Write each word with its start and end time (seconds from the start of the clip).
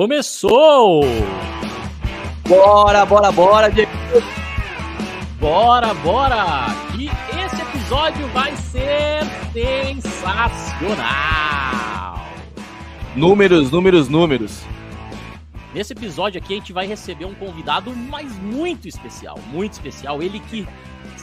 Começou! 0.00 1.04
Bora, 2.48 3.04
bora, 3.04 3.30
bora, 3.30 3.68
Diego! 3.68 3.92
Bora, 5.38 5.92
bora! 5.92 6.68
E 6.98 7.10
esse 7.38 7.60
episódio 7.60 8.26
vai 8.28 8.56
ser 8.56 9.20
sensacional! 9.52 11.04
Números, 13.14 13.70
números, 13.70 14.08
números. 14.08 14.62
Nesse 15.74 15.92
episódio 15.92 16.40
aqui 16.40 16.54
a 16.54 16.56
gente 16.56 16.72
vai 16.72 16.86
receber 16.86 17.26
um 17.26 17.34
convidado, 17.34 17.94
mas 17.94 18.34
muito 18.38 18.88
especial, 18.88 19.38
muito 19.52 19.74
especial. 19.74 20.22
Ele 20.22 20.40
que 20.40 20.66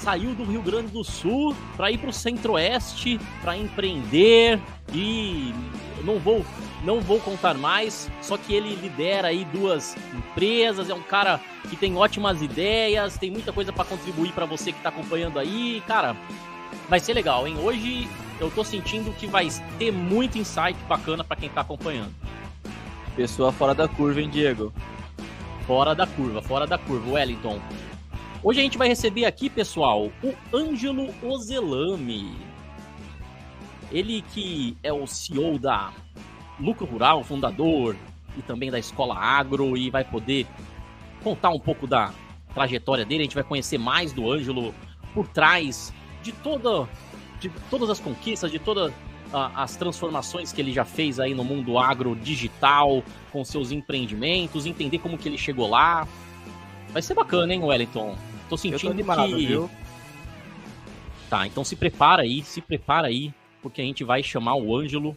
saiu 0.07 0.33
do 0.33 0.45
Rio 0.45 0.61
Grande 0.61 0.87
do 0.87 1.03
Sul 1.03 1.53
para 1.75 1.91
ir 1.91 1.97
para 1.97 2.09
o 2.09 2.13
Centro-Oeste 2.13 3.19
para 3.41 3.57
empreender 3.57 4.57
e 4.93 5.53
não 6.01 6.17
vou 6.17 6.45
não 6.81 7.01
vou 7.01 7.19
contar 7.19 7.55
mais, 7.55 8.09
só 8.21 8.37
que 8.37 8.53
ele 8.53 8.73
lidera 8.75 9.27
aí 9.27 9.43
duas 9.51 9.97
empresas, 10.15 10.89
é 10.89 10.93
um 10.93 11.01
cara 11.01 11.41
que 11.69 11.75
tem 11.75 11.97
ótimas 11.97 12.41
ideias, 12.41 13.17
tem 13.17 13.29
muita 13.29 13.51
coisa 13.51 13.73
para 13.73 13.83
contribuir 13.83 14.31
para 14.31 14.45
você 14.45 14.71
que 14.71 14.77
está 14.77 14.87
acompanhando 14.87 15.39
aí, 15.39 15.83
cara. 15.85 16.15
Vai 16.87 17.01
ser 17.01 17.13
legal, 17.13 17.45
hein? 17.45 17.57
Hoje 17.61 18.07
eu 18.39 18.49
tô 18.49 18.63
sentindo 18.63 19.11
que 19.11 19.27
vai 19.27 19.49
ter 19.77 19.91
muito 19.91 20.37
insight 20.37 20.77
bacana 20.87 21.21
para 21.21 21.35
quem 21.35 21.49
tá 21.49 21.59
acompanhando. 21.59 22.13
Pessoa 23.13 23.51
fora 23.51 23.75
da 23.75 23.89
curva, 23.89 24.21
hein, 24.21 24.29
Diego? 24.29 24.71
Fora 25.65 25.93
da 25.93 26.07
curva, 26.07 26.41
fora 26.41 26.65
da 26.65 26.77
curva, 26.77 27.11
Wellington. 27.11 27.59
Hoje 28.47 28.61
a 28.61 28.63
gente 28.63 28.77
vai 28.77 28.87
receber 28.87 29.25
aqui, 29.25 29.49
pessoal, 29.49 30.09
o 30.23 30.33
Ângelo 30.55 31.13
Ozelami. 31.21 32.33
Ele 33.91 34.21
que 34.21 34.77
é 34.81 34.93
o 34.93 35.05
CEO 35.05 35.59
da 35.59 35.91
Lucro 36.57 36.85
Rural, 36.85 37.25
fundador 37.25 37.93
e 38.37 38.41
também 38.41 38.71
da 38.71 38.79
Escola 38.79 39.17
Agro 39.17 39.75
e 39.75 39.89
vai 39.89 40.05
poder 40.05 40.47
contar 41.21 41.49
um 41.49 41.59
pouco 41.59 41.85
da 41.85 42.13
trajetória 42.53 43.03
dele. 43.03 43.19
A 43.19 43.25
gente 43.25 43.35
vai 43.35 43.43
conhecer 43.43 43.77
mais 43.77 44.13
do 44.13 44.31
Ângelo 44.31 44.73
por 45.13 45.27
trás 45.27 45.93
de 46.23 46.31
toda 46.31 46.87
de 47.41 47.49
todas 47.69 47.89
as 47.89 47.99
conquistas, 47.99 48.49
de 48.49 48.59
todas 48.59 48.93
as 49.33 49.75
transformações 49.75 50.53
que 50.53 50.61
ele 50.61 50.71
já 50.71 50.85
fez 50.85 51.19
aí 51.19 51.33
no 51.33 51.43
mundo 51.43 51.77
agro 51.77 52.15
digital, 52.15 53.03
com 53.29 53.43
seus 53.43 53.73
empreendimentos, 53.73 54.65
entender 54.65 54.99
como 54.99 55.17
que 55.17 55.27
ele 55.27 55.37
chegou 55.37 55.69
lá. 55.69 56.07
Vai 56.93 57.01
ser 57.01 57.13
bacana, 57.13 57.53
hein, 57.53 57.61
Wellington? 57.61 58.15
Tô 58.49 58.57
sentindo 58.57 58.81
tô 58.81 58.91
animado, 58.91 59.35
que... 59.35 59.45
Viu? 59.45 59.69
Tá, 61.29 61.45
então 61.45 61.63
se 61.63 61.75
prepara 61.75 62.21
aí, 62.21 62.41
se 62.41 62.61
prepara 62.61 63.07
aí, 63.07 63.33
porque 63.61 63.81
a 63.81 63.83
gente 63.83 64.03
vai 64.03 64.23
chamar 64.23 64.55
o 64.55 64.75
Ângelo 64.75 65.15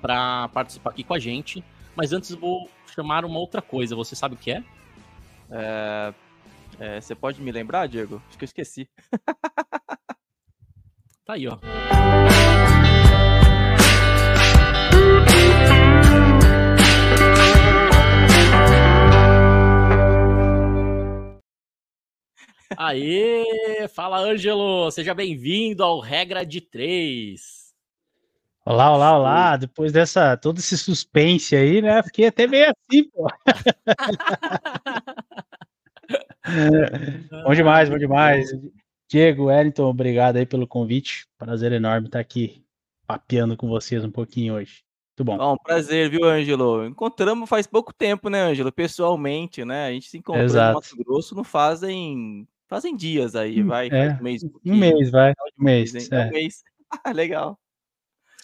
para 0.00 0.48
participar 0.48 0.90
aqui 0.90 1.04
com 1.04 1.14
a 1.14 1.18
gente. 1.18 1.62
Mas 1.94 2.12
antes 2.12 2.34
vou 2.34 2.70
chamar 2.86 3.24
uma 3.24 3.38
outra 3.38 3.60
coisa. 3.60 3.94
Você 3.94 4.16
sabe 4.16 4.34
o 4.34 4.38
que 4.38 4.52
é? 4.52 4.64
é... 5.50 6.14
é 6.78 7.00
você 7.00 7.14
pode 7.14 7.40
me 7.42 7.52
lembrar, 7.52 7.86
Diego? 7.86 8.22
Acho 8.28 8.38
que 8.38 8.44
eu 8.44 8.46
esqueci. 8.46 8.88
tá 11.26 11.34
aí, 11.34 11.46
ó. 11.46 11.58
Aê! 22.76 23.88
Fala, 23.88 24.18
Ângelo! 24.18 24.90
Seja 24.90 25.12
bem-vindo 25.12 25.82
ao 25.82 25.98
Regra 25.98 26.46
de 26.46 26.60
Três. 26.60 27.74
Olá, 28.64 28.94
olá, 28.94 29.18
olá! 29.18 29.56
Depois 29.56 29.92
dessa 29.92 30.36
todo 30.36 30.58
esse 30.58 30.78
suspense 30.78 31.56
aí, 31.56 31.82
né? 31.82 32.00
Fiquei 32.02 32.28
até 32.28 32.46
meio 32.46 32.70
assim, 32.70 33.04
pô. 33.10 33.26
bom 37.44 37.54
demais, 37.54 37.88
bom 37.88 37.98
demais. 37.98 38.50
Diego, 39.08 39.46
Wellington, 39.46 39.88
obrigado 39.88 40.36
aí 40.36 40.46
pelo 40.46 40.66
convite. 40.66 41.26
Prazer 41.36 41.72
enorme 41.72 42.06
estar 42.06 42.20
aqui 42.20 42.64
papeando 43.06 43.56
com 43.56 43.68
vocês 43.68 44.04
um 44.04 44.10
pouquinho 44.10 44.54
hoje. 44.54 44.84
Muito 45.18 45.24
bom. 45.24 45.36
Bom, 45.36 45.56
prazer, 45.56 46.08
viu, 46.08 46.24
Ângelo? 46.24 46.86
Encontramos 46.86 47.48
faz 47.48 47.66
pouco 47.66 47.92
tempo, 47.92 48.30
né, 48.30 48.42
Ângelo? 48.42 48.70
Pessoalmente, 48.70 49.64
né? 49.64 49.86
A 49.86 49.92
gente 49.92 50.08
se 50.08 50.18
encontrou 50.18 50.44
Exato. 50.44 50.68
no 50.68 50.74
Mato 50.74 50.96
Grosso 50.96 51.34
não 51.34 51.44
fazem 51.44 52.46
Fazem 52.70 52.96
dias 52.96 53.34
aí, 53.34 53.64
hum, 53.64 53.66
vai. 53.66 53.88
É, 53.88 54.12
um 54.12 54.22
mês. 54.22 54.44
Um, 54.44 54.76
mês, 54.76 55.10
vai. 55.10 55.32
Um 55.58 55.64
mês. 55.64 55.92
mês, 55.92 56.12
é. 56.12 56.26
um 56.26 56.30
mês. 56.30 56.62
Legal. 57.12 57.58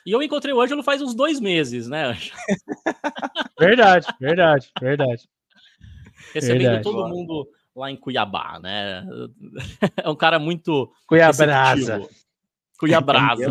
E 0.04 0.10
eu 0.10 0.20
encontrei 0.20 0.52
o 0.52 0.60
Ângelo 0.60 0.82
faz 0.82 1.00
uns 1.00 1.14
dois 1.14 1.38
meses, 1.38 1.86
né, 1.86 2.06
Ângelo? 2.06 2.36
verdade, 3.56 4.06
verdade, 4.20 4.72
verdade. 4.80 5.28
Recebendo 6.34 6.62
verdade. 6.62 6.82
todo 6.82 7.08
mundo 7.08 7.48
lá 7.74 7.88
em 7.88 7.96
Cuiabá, 7.96 8.58
né? 8.58 9.06
É 10.02 10.10
um 10.10 10.16
cara 10.16 10.40
muito. 10.40 10.92
Cuiabrasa. 11.06 12.00
Cuiabrasa. 12.80 13.44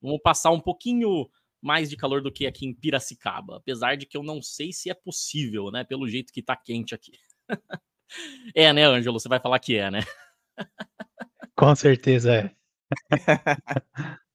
Vamos 0.00 0.20
passar 0.22 0.52
um 0.52 0.60
pouquinho 0.60 1.28
mais 1.60 1.90
de 1.90 1.96
calor 1.96 2.22
do 2.22 2.30
que 2.30 2.46
aqui 2.46 2.64
em 2.64 2.72
Piracicaba, 2.72 3.56
apesar 3.56 3.96
de 3.96 4.06
que 4.06 4.16
eu 4.16 4.22
não 4.22 4.40
sei 4.40 4.72
se 4.72 4.88
é 4.88 4.94
possível, 4.94 5.72
né? 5.72 5.82
Pelo 5.82 6.08
jeito 6.08 6.32
que 6.32 6.42
tá 6.42 6.54
quente 6.54 6.94
aqui. 6.94 7.18
É, 8.54 8.72
né, 8.72 8.84
Ângelo? 8.84 9.18
Você 9.18 9.28
vai 9.28 9.40
falar 9.40 9.58
que 9.58 9.76
é, 9.76 9.90
né? 9.90 10.00
Com 11.56 11.74
certeza 11.74 12.34
é. 12.34 12.54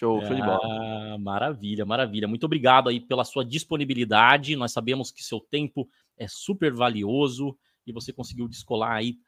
Show, 0.00 0.18
show 0.24 0.34
de 0.34 0.40
bola. 0.40 0.60
Ah, 0.62 1.18
maravilha, 1.18 1.84
maravilha. 1.84 2.26
Muito 2.26 2.44
obrigado 2.44 2.88
aí 2.88 3.00
pela 3.00 3.22
sua 3.22 3.44
disponibilidade. 3.44 4.56
Nós 4.56 4.72
sabemos 4.72 5.10
que 5.10 5.22
seu 5.22 5.38
tempo 5.38 5.86
é 6.16 6.26
super 6.26 6.72
valioso 6.72 7.54
e 7.86 7.92
você 7.92 8.10
conseguiu 8.10 8.48
descolar 8.48 8.92
aí 8.92 9.18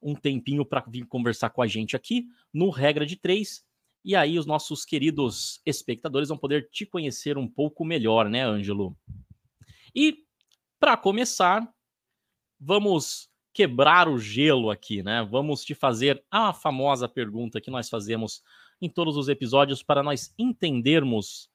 um 0.00 0.14
tempinho 0.14 0.64
para 0.64 0.82
vir 0.88 1.04
conversar 1.06 1.50
com 1.50 1.60
a 1.60 1.66
gente 1.66 1.94
aqui 1.94 2.26
no 2.50 2.70
Regra 2.70 3.04
de 3.04 3.14
Três. 3.14 3.62
E 4.02 4.16
aí 4.16 4.38
os 4.38 4.46
nossos 4.46 4.86
queridos 4.86 5.60
espectadores 5.66 6.30
vão 6.30 6.38
poder 6.38 6.70
te 6.70 6.86
conhecer 6.86 7.36
um 7.36 7.46
pouco 7.46 7.84
melhor, 7.84 8.30
né, 8.30 8.42
Ângelo? 8.42 8.96
E 9.94 10.24
para 10.80 10.96
começar, 10.96 11.62
vamos 12.64 13.28
quebrar 13.52 14.08
o 14.08 14.18
gelo 14.18 14.70
aqui, 14.70 15.02
né? 15.02 15.26
Vamos 15.28 15.64
te 15.64 15.74
fazer 15.74 16.24
a 16.30 16.52
famosa 16.52 17.08
pergunta 17.08 17.60
que 17.60 17.70
nós 17.70 17.88
fazemos 17.88 18.42
em 18.80 18.88
todos 18.88 19.16
os 19.16 19.28
episódios 19.28 19.82
para 19.82 20.02
nós 20.02 20.32
entendermos 20.38 21.50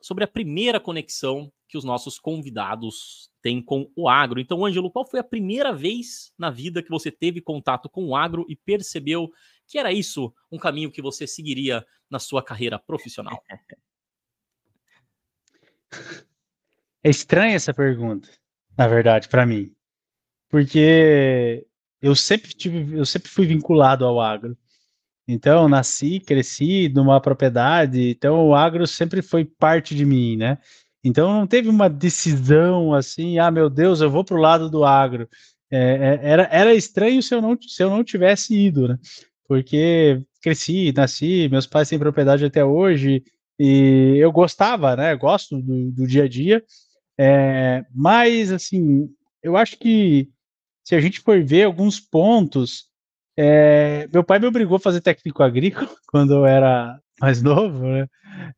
sobre 0.00 0.24
a 0.24 0.28
primeira 0.28 0.78
conexão 0.78 1.52
que 1.68 1.76
os 1.76 1.84
nossos 1.84 2.18
convidados 2.18 3.28
têm 3.42 3.60
com 3.60 3.90
o 3.96 4.08
agro. 4.08 4.38
Então, 4.38 4.64
Ângelo, 4.64 4.90
qual 4.90 5.04
foi 5.04 5.18
a 5.18 5.24
primeira 5.24 5.72
vez 5.72 6.32
na 6.38 6.48
vida 6.48 6.82
que 6.82 6.90
você 6.90 7.10
teve 7.10 7.40
contato 7.40 7.88
com 7.88 8.06
o 8.06 8.16
agro 8.16 8.46
e 8.48 8.54
percebeu 8.54 9.28
que 9.66 9.78
era 9.78 9.92
isso 9.92 10.32
um 10.50 10.58
caminho 10.58 10.92
que 10.92 11.02
você 11.02 11.26
seguiria 11.26 11.84
na 12.08 12.20
sua 12.20 12.42
carreira 12.42 12.78
profissional? 12.78 13.42
É 17.04 17.08
estranha 17.08 17.54
essa 17.54 17.72
pergunta, 17.72 18.28
na 18.76 18.88
verdade, 18.88 19.28
para 19.28 19.46
mim 19.46 19.75
porque 20.56 21.66
eu 22.00 22.16
sempre 22.16 22.54
tive, 22.54 22.96
eu 22.96 23.04
sempre 23.04 23.28
fui 23.28 23.44
vinculado 23.44 24.06
ao 24.06 24.18
agro. 24.18 24.56
Então, 25.28 25.68
nasci, 25.68 26.18
cresci 26.18 26.88
numa 26.88 27.20
propriedade, 27.20 28.08
então 28.08 28.48
o 28.48 28.54
agro 28.54 28.86
sempre 28.86 29.20
foi 29.20 29.44
parte 29.44 29.94
de 29.94 30.06
mim, 30.06 30.34
né? 30.34 30.56
Então 31.04 31.30
não 31.30 31.46
teve 31.46 31.68
uma 31.68 31.90
decisão 31.90 32.94
assim, 32.94 33.38
ah, 33.38 33.50
meu 33.50 33.68
Deus, 33.68 34.00
eu 34.00 34.10
vou 34.10 34.24
para 34.24 34.34
o 34.34 34.40
lado 34.40 34.70
do 34.70 34.82
agro. 34.82 35.28
É, 35.70 35.78
é, 35.78 36.20
era, 36.22 36.48
era 36.50 36.74
estranho 36.74 37.22
se 37.22 37.34
eu, 37.34 37.42
não, 37.42 37.58
se 37.60 37.82
eu 37.82 37.90
não 37.90 38.02
tivesse 38.02 38.56
ido, 38.58 38.88
né? 38.88 38.98
Porque 39.46 40.22
cresci, 40.40 40.90
nasci, 40.96 41.50
meus 41.50 41.66
pais 41.66 41.90
têm 41.90 41.98
propriedade 41.98 42.46
até 42.46 42.64
hoje, 42.64 43.22
e 43.58 44.16
eu 44.18 44.32
gostava, 44.32 44.96
né? 44.96 45.14
Gosto 45.16 45.60
do, 45.60 45.90
do 45.90 46.06
dia 46.06 46.24
a 46.24 46.28
dia. 46.28 46.64
É, 47.18 47.84
mas, 47.94 48.50
assim, 48.50 49.10
eu 49.42 49.54
acho 49.54 49.78
que 49.78 50.30
se 50.86 50.94
a 50.94 51.00
gente 51.00 51.20
for 51.20 51.42
ver 51.42 51.64
alguns 51.64 51.98
pontos, 51.98 52.86
é, 53.36 54.08
meu 54.12 54.22
pai 54.22 54.38
me 54.38 54.46
obrigou 54.46 54.76
a 54.76 54.80
fazer 54.80 55.00
técnico 55.00 55.42
agrícola 55.42 55.90
quando 56.06 56.32
eu 56.32 56.46
era 56.46 57.00
mais 57.20 57.42
novo, 57.42 57.84
né? 57.84 58.06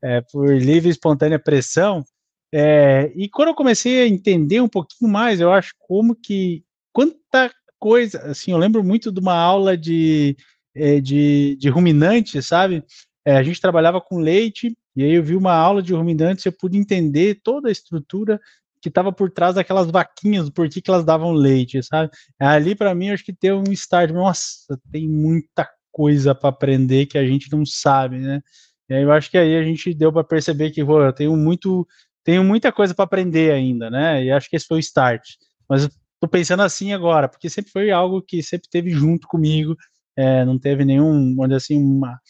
É, 0.02 0.20
por 0.20 0.54
livre 0.54 0.88
e 0.88 0.92
espontânea 0.92 1.38
pressão. 1.38 2.04
É, 2.52 3.10
e 3.16 3.30
quando 3.30 3.48
eu 3.48 3.54
comecei 3.54 4.02
a 4.02 4.06
entender 4.06 4.60
um 4.60 4.69
pouquinho 4.69 5.10
mais, 5.10 5.40
eu 5.40 5.50
acho 5.50 5.72
como 5.78 6.14
que 6.14 6.62
quanta 6.92 7.50
coisa, 7.78 8.19
assim, 8.25 8.50
eu 8.50 8.58
lembro 8.58 8.84
muito 8.84 9.10
de 9.10 9.20
uma 9.20 9.34
aula 9.34 9.76
de, 9.76 10.36
é, 10.74 11.00
de, 11.00 11.56
de 11.56 11.69
ruminantes, 11.70 12.46
sabe? 12.46 12.84
É, 13.24 13.36
a 13.36 13.42
gente 13.42 13.60
trabalhava 13.60 14.00
com 14.00 14.19
leite, 14.19 14.76
e 14.94 15.02
aí 15.02 15.12
eu 15.14 15.22
vi 15.22 15.34
uma 15.34 15.54
aula 15.54 15.82
de 15.82 15.94
ruminantes, 15.94 16.44
eu 16.44 16.52
pude 16.52 16.76
entender 16.76 17.40
toda 17.42 17.69
a 17.69 17.72
estrutura 17.72 18.38
que 18.80 18.88
estava 18.88 19.12
por 19.12 19.30
trás 19.30 19.54
daquelas 19.54 19.90
vaquinhas, 19.90 20.50
por 20.50 20.69
que, 20.69 20.80
que 20.80 20.90
elas 20.90 21.04
davam 21.04 21.32
leite, 21.32 21.82
sabe? 21.82 22.10
Ali, 22.38 22.75
para 22.75 22.94
mim, 22.94 23.10
acho 23.10 23.25
que 23.25 23.32
tem 23.32 23.52
um 23.52 23.72
start. 23.72 24.10
Nossa, 24.10 24.78
tem 24.90 25.08
muita 25.08 25.69
coisa 25.92 26.34
para 26.34 26.50
aprender 26.50 27.06
que 27.06 27.19
a 27.19 27.26
gente 27.26 27.50
não 27.50 27.64
sabe, 27.66 28.19
né? 28.19 28.40
E 28.88 28.94
aí 28.94 29.02
eu 29.02 29.12
acho 29.12 29.30
que 29.30 29.36
aí 29.38 29.56
a 29.56 29.62
gente 29.62 29.92
deu 29.92 30.12
para 30.12 30.25
perceber 30.25 30.70
que 30.70 30.84
pô, 30.84 31.02
eu 31.02 31.12
tenho 31.12 31.36
muito 31.36 31.86
tenho 32.25 32.44
muita 32.44 32.70
coisa 32.72 32.94
para 32.94 33.04
aprender 33.04 33.52
ainda, 33.52 33.90
né? 33.90 34.25
E 34.25 34.30
acho 34.30 34.50
que 34.50 34.56
esse 34.56 34.66
foi 34.66 34.78
o 34.78 34.81
start. 34.81 35.22
Mas 35.69 35.88
tô 36.20 36.28
pensando 36.28 36.62
assim 36.62 36.92
agora, 36.92 37.28
porque 37.28 37.48
sempre 37.48 37.70
foi 37.70 37.90
algo 37.90 38.22
que 38.22 38.42
sempre 38.42 38.69
teve 38.70 38.90
junto 38.90 39.26
comigo, 39.28 39.76
é, 40.16 40.44
não 40.44 40.58
teve 40.58 40.84
nenhum, 40.84 41.34
onde 41.38 41.54
assim, 41.54 41.82
uma, 41.82 42.20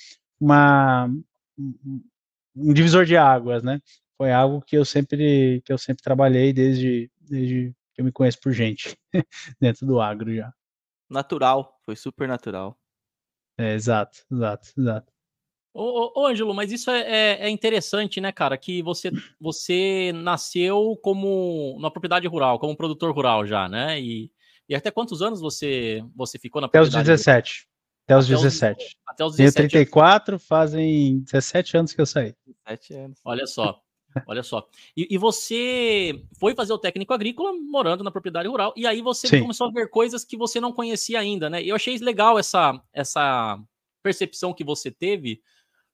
uma, 0.40 1.10
um 2.56 2.72
divisor 2.72 3.04
de 3.04 3.16
águas, 3.16 3.62
né? 3.62 3.80
Foi 4.18 4.32
algo 4.32 4.60
que 4.60 4.76
eu 4.76 4.84
sempre 4.84 5.62
que 5.64 5.72
eu 5.72 5.78
sempre 5.78 6.02
trabalhei 6.02 6.52
desde, 6.52 7.08
desde 7.20 7.72
que 7.94 8.00
eu 8.00 8.04
me 8.04 8.10
conheço 8.10 8.40
por 8.40 8.52
gente 8.52 8.98
dentro 9.60 9.86
do 9.86 10.00
agro 10.00 10.34
já. 10.34 10.52
Natural, 11.08 11.80
foi 11.84 11.94
super 11.94 12.26
natural. 12.26 12.76
É, 13.56 13.74
exato, 13.74 14.18
exato, 14.30 14.68
exato. 14.76 15.12
Ô, 15.72 15.82
ô, 15.82 16.22
ô 16.22 16.26
Ângelo, 16.26 16.52
mas 16.52 16.72
isso 16.72 16.90
é, 16.90 17.00
é, 17.00 17.46
é, 17.46 17.48
interessante, 17.48 18.20
né, 18.20 18.32
cara? 18.32 18.58
Que 18.58 18.82
você, 18.82 19.12
você 19.40 20.12
nasceu 20.12 20.98
como 21.00 21.78
na 21.80 21.90
propriedade 21.90 22.26
rural, 22.26 22.58
como 22.58 22.76
produtor 22.76 23.14
rural 23.14 23.46
já, 23.46 23.68
né? 23.68 24.00
E, 24.00 24.32
e 24.68 24.74
até 24.74 24.90
quantos 24.90 25.22
anos 25.22 25.40
você, 25.40 26.04
você 26.16 26.38
ficou 26.38 26.60
na 26.60 26.66
Até 26.66 26.80
os 26.80 26.90
17. 26.90 27.68
Até 28.04 28.16
os 28.16 28.26
17. 28.26 28.84
Os, 28.84 28.96
até 29.06 29.24
os 29.24 29.36
17. 29.36 29.54
Tenho 29.54 29.70
34, 29.70 30.34
anos. 30.34 30.46
fazem 30.46 31.20
17 31.20 31.76
anos 31.76 31.92
que 31.92 32.00
eu 32.00 32.06
saí. 32.06 32.34
17 32.66 32.94
anos. 32.94 33.20
Olha 33.24 33.46
só. 33.46 33.80
Olha 34.26 34.42
só. 34.42 34.66
E, 34.96 35.06
e, 35.10 35.18
você 35.18 36.22
foi 36.38 36.54
fazer 36.54 36.72
o 36.72 36.78
técnico 36.78 37.12
agrícola 37.12 37.52
morando 37.52 38.04
na 38.04 38.10
propriedade 38.10 38.48
rural, 38.48 38.72
e 38.76 38.86
aí 38.86 39.00
você 39.00 39.28
Sim. 39.28 39.40
começou 39.40 39.68
a 39.68 39.70
ver 39.72 39.88
coisas 39.88 40.24
que 40.24 40.36
você 40.36 40.60
não 40.60 40.72
conhecia 40.72 41.18
ainda, 41.18 41.48
né? 41.48 41.62
E 41.62 41.68
eu 41.68 41.76
achei 41.76 41.96
legal 41.98 42.38
essa, 42.38 42.80
essa 42.92 43.58
percepção 44.02 44.54
que 44.54 44.64
você 44.64 44.90
teve, 44.90 45.40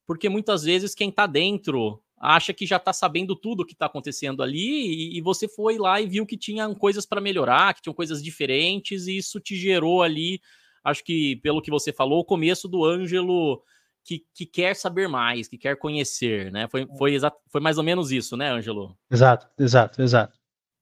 porque 0.06 0.28
muitas 0.28 0.62
vezes 0.62 0.94
quem 0.94 1.10
tá 1.10 1.26
dentro 1.26 2.00
acha 2.18 2.54
que 2.54 2.64
já 2.64 2.78
tá 2.78 2.92
sabendo 2.92 3.36
tudo 3.36 3.62
o 3.62 3.66
que 3.66 3.74
tá 3.74 3.86
acontecendo 3.86 4.42
ali, 4.42 4.86
e, 4.86 5.18
e 5.18 5.20
você 5.20 5.46
foi 5.46 5.76
lá 5.76 6.00
e 6.00 6.06
viu 6.06 6.24
que 6.24 6.36
tinham 6.36 6.74
coisas 6.74 7.04
para 7.04 7.20
melhorar, 7.20 7.74
que 7.74 7.82
tinham 7.82 7.94
coisas 7.94 8.22
diferentes, 8.22 9.06
e 9.06 9.18
isso 9.18 9.40
te 9.40 9.56
gerou 9.56 10.02
ali, 10.02 10.40
acho 10.82 11.04
que 11.04 11.36
pelo 11.36 11.60
que 11.60 11.70
você 11.70 11.92
falou, 11.92 12.20
o 12.20 12.24
começo 12.24 12.68
do 12.68 12.84
Ângelo 12.84 13.62
que, 14.04 14.24
que, 14.34 14.44
quer 14.44 14.76
saber 14.76 15.08
mais, 15.08 15.48
que 15.48 15.56
quer 15.56 15.76
conhecer, 15.76 16.52
né? 16.52 16.68
Foi, 16.68 16.86
foi, 16.98 17.16
foi 17.48 17.60
mais 17.60 17.78
ou 17.78 17.84
menos 17.84 18.12
isso, 18.12 18.36
né, 18.36 18.50
Ângelo? 18.50 18.96
Exato, 19.10 19.48
exato, 19.58 20.02
exato, 20.02 20.38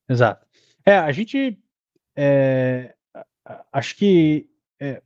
exato. 0.09 0.47
É, 0.85 0.97
a 0.97 1.13
gente, 1.13 1.59
é, 2.17 2.95
acho 3.73 3.97
que 3.97 4.49
é, 4.81 5.01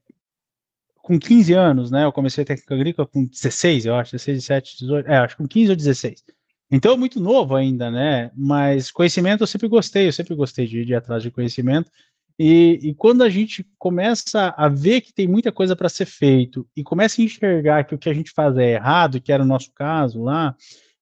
com 0.97 1.19
15 1.19 1.53
anos, 1.53 1.91
né, 1.91 2.05
eu 2.05 2.13
comecei 2.13 2.43
a 2.43 2.47
técnica 2.47 2.75
agrícola 2.75 3.07
com 3.07 3.25
16, 3.25 3.87
eu 3.87 3.95
acho, 3.95 4.13
16, 4.13 4.39
17, 4.39 4.79
18, 4.81 5.09
é, 5.09 5.19
acho 5.19 5.37
que 5.37 5.43
com 5.43 5.49
15 5.49 5.71
ou 5.71 5.77
16. 5.77 6.25
Então, 6.69 6.95
é 6.95 6.97
muito 6.97 7.21
novo 7.21 7.55
ainda, 7.55 7.91
né, 7.91 8.33
mas 8.35 8.91
conhecimento 8.91 9.43
eu 9.43 9.47
sempre 9.47 9.69
gostei, 9.69 10.09
eu 10.09 10.13
sempre 10.13 10.35
gostei 10.35 10.67
de 10.67 10.81
ir 10.81 10.95
atrás 10.95 11.23
de 11.23 11.31
conhecimento, 11.31 11.91
e, 12.39 12.79
e, 12.83 12.95
quando 12.95 13.23
a 13.23 13.31
gente 13.31 13.67
começa 13.79 14.55
a 14.57 14.69
ver 14.69 15.01
que 15.01 15.13
tem 15.13 15.27
muita 15.27 15.51
coisa 15.51 15.75
para 15.75 15.89
ser 15.89 16.05
feito 16.05 16.69
e 16.77 16.83
começa 16.83 17.21
a 17.21 17.25
enxergar 17.25 17.85
que 17.85 17.95
o 17.95 17.99
que 17.99 18.11
a 18.11 18.15
gente 18.15 18.31
faz 18.31 18.57
é 18.59 18.73
errado, 18.73 19.21
que 19.21 19.33
era 19.33 19.43
o 19.43 19.47
nosso 19.47 19.73
caso 19.73 20.23
lá, 20.23 20.55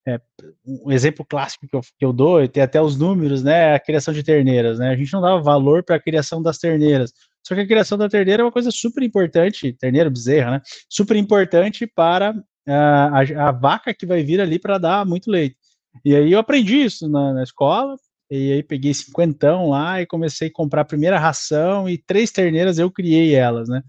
é, 0.07 0.21
um 0.65 0.93
exemplo 0.93 1.25
clássico 1.25 1.67
que 1.67 1.75
eu, 1.75 1.81
que 1.81 2.05
eu 2.05 2.13
dou, 2.13 2.43
e 2.43 2.49
tem 2.49 2.63
até 2.63 2.81
os 2.81 2.97
números, 2.97 3.43
né, 3.43 3.73
é 3.73 3.75
a 3.75 3.81
criação 3.81 4.15
de 4.15 4.23
terneiras, 4.23 4.79
né, 4.79 4.91
a 4.91 4.97
gente 4.97 5.13
não 5.13 5.21
dava 5.21 5.43
valor 5.43 5.83
para 5.83 5.97
a 5.97 6.01
criação 6.01 6.43
das 6.43 6.59
terneiras, 6.59 7.13
só 7.43 7.55
que 7.55 7.63
a 7.63 7.67
criação 7.67 7.99
da 7.99 8.09
terneira 8.09 8.43
é 8.43 8.45
uma 8.45 8.53
coisa 8.53 8.71
super 8.71 9.03
importante, 9.03 9.73
terneira, 9.73 10.11
bezerra, 10.11 10.53
né, 10.53 10.61
super 10.89 11.17
importante 11.17 11.87
para 11.87 12.35
a, 12.69 13.21
a, 13.21 13.49
a 13.49 13.53
vaca 13.53 13.95
que 13.95 14.07
vai 14.07 14.23
vir 14.23 14.41
ali 14.41 14.59
para 14.59 14.79
dar 14.79 15.05
muito 15.05 15.31
leite. 15.31 15.57
E 16.05 16.15
aí 16.15 16.33
eu 16.33 16.39
aprendi 16.39 16.85
isso 16.85 17.09
na, 17.09 17.33
na 17.33 17.43
escola, 17.43 17.97
e 18.31 18.53
aí 18.53 18.63
peguei 18.63 18.95
cinquentão 18.95 19.69
lá 19.69 20.01
e 20.01 20.07
comecei 20.07 20.49
a 20.49 20.53
comprar 20.53 20.83
a 20.83 20.87
primeira 20.87 21.19
ração 21.19 21.89
e 21.89 21.99
três 21.99 22.31
terneiras 22.31 22.79
eu 22.79 22.91
criei 22.91 23.35
elas, 23.35 23.69
né? 23.69 23.83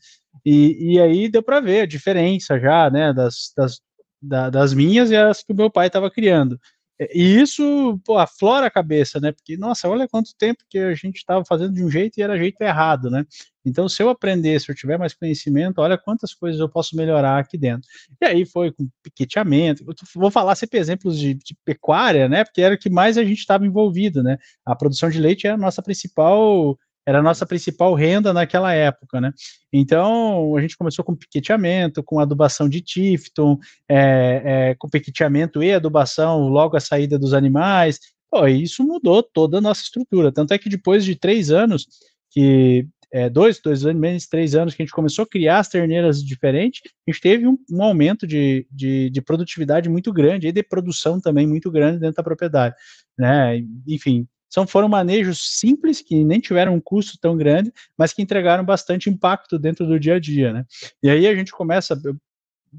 E, 0.46 0.94
e 0.94 1.00
aí 1.00 1.30
deu 1.30 1.42
para 1.42 1.60
ver 1.60 1.82
a 1.82 1.86
diferença 1.86 2.60
já, 2.60 2.90
né, 2.90 3.14
das, 3.14 3.52
das, 3.58 3.80
da, 4.22 4.50
das 4.50 4.74
minhas 4.74 5.10
e 5.12 5.16
as 5.16 5.44
que 5.44 5.54
o 5.54 5.56
meu 5.56 5.70
pai 5.72 5.88
estava 5.88 6.12
criando. 6.12 6.60
E 7.00 7.42
isso, 7.42 8.00
pô, 8.06 8.18
aflora 8.18 8.68
a 8.68 8.71
cabeça, 8.71 9.19
né? 9.19 9.31
Porque, 9.33 9.57
nossa, 9.57 9.89
olha 9.89 10.07
quanto 10.07 10.36
tempo 10.38 10.63
que 10.69 10.77
a 10.77 10.94
gente 10.94 11.18
estava 11.18 11.44
fazendo 11.44 11.74
de 11.74 11.83
um 11.83 11.89
jeito 11.89 12.18
e 12.18 12.24
era 12.24 12.38
jeito 12.38 12.62
errado, 12.62 13.09
né? 13.09 13.25
Então, 13.65 13.89
se 13.89 14.01
eu 14.01 14.09
aprender, 14.09 14.62
se 14.62 14.71
eu 14.71 14.75
tiver 14.75 14.97
mais 14.97 15.13
conhecimento, 15.13 15.80
olha 15.80 15.97
quantas 15.97 16.33
coisas 16.33 16.62
eu 16.62 16.69
posso 16.69 16.95
melhorar 16.95 17.39
aqui 17.39 17.57
dentro. 17.57 17.89
E 18.21 18.25
aí 18.25 18.45
foi 18.45 18.71
com 18.71 18.88
piqueteamento. 19.03 19.83
Eu 19.83 19.94
vou 20.15 20.31
falar 20.31 20.56
sempre 20.56 20.80
exemplos 20.80 21.18
de, 21.19 21.33
de 21.33 21.56
pecuária, 21.65 22.30
né? 22.30 22.45
Porque 22.45 22.62
era 22.62 22.75
o 22.75 22.77
que 22.77 22.89
mais 22.89 23.18
a 23.18 23.24
gente 23.25 23.39
estava 23.39 23.65
envolvido, 23.65 24.24
né? 24.24 24.38
A 24.65 24.75
produção 24.75 25.09
de 25.09 25.19
leite 25.19 25.47
é 25.47 25.51
a 25.51 25.57
nossa 25.57 25.81
principal 25.81 26.77
era 27.06 27.19
a 27.19 27.24
nossa 27.24 27.46
principal 27.46 27.94
renda 27.94 28.34
naquela 28.34 28.74
época, 28.74 29.22
né? 29.22 29.31
Então, 29.72 30.56
a 30.57 30.62
gente 30.62 30.78
começou 30.78 31.06
com 31.06 31.16
piqueteamento, 31.16 32.04
com 32.04 32.19
adubação 32.19 32.68
de 32.68 32.81
Tifton, 32.81 33.57
é, 33.90 34.42
é, 34.46 34.75
com 34.75 34.90
piqueteamento 34.90 35.62
e 35.62 35.74
adubação 35.74 36.48
logo 36.48 36.75
à 36.75 36.80
saída 36.80 37.19
dos 37.19 37.34
animais. 37.34 38.00
Pô, 38.31 38.48
isso 38.48 38.84
mudou 38.84 39.22
toda 39.22 39.60
a 39.60 39.62
nossa 39.62 39.84
estrutura. 39.84 40.31
Tanto 40.31 40.54
é 40.54 40.57
que 40.57 40.69
depois 40.69 41.06
de 41.06 41.16
três 41.16 41.52
anos, 41.52 41.86
que 42.31 42.88
é, 43.13 43.30
dois, 43.30 43.62
dois 43.62 43.86
anos, 43.86 44.02
menos 44.02 44.28
três 44.28 44.56
anos 44.56 44.74
que 44.74 44.81
a 44.81 44.86
gente 44.86 44.94
começou 44.94 45.24
a 45.24 45.28
criar 45.28 45.60
as 45.60 45.69
terneiras 45.69 46.24
diferentes, 46.24 46.81
a 47.07 47.12
gente 47.12 47.22
teve 47.22 47.48
um, 47.48 47.57
um 47.72 47.81
aumento 47.81 48.28
de, 48.28 48.68
de, 48.69 49.10
de, 49.10 49.22
produtividade 49.22 49.88
muito 49.88 50.12
grande 50.12 50.48
e 50.48 50.52
de 50.52 50.63
produção 50.63 51.22
também 51.22 51.48
muito 51.48 51.72
grande 51.72 52.00
dentro 52.00 52.18
da 52.18 52.24
propriedade, 52.24 52.75
né? 53.18 53.62
Enfim, 53.88 54.28
são, 54.50 54.65
foram 54.65 54.88
manejos 54.88 55.59
simples, 55.59 56.01
que 56.01 56.24
nem 56.24 56.39
tiveram 56.39 56.75
um 56.75 56.81
custo 56.81 57.18
tão 57.19 57.36
grande, 57.36 57.71
mas 57.97 58.13
que 58.13 58.21
entregaram 58.21 58.63
bastante 58.63 59.09
impacto 59.09 59.59
dentro 59.59 59.86
do 59.86 60.00
dia 60.00 60.15
a 60.15 60.19
dia, 60.19 60.53
né? 60.53 60.65
E 61.01 61.09
aí 61.09 61.27
a 61.27 61.36
gente 61.36 61.51
começa, 61.51 62.00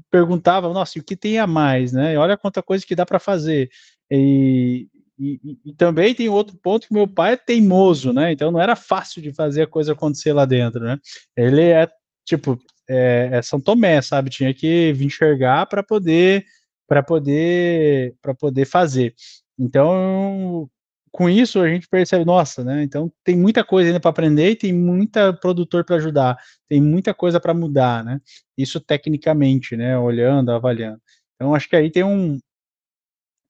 perguntava, 0.09 0.71
nossa, 0.73 0.97
e 0.97 1.01
o 1.01 1.03
que 1.03 1.15
tem 1.15 1.39
a 1.39 1.47
mais, 1.47 1.91
né? 1.91 2.17
Olha 2.17 2.37
quanta 2.37 2.63
coisa 2.63 2.85
que 2.85 2.95
dá 2.95 3.05
para 3.05 3.19
fazer. 3.19 3.69
E, 4.09 4.87
e, 5.19 5.59
e, 5.65 5.73
também 5.73 6.13
tem 6.13 6.29
outro 6.29 6.57
ponto 6.57 6.87
que 6.87 6.93
meu 6.93 7.07
pai 7.07 7.33
é 7.33 7.37
teimoso, 7.37 8.13
né? 8.13 8.31
Então 8.31 8.51
não 8.51 8.61
era 8.61 8.75
fácil 8.75 9.21
de 9.21 9.33
fazer 9.33 9.63
a 9.63 9.67
coisa 9.67 9.93
acontecer 9.93 10.31
lá 10.33 10.45
dentro, 10.45 10.79
né? 10.81 10.97
Ele 11.35 11.63
é 11.63 11.87
tipo 12.25 12.59
é, 12.89 13.29
é 13.33 13.41
São 13.41 13.59
Tomé, 13.59 14.01
sabe? 14.01 14.29
Tinha 14.29 14.53
que 14.53 14.93
vir 14.93 15.05
enxergar 15.05 15.65
para 15.65 15.83
poder 15.83 16.45
para 16.87 17.03
poder 17.03 18.15
para 18.21 18.33
poder 18.33 18.65
fazer. 18.65 19.13
Então 19.59 20.69
com 21.11 21.29
isso 21.29 21.59
a 21.59 21.69
gente 21.69 21.87
percebe, 21.87 22.25
nossa, 22.25 22.63
né? 22.63 22.83
Então 22.83 23.11
tem 23.23 23.35
muita 23.35 23.63
coisa 23.63 23.89
ainda 23.89 23.99
para 23.99 24.09
aprender 24.09 24.55
tem 24.55 24.73
muita 24.73 25.33
produtor 25.33 25.83
para 25.83 25.97
ajudar, 25.97 26.37
tem 26.67 26.81
muita 26.81 27.13
coisa 27.13 27.39
para 27.39 27.53
mudar, 27.53 28.03
né? 28.03 28.19
Isso 28.57 28.79
tecnicamente, 28.79 29.75
né? 29.75 29.97
Olhando, 29.97 30.51
avaliando. 30.51 31.01
Então 31.35 31.53
acho 31.55 31.69
que 31.69 31.75
aí 31.75 31.91
tem 31.91 32.03
um 32.03 32.39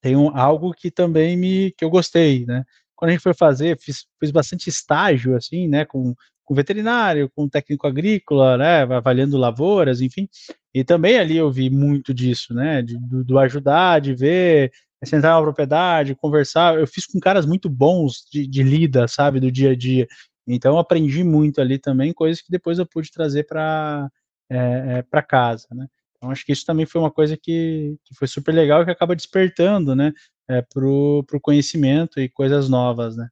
tem 0.01 0.15
um, 0.15 0.35
algo 0.37 0.73
que 0.73 0.91
também 0.91 1.35
me 1.35 1.71
que 1.71 1.83
eu 1.83 1.89
gostei, 1.89 2.45
né? 2.45 2.63
Quando 2.95 3.09
a 3.09 3.11
gente 3.13 3.21
foi 3.21 3.33
fazer, 3.33 3.77
fiz, 3.79 4.05
fiz 4.19 4.31
bastante 4.31 4.69
estágio 4.69 5.35
assim, 5.35 5.67
né? 5.67 5.85
Com, 5.85 6.15
com 6.45 6.55
veterinário, 6.55 7.29
com 7.35 7.47
técnico 7.49 7.87
agrícola, 7.87 8.57
né? 8.57 8.81
Avaliando 8.83 9.37
lavouras, 9.37 10.01
enfim. 10.01 10.27
E 10.73 10.83
também 10.83 11.17
ali 11.17 11.37
eu 11.37 11.51
vi 11.51 11.69
muito 11.69 12.13
disso, 12.13 12.53
né? 12.53 12.81
De, 12.81 12.97
do, 12.99 13.23
do 13.23 13.39
ajudar, 13.39 13.99
de 14.01 14.15
ver 14.15 14.71
sentar 15.05 15.35
na 15.35 15.41
propriedade, 15.41 16.15
conversar. 16.15 16.77
Eu 16.77 16.87
fiz 16.87 17.05
com 17.05 17.19
caras 17.19 17.45
muito 17.45 17.69
bons 17.69 18.25
de, 18.31 18.47
de 18.47 18.63
lida, 18.63 19.07
sabe, 19.07 19.39
do 19.39 19.51
dia 19.51 19.71
a 19.71 19.75
dia. 19.75 20.07
Então 20.47 20.73
eu 20.73 20.79
aprendi 20.79 21.23
muito 21.23 21.59
ali 21.59 21.77
também, 21.77 22.13
coisas 22.13 22.41
que 22.41 22.51
depois 22.51 22.79
eu 22.79 22.85
pude 22.85 23.11
trazer 23.11 23.43
para 23.45 24.09
é, 24.49 24.97
é, 24.99 25.01
para 25.01 25.21
casa, 25.21 25.67
né? 25.71 25.87
Então 26.15 26.31
acho 26.31 26.45
que 26.45 26.51
isso 26.51 26.65
também 26.65 26.85
foi 26.85 26.99
uma 26.99 27.11
coisa 27.11 27.37
que, 27.37 27.97
que 28.03 28.15
foi 28.15 28.27
super 28.27 28.53
legal 28.53 28.81
e 28.81 28.85
que 28.85 28.91
acaba 28.91 29.15
despertando, 29.15 29.95
né, 29.95 30.11
é, 30.47 30.63
pro, 30.63 31.23
pro 31.27 31.39
conhecimento 31.39 32.19
e 32.19 32.27
coisas 32.27 32.67
novas, 32.67 33.15
né, 33.15 33.29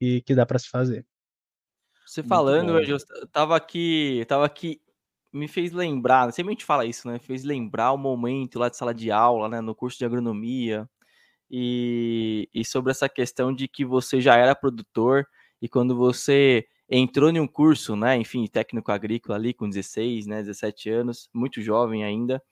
que, 0.00 0.20
que 0.22 0.34
dá 0.34 0.44
para 0.44 0.58
se 0.58 0.68
fazer. 0.68 1.06
Você 2.04 2.22
falando, 2.22 2.76
eu 2.78 2.98
tava 3.30 3.56
aqui, 3.56 4.24
tava 4.26 4.44
aqui 4.44 4.80
me 5.32 5.48
fez 5.48 5.72
lembrar, 5.72 6.32
sempre 6.32 6.52
a 6.52 6.54
gente 6.54 6.64
fala 6.64 6.86
isso, 6.86 7.08
né? 7.08 7.18
Fez 7.18 7.42
lembrar 7.42 7.90
o 7.90 7.98
momento 7.98 8.56
lá 8.56 8.68
de 8.68 8.76
sala 8.76 8.94
de 8.94 9.10
aula, 9.10 9.48
né? 9.48 9.60
No 9.60 9.74
curso 9.74 9.98
de 9.98 10.04
agronomia, 10.04 10.88
e, 11.50 12.48
e 12.54 12.64
sobre 12.64 12.90
essa 12.90 13.08
questão 13.08 13.54
de 13.54 13.68
que 13.68 13.84
você 13.84 14.20
já 14.20 14.36
era 14.36 14.54
produtor 14.54 15.26
e 15.60 15.68
quando 15.68 15.96
você 15.96 16.66
entrou 16.88 17.30
em 17.30 17.40
um 17.40 17.46
curso, 17.46 17.96
né, 17.96 18.16
enfim, 18.16 18.46
técnico 18.46 18.92
agrícola 18.92 19.36
ali 19.38 19.54
com 19.54 19.68
16, 19.68 20.26
né, 20.26 20.42
17 20.42 20.90
anos, 20.90 21.28
muito 21.32 21.62
jovem 21.62 22.04
ainda, 22.04 22.42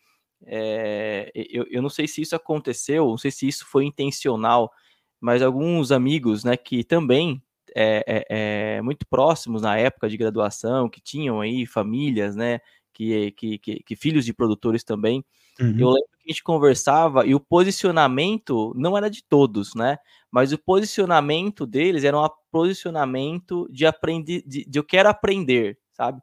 é, 0.44 1.30
eu, 1.34 1.66
eu 1.70 1.82
não 1.82 1.88
sei 1.88 2.08
se 2.08 2.22
isso 2.22 2.34
aconteceu, 2.34 3.06
não 3.06 3.18
sei 3.18 3.30
se 3.30 3.46
isso 3.46 3.66
foi 3.66 3.84
intencional, 3.84 4.72
mas 5.20 5.42
alguns 5.42 5.92
amigos, 5.92 6.44
né, 6.44 6.56
que 6.56 6.82
também 6.82 7.42
é, 7.74 8.04
é, 8.06 8.76
é, 8.76 8.82
muito 8.82 9.06
próximos 9.06 9.62
na 9.62 9.78
época 9.78 10.08
de 10.08 10.16
graduação, 10.16 10.88
que 10.88 11.00
tinham 11.00 11.40
aí 11.40 11.66
famílias, 11.66 12.34
né, 12.36 12.60
que, 12.92 13.30
que, 13.32 13.58
que, 13.58 13.82
que 13.82 13.96
filhos 13.96 14.24
de 14.24 14.32
produtores 14.32 14.84
também, 14.84 15.24
Uhum. 15.60 15.78
Eu 15.78 15.90
lembro 15.90 16.08
que 16.18 16.24
a 16.24 16.32
gente 16.32 16.42
conversava 16.42 17.26
e 17.26 17.34
o 17.34 17.38
posicionamento 17.38 18.72
não 18.74 18.96
era 18.96 19.10
de 19.10 19.22
todos, 19.22 19.74
né? 19.74 19.98
mas 20.32 20.50
o 20.50 20.58
posicionamento 20.58 21.66
deles 21.66 22.04
era 22.04 22.18
um 22.18 22.26
posicionamento 22.50 23.68
de 23.70 23.84
aprender, 23.84 24.42
de, 24.46 24.64
de 24.64 24.78
eu 24.78 24.82
quero 24.82 25.10
aprender, 25.10 25.78
sabe? 25.92 26.22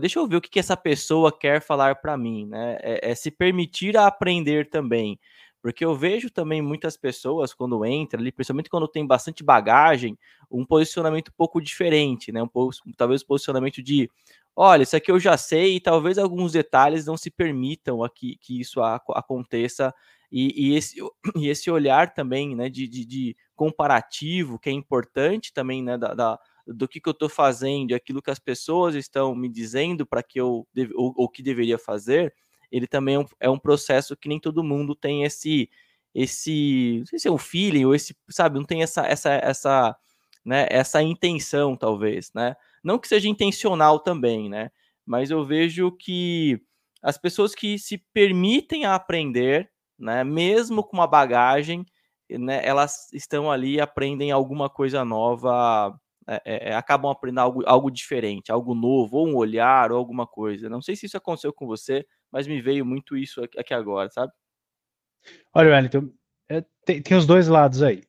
Deixa 0.00 0.18
eu 0.18 0.26
ver 0.26 0.36
o 0.36 0.40
que, 0.40 0.50
que 0.50 0.58
essa 0.58 0.76
pessoa 0.76 1.30
quer 1.30 1.60
falar 1.60 1.96
para 1.96 2.16
mim, 2.16 2.46
né? 2.46 2.78
É, 2.80 3.10
é, 3.10 3.14
se 3.14 3.30
permitir 3.30 3.96
a 3.96 4.06
aprender 4.06 4.68
também. 4.68 5.20
Porque 5.62 5.84
eu 5.84 5.94
vejo 5.94 6.30
também 6.30 6.62
muitas 6.62 6.96
pessoas 6.96 7.52
quando 7.52 7.84
entra 7.84 8.18
ali, 8.18 8.32
principalmente 8.32 8.70
quando 8.70 8.88
tem 8.88 9.06
bastante 9.06 9.44
bagagem, 9.44 10.18
um 10.50 10.64
posicionamento 10.64 11.28
um 11.28 11.36
pouco 11.36 11.60
diferente, 11.60 12.32
né? 12.32 12.42
Um 12.42 12.48
pouco, 12.48 12.74
talvez 12.96 13.22
um 13.22 13.26
posicionamento 13.26 13.82
de 13.82 14.10
olha, 14.56 14.82
isso 14.82 14.96
aqui 14.96 15.10
eu 15.12 15.20
já 15.20 15.36
sei, 15.36 15.76
e 15.76 15.80
talvez 15.80 16.18
alguns 16.18 16.52
detalhes 16.52 17.04
não 17.06 17.16
se 17.16 17.30
permitam 17.30 18.02
aqui 18.02 18.36
que 18.40 18.60
isso 18.60 18.80
aconteça. 18.82 19.94
E, 20.32 20.70
e 20.70 20.76
esse, 20.76 20.96
e 21.36 21.48
esse 21.48 21.70
olhar 21.70 22.14
também 22.14 22.56
né, 22.56 22.68
de, 22.70 22.88
de, 22.88 23.04
de 23.04 23.36
comparativo, 23.54 24.58
que 24.58 24.70
é 24.70 24.72
importante 24.72 25.52
também, 25.52 25.82
né? 25.82 25.98
Da, 25.98 26.14
da 26.14 26.38
do 26.66 26.88
que, 26.88 27.00
que 27.00 27.08
eu 27.08 27.12
estou 27.12 27.28
fazendo, 27.28 27.94
aquilo 27.94 28.20
que 28.20 28.30
as 28.30 28.40
pessoas 28.40 28.96
estão 28.96 29.36
me 29.36 29.48
dizendo 29.48 30.04
para 30.04 30.22
que 30.22 30.40
eu 30.40 30.66
ou, 30.96 31.14
ou 31.16 31.28
que 31.28 31.42
deveria 31.42 31.78
fazer, 31.78 32.34
ele 32.72 32.86
também 32.88 33.14
é 33.14 33.18
um, 33.20 33.26
é 33.40 33.50
um, 33.50 33.58
processo 33.58 34.16
que 34.16 34.28
nem 34.28 34.40
todo 34.40 34.64
mundo 34.64 34.94
tem 34.94 35.22
esse 35.22 35.70
esse 36.12 36.96
não 36.98 37.06
sei 37.06 37.18
se 37.20 37.28
é 37.28 37.30
um 37.30 37.38
feeling 37.38 37.84
ou 37.84 37.94
esse 37.94 38.16
sabe 38.30 38.58
não 38.58 38.64
tem 38.64 38.82
essa 38.82 39.06
essa 39.06 39.30
essa 39.34 39.96
né 40.46 40.66
essa 40.70 41.02
intenção 41.02 41.76
talvez 41.76 42.30
né 42.34 42.54
não 42.82 42.98
que 42.98 43.08
seja 43.08 43.28
intencional 43.28 43.98
também 43.98 44.48
né 44.48 44.70
mas 45.04 45.30
eu 45.30 45.44
vejo 45.44 45.92
que 45.92 46.60
as 47.02 47.18
pessoas 47.18 47.54
que 47.54 47.78
se 47.78 47.98
permitem 48.14 48.86
aprender 48.86 49.70
né 49.98 50.22
mesmo 50.24 50.82
com 50.84 50.96
uma 50.96 51.06
bagagem 51.06 51.84
né 52.30 52.64
elas 52.64 53.12
estão 53.12 53.50
ali 53.50 53.80
aprendem 53.80 54.30
alguma 54.30 54.70
coisa 54.70 55.04
nova 55.04 55.98
é, 56.28 56.42
é, 56.44 56.70
é, 56.70 56.74
acabam 56.74 57.08
aprendendo 57.08 57.38
algo, 57.40 57.62
algo 57.64 57.88
diferente, 57.88 58.50
algo 58.50 58.74
novo, 58.74 59.18
ou 59.18 59.28
um 59.28 59.36
olhar, 59.36 59.92
ou 59.92 59.98
alguma 59.98 60.26
coisa. 60.26 60.68
Não 60.68 60.82
sei 60.82 60.96
se 60.96 61.06
isso 61.06 61.16
aconteceu 61.16 61.52
com 61.52 61.68
você, 61.68 62.04
mas 62.32 62.48
me 62.48 62.60
veio 62.60 62.84
muito 62.84 63.16
isso 63.16 63.40
aqui 63.56 63.72
agora, 63.72 64.10
sabe? 64.10 64.32
Olha, 65.54 65.70
Wellington, 65.70 66.10
é, 66.48 66.64
tem, 66.84 67.00
tem, 67.00 67.16
os 67.16 67.26
dois 67.26 67.46
lados 67.46 67.80
aí. 67.80 68.02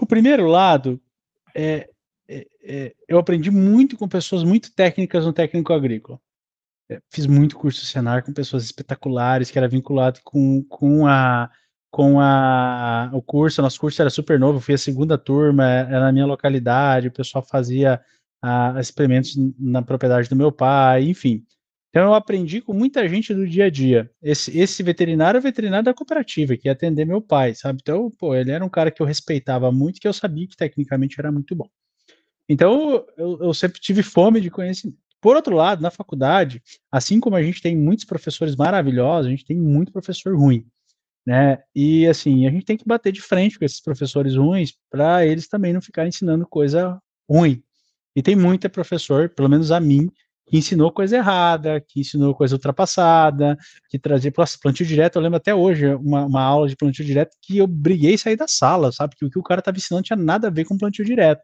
O 0.00 0.06
primeiro 0.06 0.46
lado 0.46 1.00
é, 1.54 1.88
é, 2.28 2.46
é 2.62 2.94
eu 3.08 3.18
aprendi 3.18 3.50
muito 3.50 3.96
com 3.96 4.08
pessoas 4.08 4.44
muito 4.44 4.72
técnicas 4.74 5.24
no 5.24 5.32
técnico 5.32 5.72
agrícola. 5.72 6.20
É, 6.90 7.00
fiz 7.10 7.26
muito 7.26 7.56
curso 7.56 7.86
Senar 7.86 8.24
com 8.24 8.32
pessoas 8.32 8.64
espetaculares, 8.64 9.50
que 9.50 9.58
era 9.58 9.68
vinculado 9.68 10.20
com, 10.24 10.62
com 10.64 11.06
a 11.06 11.50
com 11.90 12.20
a, 12.20 13.10
o 13.12 13.20
curso, 13.20 13.60
nosso 13.60 13.80
curso 13.80 14.00
era 14.00 14.10
super 14.10 14.38
novo, 14.38 14.60
fui 14.60 14.74
a 14.74 14.78
segunda 14.78 15.18
turma, 15.18 15.64
era 15.64 16.00
na 16.00 16.12
minha 16.12 16.24
localidade, 16.24 17.08
o 17.08 17.12
pessoal 17.12 17.44
fazia 17.44 18.00
a, 18.40 18.78
experimentos 18.78 19.34
na 19.58 19.82
propriedade 19.82 20.28
do 20.28 20.36
meu 20.36 20.52
pai, 20.52 21.08
enfim. 21.08 21.44
Então 21.90 22.04
eu 22.04 22.14
aprendi 22.14 22.60
com 22.60 22.72
muita 22.72 23.08
gente 23.08 23.34
do 23.34 23.46
dia 23.46 23.66
a 23.66 23.70
dia. 23.70 24.10
Esse, 24.22 24.56
esse 24.56 24.82
veterinário 24.82 25.38
é 25.38 25.40
veterinário 25.40 25.84
da 25.84 25.94
cooperativa, 25.94 26.56
que 26.56 26.68
ia 26.68 26.72
atender 26.72 27.04
meu 27.04 27.20
pai, 27.20 27.54
sabe? 27.54 27.80
Então, 27.82 28.10
pô, 28.10 28.34
ele 28.34 28.52
era 28.52 28.64
um 28.64 28.68
cara 28.68 28.90
que 28.90 29.02
eu 29.02 29.06
respeitava 29.06 29.72
muito, 29.72 30.00
que 30.00 30.06
eu 30.06 30.12
sabia 30.12 30.46
que 30.46 30.56
tecnicamente 30.56 31.16
era 31.18 31.32
muito 31.32 31.54
bom. 31.54 31.68
Então, 32.48 33.04
eu, 33.16 33.38
eu 33.42 33.54
sempre 33.54 33.80
tive 33.80 34.02
fome 34.02 34.40
de 34.40 34.50
conhecimento. 34.50 34.98
Por 35.20 35.36
outro 35.36 35.54
lado, 35.54 35.82
na 35.82 35.90
faculdade, 35.90 36.62
assim 36.90 37.20
como 37.20 37.36
a 37.36 37.42
gente 37.42 37.60
tem 37.60 37.76
muitos 37.76 38.04
professores 38.04 38.56
maravilhosos, 38.56 39.26
a 39.26 39.30
gente 39.30 39.44
tem 39.44 39.58
muito 39.58 39.92
professor 39.92 40.34
ruim 40.36 40.66
né? 41.26 41.58
E 41.74 42.06
assim, 42.06 42.46
a 42.46 42.50
gente 42.50 42.64
tem 42.64 42.76
que 42.76 42.86
bater 42.86 43.12
de 43.12 43.20
frente 43.20 43.58
com 43.58 43.64
esses 43.64 43.80
professores 43.80 44.36
ruins 44.36 44.74
para 44.90 45.24
eles 45.26 45.48
também 45.48 45.72
não 45.72 45.82
ficarem 45.82 46.08
ensinando 46.08 46.46
coisa 46.46 47.00
ruim. 47.28 47.62
E 48.16 48.22
tem 48.22 48.34
muita 48.34 48.68
professor, 48.68 49.28
pelo 49.28 49.48
menos 49.48 49.70
a 49.70 49.78
mim, 49.78 50.10
que 50.50 50.58
ensinou 50.58 50.90
coisa 50.90 51.16
errada, 51.16 51.80
que 51.80 52.00
ensinou 52.00 52.34
coisa 52.34 52.56
ultrapassada, 52.56 53.56
que 53.88 53.98
trazia 53.98 54.32
plantio 54.60 54.84
direto. 54.84 55.16
Eu 55.16 55.22
lembro 55.22 55.36
até 55.36 55.54
hoje 55.54 55.94
uma, 55.94 56.26
uma 56.26 56.42
aula 56.42 56.68
de 56.68 56.74
plantio 56.74 57.04
direto 57.04 57.36
que 57.40 57.58
eu 57.58 57.68
briguei 57.68 58.18
sair 58.18 58.34
da 58.34 58.48
sala, 58.48 58.90
sabe? 58.90 59.14
Que 59.16 59.24
o 59.24 59.30
que 59.30 59.38
o 59.38 59.42
cara 59.44 59.60
estava 59.60 59.76
ensinando 59.76 60.02
tinha 60.02 60.16
nada 60.16 60.48
a 60.48 60.50
ver 60.50 60.64
com 60.64 60.76
plantio 60.76 61.04
direto. 61.04 61.40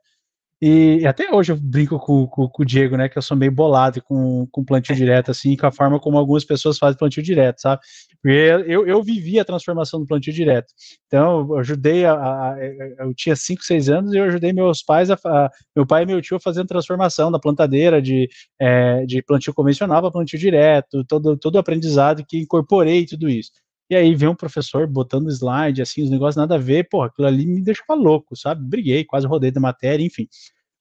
E 0.60 1.06
até 1.06 1.32
hoje 1.32 1.52
eu 1.52 1.56
brinco 1.56 1.98
com, 2.00 2.26
com, 2.26 2.48
com, 2.48 2.62
o 2.62 2.66
Diego, 2.66 2.96
né? 2.96 3.08
Que 3.08 3.16
eu 3.16 3.22
sou 3.22 3.36
meio 3.36 3.52
bolado 3.52 4.02
com, 4.02 4.48
com 4.50 4.64
plantio 4.64 4.96
direto, 4.96 5.30
assim, 5.30 5.54
com 5.54 5.66
a 5.66 5.72
forma 5.72 6.00
como 6.00 6.18
algumas 6.18 6.44
pessoas 6.44 6.78
fazem 6.78 6.98
plantio 6.98 7.22
direto, 7.22 7.60
sabe? 7.60 7.82
Porque 8.22 8.64
eu, 8.66 8.86
eu 8.86 9.02
vivi 9.02 9.38
a 9.38 9.44
transformação 9.44 10.00
do 10.00 10.06
plantio 10.06 10.32
direto. 10.32 10.72
Então, 11.06 11.46
eu 11.50 11.58
ajudei 11.58 12.04
a. 12.04 12.14
a 12.14 12.56
eu 12.98 13.14
tinha 13.14 13.36
5, 13.36 13.62
6 13.62 13.88
anos 13.88 14.12
e 14.12 14.18
eu 14.18 14.24
ajudei 14.24 14.52
meus 14.52 14.82
pais, 14.82 15.10
a, 15.10 15.14
a, 15.24 15.50
meu 15.74 15.86
pai 15.86 16.02
e 16.02 16.06
meu 16.06 16.20
tio 16.20 16.38
a 16.44 16.50
a 16.50 16.64
transformação 16.66 17.30
da 17.30 17.38
plantadeira 17.38 18.00
de, 18.00 18.28
é, 18.60 19.04
de 19.06 19.22
plantio 19.22 19.54
convencional 19.54 20.00
para 20.00 20.10
plantio 20.10 20.38
direto, 20.38 21.04
todo, 21.04 21.36
todo 21.36 21.56
o 21.56 21.58
aprendizado 21.58 22.24
que 22.26 22.38
incorporei 22.38 23.06
tudo 23.06 23.28
isso. 23.28 23.50
E 23.88 23.94
aí 23.94 24.14
vem 24.16 24.28
um 24.28 24.34
professor 24.34 24.86
botando 24.86 25.30
slide, 25.30 25.80
assim, 25.80 26.02
os 26.02 26.10
negócios 26.10 26.36
nada 26.36 26.56
a 26.56 26.58
ver, 26.58 26.88
porra, 26.88 27.06
aquilo 27.06 27.28
ali 27.28 27.46
me 27.46 27.62
deixava 27.62 27.94
louco, 27.94 28.34
sabe? 28.36 28.64
Briguei, 28.64 29.04
quase 29.04 29.26
rodei 29.28 29.52
da 29.52 29.60
matéria, 29.60 30.04
enfim. 30.04 30.26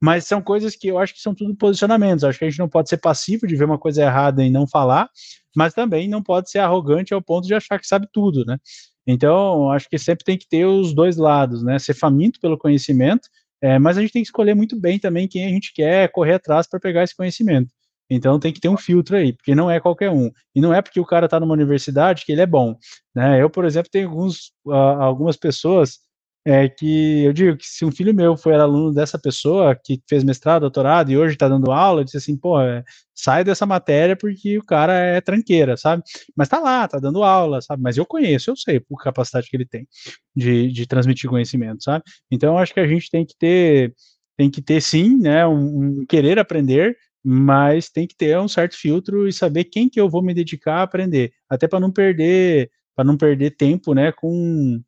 Mas 0.05 0.27
são 0.27 0.39
coisas 0.39 0.75
que 0.75 0.87
eu 0.87 0.99
acho 0.99 1.15
que 1.15 1.19
são 1.19 1.33
tudo 1.33 1.55
posicionamentos. 1.55 2.23
Acho 2.23 2.37
que 2.37 2.45
a 2.45 2.49
gente 2.49 2.59
não 2.59 2.69
pode 2.69 2.89
ser 2.89 2.97
passivo 2.97 3.47
de 3.47 3.55
ver 3.55 3.65
uma 3.65 3.79
coisa 3.79 4.03
errada 4.03 4.45
e 4.45 4.51
não 4.51 4.67
falar, 4.67 5.09
mas 5.55 5.73
também 5.73 6.07
não 6.07 6.21
pode 6.21 6.51
ser 6.51 6.59
arrogante 6.59 7.11
ao 7.11 7.23
ponto 7.23 7.47
de 7.47 7.55
achar 7.55 7.79
que 7.79 7.87
sabe 7.87 8.07
tudo, 8.13 8.45
né? 8.45 8.59
Então, 9.07 9.71
acho 9.71 9.89
que 9.89 9.97
sempre 9.97 10.23
tem 10.23 10.37
que 10.37 10.47
ter 10.47 10.63
os 10.63 10.93
dois 10.93 11.17
lados, 11.17 11.63
né? 11.63 11.79
Ser 11.79 11.95
faminto 11.95 12.39
pelo 12.39 12.55
conhecimento, 12.55 13.27
é, 13.59 13.79
mas 13.79 13.97
a 13.97 14.01
gente 14.01 14.13
tem 14.13 14.21
que 14.21 14.27
escolher 14.27 14.53
muito 14.53 14.79
bem 14.79 14.99
também 14.99 15.27
quem 15.27 15.43
a 15.43 15.49
gente 15.49 15.73
quer 15.73 16.07
correr 16.11 16.35
atrás 16.35 16.67
para 16.67 16.79
pegar 16.79 17.03
esse 17.03 17.15
conhecimento. 17.15 17.71
Então 18.07 18.39
tem 18.39 18.53
que 18.53 18.59
ter 18.59 18.69
um 18.69 18.77
filtro 18.77 19.15
aí, 19.15 19.33
porque 19.33 19.55
não 19.55 19.71
é 19.71 19.79
qualquer 19.79 20.11
um. 20.11 20.29
E 20.53 20.61
não 20.61 20.71
é 20.71 20.83
porque 20.83 20.99
o 20.99 21.05
cara 21.05 21.25
está 21.25 21.39
numa 21.39 21.53
universidade 21.55 22.25
que 22.25 22.31
ele 22.31 22.41
é 22.41 22.45
bom. 22.45 22.75
Né? 23.15 23.41
Eu, 23.41 23.49
por 23.49 23.65
exemplo, 23.65 23.89
tenho 23.91 24.07
alguns, 24.07 24.51
uh, 24.67 24.71
algumas 24.71 25.35
pessoas 25.35 25.97
é, 26.45 26.69
que 26.69 27.23
eu 27.23 27.33
digo 27.33 27.57
que 27.57 27.65
se 27.65 27.83
um 27.83 27.91
filho 27.91 28.13
meu 28.13 28.37
foi 28.37 28.53
aluno 28.53 28.93
dessa 28.93 29.17
pessoa 29.17 29.75
que 29.75 29.99
fez 30.07 30.23
mestrado, 30.23 30.61
doutorado 30.61 31.11
e 31.11 31.17
hoje 31.17 31.33
está 31.33 31.49
dando 31.49 31.71
aula, 31.71 32.01
eu 32.01 32.05
disse 32.05 32.17
assim, 32.17 32.37
pô, 32.37 32.61
é, 32.61 32.83
sai 33.15 33.43
dessa 33.43 33.65
matéria 33.65 34.15
porque 34.15 34.57
o 34.59 34.63
cara 34.63 34.93
é 34.93 35.19
tranqueira, 35.19 35.75
sabe? 35.75 36.03
Mas 36.35 36.47
tá 36.47 36.59
lá, 36.59 36.87
tá 36.87 36.99
dando 36.99 37.23
aula, 37.23 37.61
sabe? 37.61 37.81
Mas 37.81 37.97
eu 37.97 38.05
conheço, 38.05 38.51
eu 38.51 38.55
sei 38.55 38.79
por 38.79 39.01
capacidade 39.01 39.49
que 39.49 39.57
ele 39.57 39.65
tem 39.65 39.87
de, 40.35 40.71
de 40.71 40.85
transmitir 40.85 41.29
conhecimento, 41.29 41.83
sabe? 41.83 42.03
Então 42.29 42.57
acho 42.59 42.73
que 42.73 42.79
a 42.79 42.87
gente 42.87 43.09
tem 43.09 43.25
que 43.25 43.35
ter 43.37 43.93
tem 44.37 44.51
que 44.51 44.61
ter 44.61 44.81
sim, 44.81 45.17
né, 45.17 45.47
um, 45.47 46.01
um 46.01 46.05
querer 46.05 46.37
aprender, 46.39 46.97
mas 47.23 47.89
tem 47.89 48.05
que 48.05 48.15
ter 48.15 48.37
um 48.37 48.47
certo 48.47 48.75
filtro 48.77 49.27
e 49.27 49.33
saber 49.33 49.65
quem 49.65 49.89
que 49.89 49.99
eu 49.99 50.09
vou 50.09 50.21
me 50.21 50.33
dedicar 50.33 50.75
a 50.79 50.83
aprender, 50.83 51.31
até 51.49 51.67
para 51.67 51.79
não 51.79 51.91
perder, 51.91 52.69
para 52.95 53.05
não 53.05 53.17
perder 53.17 53.51
tempo, 53.51 53.93
né, 53.93 54.11
com 54.11 54.81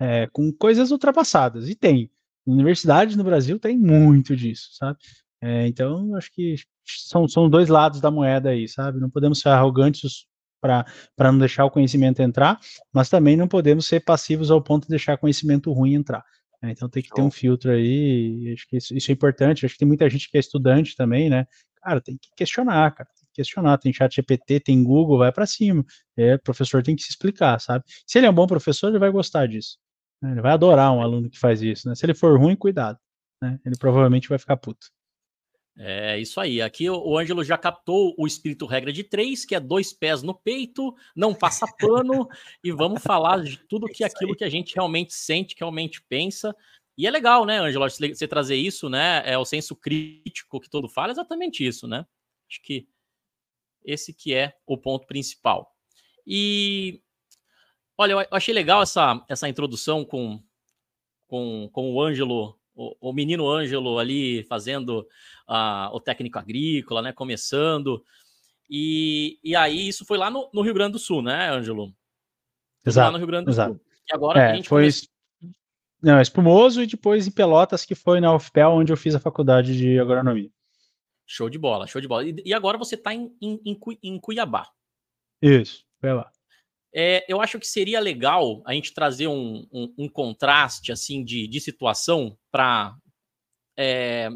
é, 0.00 0.26
com 0.32 0.52
coisas 0.52 0.90
ultrapassadas. 0.90 1.68
E 1.68 1.74
tem. 1.74 2.10
Universidades 2.46 3.14
no 3.14 3.24
Brasil 3.24 3.58
tem 3.58 3.76
muito 3.76 4.34
disso, 4.34 4.70
sabe? 4.72 4.98
É, 5.40 5.66
então, 5.66 6.14
acho 6.16 6.32
que 6.32 6.56
são, 6.84 7.28
são 7.28 7.48
dois 7.48 7.68
lados 7.68 8.00
da 8.00 8.10
moeda 8.10 8.50
aí, 8.50 8.66
sabe? 8.66 9.00
Não 9.00 9.10
podemos 9.10 9.40
ser 9.40 9.50
arrogantes 9.50 10.26
para 10.60 10.84
não 11.32 11.38
deixar 11.38 11.64
o 11.64 11.70
conhecimento 11.70 12.20
entrar, 12.20 12.58
mas 12.92 13.08
também 13.08 13.36
não 13.36 13.46
podemos 13.46 13.86
ser 13.86 14.00
passivos 14.00 14.50
ao 14.50 14.62
ponto 14.62 14.84
de 14.84 14.90
deixar 14.90 15.16
conhecimento 15.18 15.72
ruim 15.72 15.94
entrar. 15.94 16.24
É, 16.62 16.70
então 16.70 16.88
tem 16.88 17.02
que 17.02 17.10
ter 17.10 17.20
um 17.20 17.30
filtro 17.30 17.70
aí, 17.70 18.52
acho 18.52 18.66
que 18.68 18.76
isso, 18.76 18.96
isso, 18.96 19.10
é 19.12 19.14
importante, 19.14 19.64
acho 19.64 19.74
que 19.74 19.78
tem 19.78 19.86
muita 19.86 20.08
gente 20.10 20.28
que 20.28 20.36
é 20.36 20.40
estudante 20.40 20.96
também, 20.96 21.30
né? 21.30 21.46
Cara, 21.80 22.00
tem 22.00 22.18
que 22.18 22.28
questionar, 22.36 22.90
cara, 22.92 23.08
tem 23.16 23.26
que 23.28 23.34
questionar, 23.34 23.78
tem 23.78 23.92
chat 23.92 24.12
GPT, 24.16 24.58
tem 24.60 24.82
Google, 24.82 25.18
vai 25.18 25.30
para 25.30 25.46
cima, 25.46 25.84
é, 26.16 26.34
o 26.34 26.40
professor 26.40 26.82
tem 26.82 26.96
que 26.96 27.02
se 27.02 27.10
explicar, 27.10 27.60
sabe? 27.60 27.84
Se 28.04 28.18
ele 28.18 28.26
é 28.26 28.30
um 28.30 28.34
bom 28.34 28.46
professor, 28.48 28.88
ele 28.88 28.98
vai 28.98 29.10
gostar 29.10 29.46
disso? 29.46 29.78
Ele 30.22 30.40
vai 30.40 30.52
adorar 30.52 30.92
um 30.92 31.00
aluno 31.00 31.30
que 31.30 31.38
faz 31.38 31.62
isso, 31.62 31.88
né? 31.88 31.94
Se 31.94 32.04
ele 32.04 32.14
for 32.14 32.38
ruim, 32.38 32.56
cuidado, 32.56 32.98
né? 33.40 33.58
Ele 33.64 33.76
provavelmente 33.78 34.28
vai 34.28 34.38
ficar 34.38 34.56
puto. 34.56 34.88
É 35.80 36.18
isso 36.18 36.40
aí. 36.40 36.60
Aqui 36.60 36.90
o 36.90 37.16
Ângelo 37.16 37.44
já 37.44 37.56
captou 37.56 38.12
o 38.18 38.26
espírito 38.26 38.66
regra 38.66 38.92
de 38.92 39.04
três, 39.04 39.44
que 39.44 39.54
é 39.54 39.60
dois 39.60 39.92
pés 39.92 40.24
no 40.24 40.34
peito, 40.34 40.92
não 41.14 41.32
passa 41.32 41.66
pano, 41.78 42.28
e 42.64 42.72
vamos 42.72 43.00
falar 43.00 43.44
de 43.44 43.56
tudo 43.68 43.86
que 43.86 44.02
é 44.02 44.06
aquilo 44.08 44.34
que 44.34 44.42
a 44.42 44.48
gente 44.48 44.74
realmente 44.74 45.14
sente, 45.14 45.54
que 45.54 45.60
realmente 45.60 46.02
pensa. 46.08 46.54
E 46.96 47.06
é 47.06 47.10
legal, 47.12 47.46
né, 47.46 47.60
Ângelo, 47.60 47.88
você 47.88 48.26
trazer 48.26 48.56
isso, 48.56 48.88
né? 48.88 49.22
É 49.24 49.38
o 49.38 49.44
senso 49.44 49.76
crítico 49.76 50.58
que 50.58 50.68
todo 50.68 50.88
fala, 50.88 51.10
é 51.10 51.12
exatamente 51.12 51.64
isso, 51.64 51.86
né? 51.86 52.04
Acho 52.50 52.60
que 52.60 52.88
esse 53.84 54.12
que 54.12 54.34
é 54.34 54.56
o 54.66 54.76
ponto 54.76 55.06
principal. 55.06 55.72
E 56.26 57.00
olha, 57.98 58.12
eu 58.12 58.26
achei 58.30 58.54
legal 58.54 58.80
essa, 58.80 59.22
essa 59.28 59.48
introdução 59.48 60.04
com, 60.04 60.42
com, 61.26 61.68
com 61.72 61.92
o 61.92 62.00
Ângelo 62.00 62.58
o, 62.78 63.10
o 63.10 63.12
menino 63.12 63.50
Ângelo 63.50 63.98
ali 63.98 64.44
fazendo 64.44 65.00
uh, 65.48 65.92
o 65.92 66.00
técnico 66.00 66.38
agrícola, 66.38 67.02
né? 67.02 67.12
Começando. 67.12 68.02
E, 68.70 69.38
e 69.42 69.56
aí 69.56 69.88
isso 69.88 70.04
foi 70.04 70.16
lá 70.16 70.30
no, 70.30 70.48
no 70.54 70.62
Rio 70.62 70.74
Grande 70.74 70.92
do 70.92 70.98
Sul, 70.98 71.20
né, 71.20 71.50
Ângelo? 71.50 71.92
Exato. 72.86 73.06
Lá 73.06 73.12
no 73.12 73.18
Rio 73.18 73.26
Grande 73.26 73.46
do 73.46 73.50
exato. 73.50 73.72
Sul. 73.72 73.82
E 74.08 74.14
agora 74.14 74.40
é, 74.40 74.52
a 74.52 74.54
gente 74.54 74.68
foi... 74.68 74.88
Não, 76.00 76.20
Espumoso 76.20 76.80
e 76.80 76.86
depois 76.86 77.26
em 77.26 77.30
Pelotas, 77.32 77.84
que 77.84 77.96
foi 77.96 78.20
na 78.20 78.32
UFPEL, 78.32 78.70
onde 78.70 78.92
eu 78.92 78.96
fiz 78.96 79.16
a 79.16 79.20
faculdade 79.20 79.76
de 79.76 79.98
agronomia. 79.98 80.48
Show 81.26 81.50
de 81.50 81.58
bola, 81.58 81.88
show 81.88 82.00
de 82.00 82.06
bola. 82.06 82.24
E, 82.24 82.54
agora 82.54 82.78
você 82.78 82.94
está 82.94 83.12
em, 83.12 83.36
em, 83.42 83.60
em, 84.02 84.20
Cuiabá. 84.20 84.70
Isso, 85.42 85.84
foi 86.00 86.12
lá. 86.12 86.30
É, 86.94 87.24
eu 87.28 87.40
acho 87.40 87.58
que 87.58 87.66
seria 87.66 88.00
legal 88.00 88.62
a 88.64 88.72
gente 88.72 88.94
trazer 88.94 89.26
um, 89.26 89.66
um, 89.72 89.94
um 89.98 90.08
contraste 90.08 90.90
assim 90.90 91.22
de, 91.22 91.46
de 91.46 91.60
situação 91.60 92.36
para 92.50 92.96
é, 93.76 94.30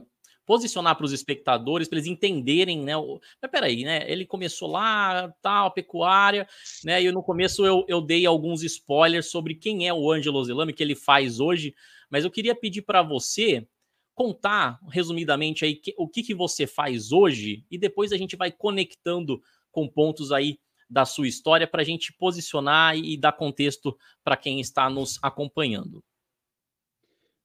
posicionar 0.47 0.97
para 0.97 1.07
os 1.07 1.13
espectadores, 1.13 1.89
para 1.89 1.99
eles 1.99 2.09
entenderem, 2.09 2.83
né? 2.83 2.97
O, 2.97 3.21
mas 3.41 3.51
peraí, 3.51 3.85
né? 3.85 4.05
Ele 4.11 4.27
começou 4.27 4.71
lá, 4.71 5.33
tal, 5.41 5.73
pecuária, 5.73 6.47
né? 6.85 7.03
E 7.03 7.11
no 7.11 7.23
começo 7.23 7.65
eu, 7.65 7.85
eu 7.89 8.01
dei 8.01 8.27
alguns 8.27 8.63
spoilers 8.63 9.31
sobre 9.31 9.55
quem 9.55 9.89
é 9.89 9.95
o 9.95 10.11
Ângelo 10.11 10.45
Zelame, 10.45 10.73
que 10.73 10.83
ele 10.83 10.95
faz 10.95 11.41
hoje, 11.41 11.75
mas 12.11 12.25
eu 12.25 12.31
queria 12.31 12.55
pedir 12.55 12.83
para 12.83 13.03
você 13.03 13.67
contar, 14.15 14.79
resumidamente, 14.91 15.65
aí 15.65 15.75
que, 15.75 15.95
o 15.97 16.07
que, 16.07 16.23
que 16.23 16.35
você 16.35 16.67
faz 16.67 17.13
hoje, 17.13 17.65
e 17.71 17.79
depois 17.79 18.13
a 18.13 18.17
gente 18.17 18.37
vai 18.37 18.53
conectando 18.53 19.43
com 19.71 19.89
pontos 19.89 20.31
aí 20.31 20.59
da 20.93 21.07
sua 21.07 21.27
história 21.27 21.67
para 21.67 21.81
a 21.81 21.85
gente 21.85 22.13
posicionar 22.13 22.97
e 22.97 23.17
dar 23.17 23.33
contexto 23.33 23.97
para 24.23 24.37
quem 24.37 24.61
está 24.61 24.91
nos 24.91 25.19
acompanhando. 25.23 26.05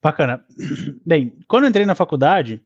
Bacana. 0.04 0.46
Bem, 1.06 1.38
quando 1.48 1.64
eu 1.64 1.70
entrei 1.70 1.86
na 1.86 1.96
faculdade, 1.96 2.62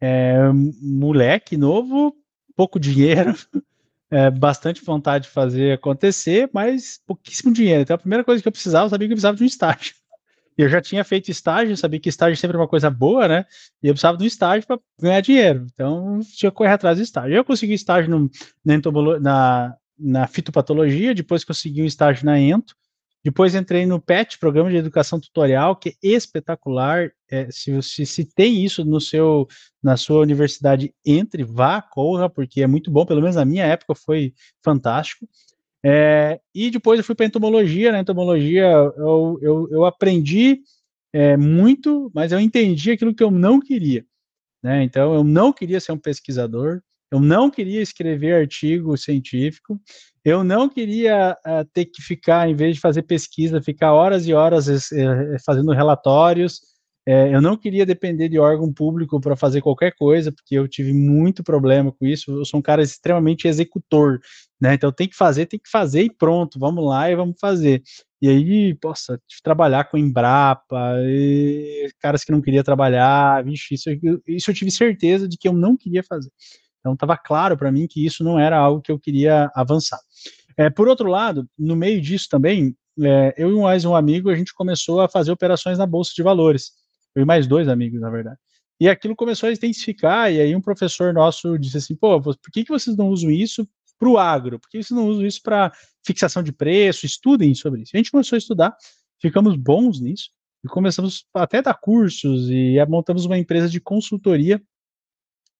é, 0.00 0.36
moleque 0.80 1.56
novo, 1.56 2.14
pouco 2.54 2.78
dinheiro, 2.78 3.34
é, 4.10 4.30
bastante 4.30 4.84
vontade 4.84 5.24
de 5.24 5.30
fazer 5.30 5.72
acontecer, 5.72 6.50
mas 6.52 7.00
pouquíssimo 7.06 7.52
dinheiro. 7.52 7.82
Então 7.82 7.94
a 7.94 7.98
primeira 7.98 8.22
coisa 8.22 8.42
que 8.42 8.48
eu 8.48 8.52
precisava, 8.52 8.86
eu 8.86 8.90
sabia 8.90 9.08
que 9.08 9.12
eu 9.12 9.16
precisava 9.16 9.36
de 9.36 9.44
um 9.44 9.46
estágio. 9.46 9.94
Eu 10.58 10.68
já 10.68 10.80
tinha 10.80 11.04
feito 11.04 11.30
estágio, 11.30 11.76
sabia 11.76 12.00
que 12.00 12.08
estágio 12.08 12.36
sempre 12.36 12.56
é 12.56 12.60
uma 12.60 12.66
coisa 12.66 12.90
boa, 12.90 13.28
né? 13.28 13.46
E 13.80 13.86
eu 13.86 13.94
precisava 13.94 14.18
de 14.18 14.24
um 14.24 14.26
estágio 14.26 14.66
para 14.66 14.80
ganhar 15.00 15.20
dinheiro. 15.20 15.66
Então 15.72 16.18
tinha 16.34 16.50
que 16.50 16.56
correr 16.56 16.72
atrás 16.72 16.98
do 16.98 17.02
estágio. 17.02 17.36
Eu 17.36 17.44
consegui 17.44 17.74
estágio 17.74 18.10
no, 18.10 18.28
na, 18.64 19.20
na, 19.20 19.76
na 19.98 20.26
fitopatologia, 20.26 21.14
depois 21.14 21.44
consegui 21.44 21.82
um 21.82 21.86
estágio 21.86 22.24
na 22.24 22.38
ento, 22.38 22.74
depois 23.24 23.54
entrei 23.54 23.84
no 23.84 24.00
PET, 24.00 24.38
Programa 24.38 24.70
de 24.70 24.76
Educação 24.76 25.18
Tutorial, 25.18 25.76
que 25.76 25.90
é 25.90 26.08
espetacular. 26.08 27.10
É, 27.30 27.50
se, 27.50 27.82
se, 27.82 28.06
se 28.06 28.24
tem 28.24 28.64
isso 28.64 28.84
no 28.84 29.00
seu, 29.00 29.46
na 29.82 29.96
sua 29.96 30.20
universidade, 30.20 30.94
entre, 31.04 31.44
vá, 31.44 31.82
corra, 31.82 32.30
porque 32.30 32.62
é 32.62 32.66
muito 32.66 32.90
bom. 32.90 33.04
Pelo 33.04 33.20
menos 33.20 33.36
na 33.36 33.44
minha 33.44 33.66
época 33.66 33.94
foi 33.94 34.32
fantástico. 34.62 35.28
É, 35.84 36.40
e 36.54 36.70
depois 36.70 36.98
eu 36.98 37.04
fui 37.04 37.14
para 37.14 37.26
entomologia. 37.26 37.92
Na 37.92 38.00
entomologia 38.00 38.64
eu, 38.64 39.38
eu, 39.42 39.68
eu 39.70 39.84
aprendi 39.84 40.62
é, 41.12 41.36
muito, 41.36 42.10
mas 42.14 42.32
eu 42.32 42.40
entendi 42.40 42.92
aquilo 42.92 43.14
que 43.14 43.22
eu 43.22 43.30
não 43.30 43.60
queria. 43.60 44.06
Né? 44.62 44.84
Então 44.84 45.14
eu 45.14 45.24
não 45.24 45.52
queria 45.52 45.80
ser 45.80 45.92
um 45.92 45.98
pesquisador, 45.98 46.80
eu 47.10 47.20
não 47.20 47.50
queria 47.50 47.80
escrever 47.80 48.34
artigo 48.34 48.96
científico, 48.96 49.80
eu 50.24 50.44
não 50.44 50.68
queria 50.68 51.36
uh, 51.46 51.64
ter 51.72 51.86
que 51.86 52.02
ficar, 52.02 52.48
em 52.48 52.54
vez 52.54 52.76
de 52.76 52.80
fazer 52.80 53.02
pesquisa, 53.02 53.62
ficar 53.62 53.94
horas 53.94 54.26
e 54.26 54.34
horas 54.34 54.68
uh, 54.68 55.36
fazendo 55.44 55.72
relatórios. 55.72 56.58
Uh, 57.08 57.32
eu 57.32 57.40
não 57.40 57.56
queria 57.56 57.86
depender 57.86 58.28
de 58.28 58.38
órgão 58.38 58.70
público 58.70 59.18
para 59.20 59.36
fazer 59.36 59.62
qualquer 59.62 59.94
coisa, 59.94 60.30
porque 60.30 60.54
eu 60.54 60.68
tive 60.68 60.92
muito 60.92 61.42
problema 61.42 61.90
com 61.92 62.04
isso. 62.04 62.30
Eu 62.30 62.44
sou 62.44 62.60
um 62.60 62.62
cara 62.62 62.82
extremamente 62.82 63.48
executor, 63.48 64.20
né? 64.60 64.74
Então 64.74 64.92
tem 64.92 65.08
que 65.08 65.16
fazer, 65.16 65.46
tem 65.46 65.58
que 65.58 65.70
fazer 65.70 66.02
e 66.02 66.10
pronto, 66.14 66.58
vamos 66.58 66.84
lá 66.84 67.10
e 67.10 67.16
vamos 67.16 67.36
fazer. 67.40 67.82
E 68.20 68.28
aí, 68.28 68.74
poxa, 68.74 69.18
trabalhar 69.42 69.84
com 69.84 69.96
Embrapa, 69.96 70.96
caras 72.00 72.24
que 72.24 72.32
não 72.32 72.42
queria 72.42 72.64
trabalhar, 72.64 73.44
vixe, 73.44 73.74
isso, 73.74 73.88
isso 74.26 74.50
eu 74.50 74.54
tive 74.54 74.70
certeza 74.72 75.28
de 75.28 75.38
que 75.38 75.48
eu 75.48 75.52
não 75.52 75.76
queria 75.76 76.02
fazer. 76.02 76.30
Então 76.80 76.94
estava 76.94 77.16
claro 77.16 77.56
para 77.56 77.72
mim 77.72 77.86
que 77.86 78.04
isso 78.04 78.22
não 78.22 78.38
era 78.38 78.56
algo 78.56 78.80
que 78.80 78.92
eu 78.92 78.98
queria 78.98 79.50
avançar. 79.54 79.98
É, 80.56 80.68
por 80.68 80.88
outro 80.88 81.08
lado, 81.08 81.48
no 81.58 81.76
meio 81.76 82.00
disso 82.00 82.28
também, 82.28 82.76
é, 83.00 83.34
eu 83.36 83.50
e 83.50 83.60
mais 83.60 83.84
um 83.84 83.94
amigo, 83.94 84.30
a 84.30 84.34
gente 84.34 84.52
começou 84.52 85.00
a 85.00 85.08
fazer 85.08 85.30
operações 85.30 85.78
na 85.78 85.86
Bolsa 85.86 86.12
de 86.14 86.22
Valores. 86.22 86.72
Eu 87.14 87.22
e 87.22 87.24
mais 87.24 87.46
dois 87.46 87.68
amigos, 87.68 88.00
na 88.00 88.10
verdade. 88.10 88.38
E 88.80 88.88
aquilo 88.88 89.16
começou 89.16 89.48
a 89.48 89.52
intensificar, 89.52 90.32
e 90.32 90.40
aí 90.40 90.54
um 90.54 90.60
professor 90.60 91.12
nosso 91.12 91.58
disse 91.58 91.78
assim, 91.78 91.96
pô, 91.96 92.20
por 92.20 92.36
que, 92.52 92.64
que 92.64 92.70
vocês 92.70 92.96
não 92.96 93.08
usam 93.08 93.30
isso 93.30 93.68
para 93.98 94.08
o 94.08 94.18
agro? 94.18 94.58
Por 94.58 94.68
que 94.68 94.82
vocês 94.82 94.96
não 94.96 95.08
usam 95.08 95.26
isso 95.26 95.42
para 95.42 95.72
fixação 96.04 96.42
de 96.42 96.52
preço? 96.52 97.04
Estudem 97.04 97.54
sobre 97.54 97.82
isso. 97.82 97.92
A 97.94 97.98
gente 97.98 98.10
começou 98.10 98.36
a 98.36 98.38
estudar, 98.38 98.76
ficamos 99.20 99.56
bons 99.56 100.00
nisso, 100.00 100.30
e 100.64 100.68
começamos 100.68 101.24
até 101.34 101.58
a 101.58 101.62
dar 101.62 101.74
cursos, 101.74 102.48
e 102.50 102.76
montamos 102.88 103.24
uma 103.24 103.38
empresa 103.38 103.68
de 103.68 103.80
consultoria 103.80 104.62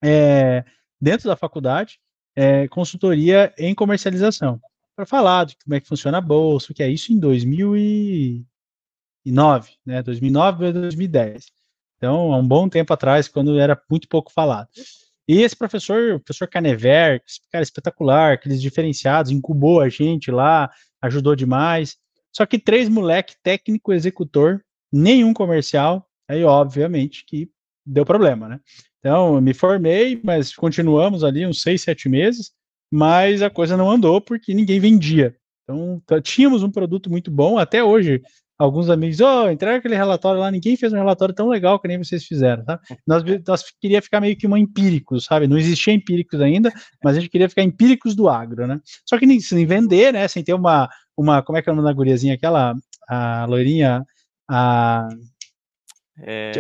é, 0.03 0.64
dentro 1.01 1.29
da 1.29 1.37
faculdade, 1.37 1.99
é, 2.35 2.69
consultoria 2.69 3.53
em 3.59 3.75
comercialização, 3.75 4.61
para 4.95 5.07
falar 5.07 5.47
de 5.47 5.57
como 5.65 5.75
é 5.75 5.81
que 5.81 5.89
funciona 5.89 6.19
a 6.19 6.21
bolsa, 6.21 6.75
que 6.75 6.83
é 6.83 6.89
isso 6.89 7.13
em 7.13 7.19
2009, 7.19 8.45
né, 9.85 10.03
2009 10.03 10.67
a 10.67 10.73
2010. 10.73 11.47
Então, 11.97 12.33
há 12.33 12.39
um 12.39 12.47
bom 12.47 12.69
tempo 12.69 12.93
atrás, 12.93 13.27
quando 13.29 13.59
era 13.59 13.81
muito 13.91 14.09
pouco 14.09 14.33
falado. 14.33 14.69
E 15.27 15.43
esse 15.43 15.55
professor, 15.55 16.15
o 16.15 16.21
professor 16.21 16.49
Canever, 16.49 17.23
cara 17.53 17.63
espetacular, 17.63 18.33
aqueles 18.33 18.63
diferenciados, 18.63 19.31
incubou 19.31 19.81
a 19.81 19.89
gente 19.89 20.31
lá, 20.31 20.71
ajudou 21.03 21.37
demais. 21.37 21.99
Só 22.33 22.47
que 22.47 22.59
três 22.59 22.89
moleque 22.89 23.35
técnico 23.43 23.93
executor, 23.93 24.65
nenhum 24.91 25.35
comercial, 25.35 26.09
aí 26.27 26.45
obviamente 26.45 27.25
que 27.27 27.51
deu 27.85 28.07
problema, 28.07 28.49
né? 28.49 28.61
Então, 29.01 29.41
me 29.41 29.55
formei, 29.55 30.21
mas 30.23 30.55
continuamos 30.55 31.23
ali 31.23 31.47
uns 31.47 31.63
seis, 31.63 31.83
sete 31.83 32.09
meses, 32.09 32.51
mas 32.91 33.43
a 33.43 33.51
coisa 33.51 33.77
não 33.77 33.91
andou 33.91 34.21
porque 34.21 34.55
ninguém 34.55 34.81
vendia. 34.81 35.37
Então, 35.65 36.03
tínhamos 36.23 36.63
um 36.63 36.71
produto 36.71 37.11
muito 37.11 37.31
bom, 37.31 37.59
até 37.59 37.85
hoje, 37.85 38.23
alguns 38.59 38.91
amigos, 38.91 39.21
oh, 39.21 39.49
entrega 39.49 39.79
aquele 39.79 39.95
relatório 39.95 40.41
lá, 40.41 40.51
ninguém 40.51 40.77
fez 40.77 40.93
um 40.93 40.97
relatório 40.97 41.35
tão 41.35 41.49
legal 41.49 41.79
que 41.79 41.87
nem 41.87 41.99
vocês 41.99 42.25
fizeram, 42.25 42.65
tá? 42.65 42.81
Nós, 43.07 43.23
nós 43.47 43.65
queria 43.81 44.03
ficar 44.03 44.21
meio 44.21 44.37
que 44.37 44.47
uma 44.47 44.59
empíricos, 44.59 45.27
sabe? 45.27 45.47
Não 45.47 45.59
existia 45.59 45.95
empíricos 45.95 46.41
ainda, 46.41 46.73
mas 47.05 47.17
a 47.17 47.21
gente 47.21 47.31
queria 47.31 47.49
ficar 47.49 47.63
empíricos 47.63 48.17
do 48.17 48.29
agro, 48.29 48.67
né? 48.67 48.81
Só 49.07 49.17
que 49.19 49.27
nem, 49.27 49.39
sem 49.41 49.65
vender, 49.65 50.13
né? 50.13 50.27
Sem 50.27 50.43
ter 50.43 50.55
uma, 50.55 50.89
uma, 51.17 51.43
como 51.43 51.57
é 51.57 51.63
que 51.63 51.69
é 51.69 51.73
o 51.73 51.77
nome 51.77 51.87
da 51.87 51.95
guriazinha 51.95 52.35
aquela, 52.35 52.75
a 53.09 53.45
loirinha, 53.45 54.05
a... 54.51 55.09
É... 56.21 56.51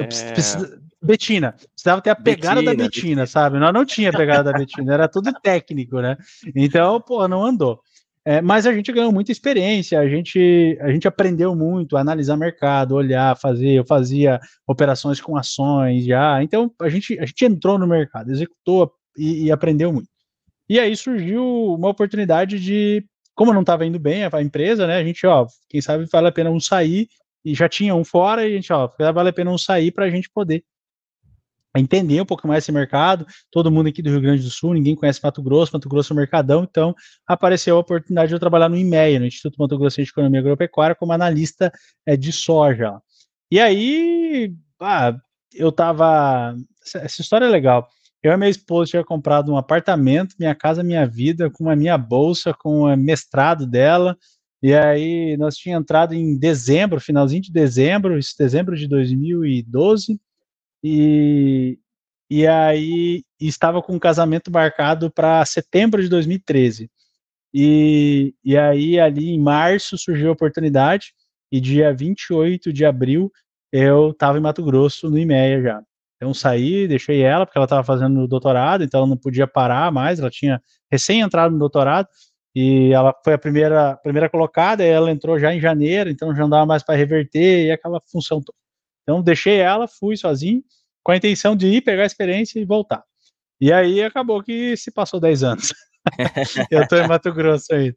Betina. 1.00 1.54
Precisava 1.74 2.02
ter 2.02 2.10
a 2.10 2.16
pegada 2.16 2.56
Betina, 2.56 2.76
da 2.76 2.84
Betina, 2.84 2.88
Betina, 2.88 3.26
sabe? 3.26 3.58
Nós 3.58 3.72
não 3.72 3.84
tinha 3.84 4.10
a 4.10 4.12
pegada 4.12 4.52
da 4.52 4.58
Betina, 4.58 4.94
era 4.94 5.08
tudo 5.08 5.32
técnico, 5.40 6.00
né? 6.00 6.16
Então, 6.54 7.00
pô, 7.00 7.26
não 7.28 7.44
andou. 7.44 7.80
É, 8.24 8.42
mas 8.42 8.66
a 8.66 8.74
gente 8.74 8.92
ganhou 8.92 9.10
muita 9.10 9.32
experiência, 9.32 9.98
a 9.98 10.06
gente, 10.06 10.76
a 10.82 10.92
gente 10.92 11.08
aprendeu 11.08 11.54
muito 11.56 11.96
a 11.96 12.00
analisar 12.00 12.36
mercado, 12.36 12.94
olhar, 12.94 13.38
fazer. 13.38 13.70
Eu 13.70 13.86
fazia 13.86 14.40
operações 14.66 15.20
com 15.20 15.36
ações 15.36 16.04
já. 16.04 16.42
Então, 16.42 16.70
a 16.80 16.88
gente, 16.88 17.18
a 17.18 17.24
gente 17.24 17.44
entrou 17.44 17.78
no 17.78 17.86
mercado, 17.86 18.30
executou 18.30 18.92
e, 19.16 19.44
e 19.44 19.52
aprendeu 19.52 19.92
muito. 19.92 20.08
E 20.68 20.78
aí 20.78 20.94
surgiu 20.94 21.42
uma 21.74 21.88
oportunidade 21.88 22.60
de, 22.60 23.02
como 23.34 23.54
não 23.54 23.62
estava 23.62 23.86
indo 23.86 23.98
bem 23.98 24.24
a 24.24 24.42
empresa, 24.42 24.86
né? 24.86 24.96
A 24.96 25.04
gente, 25.04 25.26
ó, 25.26 25.46
quem 25.68 25.80
sabe 25.80 26.04
vale 26.12 26.28
a 26.28 26.32
pena 26.32 26.50
um 26.50 26.60
sair 26.60 27.08
e 27.42 27.54
já 27.54 27.68
tinha 27.68 27.94
um 27.94 28.04
fora 28.04 28.46
e 28.46 28.52
a 28.52 28.56
gente, 28.56 28.70
ó, 28.72 28.90
vale 28.98 29.30
a 29.30 29.32
pena 29.32 29.50
um 29.50 29.56
sair 29.56 29.90
para 29.90 30.04
a 30.04 30.10
gente 30.10 30.28
poder 30.28 30.62
entender 31.78 32.20
um 32.20 32.26
pouco 32.26 32.46
mais 32.46 32.64
esse 32.64 32.72
mercado. 32.72 33.26
Todo 33.50 33.70
mundo 33.70 33.88
aqui 33.88 34.02
do 34.02 34.10
Rio 34.10 34.20
Grande 34.20 34.42
do 34.42 34.50
Sul, 34.50 34.74
ninguém 34.74 34.94
conhece 34.94 35.20
Mato 35.22 35.42
Grosso, 35.42 35.72
Mato 35.72 35.88
Grosso 35.88 36.12
é 36.12 36.14
um 36.14 36.18
mercadão, 36.18 36.66
então 36.68 36.94
apareceu 37.26 37.76
a 37.76 37.80
oportunidade 37.80 38.28
de 38.28 38.34
eu 38.34 38.40
trabalhar 38.40 38.68
no 38.68 38.76
IMEA, 38.76 39.18
no 39.18 39.26
Instituto 39.26 39.56
Mato 39.58 39.78
Grosso 39.78 40.02
de 40.02 40.08
Economia 40.08 40.40
Agropecuária, 40.40 40.96
como 40.96 41.12
analista 41.12 41.72
é, 42.06 42.16
de 42.16 42.32
soja. 42.32 43.00
E 43.50 43.60
aí, 43.60 44.54
ah, 44.80 45.16
eu 45.54 45.72
tava. 45.72 46.54
Essa 46.94 47.20
história 47.20 47.46
é 47.46 47.48
legal. 47.48 47.88
Eu 48.22 48.32
e 48.32 48.36
minha 48.36 48.50
esposa 48.50 48.90
tinha 48.90 49.04
comprado 49.04 49.52
um 49.52 49.56
apartamento, 49.56 50.34
minha 50.38 50.54
casa, 50.54 50.82
minha 50.82 51.06
vida, 51.06 51.50
com 51.50 51.70
a 51.70 51.76
minha 51.76 51.96
bolsa, 51.96 52.52
com 52.52 52.82
o 52.82 52.96
mestrado 52.96 53.66
dela. 53.66 54.16
E 54.62 54.74
aí 54.74 55.36
nós 55.36 55.56
tínhamos 55.56 55.84
entrado 55.84 56.14
em 56.14 56.36
dezembro, 56.36 57.00
finalzinho 57.00 57.42
de 57.42 57.52
dezembro, 57.52 58.18
dezembro 58.38 58.76
de 58.76 58.88
2012 58.88 60.20
e, 60.82 61.78
e 62.30 62.46
aí 62.46 63.24
estava 63.40 63.82
com 63.82 63.94
um 63.94 63.98
casamento 63.98 64.50
marcado 64.50 65.10
para 65.10 65.44
setembro 65.44 66.02
de 66.02 66.08
2013. 66.08 66.90
E, 67.52 68.34
e 68.44 68.56
aí, 68.56 69.00
ali 69.00 69.30
em 69.30 69.40
março, 69.40 69.96
surgiu 69.96 70.28
a 70.28 70.32
oportunidade, 70.32 71.14
e 71.50 71.60
dia 71.60 71.94
28 71.94 72.72
de 72.72 72.84
abril 72.84 73.32
eu 73.72 74.10
estava 74.10 74.38
em 74.38 74.40
Mato 74.40 74.64
Grosso, 74.64 75.10
no 75.10 75.18
IMEA 75.18 75.62
já. 75.62 75.82
Então 76.16 76.34
saí, 76.34 76.88
deixei 76.88 77.22
ela, 77.22 77.46
porque 77.46 77.58
ela 77.58 77.64
estava 77.64 77.84
fazendo 77.84 78.26
doutorado, 78.26 78.82
então 78.82 79.00
ela 79.00 79.08
não 79.08 79.16
podia 79.16 79.46
parar 79.46 79.92
mais, 79.92 80.18
ela 80.18 80.30
tinha 80.30 80.60
recém 80.90 81.20
entrado 81.20 81.52
no 81.52 81.58
doutorado, 81.58 82.08
e 82.54 82.92
ela 82.92 83.14
foi 83.24 83.34
a 83.34 83.38
primeira, 83.38 83.96
primeira 84.02 84.28
colocada, 84.28 84.84
ela 84.84 85.10
entrou 85.10 85.38
já 85.38 85.54
em 85.54 85.60
janeiro, 85.60 86.10
então 86.10 86.34
já 86.34 86.42
não 86.42 86.50
dava 86.50 86.66
mais 86.66 86.82
para 86.82 86.96
reverter, 86.96 87.66
e 87.66 87.70
aquela 87.70 88.00
função 88.10 88.40
toda. 88.40 88.56
Então, 89.08 89.22
deixei 89.22 89.56
ela, 89.56 89.88
fui 89.88 90.18
sozinho, 90.18 90.62
com 91.02 91.12
a 91.12 91.16
intenção 91.16 91.56
de 91.56 91.66
ir 91.66 91.80
pegar 91.80 92.02
a 92.02 92.06
experiência 92.06 92.60
e 92.60 92.64
voltar. 92.66 93.02
E 93.58 93.72
aí 93.72 94.02
acabou 94.02 94.42
que 94.42 94.76
se 94.76 94.90
passou 94.90 95.18
10 95.18 95.44
anos. 95.44 95.72
eu 96.70 96.82
estou 96.82 96.98
em 96.98 97.08
Mato 97.08 97.32
Grosso 97.32 97.72
ainda. 97.72 97.96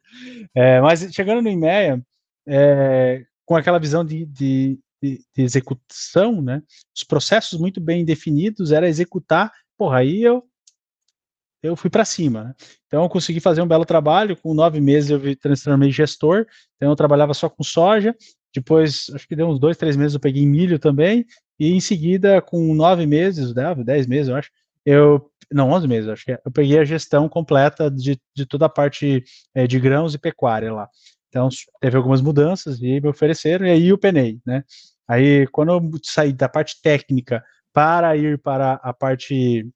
É, 0.56 0.80
mas 0.80 1.02
chegando 1.14 1.42
no 1.42 1.50
IMEA, 1.50 2.02
é, 2.48 3.26
com 3.46 3.58
aquela 3.58 3.78
visão 3.78 4.06
de, 4.06 4.26
de, 4.26 4.80
de, 5.04 5.18
de, 5.36 5.44
execução, 5.44 6.42
né? 6.42 6.64
Os 6.96 7.04
processos 7.04 7.60
muito 7.60 7.82
bem 7.82 8.06
definidos, 8.06 8.72
era 8.72 8.88
executar. 8.88 9.52
Porra, 9.78 9.98
aí 9.98 10.24
eu 10.24 10.46
eu 11.62 11.76
fui 11.76 11.90
para 11.90 12.06
cima. 12.06 12.46
Né? 12.46 12.56
Então 12.88 13.04
eu 13.04 13.10
consegui 13.10 13.42
fazer 13.42 13.62
um 13.62 13.68
belo 13.68 13.86
trabalho. 13.86 14.38
Com 14.38 14.54
nove 14.54 14.80
meses 14.80 15.10
eu 15.10 15.20
me 15.20 15.36
transformei 15.36 15.92
gestor. 15.92 16.48
Então 16.78 16.90
eu 16.90 16.96
trabalhava 16.96 17.34
só 17.34 17.50
com 17.50 17.64
soja. 17.64 18.16
Depois, 18.54 19.10
acho 19.14 19.28
que 19.28 19.36
deu 19.36 19.48
uns 19.48 19.60
dois, 19.60 19.78
três 19.78 19.96
meses 19.96 20.14
eu 20.14 20.20
peguei 20.20 20.46
milho 20.46 20.78
também. 20.78 21.26
E 21.60 21.72
em 21.72 21.80
seguida, 21.80 22.42
com 22.42 22.74
nove 22.74 23.06
meses, 23.06 23.54
dez 23.86 24.08
meses, 24.08 24.30
eu 24.30 24.36
acho, 24.36 24.50
eu 24.86 25.32
não, 25.52 25.70
11 25.72 25.88
meses, 25.88 26.10
acho 26.10 26.26
que 26.26 26.32
é, 26.32 26.42
eu 26.46 26.52
peguei 26.52 26.80
a 26.80 26.86
gestão 26.86 27.28
completa 27.28 27.92
de, 27.92 28.20
de 28.36 28.46
toda 28.46 28.66
a 28.66 28.70
parte 28.70 29.24
é, 29.54 29.68
de 29.68 29.80
grãos 29.80 30.14
e 30.14 30.20
pecuária 30.20 30.74
lá. 30.74 30.90
Então, 31.28 31.50
teve 31.80 31.98
algumas 31.98 32.22
mudanças 32.22 32.82
e 32.82 33.00
me 33.02 33.08
ofereceram, 33.08 33.66
e 33.66 33.70
aí 33.70 33.88
eu 33.90 33.98
penei, 33.98 34.40
né? 34.46 34.64
Aí, 35.08 35.48
quando 35.48 35.72
eu 35.74 36.00
saí 36.04 36.32
da 36.34 36.48
parte 36.48 36.82
técnica 36.82 37.44
para 37.74 38.16
ir 38.16 38.38
para 38.40 38.74
a 38.76 38.94
parte 38.94 39.68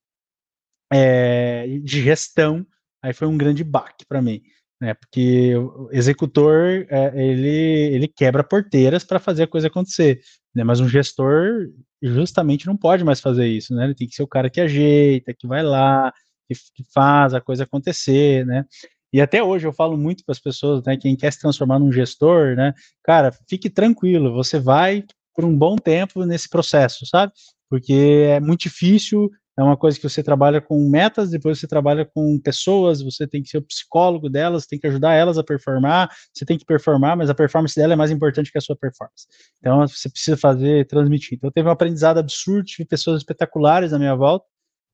é, 0.91 1.65
de 1.83 2.03
gestão, 2.03 2.65
aí 3.01 3.13
foi 3.13 3.27
um 3.27 3.38
grande 3.38 3.63
baque 3.63 4.05
para 4.05 4.21
mim, 4.21 4.41
né? 4.79 4.93
Porque 4.93 5.55
o 5.55 5.89
executor, 5.91 6.85
é, 6.89 7.11
ele, 7.15 7.95
ele 7.95 8.07
quebra 8.07 8.43
porteiras 8.43 9.03
para 9.03 9.19
fazer 9.19 9.43
a 9.43 9.47
coisa 9.47 9.67
acontecer, 9.67 10.19
né? 10.53 10.63
Mas 10.63 10.79
um 10.79 10.88
gestor 10.88 11.69
justamente 12.01 12.67
não 12.67 12.77
pode 12.77 13.03
mais 13.03 13.19
fazer 13.19 13.47
isso, 13.47 13.73
né? 13.73 13.85
Ele 13.85 13.95
tem 13.95 14.07
que 14.07 14.15
ser 14.15 14.23
o 14.23 14.27
cara 14.27 14.49
que 14.49 14.61
ajeita, 14.61 15.33
que 15.33 15.47
vai 15.47 15.63
lá, 15.63 16.13
que, 16.47 16.55
que 16.75 16.83
faz 16.93 17.33
a 17.33 17.41
coisa 17.41 17.63
acontecer, 17.63 18.45
né? 18.45 18.65
E 19.13 19.21
até 19.21 19.41
hoje 19.41 19.65
eu 19.65 19.73
falo 19.73 19.97
muito 19.97 20.23
para 20.25 20.33
as 20.33 20.39
pessoas, 20.39 20.83
né? 20.83 20.97
Quem 20.97 21.15
quer 21.15 21.31
se 21.31 21.39
transformar 21.39 21.79
num 21.79 21.91
gestor, 21.91 22.55
né? 22.55 22.73
Cara, 23.03 23.31
fique 23.47 23.69
tranquilo, 23.69 24.33
você 24.33 24.59
vai 24.59 25.03
por 25.33 25.45
um 25.45 25.57
bom 25.57 25.75
tempo 25.75 26.25
nesse 26.25 26.49
processo, 26.49 27.05
sabe? 27.05 27.31
Porque 27.69 27.93
é 28.27 28.39
muito 28.39 28.61
difícil, 28.61 29.29
é 29.57 29.63
uma 29.63 29.77
coisa 29.77 29.97
que 29.97 30.07
você 30.07 30.21
trabalha 30.21 30.59
com 30.59 30.77
metas, 30.89 31.29
depois 31.29 31.59
você 31.59 31.67
trabalha 31.67 32.05
com 32.05 32.39
pessoas, 32.39 33.01
você 33.01 33.25
tem 33.25 33.41
que 33.41 33.49
ser 33.49 33.57
o 33.57 33.61
psicólogo 33.61 34.29
delas, 34.29 34.65
tem 34.65 34.77
que 34.77 34.87
ajudar 34.87 35.13
elas 35.13 35.37
a 35.37 35.43
performar, 35.43 36.09
você 36.33 36.45
tem 36.45 36.57
que 36.57 36.65
performar, 36.65 37.15
mas 37.15 37.29
a 37.29 37.33
performance 37.33 37.75
dela 37.75 37.93
é 37.93 37.95
mais 37.95 38.11
importante 38.11 38.51
que 38.51 38.57
a 38.57 38.61
sua 38.61 38.75
performance. 38.75 39.27
Então 39.59 39.87
você 39.87 40.09
precisa 40.09 40.35
fazer, 40.35 40.85
transmitir. 40.87 41.37
Então 41.37 41.49
teve 41.49 41.67
um 41.67 41.71
aprendizado 41.71 42.17
absurdo, 42.17 42.65
tive 42.65 42.85
pessoas 42.85 43.21
espetaculares 43.21 43.93
à 43.93 43.99
minha 43.99 44.15
volta, 44.15 44.45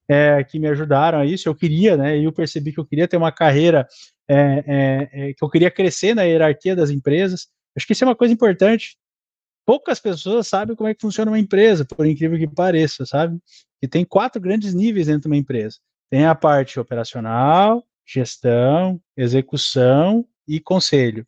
é, 0.07 0.43
que 0.43 0.59
me 0.59 0.67
ajudaram 0.67 1.19
a 1.19 1.25
isso. 1.25 1.49
Eu 1.49 1.55
queria, 1.55 1.97
né? 1.97 2.17
E 2.17 2.25
eu 2.25 2.31
percebi 2.31 2.71
que 2.71 2.79
eu 2.79 2.85
queria 2.85 3.07
ter 3.07 3.17
uma 3.17 3.31
carreira, 3.31 3.87
é, 4.29 4.35
é, 4.35 5.09
é, 5.29 5.33
que 5.33 5.43
eu 5.43 5.49
queria 5.49 5.71
crescer 5.71 6.13
na 6.13 6.23
hierarquia 6.23 6.75
das 6.75 6.89
empresas. 6.89 7.47
Acho 7.75 7.87
que 7.87 7.93
isso 7.93 8.03
é 8.03 8.07
uma 8.07 8.15
coisa 8.15 8.33
importante 8.33 8.97
poucas 9.65 9.99
pessoas 9.99 10.47
sabem 10.47 10.75
como 10.75 10.89
é 10.89 10.93
que 10.93 11.01
funciona 11.01 11.31
uma 11.31 11.39
empresa, 11.39 11.85
por 11.85 12.05
incrível 12.05 12.37
que 12.37 12.47
pareça, 12.47 13.05
sabe? 13.05 13.39
E 13.81 13.87
tem 13.87 14.05
quatro 14.05 14.41
grandes 14.41 14.73
níveis 14.73 15.07
dentro 15.07 15.23
de 15.23 15.27
uma 15.27 15.37
empresa. 15.37 15.77
Tem 16.09 16.25
a 16.25 16.35
parte 16.35 16.79
operacional, 16.79 17.83
gestão, 18.05 19.01
execução 19.15 20.25
e 20.47 20.59
conselho, 20.59 21.25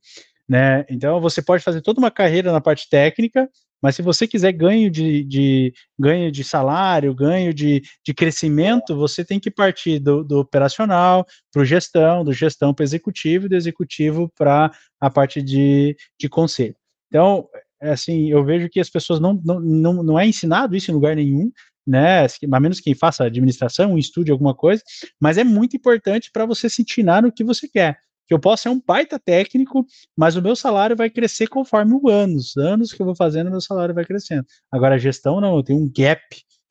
né? 0.47 0.85
Então 0.89 1.21
você 1.21 1.41
pode 1.41 1.63
fazer 1.63 1.81
toda 1.81 1.99
uma 1.99 2.11
carreira 2.11 2.51
na 2.51 2.59
parte 2.59 2.89
técnica, 2.89 3.49
mas 3.81 3.97
se 3.97 4.01
você 4.01 4.25
quiser 4.25 4.53
ganho 4.53 4.89
de, 4.89 5.25
de 5.25 5.73
ganho 5.99 6.31
de 6.31 6.41
salário, 6.43 7.13
ganho 7.13 7.53
de, 7.53 7.81
de 8.05 8.13
crescimento, 8.13 8.95
você 8.95 9.25
tem 9.25 9.39
que 9.39 9.51
partir 9.51 9.99
do, 9.99 10.23
do 10.23 10.39
operacional 10.39 11.25
para 11.51 11.61
o 11.61 11.65
gestão, 11.65 12.23
do 12.23 12.31
gestão 12.31 12.73
para 12.73 12.85
executivo, 12.85 13.49
do 13.49 13.55
executivo 13.55 14.31
para 14.37 14.71
a 15.01 15.09
parte 15.09 15.41
de, 15.41 15.97
de 16.17 16.29
conselho. 16.29 16.75
Então, 17.09 17.49
é 17.81 17.91
assim, 17.91 18.31
eu 18.31 18.45
vejo 18.45 18.69
que 18.69 18.79
as 18.79 18.89
pessoas 18.89 19.19
não, 19.19 19.33
não, 19.43 19.59
não, 19.59 20.03
não 20.03 20.19
é 20.19 20.25
ensinado 20.25 20.77
isso 20.77 20.89
em 20.89 20.93
lugar 20.93 21.17
nenhum, 21.17 21.51
né? 21.85 22.25
A 22.51 22.59
menos 22.59 22.79
quem 22.79 22.95
faça 22.95 23.25
administração, 23.25 23.97
estude 23.97 24.31
alguma 24.31 24.55
coisa, 24.55 24.81
mas 25.19 25.37
é 25.37 25.43
muito 25.43 25.75
importante 25.75 26.29
para 26.31 26.45
você 26.45 26.69
se 26.69 26.81
entinar 26.81 27.21
no 27.21 27.31
que 27.31 27.43
você 27.43 27.67
quer. 27.67 27.97
Que 28.27 28.33
eu 28.33 28.39
posso 28.39 28.63
ser 28.63 28.69
um 28.69 28.81
baita 28.85 29.19
técnico, 29.19 29.85
mas 30.15 30.35
o 30.35 30.41
meu 30.41 30.55
salário 30.55 30.95
vai 30.95 31.09
crescer 31.09 31.47
conforme 31.47 31.93
o 31.93 32.09
anos, 32.09 32.55
anos 32.55 32.93
que 32.93 33.01
eu 33.01 33.05
vou 33.05 33.15
fazendo, 33.15 33.51
meu 33.51 33.61
salário 33.61 33.93
vai 33.93 34.05
crescendo. 34.05 34.45
Agora, 34.71 34.95
a 34.95 34.97
gestão 34.97 35.41
não, 35.41 35.57
eu 35.57 35.63
tenho 35.63 35.79
um 35.79 35.91
gap 35.93 36.21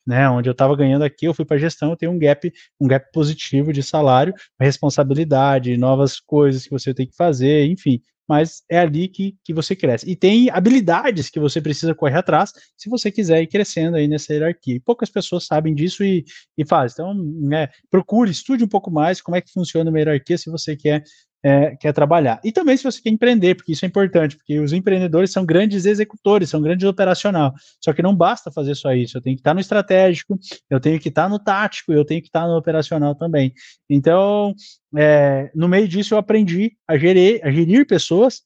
né, 0.04 0.28
onde 0.28 0.48
eu 0.48 0.52
estava 0.52 0.74
ganhando 0.74 1.04
aqui, 1.04 1.26
eu 1.26 1.34
fui 1.34 1.44
para 1.44 1.58
gestão, 1.58 1.90
eu 1.90 1.96
tenho 1.96 2.10
um 2.10 2.18
gap, 2.18 2.52
um 2.80 2.88
gap 2.88 3.06
positivo 3.12 3.72
de 3.72 3.82
salário, 3.82 4.34
responsabilidade, 4.60 5.76
novas 5.76 6.18
coisas 6.18 6.64
que 6.64 6.70
você 6.70 6.92
tem 6.92 7.06
que 7.06 7.14
fazer, 7.14 7.66
enfim 7.66 8.00
mas 8.28 8.62
é 8.70 8.78
ali 8.78 9.08
que, 9.08 9.36
que 9.44 9.52
você 9.52 9.74
cresce. 9.74 10.08
E 10.08 10.16
tem 10.16 10.50
habilidades 10.50 11.28
que 11.28 11.40
você 11.40 11.60
precisa 11.60 11.94
correr 11.94 12.18
atrás 12.18 12.52
se 12.76 12.88
você 12.88 13.10
quiser 13.10 13.42
ir 13.42 13.46
crescendo 13.46 13.96
aí 13.96 14.08
nessa 14.08 14.32
hierarquia. 14.32 14.76
E 14.76 14.80
poucas 14.80 15.10
pessoas 15.10 15.46
sabem 15.46 15.74
disso 15.74 16.04
e, 16.04 16.24
e 16.56 16.66
fazem. 16.66 16.94
Então, 16.94 17.14
né, 17.14 17.68
procure, 17.90 18.30
estude 18.30 18.64
um 18.64 18.68
pouco 18.68 18.90
mais 18.90 19.20
como 19.20 19.36
é 19.36 19.40
que 19.40 19.52
funciona 19.52 19.90
uma 19.90 19.98
hierarquia 19.98 20.38
se 20.38 20.50
você 20.50 20.76
quer 20.76 21.02
é, 21.42 21.76
quer 21.76 21.92
trabalhar. 21.92 22.40
E 22.44 22.52
também 22.52 22.76
se 22.76 22.84
você 22.84 23.00
quer 23.02 23.10
empreender, 23.10 23.54
porque 23.54 23.72
isso 23.72 23.84
é 23.84 23.88
importante, 23.88 24.36
porque 24.36 24.58
os 24.60 24.72
empreendedores 24.72 25.32
são 25.32 25.44
grandes 25.44 25.84
executores, 25.84 26.50
são 26.50 26.62
grandes 26.62 26.86
operacional. 26.86 27.52
Só 27.80 27.92
que 27.92 28.02
não 28.02 28.14
basta 28.14 28.50
fazer 28.50 28.74
só 28.74 28.92
isso, 28.92 29.16
eu 29.16 29.22
tenho 29.22 29.36
que 29.36 29.40
estar 29.40 29.54
no 29.54 29.60
estratégico, 29.60 30.38
eu 30.70 30.80
tenho 30.80 31.00
que 31.00 31.08
estar 31.08 31.28
no 31.28 31.38
tático, 31.38 31.92
eu 31.92 32.04
tenho 32.04 32.20
que 32.20 32.28
estar 32.28 32.46
no 32.46 32.56
operacional 32.56 33.14
também. 33.14 33.52
Então, 33.88 34.54
é, 34.96 35.50
no 35.54 35.68
meio 35.68 35.88
disso, 35.88 36.14
eu 36.14 36.18
aprendi 36.18 36.72
a 36.86 36.96
gerir, 36.96 37.40
a 37.42 37.50
gerir 37.50 37.86
pessoas 37.86 38.42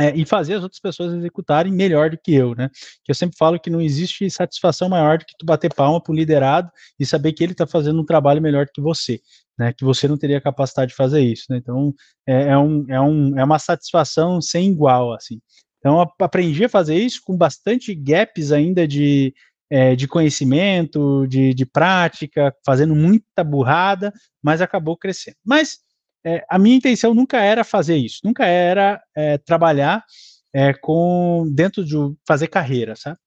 é, 0.00 0.14
e 0.16 0.24
fazer 0.24 0.54
as 0.54 0.62
outras 0.62 0.80
pessoas 0.80 1.12
executarem 1.12 1.72
melhor 1.72 2.10
do 2.10 2.18
que 2.18 2.34
eu, 2.34 2.54
né? 2.54 2.70
Que 3.04 3.10
eu 3.10 3.14
sempre 3.14 3.36
falo 3.36 3.58
que 3.58 3.70
não 3.70 3.80
existe 3.80 4.28
satisfação 4.30 4.88
maior 4.88 5.18
do 5.18 5.24
que 5.24 5.34
tu 5.38 5.44
bater 5.44 5.74
palma 5.74 6.00
para 6.02 6.12
o 6.12 6.14
liderado 6.14 6.70
e 6.98 7.04
saber 7.04 7.32
que 7.32 7.42
ele 7.42 7.52
está 7.52 7.66
fazendo 7.66 8.00
um 8.00 8.04
trabalho 8.04 8.40
melhor 8.40 8.66
do 8.66 8.72
que 8.72 8.80
você 8.80 9.20
né, 9.58 9.72
que 9.72 9.84
você 9.84 10.06
não 10.06 10.16
teria 10.16 10.40
capacidade 10.40 10.90
de 10.90 10.96
fazer 10.96 11.20
isso, 11.20 11.46
né? 11.50 11.56
Então 11.56 11.92
é, 12.26 12.50
é, 12.50 12.58
um, 12.58 12.86
é, 12.88 13.00
um, 13.00 13.38
é 13.38 13.44
uma 13.44 13.58
satisfação 13.58 14.40
sem 14.40 14.70
igual, 14.70 15.12
assim. 15.12 15.40
Então 15.78 16.00
aprendi 16.20 16.64
a 16.64 16.68
fazer 16.68 16.96
isso 16.96 17.20
com 17.24 17.36
bastante 17.36 17.94
gaps 17.94 18.52
ainda 18.52 18.86
de, 18.86 19.34
é, 19.70 19.96
de 19.96 20.06
conhecimento, 20.06 21.26
de, 21.26 21.52
de 21.52 21.66
prática, 21.66 22.54
fazendo 22.64 22.94
muita 22.94 23.42
burrada, 23.42 24.12
mas 24.42 24.60
acabou 24.60 24.96
crescendo. 24.96 25.36
Mas 25.44 25.78
é, 26.28 26.44
a 26.48 26.58
minha 26.58 26.76
intenção 26.76 27.14
nunca 27.14 27.38
era 27.38 27.64
fazer 27.64 27.96
isso, 27.96 28.20
nunca 28.22 28.44
era 28.44 29.02
é, 29.16 29.38
trabalhar 29.38 30.04
é, 30.52 30.74
com 30.74 31.50
dentro 31.54 31.82
de 31.82 31.94
fazer 32.26 32.48
carreira, 32.48 32.94
sabe? 32.94 33.18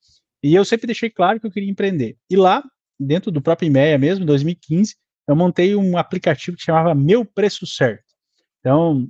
E 0.43 0.53
eu 0.53 0.63
sempre 0.63 0.85
deixei 0.85 1.09
claro 1.09 1.39
que 1.39 1.47
eu 1.47 1.51
queria 1.51 1.69
empreender. 1.69 2.15
E 2.29 2.35
lá, 2.35 2.63
dentro 2.99 3.31
do 3.31 3.41
próprio 3.41 3.67
IMEA 3.67 3.97
mesmo, 3.97 4.23
em 4.23 4.27
2015, 4.27 4.95
eu 5.27 5.35
montei 5.35 5.75
um 5.75 5.97
aplicativo 5.97 6.57
que 6.57 6.63
chamava 6.63 6.93
Meu 6.93 7.25
Preço 7.25 7.65
Certo. 7.65 8.03
Então, 8.59 9.07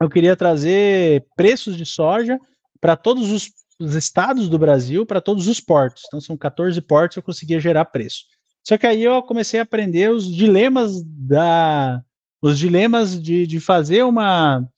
eu 0.00 0.08
queria 0.08 0.36
trazer 0.36 1.24
preços 1.36 1.76
de 1.76 1.86
soja 1.86 2.38
para 2.80 2.96
todos 2.96 3.30
os, 3.30 3.50
os, 3.80 3.94
estados 3.94 4.48
do 4.48 4.58
Brasil, 4.58 5.06
para 5.06 5.20
todos 5.20 5.46
os 5.46 5.60
portos. 5.60 6.02
Então, 6.06 6.20
são 6.20 6.36
14 6.36 6.80
portos, 6.80 7.16
eu 7.16 7.22
conseguia 7.22 7.60
gerar 7.60 7.84
preço. 7.84 8.24
Só 8.66 8.76
que 8.76 8.86
aí 8.86 9.02
eu 9.04 9.22
comecei 9.22 9.60
a 9.60 9.64
aprender 9.64 10.10
os 10.10 10.26
dilemas 10.32 11.02
da 11.04 12.02
os 12.42 12.58
dilemas 12.58 13.20
de, 13.20 13.46
de 13.46 13.60
fazer 13.60 14.02
uma 14.02 14.68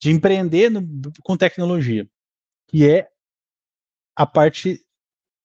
de 0.00 0.10
empreender 0.10 0.68
no, 0.68 0.82
com 1.22 1.36
tecnologia, 1.36 2.06
que 2.68 2.86
é 2.86 3.08
a 4.16 4.26
parte 4.26 4.84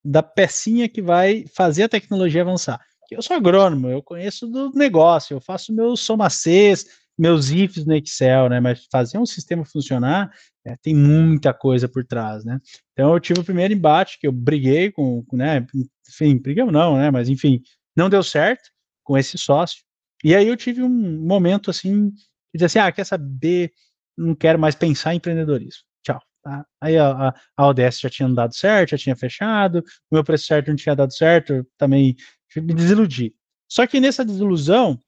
da 0.03 0.23
pecinha 0.23 0.89
que 0.89 1.01
vai 1.01 1.45
fazer 1.47 1.83
a 1.83 1.89
tecnologia 1.89 2.41
avançar 2.41 2.81
eu 3.11 3.21
sou 3.21 3.35
agrônomo, 3.35 3.89
eu 3.89 4.01
conheço 4.01 4.47
do 4.47 4.71
negócio, 4.71 5.35
eu 5.35 5.41
faço 5.41 5.73
meus 5.73 6.01
somacês, 6.01 6.85
meus 7.17 7.49
ifs 7.49 7.85
no 7.85 7.95
Excel, 7.95 8.49
né? 8.49 8.59
Mas 8.59 8.85
fazer 8.91 9.17
um 9.17 9.25
sistema 9.25 9.65
funcionar 9.65 10.31
é, 10.65 10.75
tem 10.77 10.93
muita 10.93 11.53
coisa 11.53 11.87
por 11.87 12.05
trás, 12.05 12.43
né? 12.43 12.59
Então 12.93 13.13
eu 13.13 13.19
tive 13.19 13.39
o 13.39 13.43
primeiro 13.43 13.73
embate 13.73 14.19
que 14.19 14.27
eu 14.27 14.31
briguei 14.31 14.91
com, 14.91 15.25
né? 15.33 15.65
Enfim, 16.09 16.37
briguei 16.37 16.63
não, 16.65 16.97
né? 16.97 17.09
Mas 17.09 17.29
enfim, 17.29 17.61
não 17.95 18.09
deu 18.09 18.21
certo 18.21 18.69
com 19.03 19.17
esse 19.17 19.37
sócio. 19.37 19.83
E 20.23 20.35
aí 20.35 20.47
eu 20.47 20.57
tive 20.57 20.81
um 20.83 20.89
momento 20.89 21.69
assim, 21.69 22.11
que 22.11 22.57
dizia 22.57 22.65
assim, 22.65 22.79
ah, 22.79 22.91
quer 22.91 23.05
saber? 23.05 23.71
Não 24.17 24.33
quero 24.35 24.57
mais 24.57 24.75
pensar 24.75 25.13
em 25.13 25.17
empreendedorismo. 25.17 25.83
Tchau. 26.03 26.19
Tá? 26.43 26.65
Aí 26.81 26.97
a, 26.97 27.33
a, 27.55 27.67
ODS 27.67 27.99
já 27.99 28.09
tinha 28.09 28.29
dado 28.29 28.55
certo, 28.55 28.91
já 28.91 28.97
tinha 28.97 29.15
fechado, 29.15 29.79
o 30.09 30.15
meu 30.15 30.23
preço 30.23 30.45
certo 30.45 30.69
não 30.69 30.75
tinha 30.75 30.95
dado 30.95 31.13
certo, 31.13 31.65
também 31.77 32.15
me 32.55 32.73
desiludi. 32.73 33.35
Só 33.69 33.85
que 33.85 33.99
nessa 33.99 34.23
desilusão, 34.23 34.99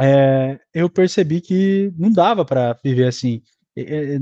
é, 0.00 0.58
eu 0.74 0.88
percebi 0.88 1.40
que 1.40 1.92
não 1.98 2.10
dava 2.10 2.44
para 2.44 2.74
viver 2.84 3.08
assim. 3.08 3.42
É, 3.76 4.18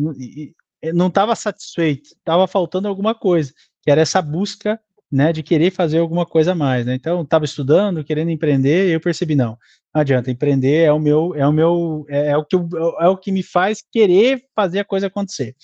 não 0.93 1.09
estava 1.09 1.35
satisfeito, 1.37 2.11
estava 2.11 2.47
faltando 2.47 2.89
alguma 2.89 3.15
coisa. 3.15 3.53
que 3.83 3.91
era 3.91 4.01
essa 4.01 4.21
busca 4.21 4.81
né, 5.15 5.33
de 5.33 5.45
querer 5.45 5.71
fazer 5.71 5.99
alguma 5.99 6.27
coisa 6.27 6.51
a 6.51 6.55
mais, 6.57 6.85
né? 6.85 6.93
Então, 6.93 7.23
estava 7.23 7.45
estudando, 7.45 8.03
querendo 8.03 8.33
empreender, 8.33 8.89
e 8.89 8.93
eu 8.95 9.01
percebi 9.01 9.37
não, 9.37 9.57
não 9.95 10.01
adianta 10.01 10.29
empreender 10.29 10.87
é 10.87 10.93
o 10.93 10.99
meu 10.99 11.33
é 11.37 11.47
o 11.47 11.53
meu 11.53 12.05
é, 12.09 12.31
é 12.31 12.37
o 12.37 12.45
que 12.45 12.57
é 12.57 13.09
o 13.09 13.17
que 13.17 13.31
me 13.31 13.45
faz 13.45 13.81
querer 13.93 14.43
fazer 14.57 14.81
a 14.81 14.85
coisa 14.85 15.07
acontecer. 15.07 15.55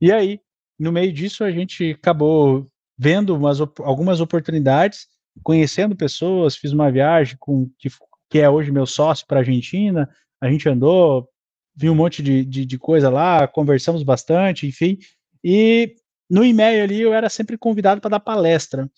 E 0.00 0.10
aí, 0.10 0.40
no 0.76 0.90
meio 0.90 1.12
disso, 1.12 1.44
a 1.44 1.50
gente 1.52 1.92
acabou 1.92 2.66
vendo 2.98 3.36
umas, 3.36 3.60
algumas 3.60 4.20
oportunidades, 4.20 5.06
conhecendo 5.44 5.94
pessoas, 5.94 6.56
fiz 6.56 6.72
uma 6.72 6.90
viagem 6.90 7.36
com 7.38 7.70
que, 7.78 7.88
que 8.28 8.40
é 8.40 8.50
hoje 8.50 8.72
meu 8.72 8.84
sócio 8.84 9.24
para 9.28 9.38
a 9.38 9.42
Argentina, 9.42 10.10
a 10.40 10.50
gente 10.50 10.68
andou, 10.68 11.28
viu 11.76 11.92
um 11.92 11.96
monte 11.96 12.20
de, 12.20 12.44
de, 12.44 12.66
de 12.66 12.78
coisa 12.78 13.08
lá, 13.08 13.46
conversamos 13.46 14.02
bastante, 14.02 14.66
enfim, 14.66 14.98
e 15.44 15.94
no 16.28 16.44
e-mail 16.44 16.82
ali 16.82 17.00
eu 17.00 17.14
era 17.14 17.28
sempre 17.28 17.56
convidado 17.56 18.00
para 18.00 18.10
dar 18.10 18.20
palestra. 18.20 18.90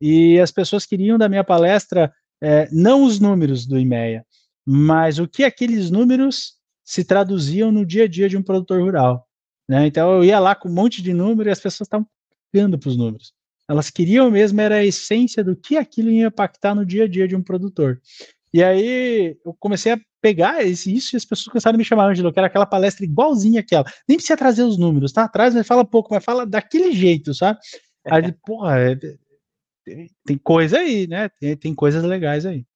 E 0.00 0.38
as 0.38 0.50
pessoas 0.50 0.84
queriam 0.84 1.16
da 1.16 1.28
minha 1.28 1.44
palestra 1.44 2.12
é, 2.40 2.68
não 2.70 3.04
os 3.04 3.18
números 3.18 3.66
do 3.66 3.78
e-mail, 3.78 4.22
mas 4.64 5.18
o 5.18 5.26
que 5.26 5.44
aqueles 5.44 5.90
números 5.90 6.56
se 6.84 7.02
traduziam 7.02 7.72
no 7.72 7.84
dia 7.84 8.04
a 8.04 8.08
dia 8.08 8.28
de 8.28 8.36
um 8.36 8.42
produtor 8.42 8.80
rural. 8.80 9.26
Né? 9.68 9.86
Então 9.86 10.12
eu 10.14 10.24
ia 10.24 10.38
lá 10.38 10.54
com 10.54 10.68
um 10.68 10.72
monte 10.72 11.02
de 11.02 11.12
número 11.12 11.48
e 11.48 11.52
as 11.52 11.60
pessoas 11.60 11.86
estavam 11.86 12.06
pagando 12.52 12.78
para 12.78 12.88
os 12.88 12.96
números. 12.96 13.32
Elas 13.68 13.90
queriam 13.90 14.30
mesmo 14.30 14.60
era 14.60 14.76
a 14.76 14.84
essência 14.84 15.42
do 15.42 15.56
que 15.56 15.76
aquilo 15.76 16.10
ia 16.10 16.28
impactar 16.28 16.74
no 16.74 16.86
dia 16.86 17.04
a 17.04 17.08
dia 17.08 17.26
de 17.26 17.34
um 17.34 17.42
produtor. 17.42 18.00
E 18.52 18.62
aí 18.62 19.36
eu 19.44 19.54
comecei 19.58 19.92
a 19.92 20.00
pegar 20.26 20.64
esse, 20.64 20.92
isso 20.92 21.14
e 21.14 21.16
as 21.16 21.24
pessoas 21.24 21.46
começaram 21.46 21.76
a 21.76 21.78
me 21.78 21.84
chamar, 21.84 22.10
Angelo, 22.10 22.32
que 22.32 22.38
era 22.40 22.48
aquela 22.48 22.66
palestra 22.66 23.04
igualzinha 23.04 23.60
aquela. 23.60 23.84
Nem 24.08 24.16
precisa 24.16 24.36
trazer 24.36 24.64
os 24.64 24.76
números, 24.76 25.12
tá? 25.12 25.28
Traz, 25.28 25.54
mas 25.54 25.64
fala 25.64 25.84
pouco, 25.84 26.12
mas 26.12 26.24
fala 26.24 26.44
daquele 26.44 26.90
jeito, 26.90 27.32
sabe? 27.32 27.60
Aí, 28.04 28.32
porra, 28.44 28.76
é, 28.80 28.98
tem 30.24 30.36
coisa 30.36 30.78
aí, 30.78 31.06
né? 31.06 31.28
Tem, 31.28 31.56
tem 31.56 31.72
coisas 31.72 32.02
legais 32.02 32.44
aí. 32.44 32.66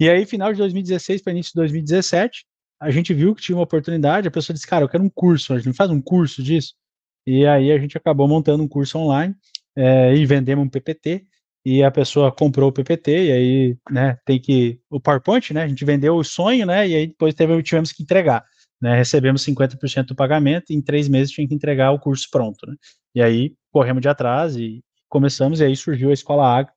E 0.00 0.08
aí, 0.08 0.24
final 0.24 0.50
de 0.52 0.58
2016 0.58 1.20
para 1.20 1.32
início 1.32 1.50
de 1.50 1.56
2017, 1.56 2.46
a 2.80 2.90
gente 2.90 3.12
viu 3.12 3.34
que 3.34 3.42
tinha 3.42 3.56
uma 3.56 3.64
oportunidade, 3.64 4.26
a 4.26 4.30
pessoa 4.30 4.54
disse, 4.54 4.66
cara, 4.66 4.84
eu 4.84 4.88
quero 4.88 5.04
um 5.04 5.10
curso, 5.10 5.52
a 5.52 5.58
gente 5.58 5.76
faz 5.76 5.90
um 5.90 6.00
curso 6.00 6.42
disso. 6.42 6.72
E 7.26 7.46
aí 7.46 7.70
a 7.70 7.78
gente 7.78 7.94
acabou 7.94 8.26
montando 8.26 8.62
um 8.62 8.68
curso 8.68 8.98
online 8.98 9.34
é, 9.76 10.14
e 10.14 10.24
vendemos 10.24 10.64
um 10.64 10.68
PPT 10.70 11.26
e 11.64 11.82
a 11.82 11.90
pessoa 11.90 12.32
comprou 12.32 12.70
o 12.70 12.72
PPT, 12.72 13.26
e 13.26 13.32
aí, 13.32 13.76
né, 13.90 14.18
tem 14.24 14.40
que, 14.40 14.80
o 14.90 15.00
PowerPoint, 15.00 15.52
né, 15.52 15.62
a 15.62 15.68
gente 15.68 15.84
vendeu 15.84 16.16
o 16.16 16.24
sonho, 16.24 16.66
né, 16.66 16.88
e 16.88 16.94
aí 16.94 17.06
depois 17.06 17.34
teve, 17.34 17.62
tivemos 17.62 17.92
que 17.92 18.02
entregar, 18.02 18.44
né, 18.80 18.96
recebemos 18.96 19.44
50% 19.44 20.06
do 20.06 20.14
pagamento, 20.14 20.72
e 20.72 20.74
em 20.74 20.82
três 20.82 21.08
meses 21.08 21.32
tinha 21.32 21.46
que 21.46 21.54
entregar 21.54 21.92
o 21.92 22.00
curso 22.00 22.28
pronto, 22.30 22.66
né, 22.66 22.74
e 23.14 23.22
aí 23.22 23.54
corremos 23.70 24.02
de 24.02 24.08
atrás 24.08 24.56
e 24.56 24.82
começamos, 25.08 25.60
e 25.60 25.64
aí 25.64 25.76
surgiu 25.76 26.10
a 26.10 26.14
Escola 26.14 26.46
Agro, 26.46 26.72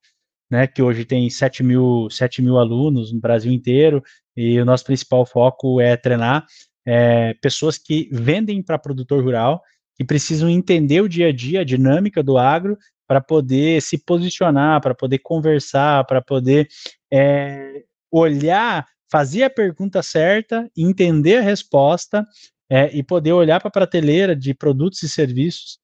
né, 0.51 0.67
que 0.67 0.81
hoje 0.81 1.03
tem 1.03 1.29
7 1.29 1.63
mil, 1.63 2.07
7 2.11 2.41
mil 2.41 2.57
alunos 2.59 3.11
no 3.11 3.19
Brasil 3.19 3.51
inteiro, 3.51 4.03
e 4.37 4.59
o 4.59 4.65
nosso 4.65 4.85
principal 4.85 5.25
foco 5.25 5.81
é 5.81 5.97
treinar 5.97 6.45
é, 6.85 7.33
pessoas 7.35 7.77
que 7.77 8.07
vendem 8.11 8.61
para 8.61 8.77
produtor 8.77 9.23
rural, 9.23 9.61
que 9.95 10.03
precisam 10.03 10.49
entender 10.49 11.01
o 11.01 11.09
dia 11.09 11.29
a 11.29 11.31
dia, 11.31 11.61
a 11.61 11.63
dinâmica 11.63 12.21
do 12.21 12.37
agro 12.37 12.77
para 13.07 13.21
poder 13.21 13.81
se 13.81 13.97
posicionar, 13.97 14.81
para 14.81 14.95
poder 14.95 15.19
conversar, 15.19 16.05
para 16.05 16.21
poder 16.21 16.67
é, 17.11 17.83
olhar, 18.11 18.85
fazer 19.11 19.43
a 19.43 19.49
pergunta 19.49 20.01
certa, 20.01 20.69
entender 20.75 21.37
a 21.37 21.41
resposta 21.41 22.25
é, 22.69 22.95
e 22.95 23.03
poder 23.03 23.33
olhar 23.33 23.59
para 23.59 23.69
a 23.69 23.71
prateleira 23.71 24.35
de 24.35 24.53
produtos 24.53 25.03
e 25.03 25.09
serviços 25.09 25.79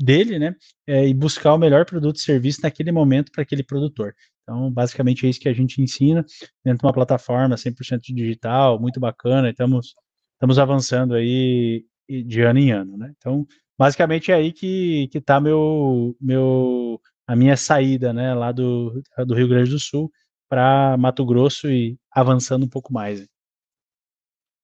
dele, 0.00 0.38
né, 0.38 0.54
é, 0.86 1.06
e 1.06 1.14
buscar 1.14 1.54
o 1.54 1.58
melhor 1.58 1.84
produto 1.84 2.16
e 2.16 2.20
serviço 2.20 2.60
naquele 2.62 2.92
momento 2.92 3.32
para 3.32 3.42
aquele 3.42 3.62
produtor. 3.62 4.14
Então, 4.42 4.70
basicamente 4.70 5.26
é 5.26 5.30
isso 5.30 5.40
que 5.40 5.48
a 5.48 5.54
gente 5.54 5.80
ensina 5.80 6.24
dentro 6.62 6.80
de 6.80 6.86
uma 6.86 6.92
plataforma 6.92 7.56
100% 7.56 8.00
digital, 8.14 8.78
muito 8.78 9.00
bacana, 9.00 9.50
estamos, 9.50 9.94
estamos 10.34 10.58
avançando 10.58 11.14
aí 11.14 11.84
de 12.08 12.42
ano 12.42 12.58
em 12.58 12.70
ano, 12.70 12.96
né? 12.98 13.12
Então, 13.16 13.46
basicamente 13.78 14.30
é 14.32 14.34
aí 14.34 14.52
que, 14.52 15.08
que 15.08 15.20
tá 15.20 15.40
meu, 15.40 16.16
meu, 16.20 17.00
a 17.26 17.34
minha 17.36 17.56
saída, 17.56 18.12
né, 18.12 18.34
lá 18.34 18.52
do, 18.52 19.02
do 19.26 19.34
Rio 19.34 19.48
Grande 19.48 19.70
do 19.70 19.78
Sul 19.78 20.10
para 20.48 20.96
Mato 20.96 21.24
Grosso 21.24 21.68
e 21.68 21.98
avançando 22.10 22.64
um 22.64 22.68
pouco 22.68 22.92
mais. 22.92 23.26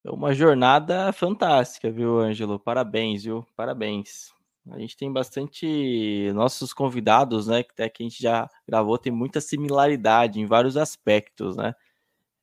É 0.05 0.11
uma 0.11 0.33
jornada 0.33 1.13
fantástica, 1.13 1.91
viu, 1.91 2.21
Ângelo? 2.21 2.59
Parabéns, 2.59 3.25
viu? 3.25 3.47
Parabéns. 3.57 4.33
A 4.71 4.79
gente 4.79 4.97
tem 4.97 5.13
bastante. 5.13 6.33
Nossos 6.33 6.73
convidados, 6.73 7.49
né? 7.49 7.63
Que 7.63 7.73
até 7.73 7.89
que 7.89 8.03
a 8.03 8.09
gente 8.09 8.23
já 8.23 8.49
gravou, 8.67 8.97
tem 8.97 9.13
muita 9.13 9.41
similaridade 9.41 10.41
em 10.41 10.47
vários 10.47 10.77
aspectos, 10.77 11.57
né? 11.57 11.75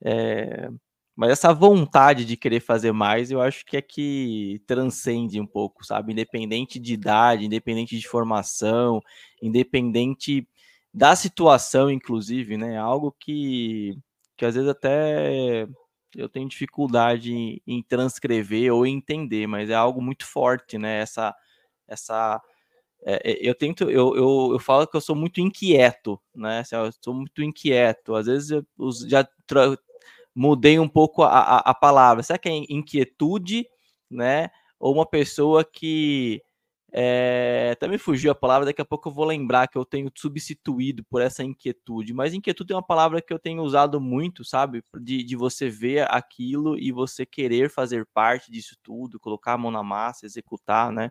É... 0.03 0.69
Mas 1.17 1.31
essa 1.31 1.51
vontade 1.51 2.23
de 2.25 2.37
querer 2.37 2.59
fazer 2.59 2.91
mais, 2.91 3.31
eu 3.31 3.41
acho 3.41 3.65
que 3.65 3.75
é 3.75 3.81
que 3.81 4.61
transcende 4.67 5.41
um 5.41 5.47
pouco, 5.47 5.83
sabe? 5.83 6.13
Independente 6.13 6.79
de 6.79 6.93
idade, 6.93 7.43
independente 7.43 7.97
de 7.97 8.07
formação, 8.07 9.01
independente 9.41 10.47
da 10.93 11.15
situação, 11.15 11.89
inclusive, 11.89 12.55
né? 12.55 12.77
Algo 12.77 13.11
que, 13.19 13.97
que 14.37 14.45
às 14.45 14.53
vezes 14.55 14.69
até 14.69 15.67
eu 16.15 16.29
tenho 16.29 16.47
dificuldade 16.47 17.33
em, 17.33 17.61
em 17.65 17.81
transcrever 17.83 18.71
ou 18.73 18.85
entender, 18.85 19.47
mas 19.47 19.71
é 19.71 19.75
algo 19.75 19.99
muito 20.01 20.23
forte, 20.25 20.77
né? 20.77 20.99
Essa, 21.01 21.35
essa 21.87 22.39
é, 23.05 23.31
é 23.31 23.49
eu 23.49 23.55
tento, 23.55 23.89
eu, 23.89 24.15
eu, 24.15 24.49
eu 24.53 24.59
falo 24.59 24.87
que 24.87 24.97
eu 24.97 25.01
sou 25.01 25.15
muito 25.15 25.41
inquieto, 25.41 26.21
né? 26.35 26.59
Assim, 26.59 26.75
eu 26.75 26.91
sou 27.01 27.13
muito 27.13 27.41
inquieto. 27.43 28.15
Às 28.15 28.27
vezes 28.27 28.51
eu 28.51 28.63
já 29.07 29.27
mudei 30.37 30.77
um 30.77 30.87
pouco 30.87 31.23
a, 31.23 31.29
a, 31.29 31.57
a 31.71 31.73
palavra. 31.73 32.21
Será 32.21 32.37
que 32.37 32.47
é 32.47 32.55
inquietude, 32.69 33.67
né? 34.09 34.51
Ou 34.79 34.93
uma 34.93 35.05
pessoa 35.05 35.65
que 35.65 36.43
é, 36.93 37.75
também 37.79 37.97
fugiu 37.97 38.31
a 38.31 38.35
palavra, 38.35 38.67
daqui 38.67 38.79
a 38.79 38.85
pouco 38.85 39.09
eu 39.09 39.13
vou 39.13 39.25
lembrar 39.25 39.67
que 39.67 39.77
eu 39.77 39.83
tenho 39.83 40.11
substituído 40.15 41.03
por 41.05 41.23
essa 41.23 41.43
inquietude. 41.43 42.13
Mas 42.13 42.35
inquietude 42.35 42.71
é 42.71 42.75
uma 42.75 42.85
palavra 42.85 43.19
que 43.19 43.33
eu 43.33 43.39
tenho 43.39 43.63
usado 43.63 43.99
muito, 43.99 44.45
sabe? 44.45 44.83
De, 45.01 45.23
de 45.23 45.35
você 45.35 45.69
ver 45.71 46.07
aquilo 46.11 46.77
e 46.77 46.91
você 46.91 47.25
querer 47.25 47.71
fazer 47.71 48.05
parte 48.13 48.51
disso 48.51 48.75
tudo, 48.83 49.19
colocar 49.19 49.53
a 49.53 49.57
mão 49.57 49.71
na 49.71 49.81
massa, 49.81 50.27
executar, 50.27 50.91
né? 50.91 51.09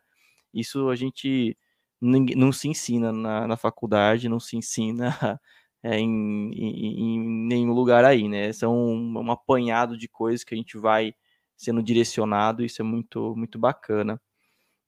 Isso 0.54 0.88
a 0.88 0.94
gente 0.94 1.58
não 2.00 2.52
se 2.52 2.68
ensina 2.68 3.12
na, 3.12 3.48
na 3.48 3.56
faculdade, 3.56 4.28
não 4.28 4.38
se 4.38 4.56
ensina 4.56 5.40
é, 5.82 5.98
em, 5.98 6.50
em, 6.52 7.00
em, 7.00 7.18
nenhum 7.48 7.72
lugar 7.72 8.04
aí, 8.04 8.28
né? 8.28 8.52
São 8.52 8.74
um, 8.76 9.18
um, 9.20 9.30
apanhado 9.30 9.96
de 9.96 10.08
coisas 10.08 10.44
que 10.44 10.54
a 10.54 10.56
gente 10.56 10.78
vai 10.78 11.14
sendo 11.56 11.82
direcionado, 11.82 12.64
isso 12.64 12.82
é 12.82 12.84
muito, 12.84 13.34
muito 13.36 13.58
bacana. 13.58 14.20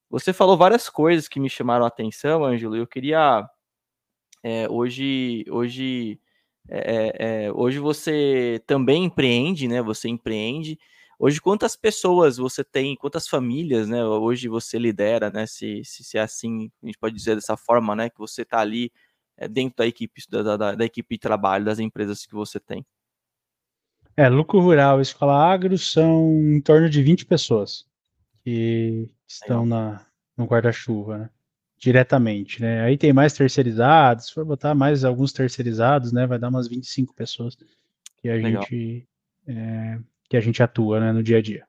Você 0.09 0.33
falou 0.33 0.57
várias 0.57 0.89
coisas 0.89 1.27
que 1.27 1.39
me 1.39 1.49
chamaram 1.49 1.85
a 1.85 1.87
atenção, 1.87 2.43
Ângelo, 2.43 2.75
eu 2.75 2.87
queria 2.87 3.47
é, 4.43 4.69
hoje, 4.69 5.45
hoje, 5.49 6.19
é, 6.69 7.45
é, 7.47 7.51
hoje 7.51 7.79
você 7.79 8.61
também 8.65 9.05
empreende, 9.05 9.67
né? 9.67 9.81
Você 9.81 10.07
empreende. 10.09 10.79
Hoje, 11.19 11.41
quantas 11.41 11.75
pessoas 11.75 12.37
você 12.37 12.63
tem, 12.63 12.95
quantas 12.95 13.27
famílias, 13.27 13.89
né? 13.89 14.03
Hoje 14.05 14.47
você 14.47 14.79
lidera, 14.79 15.29
né? 15.29 15.45
Se, 15.45 15.83
se, 15.83 16.03
se 16.03 16.17
é 16.17 16.21
assim, 16.21 16.71
a 16.81 16.85
gente 16.85 16.97
pode 16.97 17.15
dizer 17.15 17.35
dessa 17.35 17.57
forma, 17.57 17.95
né? 17.95 18.09
Que 18.09 18.17
você 18.19 18.43
está 18.43 18.59
ali 18.59 18.91
é, 19.39 19.47
dentro 19.47 19.77
da 19.77 19.87
equipe, 19.87 20.21
da, 20.29 20.57
da, 20.57 20.75
da, 20.75 20.85
equipe 20.85 21.15
de 21.15 21.19
trabalho, 21.19 21.63
das 21.63 21.79
empresas 21.79 22.25
que 22.25 22.33
você 22.33 22.59
tem? 22.59 22.85
É, 24.15 24.27
Lucro 24.27 24.59
Rural 24.59 24.99
e 24.99 25.01
Escola 25.01 25.33
Agro 25.33 25.77
são 25.77 26.29
em 26.41 26.61
torno 26.61 26.89
de 26.89 27.01
20 27.01 27.25
pessoas 27.25 27.87
que 28.43 29.09
estão 29.25 29.65
na, 29.65 30.05
no 30.35 30.45
guarda-chuva, 30.45 31.17
né? 31.17 31.29
Diretamente, 31.77 32.61
né? 32.61 32.81
Aí 32.81 32.97
tem 32.97 33.13
mais 33.13 33.33
terceirizados, 33.33 34.25
se 34.25 34.33
for 34.33 34.43
botar 34.43 34.75
mais 34.75 35.05
alguns 35.05 35.31
terceirizados, 35.31 36.11
né? 36.11 36.27
Vai 36.27 36.37
dar 36.37 36.49
umas 36.49 36.67
25 36.67 37.15
pessoas 37.15 37.57
que 38.17 38.27
a 38.27 38.33
Legal. 38.33 38.63
gente 38.63 39.07
é, 39.47 39.99
que 40.29 40.35
a 40.35 40.41
gente 40.41 40.61
atua 40.61 40.99
né, 40.99 41.13
no 41.13 41.23
dia 41.23 41.37
a 41.37 41.41
dia. 41.41 41.65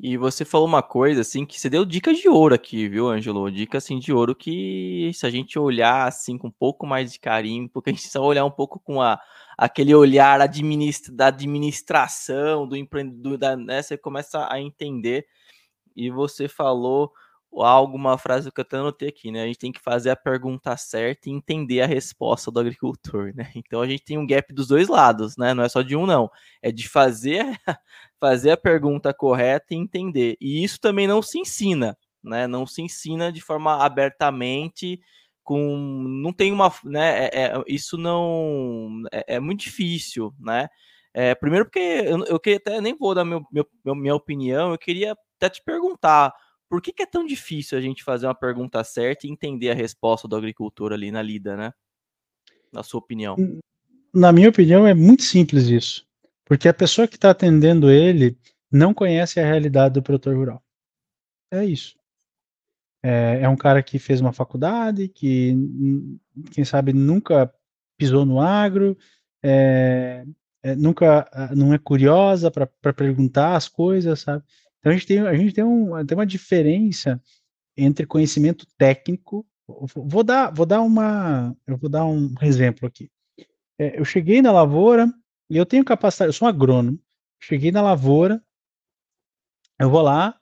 E 0.00 0.16
você 0.16 0.44
falou 0.44 0.66
uma 0.68 0.82
coisa 0.82 1.22
assim 1.22 1.44
que 1.44 1.60
você 1.60 1.68
deu 1.68 1.84
dicas 1.84 2.18
de 2.18 2.28
ouro 2.28 2.54
aqui, 2.54 2.88
viu, 2.88 3.08
Ângelo? 3.08 3.50
Dicas 3.50 3.84
assim 3.84 3.98
de 3.98 4.12
ouro 4.12 4.32
que 4.32 5.10
se 5.12 5.26
a 5.26 5.30
gente 5.30 5.58
olhar 5.58 6.06
assim 6.06 6.38
com 6.38 6.46
um 6.46 6.52
pouco 6.52 6.86
mais 6.86 7.12
de 7.12 7.18
carinho, 7.18 7.68
porque 7.72 7.90
a 7.90 7.92
gente 7.92 8.02
precisa 8.02 8.20
olhar 8.20 8.44
um 8.44 8.50
pouco 8.50 8.78
com 8.78 9.02
a, 9.02 9.20
aquele 9.56 9.92
olhar 9.94 10.40
administra, 10.40 11.12
da 11.12 11.26
administração, 11.26 12.66
do 12.68 12.76
empreendedor, 12.76 13.56
né, 13.56 13.82
você 13.82 13.98
começa 13.98 14.46
a 14.48 14.60
entender. 14.60 15.26
E 15.96 16.10
você 16.10 16.46
falou 16.46 17.12
alguma 17.52 18.16
frase 18.18 18.50
que 18.52 18.60
eu 18.60 18.62
até 18.62 18.76
anotei 18.76 19.08
aqui, 19.08 19.30
né? 19.30 19.42
A 19.42 19.46
gente 19.46 19.58
tem 19.58 19.72
que 19.72 19.80
fazer 19.80 20.10
a 20.10 20.16
pergunta 20.16 20.76
certa 20.76 21.28
e 21.28 21.32
entender 21.32 21.80
a 21.80 21.86
resposta 21.86 22.50
do 22.50 22.60
agricultor, 22.60 23.32
né? 23.34 23.50
Então 23.56 23.80
a 23.80 23.86
gente 23.86 24.04
tem 24.04 24.18
um 24.18 24.26
gap 24.26 24.52
dos 24.52 24.68
dois 24.68 24.88
lados, 24.88 25.36
né? 25.36 25.54
Não 25.54 25.64
é 25.64 25.68
só 25.68 25.82
de 25.82 25.96
um, 25.96 26.06
não. 26.06 26.30
É 26.62 26.70
de 26.70 26.88
fazer, 26.88 27.44
fazer 28.20 28.50
a 28.50 28.56
pergunta 28.56 29.12
correta 29.14 29.74
e 29.74 29.76
entender. 29.76 30.36
E 30.40 30.62
isso 30.62 30.78
também 30.80 31.06
não 31.06 31.22
se 31.22 31.38
ensina, 31.38 31.96
né? 32.22 32.46
Não 32.46 32.66
se 32.66 32.82
ensina 32.82 33.32
de 33.32 33.40
forma 33.40 33.84
abertamente 33.84 35.00
com 35.48 36.04
não 36.22 36.30
tem 36.30 36.52
uma 36.52 36.70
né 36.84 37.24
é, 37.32 37.44
é, 37.46 37.62
isso 37.66 37.96
não 37.96 39.02
é, 39.10 39.36
é, 39.36 39.40
muito 39.40 39.60
difícil 39.60 40.34
né 40.38 40.68
é, 41.14 41.34
primeiro 41.34 41.64
porque 41.64 41.78
eu, 41.78 42.22
eu 42.26 42.36
até 42.54 42.82
nem 42.82 42.94
vou 42.94 43.14
dar 43.14 43.24
meu, 43.24 43.42
meu, 43.50 43.94
minha 43.94 44.14
opinião 44.14 44.72
eu 44.72 44.78
queria 44.78 45.16
até 45.38 45.48
te 45.48 45.62
perguntar 45.64 46.34
por 46.68 46.82
que, 46.82 46.92
que, 46.92 47.02
é 47.02 47.06
tão 47.06 47.24
difícil 47.24 47.78
a 47.78 47.80
gente 47.80 48.04
fazer 48.04 48.26
uma 48.26 48.34
pergunta 48.34 48.82
certa 48.84 49.26
e 49.26 49.30
entender 49.30 49.70
a 49.70 49.74
resposta 49.74 50.28
do 50.28 50.36
agricultor 50.36 50.92
ali 50.92 51.10
na 51.10 51.22
lida 51.22 51.56
né? 51.56 51.72
Na 52.72 52.82
sua 52.82 52.98
opinião. 52.98 53.36
Na 54.12 54.32
minha 54.32 54.48
opinião 54.48 54.86
é 54.86 54.94
muito 54.94 55.22
simples 55.22 55.68
isso. 55.68 56.06
Porque 56.44 56.68
a 56.68 56.74
pessoa 56.74 57.08
que 57.08 57.16
está 57.16 57.30
atendendo 57.30 57.90
ele 57.90 58.38
não 58.70 58.92
conhece 58.92 59.40
a 59.40 59.44
realidade 59.44 59.94
do 59.94 60.02
produtor 60.02 60.36
rural. 60.36 60.62
É 61.50 61.64
isso. 61.64 61.96
É, 63.02 63.40
é 63.42 63.48
um 63.48 63.56
cara 63.56 63.82
que 63.82 63.98
fez 63.98 64.20
uma 64.20 64.32
faculdade, 64.32 65.08
que, 65.08 65.54
quem 66.52 66.64
sabe, 66.64 66.92
nunca 66.92 67.52
pisou 67.96 68.26
no 68.26 68.40
agro, 68.40 68.96
é, 69.42 70.24
é, 70.62 70.74
nunca 70.74 71.28
não 71.54 71.72
é 71.72 71.78
curiosa 71.78 72.50
para 72.50 72.92
perguntar 72.92 73.56
as 73.56 73.68
coisas, 73.68 74.20
sabe? 74.20 74.44
Então 74.88 74.94
a 74.94 74.96
gente 74.96 75.06
tem, 75.06 75.20
a 75.20 75.34
gente 75.34 75.54
tem, 75.54 75.64
um, 75.64 76.06
tem 76.06 76.16
uma 76.16 76.26
diferença 76.26 77.22
entre 77.76 78.06
conhecimento 78.06 78.66
técnico. 78.78 79.46
Vou 79.94 80.24
dar, 80.24 80.50
vou 80.50 80.64
dar 80.64 80.80
uma, 80.80 81.54
eu 81.66 81.76
vou 81.76 81.90
dar 81.90 82.06
um 82.06 82.34
exemplo 82.40 82.88
aqui. 82.88 83.10
É, 83.78 84.00
eu 84.00 84.04
cheguei 84.04 84.40
na 84.40 84.50
lavoura 84.50 85.12
e 85.50 85.56
eu 85.56 85.66
tenho 85.66 85.84
capacidade, 85.84 86.30
eu 86.30 86.32
sou 86.32 86.46
um 86.46 86.48
agrônomo. 86.48 86.98
Cheguei 87.40 87.70
na 87.70 87.82
lavoura, 87.82 88.42
eu 89.78 89.90
vou 89.90 90.00
lá, 90.00 90.40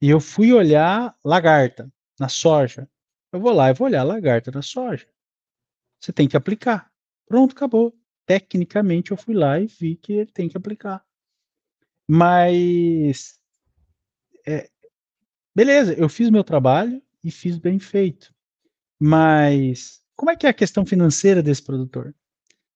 e 0.00 0.08
eu 0.08 0.18
fui 0.18 0.52
olhar 0.52 1.14
lagarta 1.22 1.92
na 2.18 2.28
soja. 2.28 2.88
Eu 3.30 3.40
vou 3.40 3.52
lá 3.52 3.68
e 3.70 3.74
vou 3.74 3.86
olhar 3.86 4.02
lagarta 4.02 4.50
na 4.50 4.62
soja. 4.62 5.06
Você 6.00 6.12
tem 6.12 6.26
que 6.26 6.36
aplicar. 6.36 6.90
Pronto, 7.28 7.52
acabou. 7.52 7.94
Tecnicamente 8.26 9.10
eu 9.10 9.18
fui 9.18 9.34
lá 9.34 9.60
e 9.60 9.66
vi 9.66 9.96
que 9.96 10.14
ele 10.14 10.32
tem 10.32 10.48
que 10.48 10.56
aplicar. 10.56 11.04
Mas 12.08 13.38
é, 14.46 14.68
beleza, 15.54 15.94
eu 15.94 16.08
fiz 16.08 16.30
meu 16.30 16.44
trabalho 16.44 17.02
e 17.22 17.30
fiz 17.30 17.58
bem 17.58 17.78
feito. 17.78 18.32
Mas 19.00 20.00
como 20.16 20.30
é 20.30 20.36
que 20.36 20.46
é 20.46 20.50
a 20.50 20.54
questão 20.54 20.86
financeira 20.86 21.42
desse 21.42 21.62
produtor? 21.62 22.14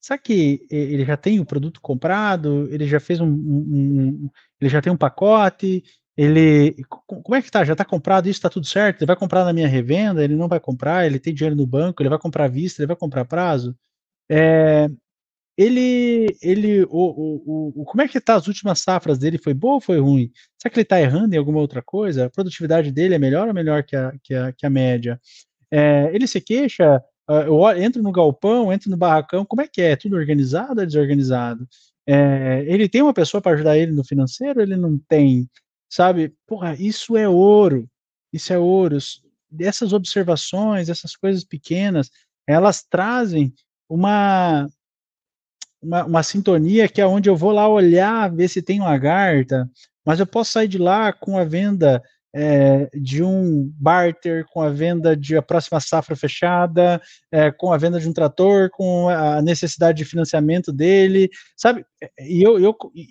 Será 0.00 0.18
que 0.18 0.66
ele 0.70 1.04
já 1.04 1.16
tem 1.16 1.40
o 1.40 1.46
produto 1.46 1.80
comprado? 1.80 2.68
Ele 2.72 2.86
já 2.86 3.00
fez 3.00 3.20
um, 3.20 3.26
um, 3.26 4.24
um 4.24 4.30
ele 4.60 4.70
já 4.70 4.80
tem 4.80 4.92
um 4.92 4.96
pacote? 4.96 5.82
ele 6.16 6.74
como 7.06 7.34
é 7.34 7.42
que 7.42 7.50
tá? 7.50 7.64
Já 7.64 7.72
está 7.72 7.84
comprado 7.84 8.26
isso, 8.28 8.38
está 8.38 8.48
tudo 8.48 8.66
certo? 8.66 9.00
Ele 9.00 9.06
vai 9.06 9.16
comprar 9.16 9.44
na 9.44 9.52
minha 9.52 9.68
revenda? 9.68 10.24
Ele 10.24 10.34
não 10.34 10.48
vai 10.48 10.58
comprar? 10.58 11.04
Ele 11.06 11.18
tem 11.18 11.34
dinheiro 11.34 11.54
no 11.54 11.66
banco? 11.66 12.02
Ele 12.02 12.08
vai 12.08 12.18
comprar 12.18 12.44
à 12.44 12.48
vista? 12.48 12.80
Ele 12.80 12.86
vai 12.86 12.96
comprar 12.96 13.24
prazo? 13.26 13.76
É, 14.28 14.88
ele, 15.56 16.26
ele, 16.42 16.84
o, 16.84 16.88
o, 16.90 17.82
o, 17.82 17.84
como 17.84 18.02
é 18.02 18.08
que 18.08 18.20
tá 18.20 18.34
as 18.34 18.46
últimas 18.46 18.80
safras 18.80 19.18
dele? 19.18 19.38
Foi 19.38 19.54
boa 19.54 19.74
ou 19.74 19.80
foi 19.80 19.98
ruim? 19.98 20.30
Será 20.58 20.70
que 20.72 20.78
ele 20.78 20.82
está 20.82 21.00
errando 21.00 21.34
em 21.34 21.38
alguma 21.38 21.60
outra 21.60 21.82
coisa? 21.82 22.26
A 22.26 22.30
produtividade 22.30 22.92
dele 22.92 23.14
é 23.14 23.18
melhor 23.18 23.48
ou 23.48 23.54
melhor 23.54 23.82
que 23.82 23.96
a, 23.96 24.12
que 24.22 24.34
a, 24.34 24.52
que 24.52 24.66
a 24.66 24.70
média? 24.70 25.20
É, 25.70 26.10
ele 26.12 26.26
se 26.26 26.40
queixa? 26.40 27.02
Ah, 27.28 27.40
eu 27.42 27.66
entro 27.76 28.02
no 28.02 28.12
galpão, 28.12 28.72
entro 28.72 28.90
no 28.90 28.96
barracão, 28.96 29.44
como 29.44 29.62
é 29.62 29.68
que 29.68 29.82
é? 29.82 29.96
Tudo 29.96 30.16
organizado 30.16 30.80
ou 30.80 30.86
desorganizado? 30.86 31.66
É, 32.06 32.64
ele 32.68 32.88
tem 32.88 33.02
uma 33.02 33.14
pessoa 33.14 33.40
para 33.40 33.52
ajudar 33.52 33.76
ele 33.76 33.92
no 33.92 34.04
financeiro? 34.04 34.60
Ele 34.60 34.76
não 34.76 34.98
tem? 35.08 35.48
sabe? 35.88 36.34
Porra, 36.46 36.74
isso 36.74 37.16
é 37.16 37.28
ouro, 37.28 37.88
isso 38.32 38.52
é 38.52 38.58
ouro. 38.58 38.98
Essas 39.60 39.92
observações, 39.92 40.88
essas 40.88 41.16
coisas 41.16 41.44
pequenas, 41.44 42.10
elas 42.46 42.84
trazem 42.84 43.54
uma, 43.88 44.68
uma, 45.86 46.04
uma, 46.04 46.22
sintonia 46.22 46.88
que 46.88 47.00
é 47.00 47.06
onde 47.06 47.30
eu 47.30 47.36
vou 47.36 47.52
lá 47.52 47.68
olhar, 47.68 48.32
ver 48.34 48.48
se 48.48 48.60
tem 48.60 48.80
lagarta, 48.80 49.70
mas 50.04 50.18
eu 50.18 50.26
posso 50.26 50.52
sair 50.52 50.68
de 50.68 50.78
lá 50.78 51.12
com 51.12 51.38
a 51.38 51.44
venda 51.44 52.02
é, 52.34 52.90
de 52.94 53.22
um 53.22 53.72
barter, 53.78 54.44
com 54.52 54.60
a 54.60 54.68
venda 54.68 55.16
de 55.16 55.36
a 55.36 55.42
próxima 55.42 55.80
safra 55.80 56.14
fechada, 56.16 57.00
é, 57.32 57.50
com 57.50 57.72
a 57.72 57.78
venda 57.78 57.98
de 57.98 58.08
um 58.08 58.12
trator, 58.12 58.68
com 58.70 59.08
a 59.08 59.40
necessidade 59.40 59.98
de 59.98 60.04
financiamento 60.04 60.72
dele, 60.72 61.30
sabe? 61.56 61.84
E 62.20 62.42
eu, 62.42 62.58
eu 62.58 62.76
e, 62.94 63.08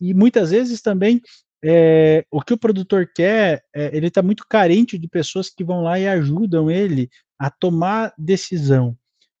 e 0.00 0.14
muitas 0.14 0.50
vezes 0.50 0.80
também 0.80 1.20
é, 1.64 2.24
o 2.30 2.42
que 2.42 2.52
o 2.52 2.58
produtor 2.58 3.08
quer, 3.14 3.62
ele 3.74 4.08
está 4.08 4.22
muito 4.22 4.44
carente 4.48 4.98
de 4.98 5.08
pessoas 5.08 5.48
que 5.48 5.64
vão 5.64 5.82
lá 5.82 5.98
e 5.98 6.06
ajudam 6.06 6.70
ele 6.70 7.08
a 7.38 7.50
tomar 7.50 8.12
decisão 8.18 8.96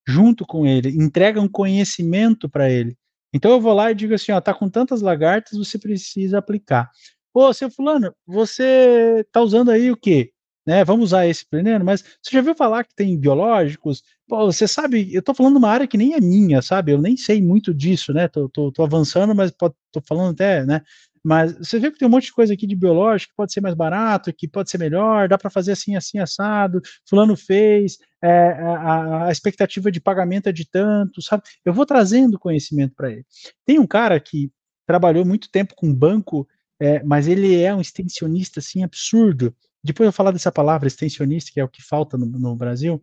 junto 0.06 0.46
com 0.46 0.66
ele, 0.66 0.90
entregam 0.90 1.48
conhecimento 1.48 2.48
para 2.48 2.70
ele. 2.70 2.96
Então 3.32 3.50
eu 3.50 3.60
vou 3.60 3.72
lá 3.74 3.90
e 3.90 3.94
digo 3.94 4.14
assim, 4.14 4.32
ó, 4.32 4.40
tá 4.40 4.54
com 4.54 4.68
tantas 4.68 5.02
lagartas, 5.02 5.58
você 5.58 5.78
precisa 5.78 6.38
aplicar. 6.38 6.90
Pô, 7.32 7.52
seu 7.52 7.70
fulano, 7.70 8.14
você 8.26 9.26
tá 9.32 9.40
usando 9.40 9.70
aí 9.70 9.90
o 9.90 9.96
quê? 9.96 10.30
Né, 10.66 10.82
vamos 10.84 11.06
usar 11.06 11.26
esse 11.26 11.44
pleneiro, 11.44 11.84
mas 11.84 12.02
você 12.22 12.36
já 12.36 12.40
viu 12.40 12.54
falar 12.54 12.84
que 12.84 12.94
tem 12.94 13.18
biológicos? 13.18 14.02
Pô, 14.26 14.46
você 14.46 14.66
sabe, 14.66 15.12
eu 15.12 15.20
tô 15.20 15.34
falando 15.34 15.56
uma 15.58 15.68
área 15.68 15.86
que 15.86 15.98
nem 15.98 16.14
é 16.14 16.20
minha, 16.20 16.62
sabe? 16.62 16.92
Eu 16.92 17.02
nem 17.02 17.16
sei 17.16 17.42
muito 17.42 17.74
disso, 17.74 18.14
né? 18.14 18.28
Tô, 18.28 18.48
tô, 18.48 18.72
tô 18.72 18.82
avançando, 18.82 19.34
mas 19.34 19.52
tô 19.52 20.00
falando 20.06 20.32
até, 20.32 20.64
né? 20.64 20.80
Mas 21.24 21.56
você 21.56 21.78
vê 21.78 21.90
que 21.90 21.98
tem 21.98 22.06
um 22.06 22.10
monte 22.10 22.26
de 22.26 22.34
coisa 22.34 22.52
aqui 22.52 22.66
de 22.66 22.76
biológico 22.76 23.30
que 23.30 23.36
pode 23.36 23.50
ser 23.50 23.62
mais 23.62 23.74
barato, 23.74 24.30
que 24.30 24.46
pode 24.46 24.70
ser 24.70 24.76
melhor, 24.76 25.26
dá 25.26 25.38
para 25.38 25.48
fazer 25.48 25.72
assim, 25.72 25.96
assim, 25.96 26.18
assado, 26.18 26.82
fulano 27.08 27.34
fez, 27.34 27.96
é, 28.22 28.50
a, 28.50 29.26
a, 29.28 29.32
expectativa 29.32 29.90
de 29.90 30.02
pagamento 30.02 30.50
é 30.50 30.52
de 30.52 30.68
tanto, 30.68 31.22
sabe? 31.22 31.42
Eu 31.64 31.72
vou 31.72 31.86
trazendo 31.86 32.38
conhecimento 32.38 32.94
para 32.94 33.10
ele. 33.10 33.24
Tem 33.64 33.78
um 33.78 33.86
cara 33.86 34.20
que 34.20 34.52
trabalhou 34.86 35.24
muito 35.24 35.50
tempo 35.50 35.74
com 35.74 35.94
banco, 35.94 36.46
é, 36.78 37.02
mas 37.02 37.26
ele 37.26 37.58
é 37.58 37.74
um 37.74 37.80
extensionista, 37.80 38.60
assim, 38.60 38.84
absurdo. 38.84 39.56
Depois 39.82 40.06
eu 40.06 40.12
falar 40.12 40.30
dessa 40.30 40.52
palavra, 40.52 40.86
extensionista, 40.86 41.50
que 41.50 41.60
é 41.60 41.64
o 41.64 41.68
que 41.68 41.82
falta 41.82 42.18
no, 42.18 42.26
no 42.26 42.54
Brasil, 42.54 43.00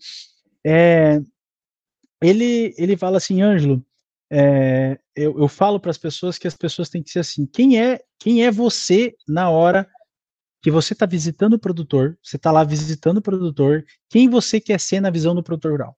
é, 0.63 1.19
ele, 2.21 2.75
ele 2.77 2.95
fala 2.95 3.17
assim, 3.17 3.41
Ângelo, 3.41 3.83
é, 4.31 4.99
eu, 5.15 5.39
eu, 5.39 5.47
falo 5.47 5.79
para 5.79 5.91
as 5.91 5.97
pessoas 5.97 6.37
que 6.37 6.47
as 6.47 6.55
pessoas 6.55 6.89
têm 6.89 7.03
que 7.03 7.09
ser 7.09 7.19
assim: 7.19 7.45
quem 7.45 7.81
é 7.81 8.03
quem 8.19 8.45
é 8.45 8.51
você 8.51 9.15
na 9.27 9.49
hora 9.49 9.89
que 10.61 10.71
você 10.71 10.93
está 10.93 11.05
visitando 11.05 11.53
o 11.53 11.59
produtor? 11.59 12.17
Você 12.23 12.35
está 12.35 12.51
lá 12.51 12.63
visitando 12.63 13.17
o 13.17 13.21
produtor. 13.21 13.85
Quem 14.09 14.29
você 14.29 14.59
quer 14.59 14.79
ser 14.79 15.01
na 15.01 15.09
visão 15.09 15.33
do 15.33 15.43
produtor 15.43 15.71
rural? 15.71 15.97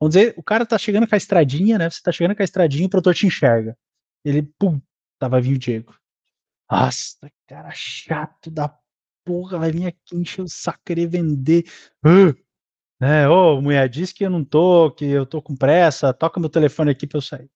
Vamos 0.00 0.14
dizer, 0.14 0.34
o 0.36 0.42
cara 0.42 0.64
está 0.64 0.76
chegando 0.76 1.06
com 1.06 1.14
a 1.14 1.18
estradinha, 1.18 1.78
né? 1.78 1.88
Você 1.88 1.98
está 1.98 2.12
chegando 2.12 2.36
com 2.36 2.42
a 2.42 2.44
estradinha, 2.44 2.86
o 2.86 2.90
produtor 2.90 3.14
te 3.14 3.26
enxerga. 3.26 3.76
Ele, 4.24 4.42
pum, 4.58 4.80
tava 5.18 5.40
vindo 5.40 5.56
o 5.56 5.58
Diego. 5.58 5.94
Nossa, 6.70 7.30
cara 7.46 7.70
chato 7.72 8.50
da 8.50 8.76
porra, 9.24 9.58
vai 9.58 9.70
vir 9.70 9.86
aqui 9.86 10.16
encher 10.16 10.42
o 10.42 10.48
saco, 10.48 10.80
querer 10.84 11.06
vender. 11.06 11.64
Uh, 12.04 12.34
né? 13.00 13.28
Ô, 13.28 13.60
mulher, 13.60 13.88
diz 13.88 14.12
que 14.12 14.24
eu 14.24 14.30
não 14.30 14.44
tô, 14.44 14.90
que 14.90 15.04
eu 15.04 15.24
tô 15.24 15.40
com 15.40 15.56
pressa, 15.56 16.12
toca 16.12 16.40
meu 16.40 16.50
telefone 16.50 16.90
aqui 16.90 17.06
pra 17.06 17.18
eu 17.18 17.22
sair. 17.22 17.50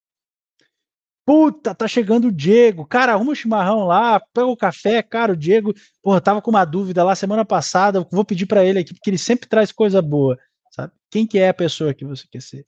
Puta, 1.29 1.75
tá 1.75 1.87
chegando 1.87 2.29
o 2.29 2.33
Diego. 2.33 2.87
Cara, 2.87 3.13
arruma 3.13 3.33
o 3.33 3.35
chimarrão 3.35 3.85
lá, 3.85 4.19
pega 4.33 4.47
o 4.47 4.57
café. 4.57 5.03
Cara, 5.03 5.35
o 5.35 5.37
Diego, 5.37 5.75
porra, 6.03 6.23
tava 6.23 6.41
com 6.41 6.51
uma 6.51 6.65
dúvida 6.65 7.05
lá 7.05 7.15
semana 7.15 7.45
passada. 7.45 8.01
Vou 8.11 8.25
pedir 8.25 8.47
para 8.47 8.65
ele 8.65 8.79
aqui, 8.79 8.95
porque 8.95 9.11
ele 9.11 9.19
sempre 9.19 9.47
traz 9.47 9.71
coisa 9.71 10.01
boa. 10.01 10.39
Sabe? 10.71 10.91
Quem 11.11 11.27
que 11.27 11.39
é 11.39 11.51
a 11.51 11.55
pessoa 11.55 11.93
que 11.93 12.03
você 12.03 12.25
quer 12.31 12.41
ser? 12.41 12.67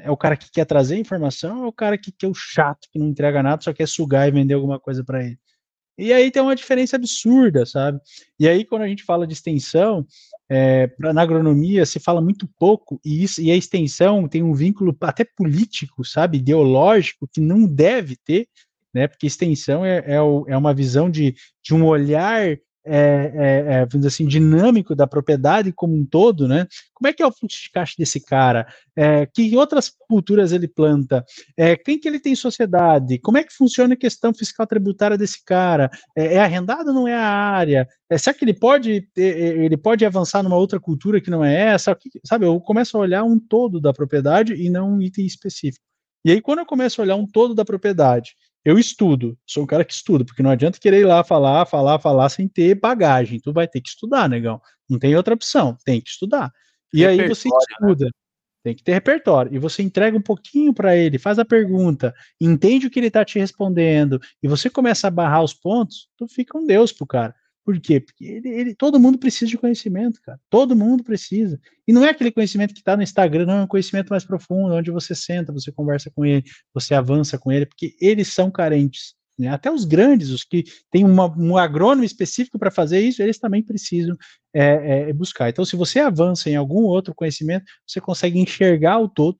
É 0.00 0.10
o 0.10 0.16
cara 0.16 0.36
que 0.36 0.50
quer 0.50 0.64
trazer 0.64 0.98
informação 0.98 1.60
ou 1.60 1.66
é 1.66 1.68
o 1.68 1.72
cara 1.72 1.96
que, 1.96 2.10
que 2.10 2.26
é 2.26 2.28
o 2.28 2.34
chato, 2.34 2.88
que 2.90 2.98
não 2.98 3.06
entrega 3.06 3.40
nada, 3.40 3.62
só 3.62 3.72
quer 3.72 3.86
sugar 3.86 4.26
e 4.26 4.32
vender 4.32 4.54
alguma 4.54 4.80
coisa 4.80 5.04
para 5.04 5.22
ele? 5.22 5.38
E 5.96 6.12
aí 6.12 6.32
tem 6.32 6.42
uma 6.42 6.56
diferença 6.56 6.96
absurda, 6.96 7.64
sabe? 7.64 8.00
E 8.36 8.48
aí, 8.48 8.64
quando 8.64 8.82
a 8.82 8.88
gente 8.88 9.04
fala 9.04 9.28
de 9.28 9.32
extensão, 9.32 10.04
é, 10.50 10.90
na 10.98 11.22
agronomia 11.22 11.86
se 11.86 11.98
fala 11.98 12.20
muito 12.20 12.48
pouco, 12.58 13.00
e, 13.04 13.22
isso, 13.22 13.40
e 13.40 13.50
a 13.50 13.56
extensão 13.56 14.28
tem 14.28 14.42
um 14.42 14.54
vínculo 14.54 14.96
até 15.00 15.24
político, 15.24 16.04
sabe? 16.04 16.38
Ideológico, 16.38 17.28
que 17.32 17.40
não 17.40 17.66
deve 17.66 18.16
ter, 18.16 18.48
né? 18.92 19.08
Porque 19.08 19.26
extensão 19.26 19.84
é, 19.84 19.98
é, 19.98 20.14
é 20.14 20.56
uma 20.56 20.74
visão 20.74 21.10
de, 21.10 21.34
de 21.62 21.74
um 21.74 21.84
olhar 21.84 22.56
é, 22.86 23.32
é, 23.34 23.98
é, 24.02 24.06
assim, 24.06 24.26
dinâmico 24.26 24.94
da 24.94 25.06
propriedade 25.06 25.72
como 25.72 25.94
um 25.94 26.04
todo, 26.04 26.46
né? 26.46 26.66
Como 26.92 27.08
é 27.08 27.12
que 27.12 27.22
é 27.22 27.26
o 27.26 27.32
fluxo 27.32 27.62
de 27.62 27.70
caixa 27.70 27.94
desse 27.98 28.20
cara? 28.20 28.66
É, 28.94 29.26
que 29.26 29.56
outras 29.56 29.90
culturas 30.08 30.52
ele 30.52 30.68
planta? 30.68 31.24
É, 31.56 31.76
quem 31.76 31.98
que 31.98 32.06
ele 32.06 32.20
tem 32.20 32.34
sociedade? 32.36 33.18
Como 33.18 33.38
é 33.38 33.44
que 33.44 33.52
funciona 33.52 33.94
a 33.94 33.96
questão 33.96 34.34
fiscal 34.34 34.66
tributária 34.66 35.16
desse 35.16 35.42
cara? 35.44 35.90
É, 36.14 36.34
é 36.34 36.40
arrendado 36.40 36.88
ou 36.88 36.94
não 36.94 37.08
é 37.08 37.14
a 37.14 37.26
área? 37.26 37.88
É, 38.10 38.18
será 38.18 38.36
que 38.36 38.44
ele 38.44 38.54
pode 38.54 39.08
ele 39.16 39.76
pode 39.76 40.04
avançar 40.04 40.42
numa 40.42 40.56
outra 40.56 40.78
cultura 40.78 41.20
que 41.20 41.30
não 41.30 41.44
é 41.44 41.54
essa? 41.54 41.96
Sabe, 42.24 42.46
eu 42.46 42.60
começo 42.60 42.96
a 42.96 43.00
olhar 43.00 43.24
um 43.24 43.38
todo 43.38 43.80
da 43.80 43.92
propriedade 43.92 44.54
e 44.54 44.68
não 44.68 44.94
um 44.94 45.02
item 45.02 45.24
específico. 45.24 45.84
E 46.24 46.30
aí, 46.30 46.40
quando 46.40 46.60
eu 46.60 46.66
começo 46.66 47.00
a 47.00 47.04
olhar 47.04 47.16
um 47.16 47.26
todo 47.26 47.54
da 47.54 47.64
propriedade 47.64 48.34
eu 48.64 48.78
estudo, 48.78 49.38
sou 49.46 49.64
um 49.64 49.66
cara 49.66 49.84
que 49.84 49.92
estuda, 49.92 50.24
porque 50.24 50.42
não 50.42 50.50
adianta 50.50 50.78
querer 50.78 51.00
ir 51.00 51.04
lá 51.04 51.22
falar, 51.22 51.66
falar, 51.66 51.98
falar 51.98 52.28
sem 52.30 52.48
ter 52.48 52.74
bagagem. 52.74 53.38
Tu 53.38 53.52
vai 53.52 53.68
ter 53.68 53.80
que 53.80 53.90
estudar, 53.90 54.28
negão. 54.28 54.60
Não 54.88 54.98
tem 54.98 55.14
outra 55.14 55.34
opção, 55.34 55.76
tem 55.84 56.00
que 56.00 56.08
estudar. 56.08 56.50
E 56.92 57.04
aí 57.04 57.28
você 57.28 57.48
né? 57.48 57.56
estuda. 57.58 58.04
Né? 58.06 58.10
Tem 58.64 58.74
que 58.74 58.82
ter 58.82 58.94
repertório. 58.94 59.54
E 59.54 59.58
você 59.58 59.82
entrega 59.82 60.16
um 60.16 60.22
pouquinho 60.22 60.72
para 60.72 60.96
ele, 60.96 61.18
faz 61.18 61.38
a 61.38 61.44
pergunta, 61.44 62.14
entende 62.40 62.86
o 62.86 62.90
que 62.90 62.98
ele 62.98 63.08
está 63.08 63.22
te 63.22 63.38
respondendo, 63.38 64.18
e 64.42 64.48
você 64.48 64.70
começa 64.70 65.08
a 65.08 65.10
barrar 65.10 65.42
os 65.42 65.52
pontos, 65.52 66.08
tu 66.16 66.26
fica 66.26 66.56
um 66.56 66.64
Deus 66.64 66.90
pro 66.90 67.06
cara. 67.06 67.34
Por 67.64 67.80
quê? 67.80 67.98
Porque 67.98 68.24
ele, 68.24 68.48
ele, 68.48 68.74
todo 68.74 69.00
mundo 69.00 69.18
precisa 69.18 69.50
de 69.50 69.56
conhecimento, 69.56 70.20
cara. 70.22 70.38
Todo 70.50 70.76
mundo 70.76 71.02
precisa. 71.02 71.58
E 71.88 71.92
não 71.92 72.04
é 72.04 72.10
aquele 72.10 72.30
conhecimento 72.30 72.74
que 72.74 72.80
está 72.80 72.96
no 72.96 73.02
Instagram, 73.02 73.46
não, 73.46 73.58
é 73.60 73.62
um 73.62 73.66
conhecimento 73.66 74.10
mais 74.10 74.24
profundo, 74.24 74.74
onde 74.74 74.90
você 74.90 75.14
senta, 75.14 75.52
você 75.52 75.72
conversa 75.72 76.10
com 76.14 76.24
ele, 76.24 76.44
você 76.74 76.94
avança 76.94 77.38
com 77.38 77.50
ele, 77.50 77.64
porque 77.64 77.96
eles 78.00 78.28
são 78.28 78.50
carentes. 78.50 79.14
Né? 79.38 79.48
Até 79.48 79.70
os 79.70 79.84
grandes, 79.84 80.30
os 80.30 80.44
que 80.44 80.64
têm 80.90 81.04
uma, 81.04 81.26
um 81.36 81.56
agrônomo 81.56 82.04
específico 82.04 82.58
para 82.58 82.70
fazer 82.70 83.00
isso, 83.00 83.22
eles 83.22 83.38
também 83.38 83.62
precisam 83.62 84.16
é, 84.52 85.08
é, 85.08 85.12
buscar. 85.12 85.48
Então, 85.48 85.64
se 85.64 85.74
você 85.74 86.00
avança 86.00 86.50
em 86.50 86.56
algum 86.56 86.82
outro 86.82 87.14
conhecimento, 87.14 87.64
você 87.86 88.00
consegue 88.00 88.38
enxergar 88.38 88.98
o 88.98 89.08
todo, 89.08 89.38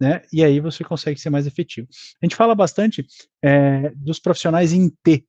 né? 0.00 0.22
E 0.32 0.42
aí 0.42 0.58
você 0.58 0.82
consegue 0.82 1.20
ser 1.20 1.30
mais 1.30 1.46
efetivo. 1.46 1.86
A 2.22 2.26
gente 2.26 2.36
fala 2.36 2.54
bastante 2.54 3.06
é, 3.42 3.90
dos 3.94 4.18
profissionais 4.18 4.72
em 4.72 4.90
T, 5.02 5.24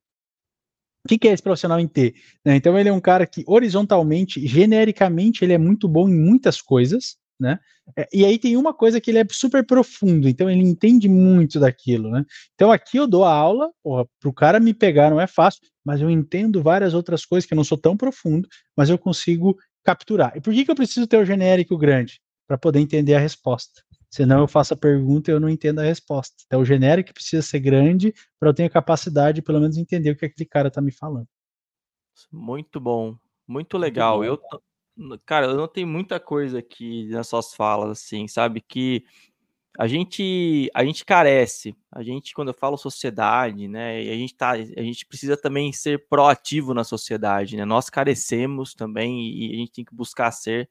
o 1.04 1.08
que, 1.08 1.18
que, 1.18 1.28
é 1.28 1.32
esse 1.32 1.42
profissional 1.42 1.80
em 1.80 1.86
T? 1.88 2.14
Né, 2.44 2.56
então 2.56 2.78
ele 2.78 2.88
é 2.88 2.92
um 2.92 3.00
cara 3.00 3.26
que 3.26 3.44
horizontalmente, 3.46 4.46
genericamente, 4.46 5.44
ele 5.44 5.52
é 5.52 5.58
muito 5.58 5.88
bom 5.88 6.08
em 6.08 6.18
muitas 6.18 6.60
coisas, 6.60 7.16
né? 7.40 7.58
É, 7.96 8.06
e 8.12 8.24
aí 8.24 8.38
tem 8.38 8.56
uma 8.56 8.72
coisa 8.74 9.00
que 9.00 9.10
ele 9.10 9.18
é 9.18 9.26
super 9.30 9.64
profundo, 9.64 10.28
então 10.28 10.48
ele 10.48 10.62
entende 10.62 11.08
muito 11.08 11.58
daquilo, 11.58 12.10
né? 12.10 12.24
Então 12.54 12.70
aqui 12.70 12.98
eu 12.98 13.06
dou 13.06 13.24
a 13.24 13.32
aula, 13.32 13.70
para 13.82 14.28
o 14.28 14.32
cara 14.32 14.60
me 14.60 14.74
pegar 14.74 15.10
não 15.10 15.20
é 15.20 15.26
fácil, 15.26 15.62
mas 15.84 16.00
eu 16.00 16.10
entendo 16.10 16.62
várias 16.62 16.94
outras 16.94 17.24
coisas 17.24 17.48
que 17.48 17.54
eu 17.54 17.56
não 17.56 17.64
sou 17.64 17.78
tão 17.78 17.96
profundo, 17.96 18.46
mas 18.76 18.90
eu 18.90 18.98
consigo 18.98 19.56
capturar. 19.82 20.36
E 20.36 20.40
por 20.40 20.52
que, 20.52 20.64
que 20.64 20.70
eu 20.70 20.74
preciso 20.74 21.06
ter 21.06 21.16
o 21.16 21.24
genérico 21.24 21.76
grande? 21.76 22.20
Para 22.46 22.58
poder 22.58 22.80
entender 22.80 23.14
a 23.14 23.20
resposta. 23.20 23.82
Senão 24.10 24.40
eu 24.40 24.48
faço 24.48 24.74
a 24.74 24.76
pergunta 24.76 25.30
e 25.30 25.34
eu 25.34 25.38
não 25.38 25.48
entendo 25.48 25.78
a 25.78 25.84
resposta. 25.84 26.34
Então 26.44 26.60
o 26.60 26.64
genérico 26.64 27.14
precisa 27.14 27.42
ser 27.42 27.60
grande 27.60 28.12
para 28.38 28.48
eu 28.48 28.54
ter 28.54 28.64
a 28.64 28.70
capacidade 28.70 29.36
de 29.36 29.42
pelo 29.42 29.60
menos 29.60 29.76
entender 29.76 30.10
o 30.10 30.16
que 30.16 30.26
aquele 30.26 30.48
cara 30.48 30.68
está 30.68 30.80
me 30.80 30.90
falando. 30.90 31.28
Muito 32.30 32.80
bom, 32.80 33.16
muito 33.46 33.78
legal. 33.78 34.18
Muito 34.18 34.42
bom. 34.50 34.58
Eu, 35.08 35.18
cara, 35.24 35.46
eu 35.46 35.56
não 35.56 35.68
tenho 35.68 35.86
muita 35.86 36.18
coisa 36.18 36.58
aqui 36.58 37.08
nas 37.08 37.28
suas 37.28 37.54
falas, 37.54 37.90
assim, 37.90 38.26
sabe? 38.26 38.60
Que 38.60 39.04
a 39.78 39.86
gente 39.86 40.68
a 40.74 40.84
gente 40.84 41.04
carece. 41.04 41.76
A 41.90 42.02
gente, 42.02 42.34
quando 42.34 42.48
eu 42.48 42.54
falo 42.54 42.76
sociedade, 42.76 43.68
né? 43.68 43.98
a 43.98 44.16
gente 44.16 44.34
tá, 44.34 44.50
a 44.50 44.82
gente 44.82 45.06
precisa 45.06 45.36
também 45.36 45.72
ser 45.72 46.08
proativo 46.08 46.74
na 46.74 46.84
sociedade, 46.84 47.56
né? 47.56 47.64
Nós 47.64 47.88
carecemos 47.88 48.74
também 48.74 49.30
e 49.30 49.54
a 49.54 49.56
gente 49.56 49.72
tem 49.72 49.84
que 49.84 49.94
buscar 49.94 50.30
ser. 50.32 50.68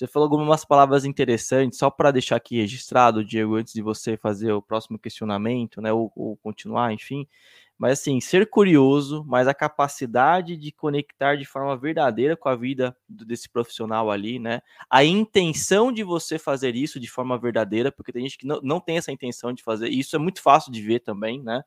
Você 0.00 0.06
falou 0.06 0.32
algumas 0.32 0.64
palavras 0.64 1.04
interessantes, 1.04 1.78
só 1.78 1.90
para 1.90 2.10
deixar 2.10 2.36
aqui 2.36 2.56
registrado, 2.56 3.22
Diego, 3.22 3.56
antes 3.56 3.74
de 3.74 3.82
você 3.82 4.16
fazer 4.16 4.50
o 4.50 4.62
próximo 4.62 4.98
questionamento, 4.98 5.78
né, 5.82 5.92
ou, 5.92 6.10
ou, 6.16 6.38
continuar, 6.38 6.90
enfim. 6.90 7.28
Mas 7.76 8.00
assim, 8.00 8.18
ser 8.18 8.48
curioso, 8.48 9.22
mas 9.28 9.46
a 9.46 9.52
capacidade 9.52 10.56
de 10.56 10.72
conectar 10.72 11.36
de 11.36 11.44
forma 11.44 11.76
verdadeira 11.76 12.34
com 12.34 12.48
a 12.48 12.56
vida 12.56 12.96
desse 13.06 13.46
profissional 13.46 14.10
ali, 14.10 14.38
né? 14.38 14.62
A 14.88 15.04
intenção 15.04 15.92
de 15.92 16.02
você 16.02 16.38
fazer 16.38 16.74
isso 16.74 16.98
de 16.98 17.06
forma 17.06 17.38
verdadeira, 17.38 17.92
porque 17.92 18.10
tem 18.10 18.22
gente 18.22 18.38
que 18.38 18.46
não, 18.46 18.58
não 18.62 18.80
tem 18.80 18.96
essa 18.96 19.12
intenção 19.12 19.52
de 19.52 19.62
fazer, 19.62 19.90
e 19.90 20.00
isso 20.00 20.16
é 20.16 20.18
muito 20.18 20.40
fácil 20.40 20.72
de 20.72 20.80
ver 20.80 21.00
também, 21.00 21.42
né? 21.42 21.62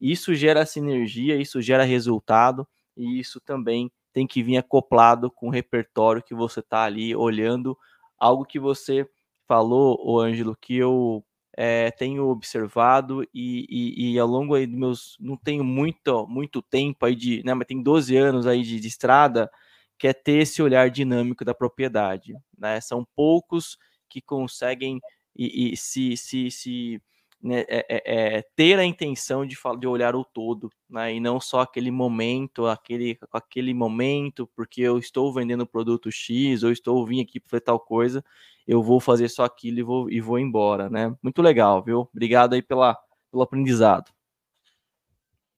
Isso 0.00 0.34
gera 0.34 0.64
sinergia, 0.64 1.36
isso 1.36 1.60
gera 1.60 1.84
resultado, 1.84 2.66
e 2.96 3.20
isso 3.20 3.42
também 3.42 3.92
tem 4.18 4.26
que 4.26 4.42
vir 4.42 4.56
acoplado 4.56 5.30
com 5.30 5.46
o 5.46 5.50
repertório 5.50 6.20
que 6.20 6.34
você 6.34 6.58
está 6.58 6.82
ali 6.82 7.14
olhando, 7.14 7.78
algo 8.18 8.44
que 8.44 8.58
você 8.58 9.08
falou, 9.46 9.96
o 10.04 10.18
Ângelo, 10.18 10.56
que 10.60 10.76
eu 10.76 11.24
é, 11.56 11.92
tenho 11.92 12.28
observado 12.28 13.22
e, 13.32 13.64
e, 13.70 14.14
e, 14.14 14.18
ao 14.18 14.26
longo 14.26 14.56
aí 14.56 14.66
dos 14.66 14.76
meus, 14.76 15.16
não 15.20 15.36
tenho 15.36 15.62
muito, 15.62 16.26
muito 16.26 16.60
tempo 16.60 17.06
aí 17.06 17.14
de, 17.14 17.44
né, 17.44 17.54
mas 17.54 17.68
tem 17.68 17.80
12 17.80 18.16
anos 18.16 18.44
aí 18.44 18.64
de, 18.64 18.80
de 18.80 18.88
estrada, 18.88 19.48
que 19.96 20.08
é 20.08 20.12
ter 20.12 20.38
esse 20.42 20.60
olhar 20.60 20.90
dinâmico 20.90 21.44
da 21.44 21.54
propriedade, 21.54 22.34
né? 22.56 22.80
São 22.80 23.06
poucos 23.14 23.78
que 24.08 24.20
conseguem 24.20 25.00
e, 25.36 25.72
e 25.74 25.76
se, 25.76 26.16
se, 26.16 26.50
se 26.50 27.02
né, 27.42 27.64
é, 27.68 27.86
é, 27.88 28.36
é, 28.36 28.42
ter 28.56 28.78
a 28.78 28.84
intenção 28.84 29.46
de, 29.46 29.56
de 29.78 29.86
olhar 29.86 30.16
o 30.16 30.24
todo, 30.24 30.70
né, 30.90 31.14
e 31.14 31.20
não 31.20 31.40
só 31.40 31.60
aquele 31.60 31.90
momento, 31.90 32.66
aquele, 32.66 33.18
aquele 33.32 33.72
momento, 33.72 34.48
porque 34.56 34.82
eu 34.82 34.98
estou 34.98 35.32
vendendo 35.32 35.62
o 35.62 35.66
produto 35.66 36.10
X, 36.10 36.62
ou 36.62 36.70
estou 36.70 37.04
vindo 37.06 37.22
aqui 37.22 37.38
para 37.38 37.50
fazer 37.50 37.60
tal 37.60 37.78
coisa, 37.78 38.24
eu 38.66 38.82
vou 38.82 39.00
fazer 39.00 39.28
só 39.28 39.44
aquilo 39.44 39.78
e 39.78 39.82
vou, 39.82 40.10
e 40.10 40.20
vou 40.20 40.38
embora, 40.38 40.90
né? 40.90 41.14
Muito 41.22 41.40
legal, 41.40 41.82
viu? 41.82 42.08
Obrigado 42.12 42.54
aí 42.54 42.62
pela, 42.62 42.98
pelo 43.30 43.42
aprendizado. 43.42 44.12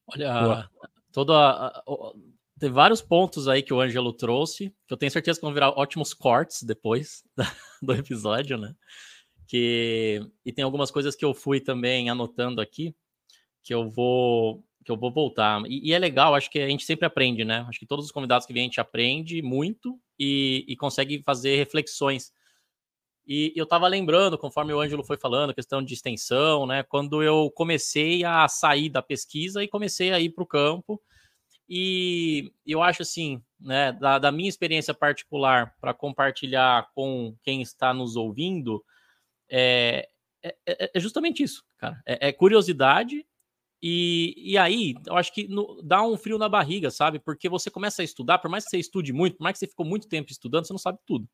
Olha, 0.06 0.68
toda 1.12 1.34
a, 1.34 1.66
a, 1.78 1.82
tem 2.58 2.70
vários 2.70 3.00
pontos 3.00 3.48
aí 3.48 3.62
que 3.62 3.72
o 3.72 3.80
Ângelo 3.80 4.12
trouxe, 4.12 4.68
que 4.86 4.92
eu 4.92 4.96
tenho 4.98 5.10
certeza 5.10 5.38
que 5.38 5.44
vão 5.44 5.54
virar 5.54 5.70
ótimos 5.70 6.12
cortes 6.12 6.62
depois 6.62 7.24
do 7.82 7.94
episódio, 7.94 8.58
né? 8.58 8.74
Que 9.50 10.24
e 10.46 10.52
tem 10.52 10.62
algumas 10.62 10.92
coisas 10.92 11.16
que 11.16 11.24
eu 11.24 11.34
fui 11.34 11.58
também 11.58 12.08
anotando 12.08 12.60
aqui 12.60 12.94
que 13.64 13.74
eu 13.74 13.90
vou 13.90 14.64
que 14.84 14.92
eu 14.92 14.96
vou 14.96 15.12
voltar. 15.12 15.60
E, 15.66 15.88
e, 15.88 15.92
é 15.92 15.98
legal, 15.98 16.34
acho 16.34 16.48
que 16.48 16.60
a 16.60 16.68
gente 16.68 16.84
sempre 16.84 17.04
aprende, 17.04 17.44
né? 17.44 17.66
Acho 17.68 17.78
que 17.78 17.86
todos 17.86 18.06
os 18.06 18.12
convidados 18.12 18.46
que 18.46 18.52
vêm 18.52 18.62
a 18.62 18.64
gente 18.66 18.80
aprende 18.80 19.42
muito 19.42 20.00
e, 20.18 20.64
e 20.68 20.76
consegue 20.76 21.20
fazer 21.24 21.56
reflexões. 21.56 22.32
E 23.26 23.52
eu 23.56 23.64
estava 23.64 23.88
lembrando, 23.88 24.38
conforme 24.38 24.72
o 24.72 24.80
Ângelo 24.80 25.04
foi 25.04 25.16
falando, 25.16 25.50
a 25.50 25.54
questão 25.54 25.82
de 25.82 25.94
extensão, 25.94 26.64
né? 26.64 26.84
Quando 26.84 27.22
eu 27.22 27.50
comecei 27.50 28.24
a 28.24 28.46
sair 28.48 28.88
da 28.88 29.02
pesquisa 29.02 29.62
e 29.64 29.68
comecei 29.68 30.12
a 30.12 30.20
ir 30.20 30.30
para 30.30 30.44
o 30.44 30.46
campo. 30.46 31.02
E 31.68 32.52
eu 32.64 32.82
acho 32.82 33.02
assim, 33.02 33.42
né, 33.60 33.92
da, 33.92 34.18
da 34.18 34.32
minha 34.32 34.48
experiência 34.48 34.94
particular, 34.94 35.74
para 35.80 35.92
compartilhar 35.92 36.88
com 36.94 37.36
quem 37.42 37.62
está 37.62 37.92
nos 37.92 38.16
ouvindo, 38.16 38.82
é, 39.50 40.08
é, 40.42 40.56
é, 40.66 40.90
é 40.94 41.00
justamente 41.00 41.42
isso, 41.42 41.64
cara. 41.78 42.00
É, 42.06 42.28
é, 42.28 42.32
curiosidade. 42.32 43.26
E, 43.82 44.34
e 44.36 44.58
aí, 44.58 44.94
eu 45.06 45.16
acho 45.16 45.32
que 45.32 45.48
no, 45.48 45.80
dá 45.82 46.02
um 46.02 46.16
frio 46.16 46.38
na 46.38 46.48
barriga, 46.48 46.90
sabe? 46.90 47.18
Porque 47.18 47.48
você 47.48 47.70
começa 47.70 48.02
a 48.02 48.04
estudar, 48.04 48.38
por 48.38 48.50
mais 48.50 48.64
que 48.64 48.70
você 48.70 48.78
estude 48.78 49.12
muito, 49.12 49.38
por 49.38 49.44
mais 49.44 49.54
que 49.54 49.60
você 49.60 49.66
ficou 49.68 49.86
muito 49.86 50.08
tempo 50.08 50.30
estudando, 50.30 50.66
você 50.66 50.72
não 50.72 50.78
sabe 50.78 50.98
tudo. 51.06 51.28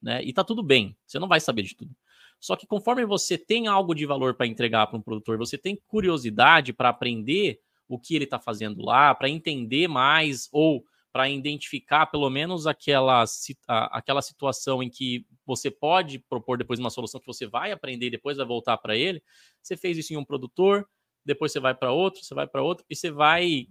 Né? 0.00 0.24
E 0.24 0.32
tá 0.32 0.42
tudo 0.42 0.62
bem, 0.62 0.96
você 1.06 1.18
não 1.18 1.28
vai 1.28 1.40
saber 1.40 1.62
de 1.62 1.76
tudo. 1.76 1.94
Só 2.40 2.56
que 2.56 2.66
conforme 2.66 3.04
você 3.04 3.36
tem 3.36 3.66
algo 3.66 3.94
de 3.94 4.06
valor 4.06 4.34
para 4.34 4.46
entregar 4.46 4.86
para 4.86 4.98
um 4.98 5.02
produtor, 5.02 5.36
você 5.36 5.58
tem 5.58 5.78
curiosidade 5.86 6.72
para 6.72 6.88
aprender 6.88 7.60
o 7.86 7.98
que 7.98 8.14
ele 8.14 8.24
está 8.24 8.38
fazendo 8.38 8.82
lá, 8.82 9.14
para 9.14 9.28
entender 9.28 9.88
mais 9.88 10.48
ou 10.50 10.82
para 11.12 11.28
identificar 11.28 12.06
pelo 12.06 12.30
menos 12.30 12.66
aquela, 12.66 13.24
aquela 13.66 14.22
situação 14.22 14.82
em 14.82 14.88
que 14.88 15.26
você 15.44 15.70
pode 15.70 16.18
propor 16.18 16.58
depois 16.58 16.78
uma 16.78 16.90
solução 16.90 17.20
que 17.20 17.26
você 17.26 17.46
vai 17.46 17.72
aprender 17.72 18.06
e 18.06 18.10
depois 18.10 18.36
vai 18.36 18.46
voltar 18.46 18.76
para 18.78 18.96
ele. 18.96 19.22
Você 19.60 19.76
fez 19.76 19.98
isso 19.98 20.12
em 20.12 20.16
um 20.16 20.24
produtor, 20.24 20.88
depois 21.24 21.52
você 21.52 21.60
vai 21.60 21.74
para 21.74 21.92
outro, 21.92 22.22
você 22.22 22.34
vai 22.34 22.46
para 22.46 22.62
outro 22.62 22.84
e 22.88 22.94
você 22.94 23.10
vai 23.10 23.66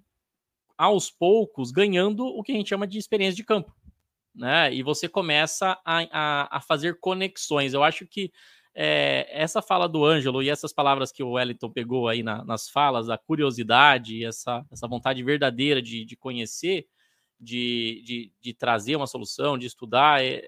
aos 0.77 1.09
poucos 1.09 1.71
ganhando 1.71 2.25
o 2.25 2.41
que 2.43 2.51
a 2.51 2.55
gente 2.55 2.69
chama 2.69 2.87
de 2.87 2.97
experiência 2.97 3.35
de 3.35 3.43
campo, 3.43 3.75
né? 4.33 4.73
E 4.73 4.81
você 4.81 5.09
começa 5.09 5.77
a, 5.83 6.07
a, 6.11 6.57
a 6.57 6.61
fazer 6.61 6.99
conexões. 6.99 7.73
Eu 7.73 7.83
acho 7.83 8.05
que 8.05 8.31
é, 8.73 9.27
essa 9.29 9.61
fala 9.61 9.89
do 9.89 10.05
Ângelo 10.05 10.41
e 10.41 10.49
essas 10.49 10.71
palavras 10.71 11.11
que 11.11 11.21
o 11.21 11.31
Wellington 11.31 11.69
pegou 11.69 12.07
aí 12.07 12.23
na, 12.23 12.45
nas 12.45 12.69
falas, 12.69 13.09
a 13.09 13.17
curiosidade, 13.17 14.23
essa, 14.23 14.65
essa 14.71 14.87
vontade 14.87 15.21
verdadeira 15.23 15.81
de, 15.81 16.05
de 16.05 16.15
conhecer, 16.15 16.87
de, 17.39 18.01
de, 18.05 18.33
de 18.41 18.53
trazer 18.53 18.95
uma 18.95 19.07
solução, 19.07 19.57
de 19.57 19.65
estudar, 19.65 20.23
é, 20.23 20.41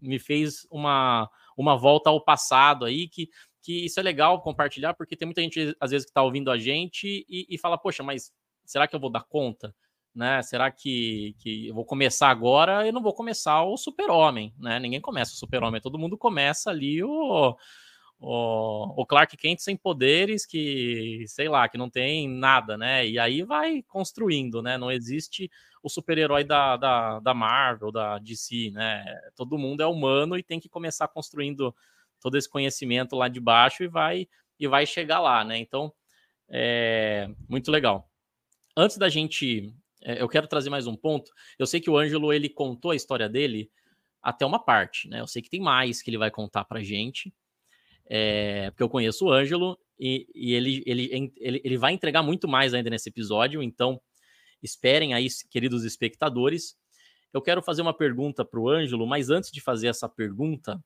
me 0.00 0.18
fez 0.18 0.66
uma, 0.70 1.30
uma 1.56 1.76
volta 1.76 2.10
ao 2.10 2.20
passado 2.20 2.84
aí, 2.84 3.08
que, 3.08 3.28
que 3.62 3.84
isso 3.84 4.00
é 4.00 4.02
legal 4.02 4.40
compartilhar, 4.42 4.94
porque 4.94 5.16
tem 5.16 5.26
muita 5.26 5.42
gente, 5.42 5.76
às 5.78 5.90
vezes, 5.90 6.06
que 6.06 6.10
está 6.10 6.22
ouvindo 6.22 6.50
a 6.50 6.58
gente 6.58 7.24
e, 7.28 7.46
e 7.48 7.58
fala, 7.58 7.78
poxa, 7.78 8.02
mas 8.02 8.32
será 8.64 8.88
que 8.88 8.96
eu 8.96 9.00
vou 9.00 9.10
dar 9.10 9.24
conta? 9.24 9.74
Né? 10.14 10.42
Será 10.42 10.70
que, 10.70 11.36
que 11.38 11.68
eu 11.68 11.74
vou 11.74 11.84
começar 11.84 12.30
agora? 12.30 12.86
Eu 12.86 12.92
não 12.92 13.02
vou 13.02 13.14
começar 13.14 13.62
o 13.62 13.76
super-homem, 13.76 14.52
né? 14.58 14.80
Ninguém 14.80 15.00
começa 15.00 15.32
o 15.32 15.36
super-homem, 15.36 15.80
todo 15.80 15.98
mundo 15.98 16.18
começa 16.18 16.68
ali 16.70 17.02
o, 17.04 17.56
o, 18.18 19.02
o 19.02 19.06
Clark 19.06 19.36
Kent 19.36 19.60
sem 19.60 19.76
poderes, 19.76 20.44
que, 20.44 21.24
sei 21.28 21.48
lá, 21.48 21.68
que 21.68 21.78
não 21.78 21.88
tem 21.88 22.28
nada, 22.28 22.76
né? 22.76 23.06
E 23.06 23.20
aí 23.20 23.44
vai 23.44 23.82
construindo, 23.84 24.60
né? 24.60 24.76
Não 24.76 24.90
existe 24.90 25.48
o 25.82 25.88
super-herói 25.88 26.44
da, 26.44 26.76
da, 26.76 27.20
da 27.20 27.34
Marvel, 27.34 27.90
da 27.92 28.18
DC, 28.18 28.70
né? 28.72 29.04
Todo 29.36 29.58
mundo 29.58 29.82
é 29.82 29.86
humano 29.86 30.36
e 30.36 30.42
tem 30.42 30.60
que 30.60 30.68
começar 30.68 31.08
construindo 31.08 31.74
todo 32.20 32.36
esse 32.36 32.48
conhecimento 32.48 33.16
lá 33.16 33.28
de 33.28 33.40
baixo 33.40 33.82
e 33.82 33.88
vai 33.88 34.28
e 34.58 34.68
vai 34.68 34.86
chegar 34.86 35.20
lá, 35.20 35.44
né? 35.44 35.58
Então, 35.58 35.92
É, 36.50 37.28
muito 37.48 37.70
legal. 37.70 38.10
Antes 38.76 38.98
da 38.98 39.08
gente. 39.08 39.74
É, 40.02 40.22
eu 40.22 40.28
quero 40.28 40.46
trazer 40.48 40.70
mais 40.70 40.86
um 40.86 40.96
ponto. 40.96 41.30
Eu 41.58 41.66
sei 41.66 41.80
que 41.80 41.90
o 41.90 41.96
Ângelo 41.98 42.32
ele 42.32 42.48
contou 42.48 42.90
a 42.92 42.96
história 42.96 43.28
dele 43.28 43.70
até 44.22 44.46
uma 44.46 44.58
parte, 44.58 45.08
né? 45.08 45.20
Eu 45.20 45.26
sei 45.26 45.42
que 45.42 45.50
tem 45.50 45.60
mais 45.60 46.02
que 46.02 46.10
ele 46.10 46.18
vai 46.18 46.30
contar 46.30 46.64
pra 46.64 46.82
gente. 46.82 47.32
É, 48.08 48.70
porque 48.70 48.82
eu 48.82 48.88
conheço 48.88 49.26
o 49.26 49.32
Ângelo 49.32 49.78
e, 49.98 50.26
e 50.34 50.54
ele, 50.54 50.82
ele, 50.86 51.32
ele, 51.38 51.60
ele 51.64 51.78
vai 51.78 51.92
entregar 51.92 52.22
muito 52.22 52.48
mais 52.48 52.74
ainda 52.74 52.90
nesse 52.90 53.08
episódio, 53.08 53.62
então 53.62 54.00
esperem 54.62 55.14
aí, 55.14 55.26
queridos 55.50 55.84
espectadores. 55.84 56.76
Eu 57.32 57.40
quero 57.40 57.62
fazer 57.62 57.82
uma 57.82 57.94
pergunta 57.94 58.44
para 58.44 58.60
o 58.60 58.68
Ângelo, 58.68 59.06
mas 59.06 59.30
antes 59.30 59.50
de 59.50 59.60
fazer 59.60 59.88
essa 59.88 60.08
pergunta, 60.08 60.82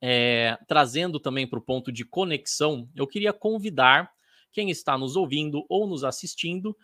é, 0.00 0.56
trazendo 0.66 1.18
também 1.20 1.46
para 1.46 1.58
o 1.58 1.62
ponto 1.62 1.92
de 1.92 2.04
conexão, 2.04 2.88
eu 2.94 3.06
queria 3.06 3.32
convidar 3.32 4.10
quem 4.52 4.70
está 4.70 4.96
nos 4.96 5.16
ouvindo 5.16 5.64
ou 5.68 5.86
nos 5.86 6.04
assistindo, 6.04 6.76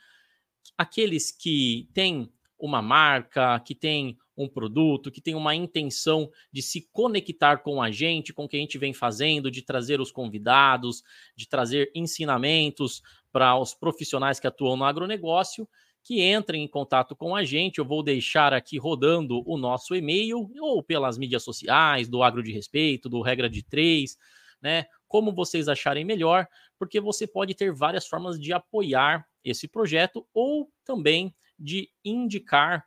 aqueles 0.76 1.30
que 1.30 1.88
têm 1.94 2.30
uma 2.58 2.82
marca, 2.82 3.58
que 3.60 3.74
têm 3.74 4.16
um 4.36 4.48
produto, 4.48 5.10
que 5.10 5.20
tem 5.20 5.34
uma 5.34 5.54
intenção 5.54 6.30
de 6.52 6.60
se 6.60 6.88
conectar 6.92 7.58
com 7.58 7.80
a 7.80 7.90
gente, 7.90 8.32
com 8.32 8.44
o 8.44 8.48
que 8.48 8.56
a 8.56 8.60
gente 8.60 8.78
vem 8.78 8.92
fazendo, 8.92 9.50
de 9.50 9.62
trazer 9.62 10.00
os 10.00 10.10
convidados, 10.10 11.02
de 11.36 11.48
trazer 11.48 11.90
ensinamentos 11.94 13.02
para 13.32 13.56
os 13.58 13.74
profissionais 13.74 14.40
que 14.40 14.46
atuam 14.46 14.76
no 14.76 14.84
agronegócio, 14.84 15.68
que 16.04 16.22
entrem 16.22 16.62
em 16.62 16.68
contato 16.68 17.16
com 17.16 17.34
a 17.34 17.42
gente. 17.44 17.78
Eu 17.78 17.84
vou 17.84 18.02
deixar 18.02 18.52
aqui 18.52 18.78
rodando 18.78 19.42
o 19.50 19.56
nosso 19.56 19.96
e-mail 19.96 20.50
ou 20.60 20.82
pelas 20.82 21.16
mídias 21.16 21.42
sociais, 21.42 22.08
do 22.08 22.22
Agro 22.22 22.42
de 22.42 22.52
Respeito, 22.52 23.08
do 23.08 23.22
Regra 23.22 23.48
de 23.48 23.62
Três, 23.62 24.16
né? 24.60 24.86
Como 25.08 25.34
vocês 25.34 25.66
acharem 25.66 26.04
melhor, 26.04 26.46
porque 26.78 27.00
você 27.00 27.26
pode 27.26 27.54
ter 27.54 27.72
várias 27.72 28.06
formas 28.06 28.38
de 28.38 28.52
apoiar 28.52 29.26
esse 29.42 29.66
projeto 29.66 30.26
ou 30.34 30.70
também 30.84 31.34
de 31.58 31.88
indicar 32.04 32.84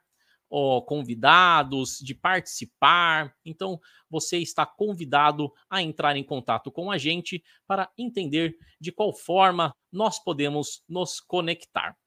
ó, 0.49 0.81
convidados, 0.81 1.97
de 1.99 2.13
participar. 2.13 3.33
Então, 3.43 3.79
você 4.09 4.37
está 4.37 4.65
convidado 4.65 5.51
a 5.69 5.81
entrar 5.81 6.15
em 6.15 6.23
contato 6.23 6.71
com 6.71 6.91
a 6.91 6.97
gente 6.97 7.43
para 7.65 7.89
entender 7.97 8.55
de 8.79 8.91
qual 8.91 9.13
forma 9.13 9.75
nós 9.91 10.19
podemos 10.19 10.83
nos 10.87 11.19
conectar. 11.19 11.97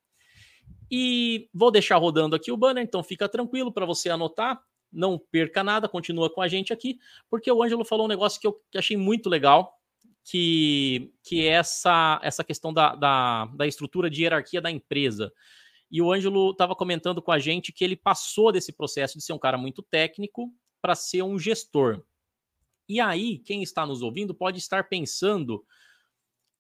E 0.91 1.49
vou 1.55 1.71
deixar 1.71 1.97
rodando 1.97 2.35
aqui 2.35 2.51
o 2.51 2.57
banner, 2.57 2.83
então 2.83 3.03
fica 3.03 3.29
tranquilo 3.29 3.73
para 3.73 3.87
você 3.87 4.11
anotar. 4.11 4.61
Não 4.93 5.19
perca 5.19 5.63
nada, 5.63 5.89
continua 5.89 6.29
com 6.29 6.43
a 6.43 6.49
gente 6.49 6.73
aqui, 6.73 6.99
porque 7.29 7.51
o 7.51 7.63
Ângelo 7.63 7.85
falou 7.85 8.07
um 8.07 8.09
negócio 8.09 8.41
que 8.41 8.47
eu 8.47 8.61
achei 8.75 8.97
muito 8.97 9.29
legal, 9.29 9.73
que, 10.25 11.13
que 11.23 11.47
é 11.47 11.53
essa, 11.53 12.21
essa 12.23 12.43
questão 12.43 12.73
da, 12.73 12.97
da, 12.97 13.47
da 13.47 13.67
estrutura 13.67 14.11
de 14.11 14.23
hierarquia 14.23 14.61
da 14.61 14.71
empresa. 14.71 15.33
E 15.91 16.03
o 16.03 16.13
Ângelo 16.13 16.51
estava 16.51 16.75
comentando 16.75 17.23
com 17.23 17.33
a 17.33 17.39
gente 17.39 17.73
que 17.73 17.85
ele 17.85 17.97
passou 17.97 18.53
desse 18.53 18.73
processo 18.73 19.17
de 19.17 19.25
ser 19.25 19.33
um 19.33 19.39
cara 19.39 19.59
muito 19.59 19.83
técnico 19.83 20.53
para 20.81 20.95
ser 20.95 21.23
um 21.23 21.39
gestor. 21.39 22.03
E 22.89 23.01
aí, 23.01 23.39
quem 23.39 23.63
está 23.63 23.87
nos 23.87 24.03
ouvindo 24.03 24.35
pode 24.35 24.59
estar 24.59 24.89
pensando: 24.89 25.65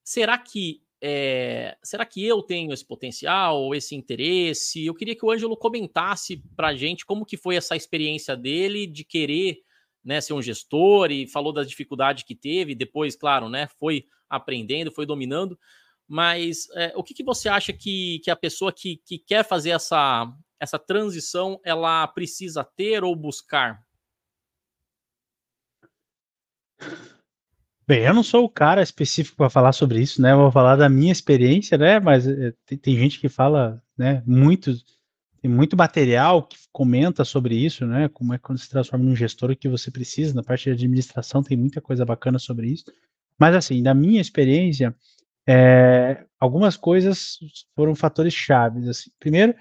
será 0.04 0.38
que 0.38 0.82
é, 1.02 1.76
será 1.82 2.04
que 2.04 2.24
eu 2.24 2.42
tenho 2.42 2.72
esse 2.72 2.84
potencial, 2.84 3.74
esse 3.74 3.94
interesse? 3.94 4.84
Eu 4.84 4.94
queria 4.94 5.16
que 5.16 5.24
o 5.24 5.30
Ângelo 5.30 5.56
comentasse 5.56 6.42
para 6.54 6.68
a 6.68 6.74
gente 6.74 7.06
como 7.06 7.24
que 7.24 7.36
foi 7.36 7.56
essa 7.56 7.74
experiência 7.74 8.36
dele 8.36 8.86
de 8.86 9.04
querer 9.04 9.62
né, 10.04 10.20
ser 10.20 10.34
um 10.34 10.42
gestor 10.42 11.10
e 11.10 11.26
falou 11.26 11.52
das 11.52 11.68
dificuldades 11.68 12.24
que 12.24 12.34
teve, 12.34 12.74
depois, 12.74 13.16
claro, 13.16 13.48
né, 13.48 13.68
foi 13.78 14.06
aprendendo, 14.28 14.92
foi 14.92 15.06
dominando. 15.06 15.58
Mas 16.06 16.68
é, 16.74 16.92
o 16.96 17.02
que, 17.02 17.14
que 17.14 17.24
você 17.24 17.48
acha 17.48 17.72
que, 17.72 18.20
que 18.24 18.30
a 18.30 18.36
pessoa 18.36 18.72
que, 18.72 18.96
que 19.06 19.18
quer 19.18 19.44
fazer 19.44 19.70
essa, 19.70 20.30
essa 20.58 20.78
transição 20.78 21.60
ela 21.64 22.06
precisa 22.08 22.64
ter 22.64 23.04
ou 23.04 23.14
buscar? 23.14 23.82
Bem, 27.90 28.04
eu 28.04 28.14
não 28.14 28.22
sou 28.22 28.44
o 28.44 28.48
cara 28.48 28.80
específico 28.84 29.36
para 29.36 29.50
falar 29.50 29.72
sobre 29.72 30.00
isso, 30.00 30.22
né? 30.22 30.30
Eu 30.30 30.36
vou 30.36 30.52
falar 30.52 30.76
da 30.76 30.88
minha 30.88 31.10
experiência, 31.10 31.76
né? 31.76 31.98
Mas 31.98 32.24
é, 32.24 32.54
tem, 32.64 32.78
tem, 32.78 32.96
gente 32.96 33.18
que 33.18 33.28
fala, 33.28 33.82
né? 33.98 34.22
Muito, 34.24 34.72
tem 35.42 35.50
muito 35.50 35.76
material 35.76 36.44
que 36.44 36.56
comenta 36.70 37.24
sobre 37.24 37.56
isso, 37.56 37.84
né? 37.84 38.08
Como 38.08 38.32
é 38.32 38.38
quando 38.38 38.58
se 38.58 38.70
transforma 38.70 39.04
num 39.04 39.16
gestor 39.16 39.56
que 39.56 39.68
você 39.68 39.90
precisa. 39.90 40.32
Na 40.32 40.44
parte 40.44 40.66
de 40.66 40.70
administração 40.70 41.42
tem 41.42 41.56
muita 41.56 41.80
coisa 41.80 42.04
bacana 42.04 42.38
sobre 42.38 42.68
isso. 42.68 42.84
Mas 43.36 43.56
assim, 43.56 43.82
da 43.82 43.92
minha 43.92 44.20
experiência, 44.20 44.94
é, 45.44 46.24
algumas 46.38 46.76
coisas 46.76 47.40
foram 47.74 47.96
fatores 47.96 48.32
chaves. 48.32 48.86
Assim. 48.86 49.10
Primeiro, 49.18 49.52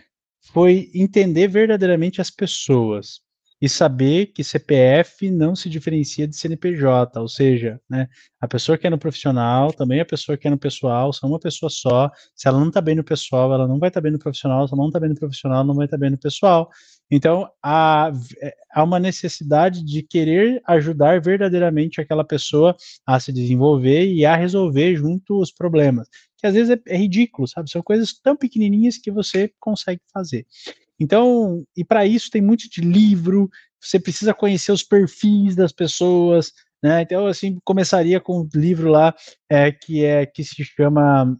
foi 0.53 0.91
entender 0.93 1.47
verdadeiramente 1.47 2.21
as 2.21 2.29
pessoas 2.29 3.21
e 3.61 3.67
saber 3.67 4.27
que 4.27 4.43
CPF 4.43 5.29
não 5.29 5.55
se 5.55 5.69
diferencia 5.69 6.27
de 6.27 6.35
CNPJ, 6.35 7.19
ou 7.19 7.27
seja, 7.27 7.79
né, 7.89 8.07
a 8.39 8.47
pessoa 8.47 8.77
que 8.77 8.87
é 8.87 8.89
no 8.89 8.97
profissional, 8.97 9.73
também 9.73 9.99
a 9.99 10.05
pessoa 10.05 10.37
que 10.37 10.47
é 10.47 10.51
no 10.51 10.57
pessoal, 10.57 11.11
são 11.11 11.29
uma 11.29 11.39
pessoa 11.39 11.69
só. 11.69 12.09
Se 12.35 12.47
ela 12.47 12.59
não 12.59 12.69
está 12.69 12.79
bem 12.79 12.95
no 12.95 13.03
pessoal, 13.03 13.53
ela 13.53 13.67
não 13.67 13.77
vai 13.77 13.89
estar 13.89 13.99
tá 13.99 14.03
bem 14.03 14.13
no 14.13 14.19
profissional, 14.19 14.67
se 14.67 14.73
ela 14.73 14.81
não 14.81 14.87
está 14.87 14.99
bem 14.99 15.09
no 15.09 15.15
profissional, 15.15 15.63
não 15.63 15.75
vai 15.75 15.85
estar 15.85 15.97
tá 15.97 16.01
bem 16.01 16.09
no 16.11 16.17
pessoal. 16.17 16.69
Então, 17.11 17.49
há, 17.61 18.11
é, 18.41 18.55
há 18.71 18.83
uma 18.83 18.99
necessidade 18.99 19.83
de 19.83 20.03
querer 20.03 20.61
ajudar 20.67 21.19
verdadeiramente 21.19 21.99
aquela 21.99 22.23
pessoa 22.23 22.75
a 23.05 23.19
se 23.19 23.33
desenvolver 23.33 24.05
e 24.05 24.25
a 24.25 24.35
resolver 24.35 24.95
junto 24.95 25.41
os 25.41 25.51
problemas, 25.51 26.07
que 26.37 26.47
às 26.47 26.53
vezes 26.53 26.69
é, 26.69 26.93
é 26.93 26.97
ridículo, 26.97 27.47
sabe? 27.47 27.69
São 27.69 27.81
coisas 27.81 28.13
tão 28.13 28.37
pequenininhas 28.37 28.97
que 28.97 29.11
você 29.11 29.51
consegue 29.59 30.01
fazer. 30.13 30.45
Então, 30.99 31.63
e 31.75 31.83
para 31.83 32.05
isso 32.05 32.29
tem 32.29 32.41
muito 32.41 32.69
de 32.69 32.81
livro, 32.81 33.49
você 33.81 33.99
precisa 33.99 34.33
conhecer 34.33 34.71
os 34.71 34.83
perfis 34.83 35.55
das 35.55 35.71
pessoas, 35.71 36.51
né? 36.83 37.01
Então, 37.01 37.27
assim, 37.27 37.57
começaria 37.63 38.19
com 38.19 38.41
um 38.41 38.49
livro 38.53 38.89
lá 38.89 39.13
é, 39.49 39.71
que 39.71 40.03
é 40.03 40.25
que 40.25 40.43
se 40.43 40.63
chama 40.63 41.37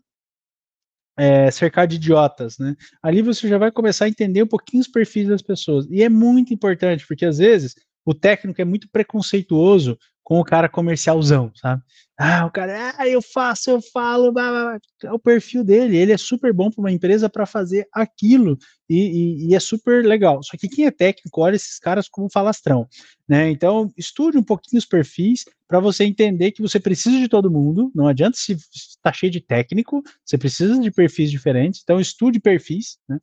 é, 1.18 1.52
Cercar 1.52 1.86
de 1.86 1.98
Idiotas, 1.98 2.58
né? 2.58 2.76
Ali 3.04 3.22
você 3.22 3.48
já 3.48 3.58
vai 3.58 3.72
começar 3.72 4.06
a 4.06 4.10
entender 4.10 4.44
um 4.44 4.48
pouquinho 4.48 4.82
os 4.82 4.88
perfis 4.88 5.28
das 5.28 5.42
pessoas. 5.42 5.86
E 5.90 6.02
é 6.02 6.10
muito 6.10 6.54
importante, 6.54 7.06
porque 7.06 7.26
às 7.26 7.38
vezes 7.40 7.76
o 8.10 8.14
técnico 8.16 8.60
é 8.60 8.66
muito 8.66 8.90
preconceituoso 8.90 9.96
com 10.24 10.40
o 10.40 10.44
cara 10.44 10.68
comercialzão, 10.68 11.52
sabe? 11.54 11.84
Ah, 12.18 12.46
o 12.48 12.52
cara, 12.52 12.96
ah, 12.98 13.08
eu 13.08 13.22
faço, 13.22 13.70
eu 13.70 13.80
falo, 13.94 14.32
blá, 14.32 14.50
blá, 14.50 14.64
blá. 14.64 14.80
é 15.04 15.14
o 15.14 15.20
perfil 15.20 15.64
dele, 15.64 15.96
ele 15.96 16.12
é 16.12 16.18
super 16.18 16.52
bom 16.52 16.72
para 16.72 16.82
uma 16.82 16.92
empresa 16.92 17.30
para 17.30 17.46
fazer 17.46 17.88
aquilo 17.94 18.58
e, 18.90 18.98
e, 18.98 19.48
e, 19.48 19.56
é 19.56 19.60
super 19.60 20.04
legal. 20.04 20.42
Só 20.42 20.58
que 20.58 20.68
quem 20.68 20.88
é 20.88 20.92
técnico 20.92 21.40
olha 21.40 21.56
esses 21.56 21.78
caras 21.78 22.10
como 22.10 22.32
falastrão, 22.32 22.88
né? 23.28 23.50
Então 23.52 23.92
estude 23.96 24.40
um 24.40 24.44
pouquinho 24.44 24.80
os 24.80 24.86
perfis 24.86 25.46
para 25.68 25.80
você 25.80 26.04
entender 26.04 26.52
que 26.52 26.64
você 26.64 26.80
precisa 26.80 27.20
de 27.20 27.28
todo 27.28 27.52
mundo. 27.52 27.92
Não 27.94 28.08
adianta 28.08 28.38
se 28.38 28.54
está 28.54 29.14
cheio 29.14 29.32
de 29.32 29.40
técnico, 29.40 30.02
você 30.26 30.36
precisa 30.36 30.80
de 30.80 30.90
perfis 30.90 31.30
diferentes. 31.30 31.82
Então 31.84 32.00
estude 32.00 32.40
perfis, 32.40 32.98
né? 33.08 33.20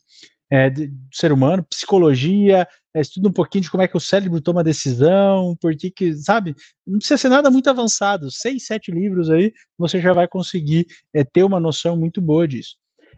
É, 0.51 0.71
do 0.71 0.89
ser 1.13 1.33
humano, 1.33 1.65
psicologia, 1.65 2.67
é, 2.95 3.01
estuda 3.01 3.29
um 3.29 3.33
pouquinho 3.33 3.63
de 3.63 3.71
como 3.71 3.83
é 3.83 3.89
que 3.89 3.97
o 3.97 4.01
cérebro 4.01 4.41
toma 4.41 4.65
decisão, 4.65 5.57
por 5.61 5.77
que 5.77 5.91
que, 5.91 6.15
sabe? 6.15 6.55
Não 6.87 6.99
precisa 6.99 7.19
ser 7.19 7.29
nada 7.29 7.51
muito 7.51 7.69
avançado, 7.69 8.31
seis, 8.31 8.67
sete 8.67 8.91
livros 8.91 9.31
aí, 9.31 9.53
você 9.77 10.01
já 10.01 10.13
vai 10.13 10.27
conseguir 10.27 10.87
é, 11.13 11.25
ter 11.25 11.43
uma 11.43 11.61
noção 11.61 11.97
muito 11.97 12.21
boa 12.21 12.47
disso. 12.47 12.77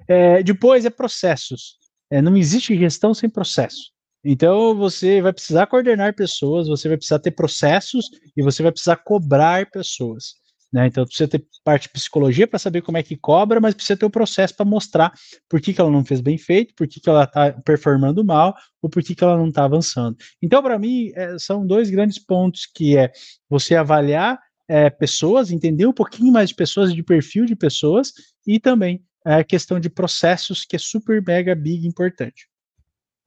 É, 0.08 0.42
depois 0.42 0.84
é 0.84 0.90
processos. 0.90 1.76
É, 2.10 2.22
não 2.22 2.36
existe 2.36 2.76
gestão 2.76 3.12
sem 3.12 3.28
processo. 3.28 3.92
Então 4.24 4.74
você 4.74 5.20
vai 5.20 5.32
precisar 5.32 5.66
coordenar 5.66 6.14
pessoas, 6.14 6.66
você 6.66 6.88
vai 6.88 6.96
precisar 6.96 7.18
ter 7.18 7.30
processos 7.30 8.06
e 8.36 8.42
você 8.42 8.62
vai 8.62 8.72
precisar 8.72 8.96
cobrar 8.96 9.70
pessoas. 9.70 10.34
Né? 10.72 10.86
Então 10.86 11.04
precisa 11.04 11.28
ter 11.28 11.44
parte 11.64 11.84
de 11.84 11.90
psicologia 11.90 12.46
para 12.46 12.58
saber 12.58 12.82
como 12.82 12.98
é 12.98 13.02
que 13.02 13.16
cobra, 13.16 13.60
mas 13.60 13.74
precisa 13.74 13.96
ter 13.96 14.04
o 14.04 14.10
processo 14.10 14.54
para 14.54 14.66
mostrar 14.66 15.12
por 15.48 15.60
que, 15.60 15.72
que 15.72 15.80
ela 15.80 15.90
não 15.90 16.04
fez 16.04 16.20
bem 16.20 16.36
feito, 16.36 16.74
por 16.74 16.86
que, 16.86 17.00
que 17.00 17.08
ela 17.08 17.24
está 17.24 17.52
performando 17.52 18.24
mal 18.24 18.54
ou 18.82 18.90
por 18.90 19.02
que, 19.02 19.14
que 19.14 19.24
ela 19.24 19.36
não 19.36 19.48
está 19.48 19.64
avançando. 19.64 20.16
Então, 20.42 20.62
para 20.62 20.78
mim, 20.78 21.10
é, 21.14 21.38
são 21.38 21.66
dois 21.66 21.90
grandes 21.90 22.18
pontos 22.18 22.66
que 22.66 22.96
é 22.96 23.10
você 23.48 23.74
avaliar 23.74 24.38
é, 24.68 24.90
pessoas, 24.90 25.50
entender 25.50 25.86
um 25.86 25.92
pouquinho 25.92 26.32
mais 26.32 26.50
de 26.50 26.54
pessoas, 26.54 26.92
de 26.92 27.02
perfil 27.02 27.46
de 27.46 27.56
pessoas, 27.56 28.12
e 28.46 28.60
também 28.60 29.02
a 29.24 29.42
questão 29.42 29.80
de 29.80 29.88
processos, 29.88 30.64
que 30.64 30.76
é 30.76 30.78
super, 30.78 31.22
mega, 31.22 31.54
big 31.54 31.86
importante. 31.86 32.47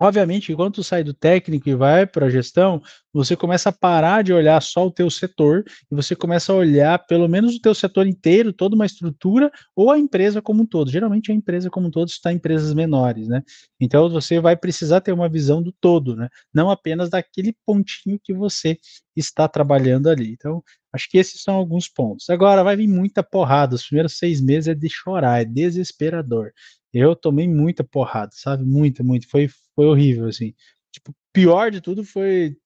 Obviamente, 0.01 0.51
enquanto 0.51 0.75
tu 0.75 0.83
sai 0.83 1.03
do 1.03 1.13
técnico 1.13 1.69
e 1.69 1.75
vai 1.75 2.07
para 2.07 2.25
a 2.25 2.29
gestão, 2.29 2.81
você 3.13 3.35
começa 3.35 3.69
a 3.69 3.71
parar 3.71 4.23
de 4.23 4.33
olhar 4.33 4.59
só 4.59 4.87
o 4.87 4.91
teu 4.91 5.11
setor 5.11 5.63
e 5.91 5.95
você 5.95 6.15
começa 6.15 6.51
a 6.51 6.55
olhar 6.55 6.97
pelo 7.05 7.27
menos 7.27 7.55
o 7.55 7.61
teu 7.61 7.75
setor 7.75 8.07
inteiro, 8.07 8.51
toda 8.51 8.73
uma 8.73 8.87
estrutura 8.87 9.51
ou 9.75 9.91
a 9.91 9.99
empresa 9.99 10.41
como 10.41 10.63
um 10.63 10.65
todo. 10.65 10.89
Geralmente 10.89 11.31
a 11.31 11.35
empresa 11.35 11.69
como 11.69 11.87
um 11.87 11.91
todo 11.91 12.07
está 12.09 12.33
em 12.33 12.37
empresas 12.37 12.73
menores, 12.73 13.27
né? 13.27 13.43
Então 13.79 14.09
você 14.09 14.39
vai 14.39 14.57
precisar 14.57 15.01
ter 15.01 15.11
uma 15.11 15.29
visão 15.29 15.61
do 15.61 15.71
todo, 15.71 16.15
né? 16.15 16.29
Não 16.51 16.71
apenas 16.71 17.11
daquele 17.11 17.55
pontinho 17.63 18.19
que 18.23 18.33
você 18.33 18.79
está 19.15 19.47
trabalhando 19.47 20.09
ali. 20.09 20.31
Então, 20.31 20.63
Acho 20.93 21.09
que 21.09 21.17
esses 21.17 21.41
são 21.41 21.55
alguns 21.55 21.87
pontos. 21.87 22.29
Agora, 22.29 22.63
vai 22.65 22.75
vir 22.75 22.87
muita 22.87 23.23
porrada. 23.23 23.75
Os 23.75 23.85
primeiros 23.85 24.17
seis 24.17 24.41
meses 24.41 24.67
é 24.67 24.75
de 24.75 24.89
chorar, 24.89 25.41
é 25.41 25.45
desesperador. 25.45 26.51
Eu 26.93 27.15
tomei 27.15 27.47
muita 27.47 27.83
porrada, 27.83 28.31
sabe? 28.33 28.63
Muita, 28.63 29.03
muito. 29.03 29.29
Foi, 29.29 29.49
foi 29.75 29.85
horrível, 29.85 30.27
assim. 30.27 30.53
Tipo, 30.91 31.13
pior 31.33 31.71
de 31.71 31.81
tudo 31.81 32.03
foi 32.03 32.57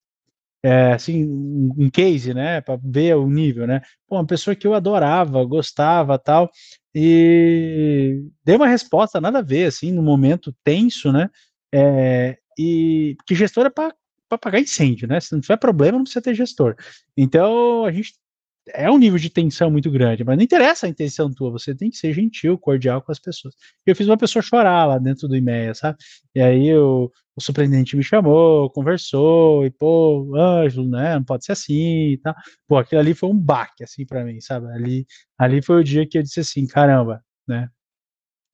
é, 0.66 0.94
assim, 0.94 1.24
um 1.78 1.90
case, 1.92 2.34
né, 2.34 2.60
para 2.60 2.80
ver 2.84 3.16
o 3.16 3.30
nível, 3.30 3.68
né? 3.68 3.82
Pô, 4.08 4.16
uma 4.16 4.26
pessoa 4.26 4.56
que 4.56 4.66
eu 4.66 4.74
adorava, 4.74 5.46
gostava, 5.46 6.18
tal, 6.18 6.50
e 6.94 8.24
deu 8.44 8.56
uma 8.56 8.68
resposta 8.68 9.22
nada 9.22 9.40
a 9.40 9.42
ver, 9.44 9.66
assim, 9.66 9.92
no 9.92 10.02
momento 10.02 10.56
tenso, 10.64 11.12
né? 11.12 11.30
É, 11.72 12.38
e 12.58 13.16
que 13.28 13.36
gestor 13.36 13.68
é 13.68 13.70
para 13.70 13.94
pagar 14.42 14.60
incêndio, 14.60 15.08
né? 15.08 15.20
Se 15.20 15.34
não 15.34 15.40
tiver 15.40 15.58
problema, 15.58 16.00
não 16.00 16.04
precisa 16.04 16.24
ter 16.24 16.34
gestor. 16.34 16.76
Então, 17.16 17.86
a 17.86 17.92
gente 17.92 18.14
é 18.74 18.90
um 18.90 18.98
nível 18.98 19.20
de 19.20 19.30
tensão 19.30 19.70
muito 19.70 19.92
grande, 19.92 20.24
mas 20.24 20.38
não 20.38 20.44
interessa 20.44 20.86
a 20.88 20.90
intenção 20.90 21.32
tua, 21.32 21.52
você 21.52 21.76
tem 21.76 21.90
que 21.90 21.98
ser 21.98 22.14
gentil, 22.14 22.58
cordial 22.58 23.02
com 23.02 23.12
as 23.12 23.20
pessoas. 23.20 23.54
Eu 23.86 23.96
fiz 23.96 24.08
uma 24.08 24.18
pessoa 24.18 24.42
chorar 24.42 24.86
lá 24.86 24.98
dentro 24.98 25.28
do 25.28 25.36
IMEA, 25.36 25.74
sabe? 25.76 25.98
E 26.34 26.42
aí 26.42 26.76
o, 26.76 27.12
superintendente 27.40 27.96
me 27.96 28.04
chamou, 28.04 28.70
conversou, 28.72 29.66
e 29.66 29.72
pô, 29.72 30.36
Ângelo, 30.36 30.90
né, 30.90 31.16
não 31.16 31.24
pode 31.24 31.46
ser 31.46 31.52
assim 31.52 32.12
e 32.14 32.18
tal. 32.18 32.34
Pô, 32.68 32.78
aquilo 32.78 33.02
ali 33.02 33.14
foi 33.14 33.30
um 33.30 33.38
baque, 33.38 33.84
assim, 33.84 34.06
para 34.06 34.24
mim, 34.24 34.40
sabe? 34.42 34.68
Ali, 34.74 35.06
ali 35.38 35.62
foi 35.62 35.82
o 35.82 35.84
dia 35.84 36.08
que 36.08 36.18
eu 36.18 36.24
disse 36.24 36.40
assim, 36.40 36.66
caramba, 36.66 37.24
né? 37.48 37.70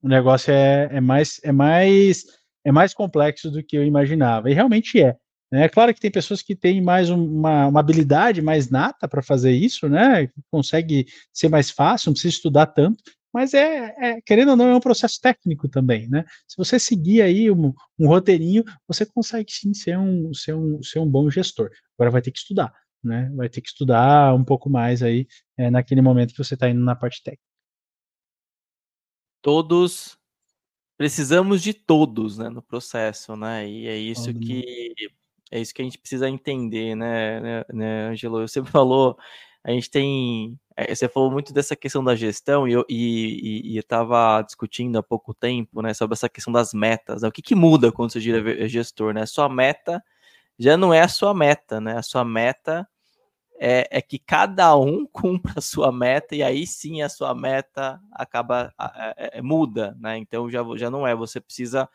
O 0.02 0.08
negócio 0.08 0.52
é, 0.52 0.90
é 0.92 1.02
mais, 1.02 1.40
é 1.44 1.52
mais, 1.52 2.24
é 2.66 2.72
mais 2.72 2.94
complexo 2.94 3.52
do 3.52 3.64
que 3.64 3.78
eu 3.78 3.86
imaginava, 3.86 4.50
e 4.50 4.54
realmente 4.54 5.02
é. 5.02 5.16
É 5.54 5.68
claro 5.68 5.94
que 5.94 6.00
tem 6.00 6.10
pessoas 6.10 6.42
que 6.42 6.56
têm 6.56 6.82
mais 6.82 7.10
uma, 7.10 7.68
uma 7.68 7.80
habilidade 7.80 8.42
mais 8.42 8.70
nata 8.70 9.06
para 9.06 9.22
fazer 9.22 9.52
isso, 9.52 9.90
né? 9.90 10.30
Consegue 10.50 11.08
ser 11.34 11.50
mais 11.50 11.70
fácil, 11.70 12.08
não 12.08 12.14
precisa 12.14 12.36
estudar 12.36 12.68
tanto, 12.68 13.04
mas 13.34 13.54
é, 13.54 13.94
é, 14.00 14.22
querendo 14.22 14.52
ou 14.52 14.56
não, 14.56 14.70
é 14.70 14.76
um 14.76 14.80
processo 14.80 15.20
técnico 15.20 15.68
também, 15.68 16.08
né? 16.08 16.24
Se 16.48 16.56
você 16.58 16.80
seguir 16.80 17.22
aí 17.22 17.52
um, 17.52 17.74
um, 18.00 18.08
roteirinho, 18.08 18.64
você 18.88 19.06
consegue 19.06 19.52
sim 19.52 19.74
ser 19.74 19.98
um, 19.98 20.34
ser, 20.34 20.54
um, 20.56 20.82
ser 20.82 21.00
um 21.00 21.10
bom 21.10 21.30
gestor. 21.30 21.70
Agora 21.98 22.12
vai 22.12 22.22
ter 22.22 22.32
que 22.32 22.40
estudar, 22.40 22.74
né? 23.04 23.30
Vai 23.36 23.50
ter 23.50 23.60
que 23.60 23.70
estudar 23.70 24.34
um 24.34 24.46
pouco 24.46 24.70
mais 24.70 25.04
aí 25.04 25.28
é, 25.58 25.70
naquele 25.70 26.02
momento 26.02 26.32
que 26.32 26.44
você 26.44 26.54
está 26.54 26.70
indo 26.70 26.82
na 26.82 26.96
parte 26.96 27.22
técnica. 27.22 27.44
Todos 29.42 30.18
precisamos 30.98 31.62
de 31.62 31.74
todos, 31.74 32.38
né, 32.38 32.48
no 32.48 32.62
processo, 32.62 33.36
né? 33.36 33.68
E 33.68 33.88
é 33.88 33.98
isso 33.98 34.32
que 34.34 34.94
é 35.52 35.60
isso 35.60 35.74
que 35.74 35.82
a 35.82 35.86
gente 35.86 36.00
precisa 36.00 36.30
entender, 36.30 36.96
né, 36.96 37.40
né, 37.42 37.66
né 37.74 38.08
Angelo? 38.08 38.48
Você 38.48 38.64
falou, 38.66 39.18
a 39.64 39.72
gente 39.72 39.90
tem. 39.92 40.58
É, 40.76 40.96
você 40.96 41.08
falou 41.10 41.30
muito 41.30 41.54
dessa 41.54 41.76
questão 41.76 42.04
da 42.04 42.16
gestão 42.16 42.68
e 42.68 42.72
eu 42.74 42.86
e, 42.90 43.78
estava 43.78 44.42
discutindo 44.42 44.98
há 44.98 45.04
pouco 45.04 45.34
tempo, 45.34 45.82
né, 45.82 45.94
sobre 45.94 46.14
essa 46.14 46.30
questão 46.30 46.52
das 46.52 46.74
metas. 46.74 47.22
Né? 47.22 47.28
O 47.28 47.32
que, 47.32 47.42
que 47.42 47.54
muda 47.54 47.92
quando 47.92 48.12
você 48.12 48.20
gira 48.22 48.68
gestor, 48.68 49.14
né? 49.14 49.26
Sua 49.26 49.50
meta 49.50 50.02
já 50.58 50.78
não 50.78 50.94
é 50.94 51.02
a 51.02 51.08
sua 51.08 51.34
meta, 51.34 51.82
né? 51.82 51.98
A 51.98 52.04
sua 52.04 52.24
meta 52.24 52.88
é, 53.60 53.88
é, 53.92 54.02
que 54.02 54.18
cada 54.18 54.76
um 54.78 55.06
cumpra 55.12 55.54
a 55.58 55.62
sua 55.62 55.92
meta 55.92 56.36
e 56.36 56.42
aí 56.42 56.66
sim 56.66 57.02
a 57.02 57.10
sua 57.10 57.36
meta 57.36 58.00
acaba 58.12 58.74
é, 59.18 59.40
é, 59.40 59.42
muda, 59.42 59.96
né? 60.00 60.18
Então 60.18 60.50
já, 60.50 60.62
já 60.78 60.90
não 60.90 61.06
é. 61.06 61.16
Você 61.16 61.40
precisa 61.40 61.90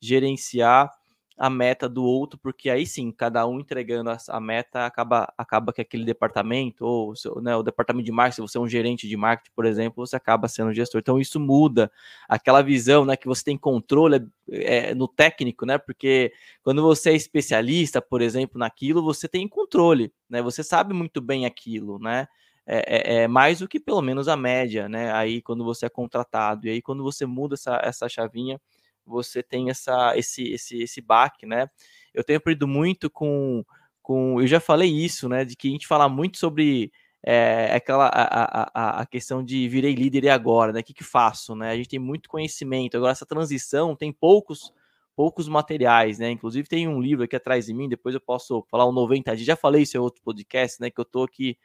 gerenciar 0.00 0.90
a 1.36 1.50
meta 1.50 1.88
do 1.88 2.04
outro, 2.04 2.38
porque 2.38 2.70
aí 2.70 2.86
sim, 2.86 3.10
cada 3.10 3.46
um 3.46 3.58
entregando 3.58 4.10
a, 4.28 4.40
meta, 4.40 4.86
acaba, 4.86 5.32
acaba 5.36 5.72
que 5.72 5.80
aquele 5.80 6.04
departamento, 6.04 6.84
ou 6.84 7.16
seu, 7.16 7.40
né, 7.40 7.56
o 7.56 7.62
departamento 7.62 8.04
de 8.06 8.12
marketing, 8.12 8.36
se 8.36 8.52
você 8.52 8.58
é 8.58 8.60
um 8.60 8.68
gerente 8.68 9.08
de 9.08 9.16
marketing, 9.16 9.50
por 9.54 9.66
exemplo, 9.66 10.06
você 10.06 10.14
acaba 10.14 10.46
sendo 10.46 10.72
gestor. 10.72 11.00
Então, 11.00 11.18
isso 11.20 11.40
muda 11.40 11.90
aquela 12.28 12.62
visão 12.62 13.04
né, 13.04 13.16
que 13.16 13.26
você 13.26 13.42
tem 13.44 13.58
controle 13.58 14.26
é, 14.48 14.94
no 14.94 15.08
técnico, 15.08 15.66
né? 15.66 15.76
Porque 15.78 16.32
quando 16.62 16.82
você 16.82 17.10
é 17.10 17.14
especialista, 17.14 18.00
por 18.00 18.22
exemplo, 18.22 18.58
naquilo, 18.58 19.02
você 19.02 19.26
tem 19.28 19.48
controle, 19.48 20.12
né? 20.28 20.40
Você 20.42 20.62
sabe 20.62 20.94
muito 20.94 21.20
bem 21.20 21.46
aquilo, 21.46 21.98
né? 21.98 22.28
É, 22.66 23.16
é, 23.18 23.22
é, 23.24 23.28
mais 23.28 23.58
do 23.58 23.68
que 23.68 23.78
pelo 23.78 24.00
menos 24.00 24.26
a 24.28 24.36
média, 24.36 24.88
né? 24.88 25.12
Aí 25.12 25.42
quando 25.42 25.64
você 25.64 25.86
é 25.86 25.88
contratado, 25.90 26.66
e 26.66 26.70
aí 26.70 26.80
quando 26.82 27.02
você 27.02 27.26
muda 27.26 27.54
essa, 27.54 27.80
essa 27.82 28.08
chavinha, 28.08 28.58
você 29.06 29.42
tem 29.42 29.70
essa, 29.70 30.16
esse, 30.16 30.52
esse, 30.52 30.82
esse 30.82 31.00
baque, 31.00 31.46
né? 31.46 31.68
Eu 32.12 32.24
tenho 32.24 32.38
aprendido 32.38 32.68
muito 32.68 33.10
com, 33.10 33.64
com. 34.02 34.40
Eu 34.40 34.46
já 34.46 34.60
falei 34.60 34.90
isso, 34.90 35.28
né? 35.28 35.44
De 35.44 35.56
que 35.56 35.68
a 35.68 35.70
gente 35.70 35.86
fala 35.86 36.08
muito 36.08 36.38
sobre 36.38 36.92
é, 37.22 37.74
aquela 37.74 38.06
a, 38.06 38.70
a, 38.74 39.00
a 39.02 39.06
questão 39.06 39.44
de 39.44 39.68
virei 39.68 39.94
líder 39.94 40.24
e 40.24 40.28
agora, 40.28 40.72
né? 40.72 40.80
O 40.80 40.84
que, 40.84 40.94
que 40.94 41.04
faço, 41.04 41.54
né? 41.54 41.70
A 41.70 41.76
gente 41.76 41.88
tem 41.88 41.98
muito 41.98 42.28
conhecimento. 42.28 42.96
Agora, 42.96 43.12
essa 43.12 43.26
transição 43.26 43.96
tem 43.96 44.12
poucos 44.12 44.72
poucos 45.16 45.48
materiais, 45.48 46.18
né? 46.18 46.30
Inclusive 46.30 46.68
tem 46.68 46.88
um 46.88 47.00
livro 47.00 47.24
aqui 47.24 47.36
atrás 47.36 47.66
de 47.66 47.74
mim, 47.74 47.88
depois 47.88 48.14
eu 48.14 48.20
posso 48.20 48.66
falar 48.70 48.84
o 48.84 48.92
90 48.92 49.34
dias. 49.36 49.46
Já 49.46 49.56
falei 49.56 49.82
isso 49.82 49.96
em 49.96 50.00
outro 50.00 50.20
podcast, 50.22 50.80
né? 50.80 50.90
Que 50.90 51.00
eu 51.00 51.04
tô 51.04 51.22
aqui 51.22 51.56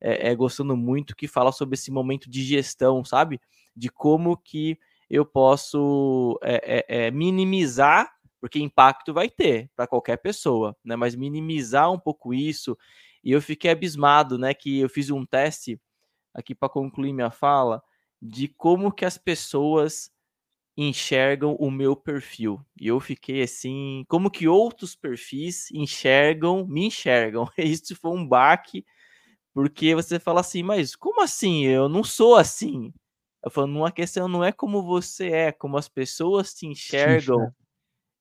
é, 0.00 0.30
é, 0.30 0.34
gostando 0.34 0.76
muito, 0.76 1.14
que 1.14 1.28
fala 1.28 1.52
sobre 1.52 1.74
esse 1.74 1.90
momento 1.90 2.30
de 2.30 2.42
gestão, 2.42 3.04
sabe? 3.04 3.40
De 3.76 3.88
como 3.88 4.36
que 4.36 4.78
eu 5.10 5.24
posso 5.24 6.38
é, 6.42 6.84
é, 6.88 7.10
minimizar, 7.10 8.10
porque 8.40 8.58
impacto 8.58 9.12
vai 9.12 9.28
ter 9.28 9.70
para 9.76 9.86
qualquer 9.86 10.18
pessoa, 10.18 10.76
né? 10.84 10.96
Mas 10.96 11.14
minimizar 11.14 11.90
um 11.92 11.98
pouco 11.98 12.34
isso. 12.34 12.76
E 13.22 13.32
eu 13.32 13.40
fiquei 13.40 13.70
abismado, 13.70 14.38
né? 14.38 14.54
Que 14.54 14.80
eu 14.80 14.88
fiz 14.88 15.10
um 15.10 15.24
teste 15.24 15.80
aqui 16.34 16.54
para 16.54 16.68
concluir 16.68 17.12
minha 17.12 17.30
fala 17.30 17.82
de 18.20 18.48
como 18.48 18.92
que 18.92 19.04
as 19.04 19.18
pessoas 19.18 20.10
enxergam 20.76 21.54
o 21.56 21.70
meu 21.70 21.94
perfil. 21.94 22.60
E 22.80 22.88
eu 22.88 22.98
fiquei 23.00 23.42
assim, 23.42 24.04
como 24.08 24.30
que 24.30 24.48
outros 24.48 24.96
perfis 24.96 25.70
enxergam, 25.72 26.66
me 26.66 26.86
enxergam. 26.86 27.48
Isso 27.58 27.94
foi 27.96 28.10
um 28.12 28.26
baque, 28.26 28.84
porque 29.54 29.94
você 29.94 30.18
fala 30.18 30.40
assim, 30.40 30.62
mas 30.62 30.96
como 30.96 31.22
assim? 31.22 31.64
Eu 31.64 31.88
não 31.88 32.04
sou 32.04 32.36
assim. 32.36 32.92
Eu 33.44 33.50
falo, 33.50 33.66
uma 33.66 33.92
questão 33.92 34.26
não 34.26 34.42
é 34.42 34.50
como 34.50 34.82
você 34.82 35.28
é, 35.30 35.52
como 35.52 35.76
as 35.76 35.88
pessoas 35.88 36.54
te 36.54 36.66
enxergam. 36.66 37.52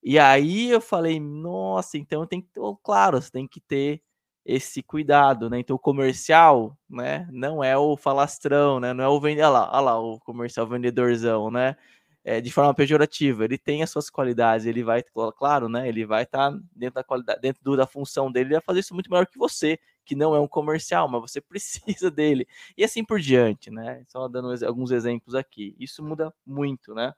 E 0.03 0.19
aí 0.19 0.69
eu 0.69 0.81
falei, 0.81 1.19
nossa, 1.19 1.97
então 1.97 2.27
tem 2.27 2.41
que 2.41 2.49
ter, 2.49 2.61
claro, 2.83 3.21
você 3.21 3.31
tem 3.31 3.47
que 3.47 3.61
ter 3.61 4.01
esse 4.45 4.83
cuidado, 4.83 5.49
né? 5.49 5.59
Então 5.59 5.77
o 5.77 5.79
comercial, 5.79 6.77
né, 6.89 7.25
não 7.31 7.63
é 7.63 7.77
o 7.77 7.95
falastrão, 7.95 8.79
né? 8.81 8.93
Não 8.93 9.03
é 9.03 9.07
o 9.07 9.19
vendedor, 9.21 9.45
olha 9.45 9.59
lá, 9.59 9.71
olha 9.71 9.81
lá 9.81 9.99
o 9.99 10.19
comercial 10.19 10.67
vendedorzão, 10.67 11.49
né? 11.49 11.77
É, 12.25 12.41
de 12.41 12.51
forma 12.51 12.73
pejorativa, 12.73 13.45
ele 13.45 13.57
tem 13.57 13.83
as 13.83 13.89
suas 13.89 14.09
qualidades, 14.09 14.65
ele 14.65 14.83
vai, 14.83 15.03
claro, 15.37 15.69
né? 15.69 15.87
Ele 15.87 16.05
vai 16.05 16.23
estar 16.23 16.51
tá 16.51 16.59
dentro 16.75 16.95
da 16.95 17.03
qualidade, 17.03 17.39
dentro 17.41 17.77
da 17.77 17.87
função 17.87 18.31
dele, 18.31 18.47
ele 18.47 18.55
vai 18.55 18.63
fazer 18.63 18.79
isso 18.81 18.93
muito 18.93 19.09
melhor 19.09 19.27
que 19.27 19.37
você 19.37 19.79
que 20.05 20.15
não 20.15 20.35
é 20.35 20.39
um 20.39 20.47
comercial, 20.47 21.07
mas 21.07 21.21
você 21.21 21.41
precisa 21.41 22.11
dele. 22.11 22.47
E 22.77 22.83
assim 22.83 23.03
por 23.03 23.19
diante, 23.19 23.69
né? 23.71 24.03
Só 24.07 24.27
dando 24.27 24.53
alguns 24.65 24.91
exemplos 24.91 25.35
aqui. 25.35 25.75
Isso 25.79 26.03
muda 26.03 26.33
muito, 26.45 26.93
né? 26.93 27.13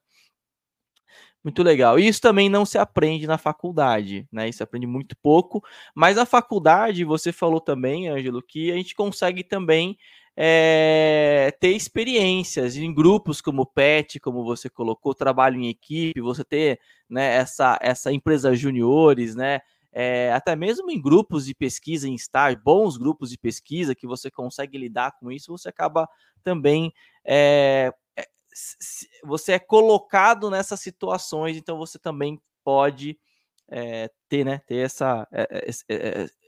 Muito 1.44 1.62
legal. 1.62 2.00
E 2.00 2.08
isso 2.08 2.20
também 2.20 2.50
não 2.50 2.66
se 2.66 2.78
aprende 2.78 3.28
na 3.28 3.38
faculdade, 3.38 4.28
né? 4.32 4.50
Isso 4.50 4.64
aprende 4.64 4.88
muito 4.88 5.16
pouco. 5.18 5.64
Mas 5.94 6.18
a 6.18 6.26
faculdade, 6.26 7.04
você 7.06 7.32
falou 7.32 7.62
também, 7.62 8.10
Ângelo, 8.10 8.42
que 8.42 8.72
a 8.72 8.76
gente 8.76 8.96
consegue 8.96 9.44
também 9.44 9.96
é, 10.36 11.56
ter 11.60 11.70
experiências 11.76 12.76
em 12.76 12.92
grupos 12.94 13.42
como 13.42 13.62
o 13.62 13.66
PET, 13.66 14.20
como 14.20 14.44
você 14.44 14.70
colocou, 14.70 15.14
trabalho 15.14 15.60
em 15.62 15.70
equipe, 15.70 16.20
você 16.20 16.44
ter 16.44 16.80
né, 17.08 17.36
essa, 17.36 17.78
essa 17.82 18.12
empresa 18.12 18.56
juniores, 18.56 19.36
né? 19.36 19.62
É, 19.98 20.34
até 20.34 20.58
mesmo 20.58 20.92
em 20.92 21.02
grupos 21.02 21.46
de 21.46 21.56
pesquisa, 21.56 22.06
em 22.06 22.16
estar 22.16 22.54
bons 22.58 22.98
grupos 22.98 23.30
de 23.30 23.38
pesquisa 23.38 23.96
que 23.96 24.06
você 24.06 24.30
consegue 24.30 24.78
lidar 24.78 25.14
com 25.18 25.32
isso, 25.32 25.58
você 25.58 25.70
acaba 25.70 26.06
também 26.44 26.94
é, 27.26 27.94
você 29.24 29.54
é 29.54 29.60
colocado 29.60 30.50
nessas 30.50 30.82
situações, 30.82 31.56
então 31.56 31.78
você 31.78 31.98
também 31.98 32.42
pode 32.62 33.18
é, 33.70 34.12
ter, 34.28 34.44
né, 34.44 34.60
ter 34.68 34.78
essa, 34.78 35.26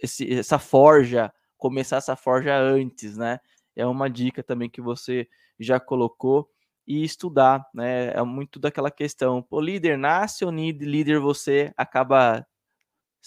esse, 0.01 0.33
essa 0.33 0.59
forja, 0.59 1.33
começar 1.57 1.97
essa 1.97 2.17
forja 2.17 2.53
antes, 2.57 3.15
né? 3.15 3.39
É 3.77 3.85
uma 3.85 4.09
dica 4.09 4.43
também 4.43 4.69
que 4.69 4.81
você 4.81 5.25
já 5.57 5.79
colocou 5.79 6.49
e 6.85 7.01
estudar, 7.03 7.65
né? 7.73 8.07
É 8.09 8.21
muito 8.23 8.59
daquela 8.59 8.91
questão, 8.91 9.45
o 9.49 9.61
líder 9.61 9.97
nasce 9.97 10.43
ou 10.43 10.51
líder 10.51 11.19
você 11.21 11.71
acaba 11.77 12.45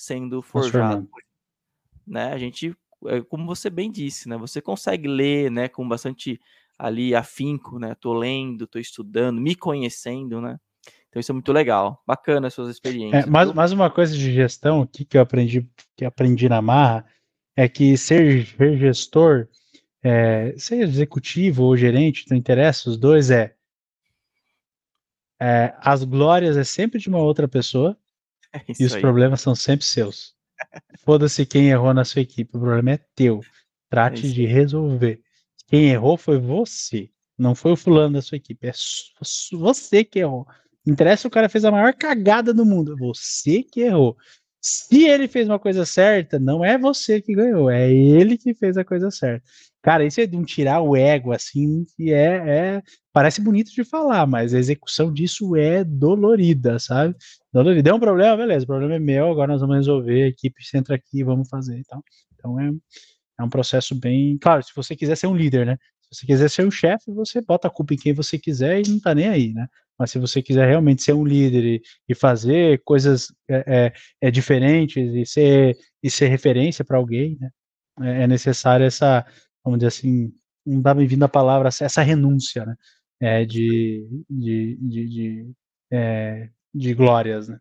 sendo 0.01 0.40
forjado. 0.40 1.09
Né? 2.07 2.32
A 2.32 2.38
gente, 2.38 2.74
é, 3.07 3.20
como 3.20 3.46
você 3.46 3.68
bem 3.68 3.90
disse, 3.90 4.28
né? 4.28 4.36
Você 4.38 4.61
consegue 4.61 5.07
ler, 5.07 5.51
né? 5.51 5.68
Com 5.68 5.86
bastante 5.86 6.40
ali 6.78 7.14
afinco, 7.14 7.78
né? 7.78 7.94
Tô 7.94 8.12
lendo, 8.12 8.66
tô 8.66 8.78
estudando, 8.78 9.40
me 9.40 9.55
conhecendo, 9.55 10.40
né? 10.40 10.59
Então 11.09 11.20
isso 11.20 11.32
é 11.32 11.34
muito 11.34 11.53
legal, 11.53 12.03
bacana 12.07 12.46
as 12.46 12.55
suas 12.55 12.68
é, 12.68 12.70
experiências. 12.70 13.24
É, 13.24 13.28
mais, 13.28 13.53
mais 13.53 13.72
uma 13.72 13.90
coisa 13.90 14.16
de 14.16 14.32
gestão 14.32 14.82
aqui 14.82 15.05
que 15.05 15.16
eu 15.16 15.20
aprendi, 15.20 15.68
que 15.96 16.05
aprendi 16.05 16.48
na 16.48 16.62
marra, 16.62 17.05
é 17.57 17.68
que 17.68 17.96
ser, 17.96 18.46
ser 18.46 18.78
gestor 18.78 19.48
é, 20.03 20.55
seja 20.57 20.84
executivo 20.84 21.64
ou 21.64 21.76
gerente, 21.76 22.24
não 22.30 22.36
interessa, 22.36 22.88
os 22.88 22.96
dois 22.96 23.30
é, 23.30 23.55
é 25.38 25.74
as 25.78 26.05
glórias 26.05 26.57
é 26.57 26.64
sempre 26.64 26.98
de 26.98 27.09
uma 27.09 27.18
outra 27.18 27.46
pessoa 27.46 27.98
é 28.55 28.62
e 28.78 28.84
os 28.84 28.94
aí. 28.94 29.01
problemas 29.01 29.40
são 29.40 29.55
sempre 29.55 29.84
seus. 29.84 30.34
Foda-se 31.05 31.46
quem 31.46 31.70
errou 31.70 31.94
na 31.94 32.05
sua 32.05 32.22
equipe, 32.22 32.57
o 32.57 32.61
problema 32.61 32.92
é 32.92 33.01
teu. 33.14 33.40
Trate 33.88 34.26
é 34.26 34.30
de 34.30 34.46
resolver. 34.46 35.20
Quem 35.66 35.90
errou 35.90 36.16
foi 36.16 36.38
você, 36.38 37.11
não 37.38 37.55
foi 37.55 37.72
o 37.72 37.76
fulano 37.76 38.14
da 38.14 38.22
sua 38.22 38.36
equipe, 38.36 38.66
é 38.66 38.72
você 39.53 40.05
que 40.05 40.18
errou. 40.18 40.46
Interessa 40.86 41.28
o 41.28 41.30
cara 41.30 41.48
fez 41.48 41.64
a 41.64 41.70
maior 41.70 41.94
cagada 41.94 42.53
do 42.53 42.64
mundo, 42.64 42.96
você 42.96 43.62
que 43.62 43.80
errou. 43.80 44.16
Se 44.61 45.07
ele 45.07 45.26
fez 45.26 45.48
uma 45.48 45.59
coisa 45.59 45.86
certa, 45.86 46.38
não 46.38 46.64
é 46.64 46.76
você 46.76 47.20
que 47.20 47.34
ganhou, 47.34 47.70
é 47.70 47.90
ele 47.90 48.36
que 48.36 48.53
fez 48.53 48.76
a 48.76 48.84
coisa 48.84 49.11
certa. 49.11 49.44
Cara, 49.83 50.05
isso 50.05 50.20
é 50.20 50.26
de 50.26 50.37
um 50.37 50.45
tirar 50.45 50.81
o 50.81 50.95
ego, 50.97 51.33
assim, 51.33 51.85
que 51.97 52.12
é, 52.12 52.76
é, 52.76 52.83
Parece 53.12 53.41
bonito 53.41 53.72
de 53.72 53.83
falar, 53.83 54.24
mas 54.26 54.55
a 54.55 54.59
execução 54.59 55.12
disso 55.12 55.57
é 55.57 55.83
dolorida, 55.83 56.78
sabe? 56.78 57.16
Dolorida. 57.53 57.91
É 57.91 57.95
um 57.95 57.99
problema, 57.99 58.37
beleza, 58.37 58.64
o 58.64 58.68
problema 58.68 58.95
é 58.95 58.99
meu, 59.01 59.31
agora 59.31 59.53
nós 59.53 59.61
vamos 59.61 59.76
resolver, 59.76 60.22
a 60.22 60.28
equipe 60.28 60.62
entra 60.74 60.95
aqui, 60.95 61.24
vamos 61.24 61.49
fazer 61.49 61.78
e 61.81 61.85
tal. 61.85 62.05
Então 62.35 62.61
é, 62.61 62.70
é 63.41 63.43
um 63.43 63.49
processo 63.49 63.95
bem. 63.97 64.39
Claro, 64.39 64.62
se 64.62 64.70
você 64.76 64.95
quiser 64.95 65.16
ser 65.16 65.26
um 65.26 65.35
líder, 65.35 65.66
né? 65.66 65.76
Se 66.03 66.20
você 66.20 66.26
quiser 66.26 66.51
ser 66.51 66.66
um 66.66 66.70
chefe, 66.70 67.11
você 67.12 67.41
bota 67.41 67.66
a 67.68 67.70
culpa 67.70 67.95
em 67.95 67.97
quem 67.97 68.12
você 68.12 68.39
quiser 68.39 68.81
e 68.81 68.89
não 68.89 69.01
tá 69.01 69.12
nem 69.14 69.28
aí, 69.28 69.53
né? 69.53 69.66
Mas 69.99 70.12
se 70.12 70.18
você 70.18 70.41
quiser 70.41 70.68
realmente 70.68 71.03
ser 71.03 71.12
um 71.14 71.24
líder 71.24 71.64
e, 71.64 71.83
e 72.09 72.14
fazer 72.14 72.81
coisas 72.85 73.26
é, 73.49 73.64
é, 73.66 73.93
é, 74.28 74.31
diferentes 74.31 75.14
e 75.14 75.26
ser, 75.26 75.76
e 76.03 76.09
ser 76.11 76.28
referência 76.28 76.85
para 76.85 76.97
alguém, 76.97 77.37
né? 77.41 77.51
É, 78.03 78.22
é 78.22 78.26
necessário 78.28 78.87
essa, 78.87 79.26
vamos 79.65 79.79
dizer 79.79 79.89
assim, 79.89 80.33
não 80.65 80.81
dá 80.81 80.95
bem-vindo 80.95 81.25
a 81.25 81.29
palavra, 81.29 81.69
essa 81.69 82.03
renúncia, 82.03 82.65
né? 82.65 82.77
É, 83.21 83.45
de, 83.45 84.07
de, 84.29 84.77
de, 84.81 85.09
de, 85.09 85.53
é, 85.91 86.49
de 86.75 86.95
glórias, 86.95 87.49
né? 87.49 87.59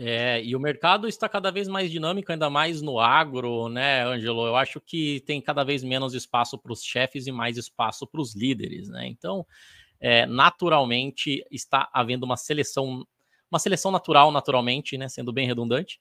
É, 0.00 0.40
e 0.44 0.54
o 0.54 0.60
mercado 0.60 1.08
está 1.08 1.28
cada 1.28 1.50
vez 1.50 1.66
mais 1.66 1.90
dinâmico, 1.90 2.30
ainda 2.30 2.48
mais 2.48 2.80
no 2.80 3.00
agro, 3.00 3.68
né, 3.68 4.04
Ângelo? 4.04 4.46
Eu 4.46 4.54
acho 4.54 4.80
que 4.80 5.20
tem 5.26 5.40
cada 5.40 5.64
vez 5.64 5.82
menos 5.82 6.14
espaço 6.14 6.56
para 6.56 6.72
os 6.72 6.84
chefes 6.84 7.26
e 7.26 7.32
mais 7.32 7.56
espaço 7.56 8.06
para 8.06 8.20
os 8.20 8.36
líderes, 8.36 8.88
né? 8.88 9.08
Então, 9.08 9.44
é, 10.00 10.24
naturalmente 10.24 11.44
está 11.50 11.88
havendo 11.92 12.24
uma 12.24 12.36
seleção, 12.36 13.04
uma 13.50 13.58
seleção 13.58 13.90
natural, 13.90 14.30
naturalmente, 14.30 14.96
né, 14.96 15.08
sendo 15.08 15.32
bem 15.32 15.48
redundante, 15.48 15.98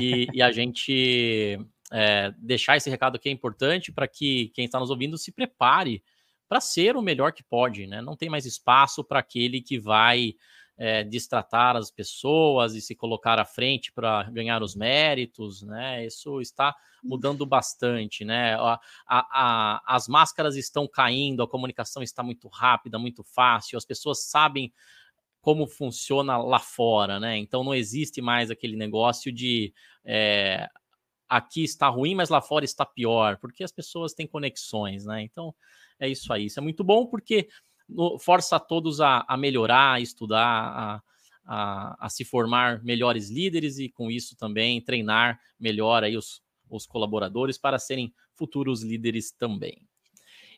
e, 0.00 0.28
e 0.32 0.40
a 0.40 0.52
gente 0.52 1.58
é, 1.96 2.34
deixar 2.36 2.76
esse 2.76 2.90
recado 2.90 3.14
aqui 3.14 3.28
é 3.28 3.32
importante 3.32 3.92
para 3.92 4.08
que 4.08 4.48
quem 4.48 4.64
está 4.64 4.80
nos 4.80 4.90
ouvindo 4.90 5.16
se 5.16 5.30
prepare 5.30 6.02
para 6.48 6.60
ser 6.60 6.96
o 6.96 7.02
melhor 7.02 7.32
que 7.32 7.44
pode, 7.44 7.86
né? 7.86 8.02
Não 8.02 8.16
tem 8.16 8.28
mais 8.28 8.44
espaço 8.44 9.04
para 9.04 9.20
aquele 9.20 9.60
que 9.62 9.78
vai 9.78 10.34
é, 10.76 11.04
destratar 11.04 11.76
as 11.76 11.92
pessoas 11.92 12.74
e 12.74 12.80
se 12.80 12.96
colocar 12.96 13.38
à 13.38 13.44
frente 13.44 13.92
para 13.92 14.24
ganhar 14.24 14.60
os 14.60 14.74
méritos, 14.74 15.62
né? 15.62 16.04
Isso 16.04 16.40
está 16.40 16.74
mudando 17.00 17.46
bastante, 17.46 18.24
né? 18.24 18.56
A, 18.56 18.80
a, 19.06 19.26
a, 19.86 19.96
as 19.96 20.08
máscaras 20.08 20.56
estão 20.56 20.88
caindo, 20.88 21.44
a 21.44 21.48
comunicação 21.48 22.02
está 22.02 22.24
muito 22.24 22.48
rápida, 22.48 22.98
muito 22.98 23.22
fácil, 23.22 23.78
as 23.78 23.84
pessoas 23.84 24.24
sabem 24.24 24.72
como 25.40 25.68
funciona 25.68 26.38
lá 26.38 26.58
fora, 26.58 27.20
né? 27.20 27.38
Então 27.38 27.62
não 27.62 27.74
existe 27.74 28.20
mais 28.20 28.50
aquele 28.50 28.76
negócio 28.76 29.30
de 29.30 29.72
é, 30.04 30.68
aqui 31.28 31.64
está 31.64 31.88
ruim, 31.88 32.14
mas 32.14 32.28
lá 32.28 32.40
fora 32.40 32.64
está 32.64 32.84
pior, 32.84 33.38
porque 33.38 33.64
as 33.64 33.72
pessoas 33.72 34.12
têm 34.12 34.26
conexões, 34.26 35.04
né? 35.04 35.22
Então 35.22 35.54
é 35.98 36.08
isso 36.08 36.32
aí. 36.32 36.46
Isso 36.46 36.58
é 36.58 36.62
muito 36.62 36.84
bom 36.84 37.06
porque 37.06 37.48
força 38.20 38.58
todos 38.58 39.00
a, 39.00 39.24
a 39.28 39.36
melhorar, 39.36 39.94
a 39.94 40.00
estudar, 40.00 40.40
a, 40.40 41.02
a, 41.44 42.06
a, 42.06 42.08
se 42.08 42.24
formar 42.24 42.82
melhores 42.82 43.30
líderes 43.30 43.78
e 43.78 43.88
com 43.88 44.10
isso 44.10 44.36
também 44.36 44.80
treinar 44.80 45.38
melhor 45.58 46.02
aí 46.02 46.16
os, 46.16 46.42
os 46.68 46.86
colaboradores 46.86 47.58
para 47.58 47.78
serem 47.78 48.12
futuros 48.34 48.82
líderes 48.82 49.30
também. 49.32 49.86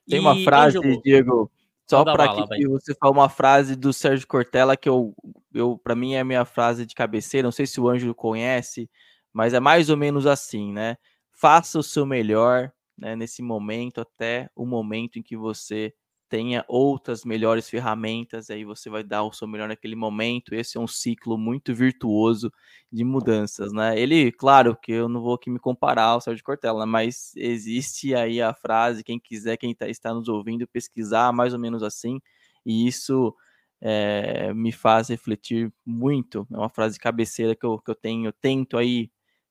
Tem 0.09 0.19
e, 0.19 0.21
uma 0.21 0.37
frase, 0.45 0.79
Angelo, 0.79 1.03
Diego, 1.03 1.51
só 1.89 2.05
para 2.05 2.35
que, 2.35 2.57
que 2.57 2.69
você 2.69 2.95
falou 2.95 3.17
uma 3.17 3.29
frase 3.29 3.75
do 3.75 3.93
Sérgio 3.93 4.27
Cortella 4.27 4.77
que 4.77 4.89
eu, 4.89 5.15
eu 5.53 5.77
para 5.77 5.97
mim 5.97 6.15
é 6.15 6.21
a 6.21 6.25
minha 6.25 6.45
frase 6.45 6.87
de 6.87 6.95
cabeceira, 6.95 7.47
não 7.47 7.53
sei 7.53 7.67
se 7.67 7.81
o 7.81 7.89
Ângelo 7.89 8.15
conhece, 8.15 8.89
mas 9.37 9.53
é 9.53 9.61
mais 9.61 9.91
ou 9.91 9.99
menos 9.99 10.27
assim, 10.27 10.73
né? 10.73 10.97
Faça 11.31 11.79
o 11.79 11.83
seu 11.83 12.07
melhor 12.07 12.73
né, 12.97 13.15
nesse 13.15 13.43
momento 13.43 14.01
até 14.01 14.49
o 14.57 14.65
momento 14.65 15.19
em 15.19 15.23
que 15.23 15.37
você 15.37 15.93
tenha 16.27 16.65
outras 16.67 17.23
melhores 17.23 17.69
ferramentas, 17.69 18.49
aí 18.49 18.65
você 18.65 18.89
vai 18.89 19.05
dar 19.05 19.25
o 19.25 19.33
seu 19.33 19.47
melhor 19.47 19.69
naquele 19.69 19.95
momento. 19.95 20.55
Esse 20.55 20.79
é 20.79 20.81
um 20.81 20.87
ciclo 20.87 21.37
muito 21.37 21.75
virtuoso 21.75 22.51
de 22.91 23.05
mudanças, 23.05 23.75
né? 23.75 24.01
Ele, 24.01 24.33
claro, 24.33 24.75
que 24.75 24.93
eu 24.93 25.07
não 25.07 25.21
vou 25.21 25.35
aqui 25.35 25.51
me 25.51 25.59
comparar 25.59 26.05
ao 26.07 26.21
Sérgio 26.23 26.43
Cortella, 26.43 26.87
né? 26.87 26.91
mas 26.91 27.33
existe 27.37 28.15
aí 28.15 28.41
a 28.41 28.55
frase, 28.55 29.05
quem 29.05 29.21
quiser, 29.21 29.59
quem 29.59 29.75
tá, 29.75 29.87
está 29.87 30.15
nos 30.15 30.29
ouvindo, 30.29 30.67
pesquisar 30.67 31.31
mais 31.31 31.53
ou 31.53 31.61
menos 31.61 31.83
assim, 31.83 32.19
e 32.65 32.87
isso 32.89 33.35
é, 33.83 34.53
me 34.55 34.73
faz 34.73 35.09
refletir 35.09 35.71
muito. 35.85 36.47
É 36.51 36.57
uma 36.57 36.71
frase 36.71 36.99
cabeceira 36.99 37.55
que 37.55 37.67
eu, 37.67 37.79
que 37.79 37.91
eu 37.91 37.95
tenho, 37.95 38.29
eu 38.29 38.33
tento 38.33 38.79
aí, 38.79 39.11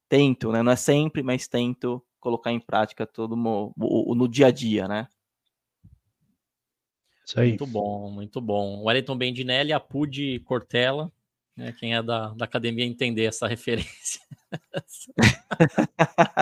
tento, 0.10 0.52
né? 0.52 0.62
Não 0.62 0.72
é 0.72 0.76
sempre, 0.76 1.24
mas 1.24 1.48
tento 1.48 2.04
colocar 2.20 2.52
em 2.52 2.60
prática 2.60 3.06
todo 3.06 3.36
no, 3.36 3.74
no 3.78 4.28
dia 4.28 4.48
a 4.48 4.52
dia, 4.52 4.88
né? 4.88 5.08
Isso 7.26 7.40
aí. 7.40 7.50
Muito 7.50 7.68
bom, 7.68 8.12
muito 8.12 8.42
bom. 8.42 8.84
Wellington 8.84 9.18
Bendinelli, 9.18 9.74
Apude 9.74 10.40
Cortella, 10.42 11.12
né, 11.56 11.74
quem 11.80 11.96
é 11.96 12.04
da, 12.04 12.30
da 12.30 12.46
academia 12.46 12.86
entender 12.86 13.26
essa 13.26 13.48
referência. 13.48 14.22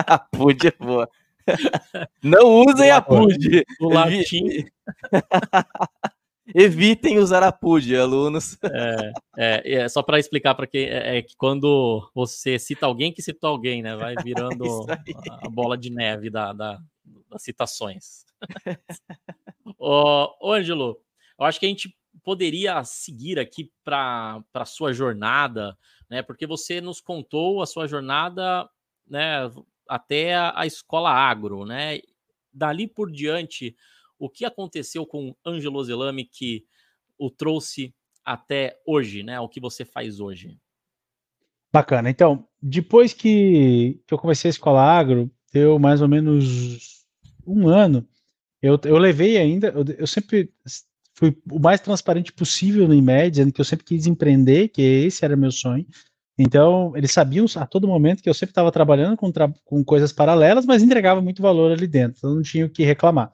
Apude 0.06 0.68
é 0.68 0.72
boa. 0.72 1.08
Não 2.22 2.64
usem 2.64 2.90
a 2.90 3.02
PUD. 3.02 3.64
O 3.80 3.88
latim. 3.88 4.64
Evitem 6.52 7.18
usar 7.18 7.42
a 7.42 7.52
PUD, 7.52 7.96
alunos. 7.96 8.58
É, 9.36 9.72
é, 9.72 9.72
é 9.74 9.88
só 9.88 10.02
para 10.02 10.18
explicar 10.18 10.54
para 10.54 10.66
quem 10.66 10.84
é, 10.84 11.18
é, 11.18 11.22
que 11.22 11.36
quando 11.36 12.10
você 12.14 12.58
cita 12.58 12.86
alguém 12.86 13.12
que 13.12 13.22
citou 13.22 13.50
alguém, 13.50 13.82
né? 13.82 13.96
Vai 13.96 14.14
virando 14.22 14.64
a, 15.30 15.46
a, 15.46 15.48
bola 15.48 15.76
de 15.76 15.90
neve 15.90 16.30
da, 16.30 16.52
da 16.52 16.80
das 17.30 17.42
citações. 17.42 18.24
Ô, 19.78 20.52
Ângelo, 20.52 21.00
eu 21.38 21.44
acho 21.44 21.58
que 21.58 21.66
a 21.66 21.68
gente 21.68 21.96
poderia 22.22 22.82
seguir 22.84 23.38
aqui 23.38 23.70
para 23.84 24.42
a 24.54 24.64
sua 24.64 24.92
jornada, 24.92 25.76
né? 26.08 26.22
Porque 26.22 26.46
você 26.46 26.80
nos 26.80 27.00
contou 27.00 27.60
a 27.60 27.66
sua 27.66 27.86
jornada, 27.86 28.68
né? 29.06 29.50
Até 29.88 30.34
a, 30.34 30.52
a 30.60 30.66
escola 30.66 31.10
agro, 31.10 31.64
né? 31.64 32.00
Dali 32.52 32.86
por 32.86 33.10
diante, 33.10 33.76
o 34.18 34.28
que 34.28 34.44
aconteceu 34.44 35.06
com 35.06 35.34
Ângelo 35.46 35.82
Zelame 35.84 36.24
que 36.24 36.64
o 37.18 37.30
trouxe 37.30 37.94
até 38.24 38.78
hoje, 38.86 39.22
né? 39.22 39.38
O 39.40 39.48
que 39.48 39.60
você 39.60 39.84
faz 39.84 40.20
hoje? 40.20 40.58
Bacana. 41.72 42.08
Então, 42.08 42.48
depois 42.62 43.12
que, 43.12 44.00
que 44.06 44.14
eu 44.14 44.18
comecei 44.18 44.48
a 44.48 44.50
escola 44.50 44.82
agro, 44.82 45.30
deu 45.52 45.78
mais 45.78 46.00
ou 46.00 46.08
menos 46.08 47.04
um 47.46 47.68
ano 47.68 48.06
eu, 48.64 48.80
eu 48.84 48.96
levei 48.96 49.36
ainda, 49.36 49.66
eu, 49.68 49.84
eu 49.98 50.06
sempre 50.06 50.50
fui 51.14 51.36
o 51.50 51.58
mais 51.58 51.82
transparente 51.82 52.32
possível 52.32 52.88
no 52.88 52.94
IMED, 52.94 53.32
dizendo 53.32 53.52
que 53.52 53.60
eu 53.60 53.64
sempre 53.64 53.84
quis 53.84 54.06
empreender, 54.06 54.68
que 54.68 54.80
esse 54.80 55.22
era 55.22 55.36
meu 55.36 55.50
sonho. 55.50 55.86
Então, 56.38 56.96
eles 56.96 57.12
sabiam 57.12 57.44
a 57.56 57.66
todo 57.66 57.86
momento 57.86 58.22
que 58.22 58.28
eu 58.28 58.32
sempre 58.32 58.52
estava 58.52 58.72
trabalhando 58.72 59.18
com, 59.18 59.30
tra 59.30 59.52
com 59.66 59.84
coisas 59.84 60.14
paralelas, 60.14 60.64
mas 60.64 60.82
entregava 60.82 61.20
muito 61.20 61.42
valor 61.42 61.72
ali 61.72 61.86
dentro, 61.86 62.16
então 62.16 62.34
não 62.36 62.42
tinha 62.42 62.64
o 62.64 62.70
que 62.70 62.84
reclamar. 62.84 63.30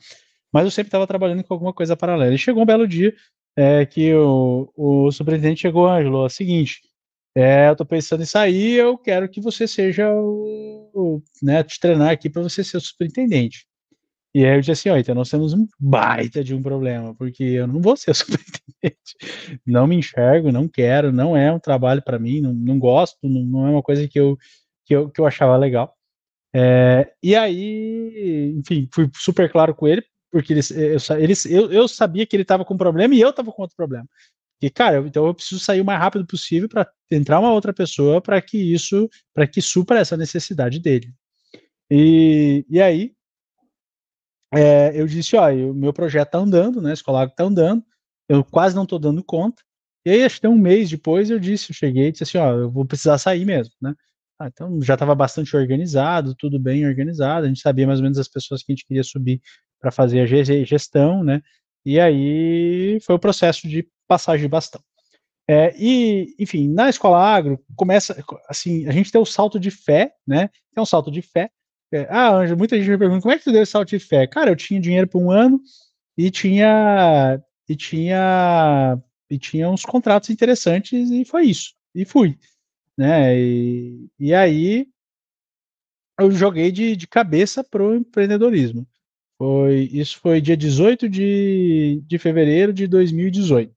Mas 0.53 0.65
eu 0.65 0.71
sempre 0.71 0.89
estava 0.89 1.07
trabalhando 1.07 1.45
com 1.45 1.55
alguma 1.55 1.73
coisa 1.73 1.97
paralela. 1.97 2.35
E 2.35 2.39
chegou 2.39 2.63
um 2.63 2.67
belo 2.67 2.87
dia 2.87 3.15
é, 3.57 3.85
que 3.87 4.15
o, 4.15 4.71
o 4.77 5.13
superintendente 5.13 5.63
chegou, 5.63 5.89
Ângelo, 5.89 6.23
é 6.23 6.27
o 6.27 6.29
seguinte, 6.29 6.81
é, 7.35 7.69
eu 7.69 7.73
estou 7.73 7.87
pensando 7.87 8.23
em 8.23 8.27
sair, 8.27 8.75
eu 8.75 8.99
quero 8.99 9.29
que 9.29 9.41
você 9.41 9.67
seja 9.69 10.11
o, 10.13 10.91
o 10.93 11.23
né, 11.43 11.63
te 11.63 11.79
treinar 11.79 12.11
aqui 12.11 12.29
para 12.29 12.43
você 12.43 12.65
ser 12.65 12.77
o 12.77 12.81
superintendente. 12.81 13.67
E 14.35 14.45
aí 14.45 14.57
eu 14.57 14.61
disse 14.61 14.73
assim, 14.73 14.91
ó, 14.91 14.97
então 14.97 15.15
nós 15.15 15.29
temos 15.29 15.53
um 15.53 15.67
baita 15.79 16.45
de 16.45 16.55
um 16.55 16.63
problema, 16.63 17.15
porque 17.17 17.43
eu 17.43 17.67
não 17.67 17.81
vou 17.81 17.97
ser 17.97 18.15
superintendente, 18.15 19.17
não 19.67 19.87
me 19.87 19.97
enxergo, 19.97 20.53
não 20.53 20.69
quero, 20.69 21.13
não 21.13 21.37
é 21.37 21.53
um 21.53 21.59
trabalho 21.59 22.03
para 22.03 22.19
mim, 22.19 22.41
não, 22.41 22.53
não 22.53 22.79
gosto, 22.79 23.19
não, 23.25 23.43
não, 23.43 23.67
é 23.67 23.71
uma 23.71 23.83
coisa 23.83 24.07
que 24.09 24.19
eu, 24.19 24.39
que 24.87 24.95
eu, 24.95 25.11
que 25.11 25.21
eu 25.21 25.27
achava 25.27 25.57
legal. 25.57 25.95
É, 26.55 27.13
e 27.23 27.35
aí, 27.37 28.55
enfim, 28.57 28.89
fui 28.93 29.09
super 29.15 29.51
claro 29.51 29.75
com 29.75 29.87
ele, 29.89 30.05
porque 30.31 30.53
eles, 30.53 30.71
eu, 30.71 30.99
eles, 31.19 31.47
eu, 31.47 31.73
eu 31.73 31.89
sabia 31.89 32.27
que 32.27 32.37
ele 32.37 32.43
estava 32.43 32.65
com 32.65 32.75
um 32.75 32.79
problema 32.79 33.15
e 33.15 33.21
eu 33.21 33.31
estava 33.31 33.53
com 33.53 33.63
outro 33.63 33.77
problema. 33.77 34.07
E, 34.63 34.71
cara, 34.71 34.97
eu, 34.97 35.07
então 35.07 35.27
eu 35.27 35.35
preciso 35.35 35.61
sair 35.61 35.81
o 35.81 35.85
mais 35.85 35.99
rápido 35.99 36.27
possível 36.27 36.69
para 36.69 36.91
entrar 37.11 37.41
uma 37.41 37.53
outra 37.53 37.73
pessoa 37.73 38.21
para 38.21 38.41
que 38.41 38.59
isso, 38.59 39.09
para 39.35 39.47
que 39.47 39.63
supra 39.63 39.99
essa 39.99 40.17
necessidade 40.17 40.79
dele. 40.79 41.13
E, 41.91 42.65
e 42.69 42.81
aí, 42.81 43.13
é, 44.53 44.93
eu 45.01 45.07
disse, 45.07 45.37
ó, 45.37 45.51
o 45.51 45.75
meu 45.75 45.93
projeto 45.93 46.31
tá 46.31 46.39
andando, 46.39 46.83
né? 46.83 46.91
A 46.91 46.95
escola 46.95 47.29
tá 47.29 47.45
andando, 47.45 47.83
eu 48.29 48.45
quase 48.45 48.77
não 48.77 48.87
tô 48.87 48.99
dando 48.99 49.25
conta. 49.25 49.63
E 50.05 50.11
aí, 50.11 50.25
acho 50.25 50.41
que 50.41 50.47
um 50.49 50.57
mês 50.57 50.91
depois, 50.91 51.31
eu 51.31 51.39
disse, 51.39 51.71
eu 51.71 51.75
cheguei 51.75 52.09
e 52.09 52.13
disse 52.13 52.25
assim, 52.25 52.39
ó, 52.39 52.53
eu 52.53 52.71
vou 52.71 52.85
precisar 52.85 53.19
sair 53.19 53.45
mesmo, 53.45 53.75
né? 53.81 53.95
Ah, 54.39 54.49
então 54.49 54.81
já 54.83 54.95
estava 54.95 55.15
bastante 55.15 55.55
organizado, 55.55 56.35
tudo 56.35 56.59
bem 56.59 56.87
organizado, 56.87 57.45
a 57.45 57.49
gente 57.49 57.61
sabia 57.61 57.87
mais 57.87 57.99
ou 57.99 58.05
menos 58.05 58.19
as 58.19 58.29
pessoas 58.29 58.63
que 58.63 58.73
a 58.73 58.75
gente 58.75 58.87
queria 58.87 59.05
subir 59.05 59.41
para 59.81 59.91
fazer 59.91 60.21
a 60.21 60.27
gestão, 60.65 61.25
né? 61.25 61.43
E 61.85 61.99
aí 61.99 62.99
foi 63.01 63.15
o 63.15 63.19
processo 63.19 63.67
de 63.67 63.89
passagem 64.07 64.43
de 64.43 64.49
bastão. 64.49 64.83
É, 65.49 65.75
e, 65.77 66.35
enfim, 66.39 66.69
na 66.69 66.89
escola 66.89 67.19
agro, 67.19 67.59
começa, 67.75 68.25
assim, 68.49 68.87
a 68.87 68.93
gente 68.93 69.11
tem 69.11 69.21
o 69.21 69.27
salto 69.27 69.59
de 69.59 69.71
fé, 69.71 70.15
né? 70.27 70.49
Tem 70.73 70.81
um 70.81 70.87
salto 70.87 71.11
de 71.11 71.23
fé. 71.23 71.51
É, 71.93 72.07
ah, 72.09 72.37
Anjo, 72.37 72.57
muita 72.57 72.77
gente 72.79 72.89
me 72.89 72.99
pergunta, 72.99 73.23
como 73.23 73.35
é 73.35 73.39
que 73.39 73.45
tu 73.45 73.53
deu 73.53 73.63
esse 73.63 73.73
salto 73.73 73.89
de 73.89 73.99
fé? 73.99 74.27
Cara, 74.27 74.51
eu 74.51 74.57
tinha 74.57 74.81
dinheiro 74.81 75.09
por 75.09 75.21
um 75.21 75.31
ano 75.31 75.61
e 76.17 76.31
tinha, 76.31 77.43
e 77.69 77.75
tinha, 77.75 78.97
e 79.29 79.39
tinha 79.39 79.69
uns 79.69 79.85
contratos 79.85 80.31
interessantes 80.31 81.11
e 81.11 81.25
foi 81.25 81.47
isso. 81.47 81.75
E 81.95 82.05
fui, 82.05 82.39
né? 82.97 83.37
E, 83.37 84.09
e 84.21 84.33
aí 84.33 84.87
eu 86.21 86.31
joguei 86.31 86.71
de, 86.71 86.95
de 86.95 87.09
cabeça 87.09 87.65
pro 87.65 87.97
empreendedorismo. 87.97 88.87
Foi, 89.41 89.89
isso 89.91 90.19
foi 90.19 90.39
dia 90.39 90.55
18 90.55 91.09
de, 91.09 92.03
de 92.07 92.19
fevereiro 92.19 92.75
de 92.75 92.87
2018. 92.87 93.75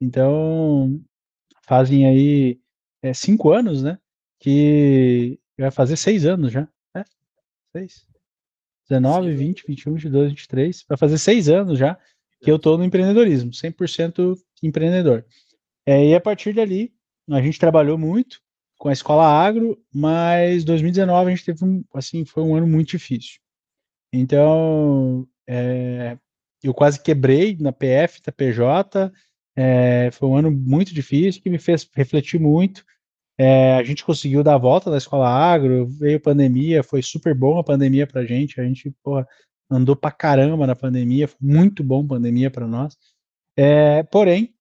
Então, 0.00 1.02
fazem 1.66 2.06
aí 2.06 2.60
é, 3.02 3.12
cinco 3.12 3.50
anos, 3.50 3.82
né? 3.82 3.98
Que 4.38 5.40
vai 5.58 5.72
fazer 5.72 5.96
seis 5.96 6.24
anos 6.24 6.52
já. 6.52 6.68
É, 6.96 7.02
seis. 7.76 8.06
19, 8.88 9.32
Sim. 9.32 9.36
20, 9.38 9.64
21, 9.66 9.94
22, 9.94 10.30
23. 10.30 10.84
Vai 10.88 10.96
fazer 10.96 11.18
seis 11.18 11.48
anos 11.48 11.80
já 11.80 11.98
que 12.40 12.48
eu 12.48 12.54
estou 12.54 12.78
no 12.78 12.84
empreendedorismo, 12.84 13.50
100% 13.50 14.36
empreendedor. 14.62 15.26
É, 15.84 16.10
e 16.10 16.14
a 16.14 16.20
partir 16.20 16.54
dali, 16.54 16.94
a 17.28 17.42
gente 17.42 17.58
trabalhou 17.58 17.98
muito 17.98 18.40
com 18.78 18.88
a 18.88 18.92
escola 18.92 19.26
agro, 19.26 19.76
mas 19.92 20.62
2019 20.62 21.26
a 21.26 21.34
gente 21.34 21.44
teve 21.44 21.64
um, 21.64 21.84
assim, 21.92 22.24
foi 22.24 22.44
um 22.44 22.54
ano 22.54 22.68
muito 22.68 22.90
difícil. 22.90 23.41
Então, 24.12 25.26
é, 25.48 26.18
eu 26.62 26.74
quase 26.74 27.00
quebrei 27.00 27.56
na 27.58 27.72
PF, 27.72 28.20
da 28.22 28.30
PJ, 28.30 29.12
é, 29.56 30.10
foi 30.12 30.28
um 30.28 30.36
ano 30.36 30.50
muito 30.50 30.94
difícil 30.94 31.42
que 31.42 31.50
me 31.50 31.58
fez 31.58 31.88
refletir 31.94 32.40
muito. 32.40 32.84
É, 33.38 33.74
a 33.74 33.82
gente 33.82 34.04
conseguiu 34.04 34.42
dar 34.42 34.54
a 34.54 34.58
volta 34.58 34.90
da 34.90 34.98
escola 34.98 35.28
agro, 35.28 35.86
veio 35.86 36.20
pandemia, 36.20 36.82
foi 36.82 37.02
super 37.02 37.34
bom 37.34 37.58
a 37.58 37.64
pandemia 37.64 38.06
pra 38.06 38.24
gente. 38.24 38.60
A 38.60 38.64
gente 38.64 38.94
porra, 39.02 39.26
andou 39.70 39.96
pra 39.96 40.10
caramba 40.10 40.66
na 40.66 40.76
pandemia, 40.76 41.28
foi 41.28 41.38
muito 41.40 41.82
bom 41.82 42.04
a 42.04 42.08
pandemia 42.08 42.50
para 42.50 42.66
nós. 42.66 42.96
É, 43.56 44.02
porém, 44.04 44.54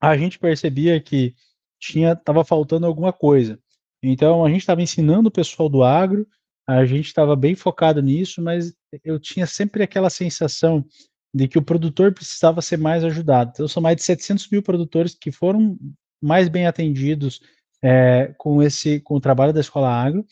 a 0.00 0.16
gente 0.16 0.38
percebia 0.38 1.00
que 1.00 1.34
tinha 1.78 2.14
tava 2.14 2.44
faltando 2.44 2.86
alguma 2.86 3.12
coisa. 3.12 3.58
Então 4.02 4.44
a 4.44 4.48
gente 4.48 4.60
estava 4.60 4.82
ensinando 4.82 5.28
o 5.28 5.32
pessoal 5.32 5.68
do 5.68 5.82
agro, 5.82 6.26
a 6.66 6.84
gente 6.84 7.06
estava 7.06 7.36
bem 7.36 7.54
focado 7.54 8.02
nisso, 8.02 8.42
mas 8.42 8.74
eu 9.04 9.20
tinha 9.20 9.46
sempre 9.46 9.82
aquela 9.82 10.10
sensação 10.10 10.84
de 11.32 11.46
que 11.46 11.58
o 11.58 11.62
produtor 11.62 12.12
precisava 12.12 12.62
ser 12.62 12.78
mais 12.78 13.04
ajudado. 13.04 13.50
Então, 13.52 13.68
são 13.68 13.82
mais 13.82 13.96
de 13.96 14.02
700 14.02 14.48
mil 14.50 14.62
produtores 14.62 15.14
que 15.14 15.30
foram 15.30 15.78
mais 16.20 16.48
bem 16.48 16.66
atendidos 16.66 17.40
é, 17.82 18.34
com 18.38 18.62
esse 18.62 19.00
com 19.00 19.16
o 19.16 19.20
trabalho 19.20 19.52
da 19.52 19.60
Escola 19.60 19.88
Agro, 19.88 20.26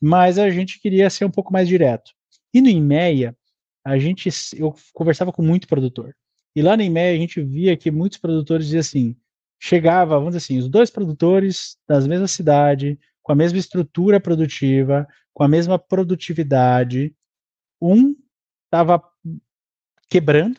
mas 0.00 0.38
a 0.38 0.50
gente 0.50 0.80
queria 0.80 1.08
ser 1.08 1.24
um 1.24 1.30
pouco 1.30 1.52
mais 1.52 1.68
direto. 1.68 2.10
E 2.52 2.60
no 2.60 2.68
IMEA, 2.68 3.36
a 3.84 3.98
gente, 3.98 4.28
eu 4.56 4.74
conversava 4.92 5.32
com 5.32 5.42
muito 5.42 5.68
produtor. 5.68 6.14
E 6.54 6.60
lá 6.60 6.76
no 6.76 6.82
IMEA 6.82 7.14
a 7.14 7.16
gente 7.16 7.40
via 7.40 7.76
que 7.76 7.90
muitos 7.90 8.18
produtores 8.18 8.66
diziam 8.66 8.80
assim, 8.80 9.16
chegava, 9.60 10.16
vamos 10.18 10.34
dizer 10.34 10.38
assim, 10.38 10.58
os 10.58 10.68
dois 10.68 10.90
produtores 10.90 11.76
das 11.88 12.06
mesma 12.06 12.28
cidade, 12.28 12.98
com 13.28 13.32
a 13.32 13.36
mesma 13.36 13.58
estrutura 13.58 14.18
produtiva, 14.18 15.06
com 15.34 15.42
a 15.44 15.48
mesma 15.48 15.78
produtividade, 15.78 17.14
um 17.78 18.16
estava 18.64 19.02
quebrando, 20.08 20.58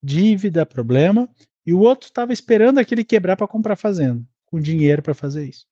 dívida, 0.00 0.64
problema, 0.64 1.28
e 1.66 1.74
o 1.74 1.80
outro 1.80 2.06
estava 2.06 2.32
esperando 2.32 2.78
aquele 2.78 3.02
quebrar 3.02 3.36
para 3.36 3.48
comprar 3.48 3.74
fazenda, 3.74 4.24
com 4.44 4.60
dinheiro 4.60 5.02
para 5.02 5.14
fazer 5.14 5.48
isso. 5.48 5.66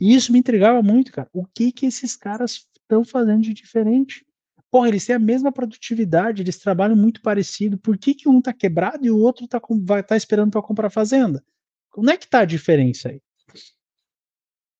E 0.00 0.16
isso 0.16 0.32
me 0.32 0.40
intrigava 0.40 0.82
muito, 0.82 1.12
cara. 1.12 1.30
O 1.32 1.46
que 1.46 1.70
que 1.70 1.86
esses 1.86 2.16
caras 2.16 2.66
estão 2.80 3.04
fazendo 3.04 3.42
de 3.42 3.54
diferente? 3.54 4.26
Porra, 4.72 4.88
eles 4.88 5.06
têm 5.06 5.14
a 5.14 5.20
mesma 5.20 5.52
produtividade, 5.52 6.42
eles 6.42 6.58
trabalham 6.58 6.96
muito 6.96 7.22
parecido. 7.22 7.78
Por 7.78 7.96
que, 7.96 8.14
que 8.14 8.28
um 8.28 8.42
tá 8.42 8.52
quebrado 8.52 9.06
e 9.06 9.12
o 9.12 9.18
outro 9.18 9.46
tá, 9.46 9.60
tá 10.04 10.16
esperando 10.16 10.50
para 10.50 10.60
comprar 10.60 10.90
fazenda? 10.90 11.40
Como 11.88 12.10
é 12.10 12.16
que 12.16 12.26
tá 12.26 12.40
a 12.40 12.44
diferença 12.44 13.10
aí? 13.10 13.22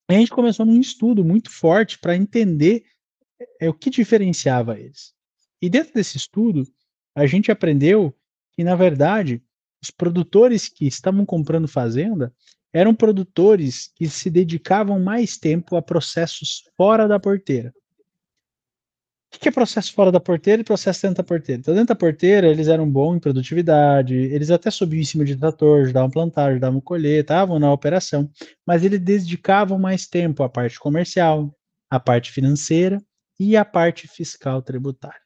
A 0.09 0.15
gente 0.15 0.31
começou 0.31 0.65
num 0.65 0.81
estudo 0.81 1.23
muito 1.23 1.51
forte 1.51 1.99
para 1.99 2.17
entender 2.17 2.85
é, 3.61 3.69
o 3.69 3.75
que 3.75 3.91
diferenciava 3.91 4.79
eles. 4.79 5.13
E 5.61 5.69
dentro 5.69 5.93
desse 5.93 6.17
estudo, 6.17 6.67
a 7.15 7.27
gente 7.27 7.51
aprendeu 7.51 8.17
que, 8.53 8.65
na 8.65 8.75
verdade, 8.75 9.43
os 9.83 9.91
produtores 9.91 10.69
que 10.69 10.87
estavam 10.87 11.27
comprando 11.27 11.69
fazenda 11.69 12.35
eram 12.73 12.95
produtores 12.95 13.91
que 13.95 14.09
se 14.09 14.31
dedicavam 14.31 14.99
mais 14.99 15.37
tempo 15.37 15.77
a 15.77 15.83
processos 15.83 16.65
fora 16.77 17.07
da 17.07 17.21
porteira. 17.21 17.75
O 19.35 19.39
que 19.39 19.49
é 19.49 19.53
processo 19.53 19.93
fora 19.93 20.11
da 20.11 20.19
porteira 20.19 20.63
e 20.63 20.65
processo 20.65 21.03
dentro 21.03 21.19
da 21.19 21.23
porteira? 21.23 21.61
Então, 21.61 21.75
dentro 21.75 21.89
da 21.89 21.95
porteira, 21.95 22.49
eles 22.49 22.67
eram 22.67 22.91
bons 22.91 23.17
em 23.17 23.21
produtividade, 23.21 24.15
eles 24.15 24.51
até 24.51 24.71
subiam 24.71 25.03
em 25.03 25.05
cima 25.05 25.25
de 25.25 25.37
trator, 25.37 25.83
ajudavam 25.83 26.09
a 26.09 26.13
plantar, 26.13 26.47
ajudavam 26.51 26.79
a 26.79 26.83
colher, 26.83 27.21
estavam 27.21 27.59
na 27.59 27.71
operação, 27.71 28.31
mas 28.67 28.85
eles 28.85 28.99
dedicavam 29.01 29.79
mais 29.79 30.07
tempo 30.07 30.43
à 30.43 30.49
parte 30.49 30.79
comercial, 30.79 31.55
à 31.91 32.01
parte 32.01 32.33
financeira 32.33 33.03
e 33.39 33.57
à 33.57 33.65
parte 33.65 34.09
fiscal 34.09 34.63
tributária. 34.63 35.21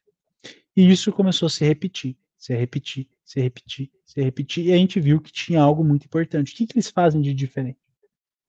E 0.75 0.91
isso 0.91 1.11
começou 1.11 1.47
a 1.47 1.49
se 1.49 1.65
repetir, 1.65 2.17
se 2.37 2.53
repetir, 2.53 3.07
se 3.23 3.39
repetir, 3.39 3.89
se 4.05 4.21
repetir, 4.21 4.65
e 4.65 4.73
a 4.73 4.77
gente 4.77 4.99
viu 4.99 5.21
que 5.21 5.31
tinha 5.31 5.61
algo 5.61 5.83
muito 5.83 6.05
importante. 6.05 6.53
O 6.53 6.55
que, 6.55 6.67
que 6.67 6.73
eles 6.75 6.89
fazem 6.89 7.21
de 7.21 7.33
diferente? 7.33 7.79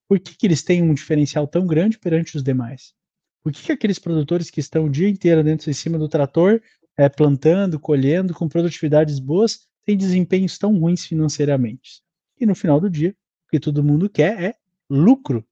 Por 0.08 0.18
que, 0.18 0.36
que 0.36 0.46
eles 0.46 0.62
têm 0.62 0.82
um 0.82 0.94
diferencial 0.94 1.46
tão 1.46 1.66
grande 1.66 1.98
perante 1.98 2.36
os 2.36 2.42
demais? 2.42 2.92
Por 3.44 3.52
que, 3.52 3.62
que 3.62 3.72
aqueles 3.72 3.98
produtores 3.98 4.48
que 4.48 4.58
estão 4.58 4.86
o 4.86 4.90
dia 4.90 5.06
inteiro 5.06 5.44
dentro 5.44 5.68
em 5.68 5.74
cima 5.74 5.98
do 5.98 6.08
trator, 6.08 6.62
é, 6.96 7.10
plantando, 7.10 7.78
colhendo, 7.78 8.32
com 8.32 8.48
produtividades 8.48 9.18
boas, 9.18 9.68
têm 9.84 9.98
desempenhos 9.98 10.56
tão 10.56 10.74
ruins 10.78 11.04
financeiramente? 11.04 12.02
E 12.40 12.46
no 12.46 12.54
final 12.54 12.80
do 12.80 12.88
dia, 12.88 13.14
o 13.46 13.50
que 13.50 13.60
todo 13.60 13.84
mundo 13.84 14.08
quer 14.08 14.42
é 14.42 14.54
lucro. 14.88 15.46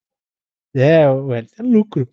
É, 0.75 1.03
é 1.03 1.63
lucro. 1.63 2.09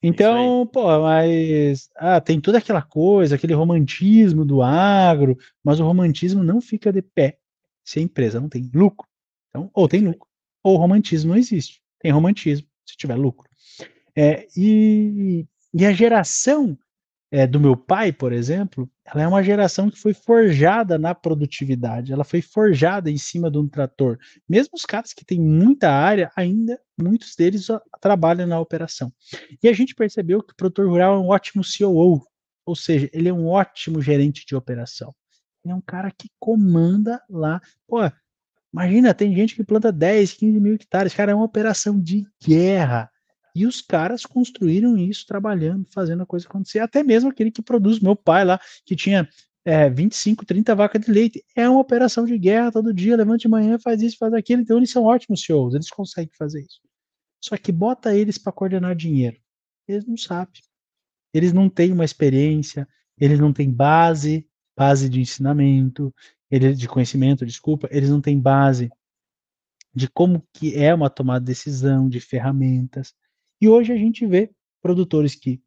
Então, 0.00 0.64
pô, 0.72 0.84
mas 1.00 1.90
ah, 1.96 2.20
tem 2.20 2.40
toda 2.40 2.58
aquela 2.58 2.80
coisa, 2.80 3.34
aquele 3.34 3.52
romantismo 3.54 4.44
do 4.44 4.62
agro, 4.62 5.36
mas 5.64 5.80
o 5.80 5.84
romantismo 5.84 6.44
não 6.44 6.60
fica 6.60 6.92
de 6.92 7.02
pé 7.02 7.38
se 7.82 7.98
a 7.98 8.02
empresa 8.02 8.40
não 8.40 8.48
tem 8.48 8.70
lucro. 8.72 9.08
Então, 9.48 9.68
ou 9.74 9.88
tem 9.88 10.02
lucro, 10.02 10.28
ou 10.62 10.74
o 10.74 10.78
romantismo 10.78 11.30
não 11.30 11.38
existe. 11.38 11.82
Tem 11.98 12.12
romantismo 12.12 12.68
se 12.84 12.96
tiver 12.96 13.16
lucro. 13.16 13.50
É, 14.16 14.46
e, 14.56 15.46
e 15.74 15.84
a 15.84 15.92
geração 15.92 16.76
é, 17.30 17.46
do 17.46 17.60
meu 17.60 17.76
pai, 17.76 18.12
por 18.12 18.32
exemplo, 18.32 18.90
ela 19.04 19.22
é 19.22 19.28
uma 19.28 19.42
geração 19.42 19.90
que 19.90 19.98
foi 19.98 20.14
forjada 20.14 20.98
na 20.98 21.14
produtividade, 21.14 22.12
ela 22.12 22.24
foi 22.24 22.40
forjada 22.40 23.10
em 23.10 23.18
cima 23.18 23.50
de 23.50 23.58
um 23.58 23.68
trator. 23.68 24.18
Mesmo 24.48 24.72
os 24.74 24.86
caras 24.86 25.12
que 25.12 25.24
têm 25.24 25.40
muita 25.40 25.90
área, 25.90 26.30
ainda 26.34 26.80
muitos 26.98 27.36
deles 27.36 27.66
trabalham 28.00 28.46
na 28.46 28.58
operação. 28.58 29.12
E 29.62 29.68
a 29.68 29.72
gente 29.72 29.94
percebeu 29.94 30.42
que 30.42 30.52
o 30.52 30.56
produtor 30.56 30.88
rural 30.88 31.16
é 31.16 31.18
um 31.18 31.28
ótimo 31.28 31.62
COO, 31.62 32.24
ou 32.64 32.74
seja, 32.74 33.10
ele 33.12 33.28
é 33.28 33.32
um 33.32 33.46
ótimo 33.46 34.00
gerente 34.00 34.44
de 34.46 34.56
operação. 34.56 35.14
Ele 35.64 35.72
é 35.72 35.76
um 35.76 35.80
cara 35.80 36.10
que 36.10 36.30
comanda 36.38 37.20
lá. 37.28 37.60
Pô, 37.86 37.98
imagina, 38.72 39.12
tem 39.12 39.34
gente 39.34 39.54
que 39.54 39.64
planta 39.64 39.92
10, 39.92 40.32
15 40.34 40.60
mil 40.60 40.74
hectares, 40.74 41.12
cara, 41.12 41.32
é 41.32 41.34
uma 41.34 41.44
operação 41.44 42.00
de 42.00 42.24
guerra. 42.42 43.10
E 43.56 43.66
os 43.66 43.80
caras 43.80 44.26
construíram 44.26 44.98
isso 44.98 45.24
trabalhando, 45.26 45.86
fazendo 45.90 46.22
a 46.22 46.26
coisa 46.26 46.46
acontecer. 46.46 46.80
Até 46.80 47.02
mesmo 47.02 47.30
aquele 47.30 47.50
que 47.50 47.62
produz, 47.62 47.98
meu 48.00 48.14
pai 48.14 48.44
lá, 48.44 48.60
que 48.84 48.94
tinha 48.94 49.26
é, 49.64 49.88
25, 49.88 50.44
30 50.44 50.74
vacas 50.74 51.00
de 51.00 51.10
leite. 51.10 51.42
É 51.56 51.66
uma 51.66 51.80
operação 51.80 52.26
de 52.26 52.36
guerra 52.38 52.70
todo 52.70 52.92
dia, 52.92 53.16
levante 53.16 53.42
de 53.42 53.48
manhã, 53.48 53.78
faz 53.78 54.02
isso, 54.02 54.18
faz 54.18 54.34
aquilo. 54.34 54.60
Então 54.60 54.76
eles 54.76 54.90
são 54.90 55.04
ótimos 55.04 55.42
CEOs, 55.42 55.72
eles 55.74 55.88
conseguem 55.88 56.34
fazer 56.36 56.60
isso. 56.60 56.82
Só 57.42 57.56
que 57.56 57.72
bota 57.72 58.14
eles 58.14 58.36
para 58.36 58.52
coordenar 58.52 58.94
dinheiro. 58.94 59.38
Eles 59.88 60.06
não 60.06 60.18
sabem. 60.18 60.60
Eles 61.32 61.54
não 61.54 61.70
têm 61.70 61.92
uma 61.92 62.04
experiência, 62.04 62.86
eles 63.18 63.40
não 63.40 63.54
têm 63.54 63.72
base, 63.72 64.46
base 64.76 65.08
de 65.08 65.18
ensinamento, 65.18 66.14
de 66.50 66.86
conhecimento, 66.86 67.46
desculpa, 67.46 67.88
eles 67.90 68.10
não 68.10 68.20
têm 68.20 68.38
base 68.38 68.90
de 69.94 70.10
como 70.10 70.46
que 70.52 70.76
é 70.76 70.94
uma 70.94 71.08
tomada 71.08 71.40
de 71.40 71.46
decisão, 71.46 72.06
de 72.06 72.20
ferramentas. 72.20 73.14
E 73.60 73.68
hoje 73.68 73.92
a 73.92 73.96
gente 73.96 74.26
vê 74.26 74.50
produtores 74.82 75.34
que 75.34 75.60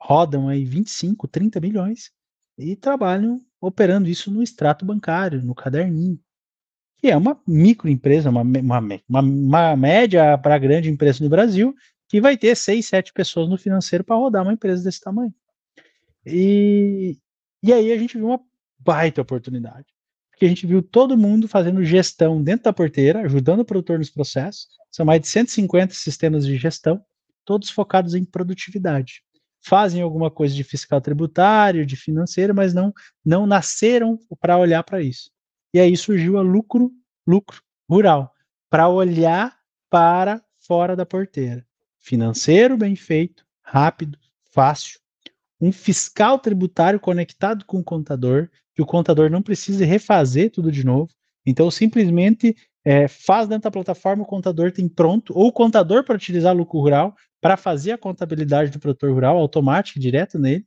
rodam 0.00 0.48
aí 0.48 0.64
25, 0.64 1.28
30 1.28 1.60
milhões 1.60 2.10
e 2.58 2.76
trabalham 2.76 3.40
operando 3.60 4.08
isso 4.08 4.30
no 4.30 4.42
extrato 4.42 4.84
bancário, 4.84 5.42
no 5.42 5.54
caderninho, 5.54 6.18
que 6.98 7.08
é 7.08 7.16
uma 7.16 7.40
microempresa, 7.46 8.30
uma, 8.30 8.42
uma, 8.42 8.78
uma, 9.08 9.20
uma 9.20 9.76
média 9.76 10.36
para 10.38 10.58
grande 10.58 10.90
empresa 10.90 11.22
no 11.22 11.30
Brasil, 11.30 11.74
que 12.08 12.20
vai 12.20 12.36
ter 12.36 12.56
seis, 12.56 12.86
sete 12.86 13.12
pessoas 13.12 13.48
no 13.48 13.58
financeiro 13.58 14.04
para 14.04 14.16
rodar 14.16 14.42
uma 14.42 14.52
empresa 14.52 14.82
desse 14.82 15.00
tamanho. 15.00 15.34
E, 16.24 17.18
e 17.62 17.72
aí 17.72 17.92
a 17.92 17.98
gente 17.98 18.16
viu 18.16 18.28
uma 18.28 18.40
baita 18.78 19.22
oportunidade. 19.22 19.86
Porque 20.30 20.44
a 20.44 20.48
gente 20.48 20.66
viu 20.66 20.82
todo 20.82 21.16
mundo 21.16 21.48
fazendo 21.48 21.82
gestão 21.84 22.42
dentro 22.42 22.64
da 22.64 22.72
porteira, 22.72 23.22
ajudando 23.22 23.60
o 23.60 23.64
produtor 23.64 23.98
nos 23.98 24.10
processos. 24.10 24.68
São 24.90 25.06
mais 25.06 25.20
de 25.20 25.28
150 25.28 25.94
sistemas 25.94 26.44
de 26.46 26.56
gestão, 26.56 27.02
todos 27.46 27.70
focados 27.70 28.14
em 28.14 28.24
produtividade. 28.24 29.22
Fazem 29.64 30.02
alguma 30.02 30.30
coisa 30.30 30.54
de 30.54 30.62
fiscal 30.62 31.00
tributário, 31.00 31.86
de 31.86 31.96
financeiro, 31.96 32.54
mas 32.54 32.74
não, 32.74 32.92
não 33.24 33.46
nasceram 33.46 34.18
para 34.38 34.58
olhar 34.58 34.82
para 34.82 35.00
isso. 35.00 35.30
E 35.72 35.80
aí 35.80 35.96
surgiu 35.96 36.36
a 36.36 36.42
lucro, 36.42 36.92
lucro 37.26 37.62
rural, 37.88 38.32
para 38.68 38.88
olhar 38.88 39.56
para 39.88 40.42
fora 40.66 40.94
da 40.94 41.06
porteira. 41.06 41.64
Financeiro 41.98 42.76
bem 42.76 42.94
feito, 42.94 43.44
rápido, 43.62 44.18
fácil, 44.52 45.00
um 45.60 45.72
fiscal 45.72 46.38
tributário 46.38 47.00
conectado 47.00 47.64
com 47.64 47.78
o 47.78 47.84
contador, 47.84 48.48
que 48.74 48.82
o 48.82 48.86
contador 48.86 49.30
não 49.30 49.42
precise 49.42 49.84
refazer 49.84 50.50
tudo 50.50 50.70
de 50.70 50.84
novo. 50.84 51.10
Então, 51.44 51.70
simplesmente 51.70 52.54
é, 52.84 53.08
faz 53.08 53.48
dentro 53.48 53.64
da 53.64 53.70
plataforma, 53.70 54.22
o 54.22 54.26
contador 54.26 54.70
tem 54.70 54.88
pronto, 54.88 55.32
ou 55.36 55.48
o 55.48 55.52
contador 55.52 56.04
para 56.04 56.14
utilizar 56.14 56.54
lucro 56.54 56.78
rural, 56.78 57.16
para 57.46 57.56
fazer 57.56 57.92
a 57.92 57.98
contabilidade 57.98 58.72
do 58.72 58.80
produtor 58.80 59.12
rural 59.12 59.38
automática, 59.38 60.00
direto 60.00 60.36
nele, 60.36 60.66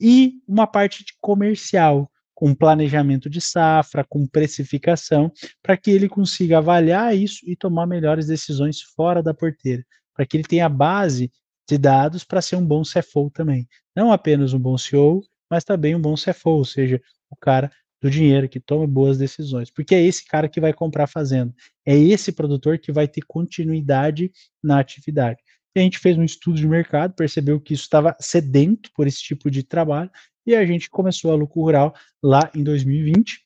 e 0.00 0.34
uma 0.46 0.68
parte 0.68 1.04
de 1.04 1.14
comercial, 1.20 2.08
com 2.32 2.54
planejamento 2.54 3.28
de 3.28 3.40
safra, 3.40 4.04
com 4.04 4.24
precificação, 4.24 5.32
para 5.60 5.76
que 5.76 5.90
ele 5.90 6.08
consiga 6.08 6.58
avaliar 6.58 7.16
isso 7.16 7.40
e 7.44 7.56
tomar 7.56 7.88
melhores 7.88 8.28
decisões 8.28 8.80
fora 8.80 9.20
da 9.20 9.34
porteira, 9.34 9.84
para 10.14 10.24
que 10.24 10.36
ele 10.36 10.44
tenha 10.44 10.68
base 10.68 11.28
de 11.68 11.76
dados 11.76 12.22
para 12.22 12.40
ser 12.40 12.54
um 12.54 12.64
bom 12.64 12.82
CFO 12.82 13.28
também. 13.28 13.66
Não 13.92 14.12
apenas 14.12 14.52
um 14.52 14.60
bom 14.60 14.78
CEO, 14.78 15.24
mas 15.50 15.64
também 15.64 15.96
um 15.96 16.00
bom 16.00 16.14
CFO, 16.14 16.50
ou 16.50 16.64
seja, 16.64 17.02
o 17.28 17.34
cara 17.34 17.68
do 18.00 18.08
dinheiro 18.08 18.48
que 18.48 18.60
toma 18.60 18.86
boas 18.86 19.18
decisões, 19.18 19.72
porque 19.72 19.96
é 19.96 20.02
esse 20.02 20.24
cara 20.24 20.48
que 20.48 20.60
vai 20.60 20.72
comprar 20.72 21.08
fazenda, 21.08 21.52
é 21.84 21.98
esse 21.98 22.30
produtor 22.30 22.78
que 22.78 22.92
vai 22.92 23.08
ter 23.08 23.22
continuidade 23.22 24.30
na 24.62 24.78
atividade. 24.78 25.40
E 25.74 25.80
a 25.80 25.82
gente 25.82 25.98
fez 25.98 26.18
um 26.18 26.24
estudo 26.24 26.56
de 26.56 26.66
mercado, 26.66 27.14
percebeu 27.14 27.60
que 27.60 27.74
isso 27.74 27.84
estava 27.84 28.16
sedento 28.20 28.90
por 28.94 29.06
esse 29.06 29.22
tipo 29.22 29.50
de 29.50 29.62
trabalho, 29.62 30.10
e 30.46 30.54
a 30.54 30.66
gente 30.66 30.90
começou 30.90 31.32
a 31.32 31.34
lucro 31.36 31.62
rural 31.62 31.94
lá 32.22 32.50
em 32.54 32.62
2020. 32.62 33.40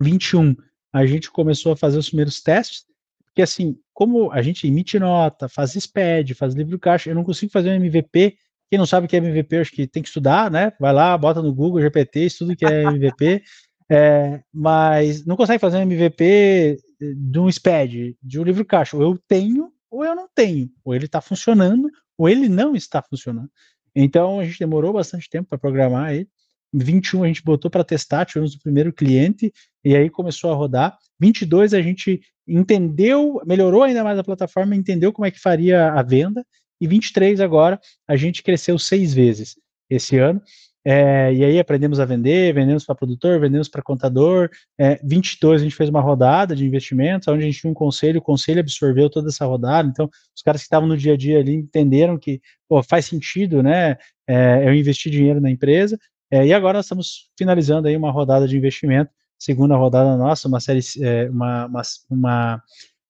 21, 0.00 0.54
a 0.92 1.06
gente 1.06 1.30
começou 1.30 1.72
a 1.72 1.76
fazer 1.76 1.98
os 1.98 2.08
primeiros 2.08 2.42
testes, 2.42 2.84
porque 3.24 3.42
assim, 3.42 3.78
como 3.92 4.30
a 4.30 4.42
gente 4.42 4.66
emite 4.66 4.98
nota, 4.98 5.48
faz 5.48 5.72
SPED, 5.72 6.34
faz 6.34 6.54
livro 6.54 6.78
caixa, 6.78 7.10
eu 7.10 7.14
não 7.14 7.24
consigo 7.24 7.52
fazer 7.52 7.70
um 7.70 7.74
MVP. 7.74 8.36
Quem 8.70 8.78
não 8.78 8.86
sabe 8.86 9.06
o 9.06 9.08
que 9.08 9.16
é 9.16 9.18
MVP, 9.18 9.58
acho 9.58 9.72
que 9.72 9.86
tem 9.86 10.02
que 10.02 10.08
estudar, 10.08 10.50
né? 10.50 10.72
Vai 10.80 10.92
lá, 10.92 11.16
bota 11.16 11.40
no 11.40 11.54
Google, 11.54 11.80
GPT, 11.80 12.20
estuda 12.20 12.52
o 12.52 12.56
que 12.56 12.64
é 12.64 12.82
MVP. 12.88 13.42
É, 13.90 14.40
mas 14.52 15.24
não 15.24 15.36
consegue 15.36 15.60
fazer 15.60 15.78
um 15.78 15.82
MVP 15.82 16.78
de 16.98 17.38
um 17.38 17.50
SPED, 17.50 18.16
de 18.22 18.40
um 18.40 18.42
livro 18.42 18.64
caixa. 18.64 18.96
Eu 18.96 19.18
tenho, 19.28 19.70
ou 19.96 20.04
eu 20.04 20.14
não 20.14 20.28
tenho. 20.34 20.70
Ou 20.84 20.94
ele 20.94 21.06
está 21.06 21.20
funcionando, 21.20 21.90
ou 22.18 22.28
ele 22.28 22.48
não 22.48 22.74
está 22.76 23.02
funcionando. 23.02 23.50
Então 23.94 24.38
a 24.38 24.44
gente 24.44 24.58
demorou 24.58 24.92
bastante 24.92 25.28
tempo 25.28 25.48
para 25.48 25.58
programar 25.58 26.14
ele. 26.14 26.28
Em 26.74 26.78
21 26.78 27.24
a 27.24 27.26
gente 27.28 27.42
botou 27.42 27.70
para 27.70 27.84
testar, 27.84 28.26
tivemos 28.26 28.54
o 28.54 28.60
primeiro 28.60 28.92
cliente 28.92 29.52
e 29.84 29.96
aí 29.96 30.10
começou 30.10 30.52
a 30.52 30.54
rodar. 30.54 30.96
22 31.18 31.72
a 31.72 31.80
gente 31.80 32.20
entendeu, 32.46 33.40
melhorou 33.46 33.82
ainda 33.82 34.04
mais 34.04 34.18
a 34.18 34.24
plataforma, 34.24 34.76
entendeu 34.76 35.12
como 35.12 35.26
é 35.26 35.30
que 35.30 35.40
faria 35.40 35.92
a 35.92 36.02
venda. 36.02 36.44
E 36.78 36.86
23 36.86 37.40
agora 37.40 37.80
a 38.06 38.16
gente 38.16 38.42
cresceu 38.42 38.78
seis 38.78 39.14
vezes 39.14 39.56
esse 39.88 40.18
ano. 40.18 40.42
É, 40.88 41.34
e 41.34 41.44
aí 41.44 41.58
aprendemos 41.58 41.98
a 41.98 42.04
vender, 42.04 42.54
vendemos 42.54 42.84
para 42.84 42.94
produtor, 42.94 43.40
vendemos 43.40 43.68
para 43.68 43.82
contador. 43.82 44.48
É, 44.78 45.00
22 45.02 45.60
a 45.60 45.64
gente 45.64 45.74
fez 45.74 45.90
uma 45.90 46.00
rodada 46.00 46.54
de 46.54 46.64
investimentos, 46.64 47.26
onde 47.26 47.42
a 47.42 47.46
gente 47.46 47.58
tinha 47.58 47.68
um 47.68 47.74
conselho, 47.74 48.20
o 48.20 48.22
conselho 48.22 48.60
absorveu 48.60 49.10
toda 49.10 49.28
essa 49.28 49.44
rodada. 49.44 49.88
Então, 49.88 50.08
os 50.32 50.42
caras 50.42 50.60
que 50.60 50.66
estavam 50.66 50.88
no 50.88 50.96
dia 50.96 51.14
a 51.14 51.16
dia 51.16 51.40
ali 51.40 51.56
entenderam 51.56 52.16
que 52.16 52.40
pô, 52.68 52.84
faz 52.84 53.06
sentido, 53.06 53.64
né? 53.64 53.96
É, 54.28 54.62
eu 54.64 54.72
investir 54.74 55.10
dinheiro 55.10 55.40
na 55.40 55.50
empresa. 55.50 55.98
É, 56.30 56.46
e 56.46 56.52
agora 56.54 56.78
nós 56.78 56.84
estamos 56.84 57.30
finalizando 57.36 57.88
aí 57.88 57.96
uma 57.96 58.12
rodada 58.12 58.46
de 58.46 58.56
investimento, 58.56 59.10
segunda 59.36 59.74
rodada 59.76 60.16
nossa, 60.16 60.46
uma 60.46 60.60
série, 60.60 60.80
é, 61.02 61.28
uma, 61.28 61.66
uma, 61.66 61.82
uma, 62.08 62.62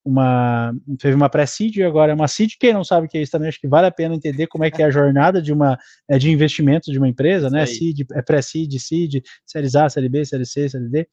uma, 0.07 0.73
teve 0.99 1.17
uma 1.17 1.29
pré-seed 1.29 1.77
e 1.77 1.83
agora 1.83 2.13
é 2.13 2.15
uma 2.15 2.29
seed. 2.29 2.53
Quem 2.61 2.73
não 2.73 2.85
sabe 2.85 3.07
o 3.07 3.09
que 3.11 3.19
é 3.19 3.23
isso 3.23 3.33
também, 3.33 3.49
acho 3.49 3.61
que 3.61 3.67
vale 3.67 3.89
a 3.89 3.91
pena 3.91 4.15
entender 4.15 4.47
como 4.47 4.63
é 4.63 4.71
que 4.71 4.81
é 4.81 4.85
a 4.85 4.91
jornada 4.91 5.43
de 5.43 5.53
uma 5.53 5.77
é, 6.09 6.17
de 6.17 6.31
investimento 6.31 6.93
de 6.93 6.99
uma 6.99 7.09
empresa, 7.09 7.51
né? 7.51 7.67
Seed, 7.67 8.03
é 8.13 8.23
pré-seed, 8.23 8.73
seed, 8.79 9.25
séries 9.45 9.75
A, 9.75 9.89
série 9.91 10.09
B, 10.09 10.25
série 10.25 10.47
C, 10.47 10.69
série 10.69 10.89
D. 10.89 11.09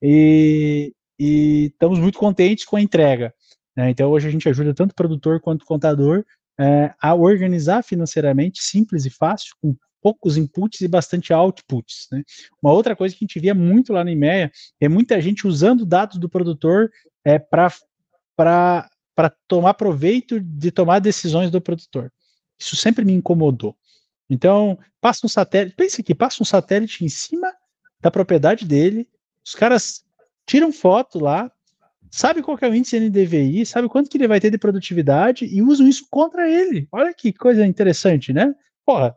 E, 0.00 0.92
e 1.18 1.66
estamos 1.72 1.98
muito 1.98 2.18
contentes 2.18 2.64
com 2.64 2.76
a 2.76 2.80
entrega. 2.80 3.34
Né? 3.76 3.90
Então 3.90 4.10
hoje 4.10 4.28
a 4.28 4.30
gente 4.30 4.48
ajuda 4.48 4.72
tanto 4.72 4.92
o 4.92 4.94
produtor 4.94 5.40
quanto 5.40 5.62
o 5.62 5.66
contador 5.66 6.24
é, 6.58 6.94
a 7.02 7.14
organizar 7.14 7.82
financeiramente, 7.82 8.62
simples 8.62 9.04
e 9.06 9.10
fácil, 9.10 9.56
com 9.60 9.74
poucos 10.00 10.36
inputs 10.36 10.80
e 10.82 10.88
bastante 10.88 11.32
outputs. 11.32 12.06
Né? 12.12 12.22
Uma 12.62 12.72
outra 12.72 12.94
coisa 12.94 13.12
que 13.12 13.24
a 13.24 13.26
gente 13.26 13.40
via 13.40 13.54
muito 13.54 13.92
lá 13.92 14.04
na 14.04 14.12
IMEA 14.12 14.52
é 14.80 14.88
muita 14.88 15.20
gente 15.20 15.48
usando 15.48 15.84
dados 15.84 16.16
do 16.16 16.28
produtor 16.28 16.90
é, 17.24 17.40
para 17.40 17.72
tomar 19.48 19.74
proveito 19.74 20.40
de 20.40 20.70
tomar 20.70 20.98
decisões 20.98 21.50
do 21.50 21.60
produtor. 21.60 22.12
Isso 22.58 22.76
sempre 22.76 23.04
me 23.04 23.12
incomodou. 23.12 23.76
Então, 24.28 24.78
passa 25.00 25.24
um 25.24 25.28
satélite, 25.28 25.76
pense 25.76 26.00
aqui, 26.00 26.14
passa 26.14 26.42
um 26.42 26.46
satélite 26.46 27.04
em 27.04 27.08
cima 27.08 27.52
da 28.00 28.10
propriedade 28.10 28.64
dele, 28.64 29.08
os 29.44 29.54
caras 29.54 30.04
tiram 30.44 30.72
foto 30.72 31.18
lá, 31.18 31.50
sabe 32.10 32.42
qual 32.42 32.58
é 32.60 32.68
o 32.68 32.74
índice 32.74 32.98
NDVI, 32.98 33.64
sabe 33.64 33.88
quanto 33.88 34.10
que 34.10 34.16
ele 34.16 34.28
vai 34.28 34.40
ter 34.40 34.50
de 34.50 34.58
produtividade 34.58 35.44
e 35.44 35.62
usam 35.62 35.86
isso 35.86 36.06
contra 36.10 36.48
ele. 36.48 36.88
Olha 36.90 37.14
que 37.14 37.32
coisa 37.32 37.64
interessante, 37.66 38.32
né? 38.32 38.54
Porra, 38.84 39.16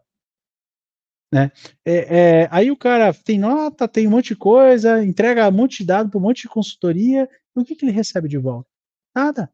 né? 1.32 1.52
É, 1.86 2.18
é, 2.18 2.48
aí 2.52 2.72
o 2.72 2.78
cara 2.78 3.14
tem 3.14 3.38
nota, 3.40 3.88
tem 3.88 4.08
um 4.08 4.12
monte 4.12 4.30
de 4.30 4.36
coisa, 4.36 5.04
entrega 5.04 5.48
um 5.48 5.52
monte 5.52 5.80
de 5.80 5.86
dado 5.86 6.10
para 6.10 6.18
um 6.18 6.22
monte 6.22 6.44
de 6.44 6.50
consultoria, 6.50 7.30
e 7.56 7.60
o 7.60 7.66
que, 7.66 7.76
que 7.76 7.86
ele 7.86 7.92
recebe 7.92 8.28
de 8.28 8.38
volta? 8.38 8.69
Nada. 9.20 9.52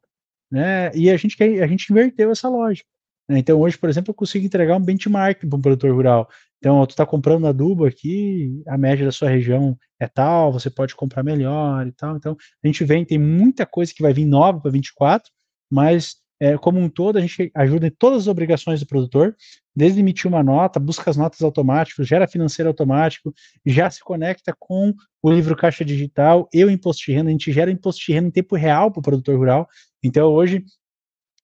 Né? 0.52 0.92
E 0.96 1.10
a 1.10 1.18
gente, 1.18 1.36
quer, 1.36 1.64
a 1.64 1.68
gente 1.68 1.92
inverteu 1.92 2.32
essa 2.32 2.48
lógica. 2.48 2.88
Né? 3.28 3.40
Então 3.40 3.60
hoje, 3.60 3.78
por 3.78 3.90
exemplo, 3.90 4.12
eu 4.12 4.16
consigo 4.16 4.46
entregar 4.46 4.76
um 4.76 4.84
benchmark 4.84 5.40
para 5.40 5.58
um 5.58 5.62
produtor 5.62 5.92
rural. 5.94 6.30
Então, 6.60 6.84
tu 6.88 6.92
está 6.92 7.06
comprando 7.06 7.46
adubo 7.46 7.86
aqui, 7.86 8.64
a 8.68 8.76
média 8.76 9.06
da 9.06 9.12
sua 9.12 9.30
região 9.30 9.78
é 10.00 10.08
tal, 10.08 10.52
você 10.52 10.68
pode 10.68 10.96
comprar 10.96 11.22
melhor 11.22 11.86
e 11.86 11.92
tal. 11.92 12.18
Então, 12.18 12.36
a 12.64 12.68
gente 12.68 12.84
vem, 12.84 13.06
tem 13.06 13.20
muita 13.20 13.68
coisa 13.68 13.94
que 13.94 14.02
vai 14.02 14.14
vir 14.14 14.26
nova 14.26 14.60
para 14.60 14.72
24, 14.72 15.32
mas 15.72 16.16
é, 16.40 16.58
como 16.58 16.80
um 16.80 16.90
todo, 16.90 17.18
a 17.18 17.22
gente 17.22 17.52
ajuda 17.56 17.88
em 17.88 17.92
todas 17.92 18.24
as 18.24 18.28
obrigações 18.28 18.80
do 18.80 18.86
produtor, 18.86 19.36
desde 19.76 20.00
emitir 20.00 20.28
uma 20.28 20.44
nota, 20.44 20.80
busca 20.80 21.10
as 21.10 21.18
notas 21.18 21.42
automáticas, 21.42 22.08
gera 22.08 22.28
financeiro 22.28 22.70
automático, 22.70 23.34
já 23.66 23.90
se 23.90 24.04
conecta 24.04 24.54
com 24.58 24.94
o 25.22 25.32
livro 25.32 25.56
Caixa 25.56 25.86
Digital 25.86 26.50
e 26.54 26.64
o 26.64 26.70
imposto 26.70 27.06
de 27.06 27.14
renda, 27.14 27.30
a 27.30 27.32
gente 27.32 27.52
gera 27.52 27.72
imposto 27.72 28.06
de 28.06 28.14
renda 28.14 28.28
em 28.28 28.32
tempo 28.32 28.56
real 28.56 28.92
para 28.92 29.00
o 29.00 29.04
produtor 29.04 29.38
rural. 29.38 29.68
Então, 30.04 30.32
hoje, 30.32 30.64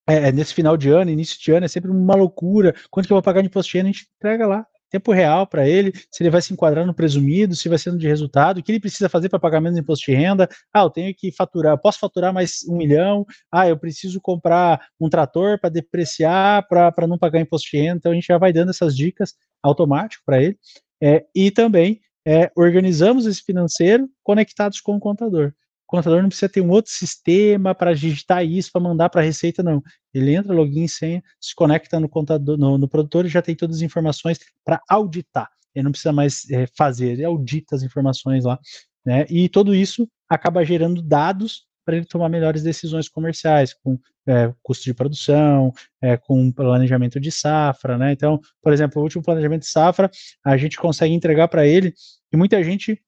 é, 0.08 0.32
nesse 0.32 0.54
final 0.54 0.76
de 0.76 0.90
ano, 0.90 1.12
início 1.12 1.40
de 1.40 1.52
ano, 1.52 1.66
é 1.66 1.70
sempre 1.70 1.90
uma 1.90 2.16
loucura. 2.16 2.76
Quanto 2.90 3.08
que 3.08 3.14
eu 3.14 3.16
vou 3.16 3.24
pagar 3.24 3.42
de 3.42 3.48
imposto 3.48 3.72
de 3.72 3.78
renda? 3.78 3.90
A 3.90 3.92
gente 3.92 4.08
entrega 4.18 4.46
lá 4.46 4.66
tempo 4.92 5.12
real 5.12 5.48
para 5.48 5.68
ele, 5.68 5.94
se 6.12 6.22
ele 6.22 6.30
vai 6.30 6.42
se 6.42 6.54
enquadrar 6.54 6.86
no 6.86 6.94
presumido, 6.94 7.56
se 7.56 7.70
vai 7.70 7.78
sendo 7.78 7.98
de 7.98 8.08
resultado, 8.08 8.60
o 8.60 8.64
que 8.64 8.72
ele 8.72 8.80
precisa 8.80 9.10
fazer 9.10 9.30
para 9.30 9.40
pagar 9.40 9.62
menos 9.62 9.80
imposto 9.80 10.06
de 10.06 10.18
renda. 10.18 10.50
Ah, 10.74 10.82
eu 10.82 10.90
tenho 10.90 11.16
que 11.16 11.32
faturar, 11.32 11.78
posso 11.80 12.00
faturar 12.00 12.34
mais 12.34 12.60
um 12.68 12.76
milhão. 12.76 13.26
Ah, 13.52 13.68
eu 13.68 13.78
preciso 13.78 14.20
comprar 14.20 14.86
um 15.00 15.10
trator 15.10 15.60
para 15.60 15.70
depreciar, 15.70 16.68
para 16.68 17.08
não 17.08 17.18
pagar 17.18 17.40
imposto 17.40 17.70
de 17.72 17.78
renda. 17.78 17.98
Então 17.98 18.12
a 18.12 18.16
gente 18.16 18.28
já 18.28 18.38
vai 18.38 18.52
dando 18.52 18.70
essas 18.70 18.96
dicas 18.96 19.34
automático 19.64 20.24
para 20.26 20.44
ele. 20.44 20.58
É, 21.02 21.26
e 21.34 21.50
também 21.50 22.02
é, 22.28 22.52
organizamos 22.56 23.26
esse 23.26 23.42
financeiro 23.42 24.08
conectados 24.24 24.80
com 24.82 24.96
o 24.96 25.00
contador 25.00 25.54
contador 25.92 26.22
não 26.22 26.30
precisa 26.30 26.48
ter 26.48 26.62
um 26.62 26.70
outro 26.70 26.90
sistema 26.90 27.76
para 27.76 27.94
digitar 27.94 28.46
isso, 28.46 28.72
para 28.72 28.82
mandar 28.82 29.10
para 29.10 29.20
a 29.20 29.24
Receita, 29.24 29.62
não. 29.62 29.84
Ele 30.14 30.34
entra, 30.34 30.54
login, 30.54 30.88
senha, 30.88 31.22
se 31.40 31.54
conecta 31.54 32.00
no, 32.00 32.08
contador, 32.08 32.58
no, 32.58 32.78
no 32.78 32.88
produtor 32.88 33.26
e 33.26 33.30
já 33.30 33.42
tem 33.42 33.56
todas 33.56 33.78
as 33.78 33.82
informações 33.82 34.40
para 34.64 34.82
auditar. 34.90 35.50
Ele 35.76 35.84
não 35.84 35.92
precisa 35.92 36.14
mais 36.14 36.50
é, 36.50 36.66
fazer, 36.78 37.12
ele 37.12 37.26
audita 37.26 37.76
as 37.76 37.84
informações 37.84 38.46
lá. 38.46 38.58
Né? 39.06 39.26
E 39.30 39.50
tudo 39.50 39.76
isso 39.76 40.08
acaba 40.30 40.64
gerando 40.64 41.02
dados 41.02 41.66
para 41.84 41.98
ele 41.98 42.06
tomar 42.06 42.30
melhores 42.30 42.64
decisões 42.64 43.10
comerciais, 43.10 43.74
com 43.74 44.00
é, 44.26 44.54
custo 44.64 44.86
de 44.86 44.94
produção, 44.94 45.74
é, 46.02 46.16
com 46.16 46.52
planejamento 46.52 47.20
de 47.20 47.32
safra, 47.32 47.98
né? 47.98 48.12
Então, 48.12 48.40
por 48.62 48.72
exemplo, 48.72 49.02
o 49.02 49.04
último 49.04 49.24
planejamento 49.24 49.64
de 49.64 49.68
safra, 49.70 50.10
a 50.46 50.56
gente 50.58 50.78
consegue 50.78 51.14
entregar 51.14 51.48
para 51.48 51.66
ele, 51.66 51.94
e 52.32 52.38
muita 52.38 52.64
gente 52.64 53.02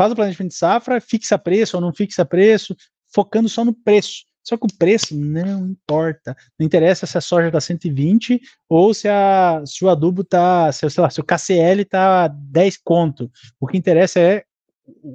faz 0.00 0.12
o 0.12 0.16
planejamento 0.16 0.52
de 0.52 0.56
safra, 0.56 0.98
fixa 0.98 1.36
preço 1.36 1.76
ou 1.76 1.80
não 1.82 1.92
fixa 1.92 2.24
preço, 2.24 2.74
focando 3.12 3.50
só 3.50 3.66
no 3.66 3.74
preço. 3.74 4.24
Só 4.42 4.56
que 4.56 4.64
o 4.64 4.78
preço 4.78 5.14
não 5.14 5.66
importa. 5.66 6.34
Não 6.58 6.64
interessa 6.64 7.06
se 7.06 7.18
a 7.18 7.20
soja 7.20 7.48
está 7.48 7.60
120 7.60 8.40
ou 8.66 8.94
se, 8.94 9.06
a, 9.06 9.62
se 9.66 9.84
o 9.84 9.90
adubo 9.90 10.22
está, 10.22 10.72
se, 10.72 10.88
sei 10.88 11.02
lá, 11.02 11.10
se 11.10 11.20
o 11.20 11.24
KCL 11.24 11.82
está 11.82 12.28
10 12.28 12.78
conto. 12.82 13.30
O 13.60 13.66
que 13.66 13.76
interessa 13.76 14.18
é 14.18 14.42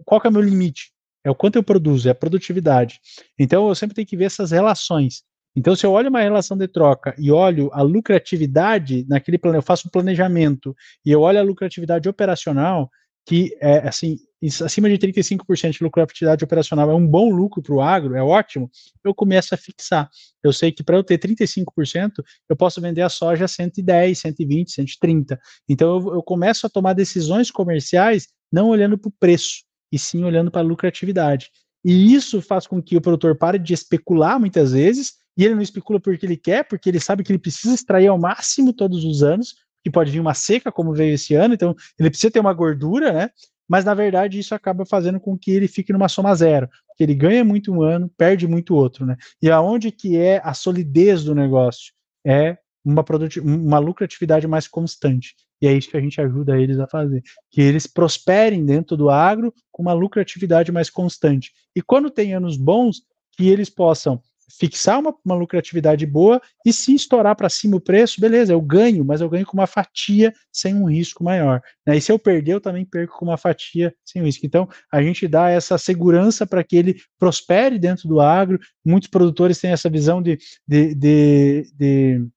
qual 0.05 0.21
é 0.23 0.27
o 0.27 0.31
meu 0.31 0.41
limite. 0.41 0.91
É 1.23 1.31
o 1.31 1.35
quanto 1.35 1.55
eu 1.55 1.63
produzo, 1.63 2.07
é 2.07 2.11
a 2.11 2.15
produtividade. 2.15 2.99
Então 3.39 3.67
eu 3.67 3.73
sempre 3.73 3.95
tenho 3.95 4.07
que 4.07 4.15
ver 4.15 4.25
essas 4.25 4.51
relações. 4.51 5.23
Então, 5.55 5.75
se 5.75 5.83
eu 5.83 5.93
olho 5.93 6.09
uma 6.09 6.21
relação 6.21 6.55
de 6.55 6.67
troca 6.67 7.15
e 7.17 7.31
olho 7.31 7.71
a 7.73 7.81
lucratividade 7.81 9.03
naquele 9.09 9.39
plano, 9.39 9.57
eu 9.57 9.63
faço 9.63 9.87
um 9.87 9.89
planejamento 9.89 10.75
e 11.03 11.09
eu 11.09 11.21
olho 11.21 11.39
a 11.39 11.43
lucratividade 11.43 12.07
operacional, 12.09 12.91
que 13.25 13.57
é 13.59 13.87
assim, 13.87 14.17
acima 14.63 14.87
de 14.87 14.97
35% 14.97 15.71
de 15.71 15.83
lucratividade 15.83 16.43
operacional 16.43 16.91
é 16.91 16.93
um 16.93 17.05
bom 17.05 17.29
lucro 17.29 17.61
para 17.61 17.73
o 17.73 17.81
agro, 17.81 18.15
é 18.15 18.21
ótimo, 18.21 18.69
eu 19.03 19.13
começo 19.13 19.55
a 19.55 19.57
fixar. 19.57 20.09
Eu 20.43 20.53
sei 20.53 20.71
que 20.71 20.83
para 20.83 20.95
eu 20.95 21.03
ter 21.03 21.17
35%, 21.17 22.23
eu 22.47 22.55
posso 22.55 22.79
vender 22.79 23.01
a 23.01 23.09
soja 23.09 23.45
a 23.45 23.47
110, 23.47 24.19
120, 24.19 24.71
130. 24.71 25.39
Então 25.67 25.99
eu, 25.99 26.15
eu 26.15 26.23
começo 26.23 26.67
a 26.67 26.69
tomar 26.69 26.93
decisões 26.93 27.49
comerciais 27.49 28.27
não 28.51 28.69
olhando 28.69 28.97
para 28.97 29.09
o 29.09 29.13
preço, 29.19 29.63
e 29.91 29.97
sim 29.97 30.23
olhando 30.23 30.51
para 30.51 30.61
a 30.61 30.63
lucratividade. 30.63 31.49
E 31.83 32.13
isso 32.13 32.41
faz 32.41 32.65
com 32.67 32.81
que 32.81 32.97
o 32.97 33.01
produtor 33.01 33.35
pare 33.37 33.59
de 33.59 33.73
especular 33.73 34.39
muitas 34.39 34.71
vezes, 34.71 35.13
e 35.37 35.43
ele 35.43 35.55
não 35.55 35.61
especula 35.61 35.99
porque 35.99 36.25
ele 36.25 36.37
quer, 36.37 36.63
porque 36.63 36.89
ele 36.89 36.99
sabe 36.99 37.23
que 37.23 37.31
ele 37.31 37.39
precisa 37.39 37.73
extrair 37.73 38.07
ao 38.07 38.17
máximo 38.17 38.71
todos 38.71 39.03
os 39.03 39.21
anos, 39.21 39.55
que 39.85 39.91
pode 39.91 40.09
vir 40.09 40.19
uma 40.19 40.33
seca, 40.33 40.71
como 40.71 40.95
veio 40.95 41.13
esse 41.13 41.35
ano, 41.35 41.53
então 41.53 41.75
ele 41.99 42.09
precisa 42.09 42.31
ter 42.31 42.39
uma 42.39 42.53
gordura, 42.53 43.13
né? 43.13 43.29
Mas 43.69 43.85
na 43.85 43.93
verdade 43.93 44.39
isso 44.39 44.55
acaba 44.55 44.83
fazendo 44.83 45.19
com 45.19 45.37
que 45.37 45.51
ele 45.51 45.67
fique 45.67 45.93
numa 45.93 46.09
soma 46.09 46.33
zero, 46.33 46.67
que 46.97 47.03
ele 47.03 47.13
ganha 47.13 47.45
muito 47.45 47.71
um 47.71 47.83
ano, 47.83 48.09
perde 48.17 48.47
muito 48.47 48.73
outro, 48.73 49.05
né? 49.05 49.15
E 49.39 49.51
aonde 49.51 49.91
que 49.91 50.17
é 50.17 50.41
a 50.43 50.55
solidez 50.55 51.23
do 51.23 51.35
negócio? 51.35 51.93
É 52.25 52.57
uma, 52.83 53.05
uma 53.43 53.77
lucratividade 53.77 54.47
mais 54.47 54.67
constante. 54.67 55.35
E 55.61 55.67
é 55.67 55.73
isso 55.73 55.91
que 55.91 55.97
a 55.97 56.01
gente 56.01 56.19
ajuda 56.19 56.59
eles 56.59 56.79
a 56.79 56.87
fazer. 56.87 57.21
Que 57.51 57.61
eles 57.61 57.85
prosperem 57.85 58.65
dentro 58.65 58.97
do 58.97 59.11
agro 59.11 59.53
com 59.71 59.83
uma 59.83 59.93
lucratividade 59.93 60.71
mais 60.71 60.89
constante. 60.89 61.51
E 61.75 61.81
quando 61.81 62.09
tem 62.09 62.33
anos 62.33 62.57
bons, 62.57 63.03
que 63.37 63.49
eles 63.49 63.69
possam 63.69 64.19
fixar 64.49 64.99
uma, 64.99 65.15
uma 65.23 65.35
lucratividade 65.35 66.05
boa 66.05 66.41
e 66.65 66.71
se 66.71 66.93
estourar 66.93 67.35
para 67.35 67.49
cima 67.49 67.77
o 67.77 67.81
preço, 67.81 68.21
beleza, 68.21 68.53
eu 68.53 68.61
ganho, 68.61 69.03
mas 69.03 69.21
eu 69.21 69.29
ganho 69.29 69.45
com 69.45 69.57
uma 69.57 69.67
fatia 69.67 70.33
sem 70.51 70.75
um 70.75 70.89
risco 70.89 71.23
maior. 71.23 71.61
Né? 71.85 71.97
E 71.97 72.01
se 72.01 72.11
eu 72.11 72.19
perder, 72.19 72.53
eu 72.53 72.61
também 72.61 72.85
perco 72.85 73.17
com 73.17 73.25
uma 73.25 73.37
fatia 73.37 73.93
sem 74.05 74.21
risco. 74.23 74.45
Então, 74.45 74.67
a 74.91 75.01
gente 75.01 75.27
dá 75.27 75.49
essa 75.49 75.77
segurança 75.77 76.45
para 76.45 76.63
que 76.63 76.75
ele 76.75 77.01
prospere 77.19 77.79
dentro 77.79 78.07
do 78.07 78.19
agro. 78.21 78.59
Muitos 78.83 79.09
produtores 79.09 79.59
têm 79.59 79.71
essa 79.71 79.89
visão 79.89 80.21
de, 80.21 80.37
de, 80.67 80.95
de, 80.95 81.71
de, 81.75 82.27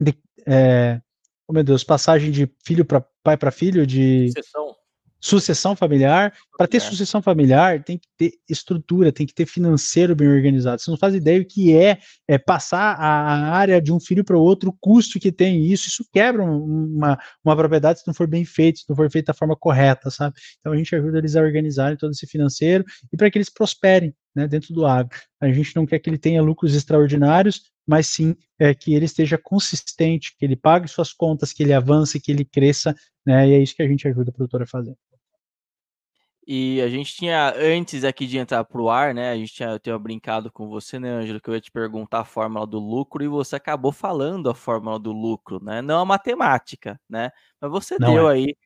de 0.00 0.14
é, 0.46 1.00
oh 1.46 1.52
meu 1.52 1.62
Deus, 1.62 1.84
passagem 1.84 2.30
de 2.30 2.50
filho 2.64 2.84
para 2.84 3.04
pai 3.22 3.36
para 3.36 3.50
filho, 3.50 3.86
de 3.86 4.30
sucessão 5.20 5.74
familiar. 5.74 6.32
Para 6.56 6.66
ter 6.66 6.80
sucessão 6.80 7.22
familiar, 7.22 7.82
tem 7.82 7.98
que 7.98 8.08
ter 8.16 8.32
estrutura, 8.48 9.12
tem 9.12 9.26
que 9.26 9.34
ter 9.34 9.46
financeiro 9.46 10.14
bem 10.14 10.28
organizado. 10.28 10.80
Você 10.80 10.90
não 10.90 10.98
faz 10.98 11.14
ideia 11.14 11.40
o 11.40 11.44
que 11.44 11.76
é, 11.76 11.98
é 12.26 12.38
passar 12.38 12.94
a, 12.94 13.50
área 13.52 13.80
de 13.80 13.92
um 13.92 14.00
filho 14.00 14.24
para 14.24 14.36
o 14.36 14.40
outro, 14.40 14.70
o 14.70 14.76
custo 14.80 15.18
que 15.18 15.32
tem 15.32 15.64
isso. 15.66 15.88
Isso 15.88 16.04
quebra 16.12 16.42
uma, 16.42 17.18
uma 17.44 17.56
propriedade 17.56 18.00
se 18.00 18.06
não 18.06 18.14
for 18.14 18.26
bem 18.26 18.44
feito, 18.44 18.80
se 18.80 18.84
não 18.88 18.96
for 18.96 19.10
feito 19.10 19.26
da 19.26 19.34
forma 19.34 19.56
correta, 19.56 20.10
sabe? 20.10 20.36
Então 20.60 20.72
a 20.72 20.76
gente 20.76 20.94
ajuda 20.94 21.18
eles 21.18 21.36
a 21.36 21.42
organizarem 21.42 21.96
todo 21.96 22.12
esse 22.12 22.26
financeiro 22.26 22.84
e 23.12 23.16
para 23.16 23.30
que 23.30 23.38
eles 23.38 23.50
prosperem 23.50 24.14
né, 24.34 24.46
dentro 24.46 24.72
do 24.72 24.86
agro. 24.86 25.16
A 25.40 25.50
gente 25.52 25.74
não 25.74 25.86
quer 25.86 25.98
que 25.98 26.08
ele 26.08 26.18
tenha 26.18 26.42
lucros 26.42 26.74
extraordinários, 26.74 27.62
mas 27.86 28.06
sim 28.06 28.36
é, 28.58 28.74
que 28.74 28.94
ele 28.94 29.04
esteja 29.04 29.38
consistente, 29.38 30.34
que 30.36 30.44
ele 30.44 30.56
pague 30.56 30.88
suas 30.88 31.12
contas, 31.12 31.52
que 31.52 31.62
ele 31.62 31.72
avance, 31.72 32.20
que 32.20 32.30
ele 32.30 32.44
cresça, 32.44 32.94
né? 33.26 33.48
E 33.48 33.52
é 33.54 33.62
isso 33.62 33.74
que 33.74 33.82
a 33.82 33.88
gente 33.88 34.06
ajuda 34.06 34.30
o 34.30 34.32
produtor 34.32 34.62
a 34.62 34.66
fazer. 34.66 34.94
E 36.50 36.80
a 36.80 36.88
gente 36.88 37.14
tinha, 37.14 37.52
antes 37.58 38.04
aqui 38.04 38.26
de 38.26 38.38
entrar 38.38 38.64
para 38.64 38.80
o 38.80 38.88
ar, 38.90 39.14
né? 39.14 39.32
A 39.32 39.36
gente 39.36 39.52
tinha, 39.52 39.68
eu 39.70 39.78
tinha 39.78 39.98
brincado 39.98 40.50
com 40.50 40.66
você, 40.66 40.98
né, 40.98 41.10
Ângelo, 41.10 41.40
que 41.42 41.50
eu 41.50 41.54
ia 41.54 41.60
te 41.60 41.70
perguntar 41.70 42.20
a 42.20 42.24
fórmula 42.24 42.66
do 42.66 42.78
lucro 42.78 43.22
e 43.22 43.28
você 43.28 43.56
acabou 43.56 43.92
falando 43.92 44.48
a 44.48 44.54
fórmula 44.54 44.98
do 44.98 45.12
lucro, 45.12 45.62
né? 45.62 45.82
Não 45.82 46.00
a 46.00 46.06
matemática, 46.06 46.98
né? 47.08 47.30
Mas 47.60 47.70
você 47.70 47.98
Não 47.98 48.14
deu 48.14 48.28
é. 48.28 48.30
aí, 48.30 48.56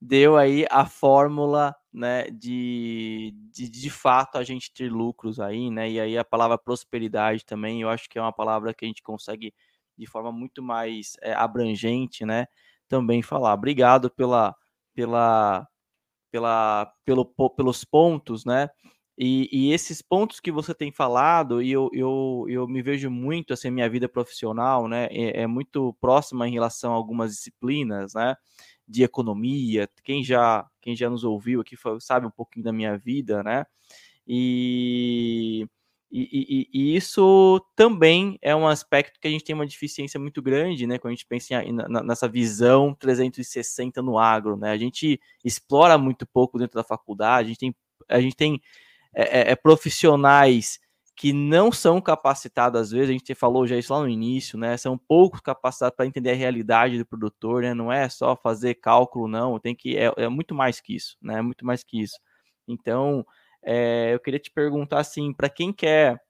deu 0.00 0.36
aí 0.36 0.66
a 0.70 0.86
fórmula, 0.86 1.74
né, 1.92 2.24
de, 2.30 3.34
de 3.52 3.68
de 3.70 3.90
fato 3.90 4.38
a 4.38 4.44
gente 4.44 4.72
ter 4.72 4.90
lucros 4.92 5.40
aí, 5.40 5.70
né? 5.70 5.90
E 5.90 6.00
aí 6.00 6.18
a 6.18 6.24
palavra 6.24 6.58
prosperidade 6.58 7.44
também, 7.44 7.82
eu 7.82 7.88
acho 7.90 8.08
que 8.08 8.18
é 8.18 8.22
uma 8.22 8.32
palavra 8.32 8.74
que 8.74 8.84
a 8.84 8.88
gente 8.88 9.02
consegue 9.02 9.54
de 9.98 10.06
forma 10.06 10.32
muito 10.32 10.62
mais 10.62 11.14
é, 11.22 11.32
abrangente, 11.34 12.24
né? 12.26 12.46
Também 12.88 13.22
falar. 13.22 13.54
Obrigado 13.54 14.10
pela 14.10 14.54
pela 14.94 15.66
pela, 16.30 16.92
pelo, 17.04 17.24
pelos 17.24 17.84
pontos, 17.84 18.44
né? 18.44 18.68
E, 19.20 19.48
e, 19.50 19.72
esses 19.72 20.00
pontos 20.00 20.38
que 20.38 20.52
você 20.52 20.72
tem 20.72 20.92
falado, 20.92 21.60
e 21.60 21.72
eu, 21.72 21.90
eu, 21.92 22.46
eu 22.48 22.68
me 22.68 22.80
vejo 22.80 23.10
muito, 23.10 23.52
assim, 23.52 23.68
minha 23.68 23.90
vida 23.90 24.08
profissional, 24.08 24.86
né, 24.86 25.08
é, 25.10 25.42
é, 25.42 25.46
muito 25.48 25.92
próxima 26.00 26.46
em 26.46 26.52
relação 26.52 26.92
a 26.92 26.94
algumas 26.94 27.32
disciplinas, 27.32 28.14
né, 28.14 28.36
de 28.86 29.02
economia, 29.02 29.88
quem 30.04 30.22
já, 30.22 30.64
quem 30.80 30.94
já 30.94 31.10
nos 31.10 31.24
ouviu 31.24 31.60
aqui 31.60 31.74
sabe 32.00 32.28
um 32.28 32.30
pouquinho 32.30 32.64
da 32.64 32.72
minha 32.72 32.96
vida, 32.96 33.42
né, 33.42 33.66
e, 34.24 35.66
e, 36.10 36.68
e, 36.72 36.80
e, 36.80 36.96
isso 36.96 37.60
também 37.76 38.38
é 38.40 38.56
um 38.56 38.66
aspecto 38.66 39.20
que 39.20 39.28
a 39.28 39.30
gente 39.30 39.44
tem 39.44 39.54
uma 39.54 39.66
deficiência 39.66 40.18
muito 40.18 40.40
grande, 40.40 40.86
né? 40.86 40.98
Quando 40.98 41.12
a 41.12 41.14
gente 41.14 41.26
pensa 41.26 41.62
em, 41.62 41.72
na, 41.72 42.02
nessa 42.02 42.26
visão 42.26 42.94
360 42.94 44.00
no 44.00 44.18
agro, 44.18 44.56
né? 44.56 44.70
A 44.70 44.78
gente 44.78 45.20
explora 45.44 45.98
muito 45.98 46.26
pouco 46.26 46.58
dentro 46.58 46.76
da 46.76 46.84
faculdade, 46.84 47.46
a 47.46 47.48
gente 47.48 47.58
tem, 47.58 47.76
a 48.08 48.20
gente 48.20 48.36
tem 48.36 48.60
é, 49.14 49.50
é, 49.50 49.52
é 49.52 49.56
profissionais 49.56 50.80
que 51.14 51.32
não 51.32 51.72
são 51.72 52.00
capacitados, 52.00 52.80
às 52.80 52.90
vezes, 52.92 53.10
a 53.10 53.12
gente 53.12 53.34
falou 53.34 53.66
já 53.66 53.76
isso 53.76 53.92
lá 53.92 54.00
no 54.00 54.08
início, 54.08 54.56
né? 54.56 54.76
São 54.76 54.96
poucos 54.96 55.40
capacitados 55.40 55.96
para 55.96 56.06
entender 56.06 56.30
a 56.30 56.34
realidade 56.34 56.96
do 56.96 57.04
produtor, 57.04 57.62
né? 57.62 57.74
Não 57.74 57.92
é 57.92 58.08
só 58.08 58.36
fazer 58.36 58.76
cálculo, 58.76 59.26
não, 59.26 59.58
tem 59.58 59.74
que. 59.74 59.96
É, 59.96 60.12
é 60.16 60.28
muito 60.28 60.54
mais 60.54 60.80
que 60.80 60.94
isso, 60.94 61.18
né? 61.20 61.40
É 61.40 61.42
muito 61.42 61.66
mais 61.66 61.82
que 61.82 62.00
isso. 62.00 62.16
Então, 62.68 63.26
é, 63.62 64.14
eu 64.14 64.20
queria 64.20 64.40
te 64.40 64.50
perguntar 64.50 65.00
assim, 65.00 65.32
para 65.32 65.48
quem 65.48 65.72
quer 65.72 66.20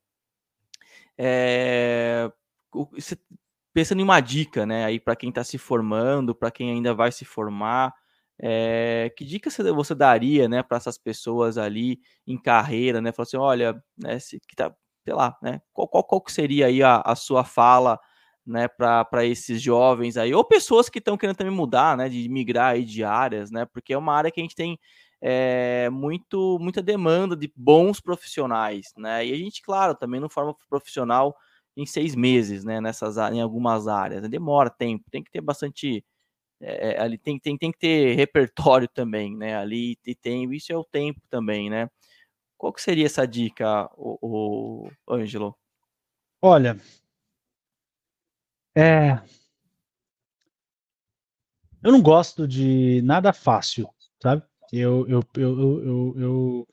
é, 1.17 2.31
pensando 3.73 4.01
em 4.01 4.05
uma 4.05 4.21
dica, 4.21 4.67
né, 4.67 4.85
aí 4.85 4.99
para 5.01 5.17
quem 5.17 5.29
está 5.31 5.45
se 5.45 5.59
formando, 5.59 6.35
para 6.35 6.51
quem 6.51 6.71
ainda 6.71 6.95
vai 6.95 7.13
se 7.13 7.25
formar, 7.25 7.95
é, 8.41 9.13
que 9.17 9.25
dica 9.25 9.51
você 9.51 9.95
daria, 9.95 10.49
né, 10.49 10.63
para 10.63 10.77
essas 10.77 10.99
pessoas 10.99 11.59
ali 11.59 12.01
em 12.27 12.39
carreira, 12.41 13.01
né, 13.01 13.13
falar 13.13 13.25
assim, 13.25 13.37
olha, 13.37 13.83
né, 13.97 14.19
se, 14.19 14.41
que 14.49 14.55
tá, 14.57 14.75
sei 15.05 15.15
lá, 15.15 15.37
né, 15.43 15.61
qual, 15.73 15.89
qual, 15.89 16.05
qual 16.05 16.23
seria 16.29 16.67
aí 16.67 16.83
a, 16.83 17.03
a 17.05 17.15
sua 17.17 17.45
fala, 17.45 17.99
né, 18.47 18.67
para 18.69 19.25
esses 19.27 19.61
jovens 19.61 20.17
aí, 20.17 20.33
ou 20.35 20.45
pessoas 20.45 20.89
que 20.89 20.99
estão 20.99 21.17
querendo 21.17 21.37
também 21.37 21.53
mudar, 21.55 21.97
né, 21.97 22.09
de 22.09 22.29
migrar 22.29 22.73
aí 22.75 22.85
de 22.85 23.05
áreas, 23.05 23.51
né, 23.51 23.67
porque 23.67 23.93
é 23.93 23.99
uma 23.99 24.15
área 24.15 24.31
que 24.31 24.41
a 24.41 24.43
gente 24.45 24.55
tem 24.57 24.79
é, 25.21 25.91
muito, 25.91 26.59
muita 26.61 26.83
demanda 26.83 27.37
de 27.37 27.53
bons 27.57 28.01
profissionais, 28.01 28.93
né? 28.97 29.27
E 29.27 29.33
a 29.33 29.37
gente, 29.37 29.63
claro, 29.63 29.95
também 29.95 30.21
não 30.21 30.29
forma 30.29 30.55
profissional 30.69 31.37
em 31.77 31.87
seis 31.87 32.15
meses, 32.15 32.65
né? 32.65 32.81
Nessas, 32.81 33.17
em 33.17 33.41
algumas 33.41 33.89
áreas, 33.89 34.23
né? 34.23 34.29
demora 34.29 34.71
tempo, 34.71 35.11
tem 35.11 35.23
que 35.23 35.31
ter 35.31 35.41
bastante 35.41 36.05
é, 36.61 37.01
ali 37.01 37.17
tem, 37.17 37.39
tem, 37.39 37.57
tem 37.57 37.71
que 37.71 37.79
ter 37.79 38.17
repertório 38.17 38.89
também, 38.89 39.37
né? 39.37 39.57
Ali 39.57 39.97
e 40.05 40.15
tem 40.15 40.53
isso 40.55 40.73
é 40.73 40.77
o 40.77 40.85
tempo 40.85 41.21
também, 41.31 41.71
né? 41.71 41.89
Qual 42.57 42.73
que 42.73 42.83
seria 42.83 43.07
essa 43.07 43.27
dica, 43.27 43.89
o, 43.97 44.89
o 45.07 45.15
Ângelo? 45.15 45.57
Olha, 46.43 46.77
é, 48.77 49.21
eu 51.83 51.93
não 51.93 52.03
gosto 52.03 52.47
de 52.47 53.01
nada 53.03 53.33
fácil, 53.33 53.89
sabe? 54.21 54.43
Eu, 54.73 55.07
eu, 55.09 55.25
eu, 55.37 55.83
eu, 55.83 56.15
eu, 56.19 56.69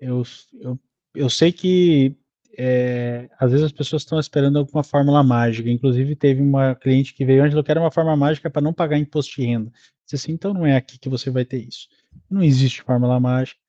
eu, 0.00 0.78
eu, 1.14 1.30
sei 1.30 1.52
que 1.52 2.16
é, 2.56 3.28
às 3.38 3.50
vezes 3.50 3.66
as 3.66 3.72
pessoas 3.72 4.02
estão 4.02 4.18
esperando 4.20 4.58
alguma 4.58 4.82
fórmula 4.84 5.22
mágica. 5.22 5.70
Inclusive, 5.70 6.16
teve 6.16 6.42
uma 6.42 6.74
cliente 6.74 7.14
que 7.14 7.24
veio 7.24 7.42
antes, 7.42 7.56
eu 7.56 7.64
quero 7.64 7.80
uma 7.80 7.90
fórmula 7.90 8.16
mágica 8.16 8.50
para 8.50 8.62
não 8.62 8.74
pagar 8.74 8.98
imposto 8.98 9.36
de 9.40 9.46
renda. 9.46 9.70
Disse 10.04 10.16
assim, 10.16 10.32
então 10.32 10.52
não 10.54 10.66
é 10.66 10.76
aqui 10.76 10.98
que 10.98 11.08
você 11.08 11.30
vai 11.30 11.44
ter 11.44 11.58
isso. 11.66 11.88
Não 12.30 12.42
existe 12.42 12.82
fórmula 12.82 13.18
mágica. 13.20 13.60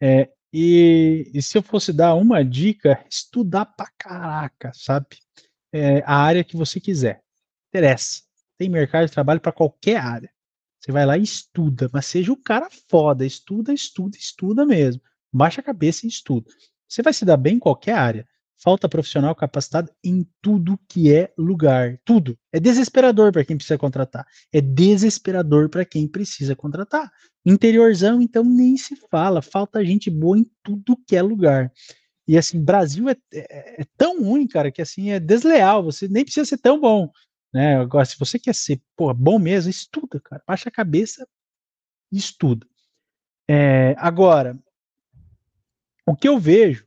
É, 0.00 0.30
E, 0.52 1.30
e, 1.34 1.42
se 1.42 1.58
eu 1.58 1.62
fosse 1.62 1.92
dar 1.92 2.14
uma 2.14 2.42
dica, 2.44 3.04
estudar 3.10 3.66
pra 3.66 3.88
caraca, 3.98 4.72
sabe? 4.74 5.06
É, 5.72 6.02
a 6.06 6.16
área 6.16 6.44
que 6.44 6.56
você 6.56 6.80
quiser. 6.80 7.22
Interessa. 7.68 8.22
Tem 8.58 8.68
mercado 8.68 9.06
de 9.06 9.12
trabalho 9.12 9.40
para 9.40 9.52
qualquer 9.52 9.98
área. 9.98 10.30
Você 10.80 10.92
vai 10.92 11.04
lá 11.04 11.18
e 11.18 11.22
estuda, 11.22 11.90
mas 11.92 12.06
seja 12.06 12.32
o 12.32 12.36
cara 12.36 12.68
foda. 12.88 13.26
Estuda, 13.26 13.72
estuda, 13.72 14.16
estuda 14.16 14.64
mesmo. 14.64 15.02
Baixa 15.32 15.60
a 15.60 15.64
cabeça 15.64 16.06
e 16.06 16.08
estuda. 16.08 16.50
Você 16.88 17.02
vai 17.02 17.12
se 17.12 17.24
dar 17.24 17.36
bem 17.36 17.56
em 17.56 17.58
qualquer 17.58 17.94
área. 17.94 18.26
Falta 18.60 18.88
profissional 18.88 19.34
capacitado 19.36 19.90
em 20.02 20.26
tudo 20.42 20.78
que 20.88 21.12
é 21.14 21.32
lugar. 21.38 21.98
Tudo. 22.04 22.36
É 22.52 22.58
desesperador 22.58 23.30
para 23.30 23.44
quem 23.44 23.56
precisa 23.56 23.78
contratar. 23.78 24.26
É 24.52 24.60
desesperador 24.60 25.68
para 25.68 25.84
quem 25.84 26.08
precisa 26.08 26.56
contratar. 26.56 27.10
Interiorzão, 27.46 28.20
então, 28.20 28.42
nem 28.42 28.76
se 28.76 28.96
fala. 29.10 29.40
Falta 29.40 29.84
gente 29.84 30.10
boa 30.10 30.38
em 30.38 30.46
tudo 30.62 30.98
que 31.06 31.14
é 31.14 31.22
lugar. 31.22 31.72
E 32.26 32.36
assim, 32.36 32.62
Brasil 32.62 33.08
é, 33.08 33.16
é, 33.32 33.82
é, 33.82 33.84
tão 33.96 34.22
ruim, 34.22 34.46
cara, 34.46 34.72
que 34.72 34.82
assim 34.82 35.10
é 35.10 35.20
desleal. 35.20 35.82
Você 35.84 36.08
nem 36.08 36.24
precisa 36.24 36.44
ser 36.44 36.58
tão 36.58 36.80
bom. 36.80 37.10
Né? 37.52 37.76
Agora, 37.76 38.04
se 38.04 38.18
você 38.18 38.38
quer 38.38 38.54
ser 38.54 38.80
porra, 38.96 39.14
bom 39.14 39.38
mesmo, 39.38 39.70
estuda, 39.70 40.20
cara. 40.20 40.42
Baixa 40.46 40.68
a 40.68 40.72
cabeça 40.72 41.26
e 42.12 42.16
estuda. 42.18 42.66
É, 43.48 43.94
agora, 43.98 44.58
o 46.06 46.14
que 46.14 46.28
eu 46.28 46.38
vejo, 46.38 46.86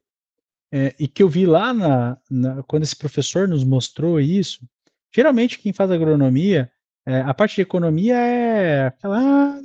é, 0.72 0.96
e 1.00 1.08
que 1.08 1.22
eu 1.22 1.30
vi 1.30 1.46
lá 1.46 1.74
na, 1.74 2.18
na, 2.30 2.64
quando 2.64 2.84
esse 2.84 2.96
professor 2.96 3.48
nos 3.48 3.64
mostrou 3.64 4.20
isso, 4.20 4.66
geralmente 5.14 5.60
quem 5.60 5.74
faz 5.74 5.92
agronomia, 5.92 6.72
é, 7.06 7.22
a 7.22 7.34
parte 7.34 7.56
de 7.56 7.62
economia 7.62 8.16
é 8.16 8.88
aquela 8.88 9.20
ah, 9.20 9.62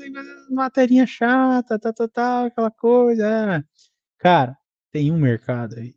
materinha 0.51 1.07
chata, 1.07 1.79
tá, 1.79 1.93
tá, 1.93 2.09
tá, 2.09 2.47
aquela 2.47 2.71
coisa. 2.71 3.27
É. 3.57 3.65
Cara, 4.19 4.57
tem 4.91 5.13
um 5.13 5.19
mercado 5.19 5.79
aí, 5.79 5.95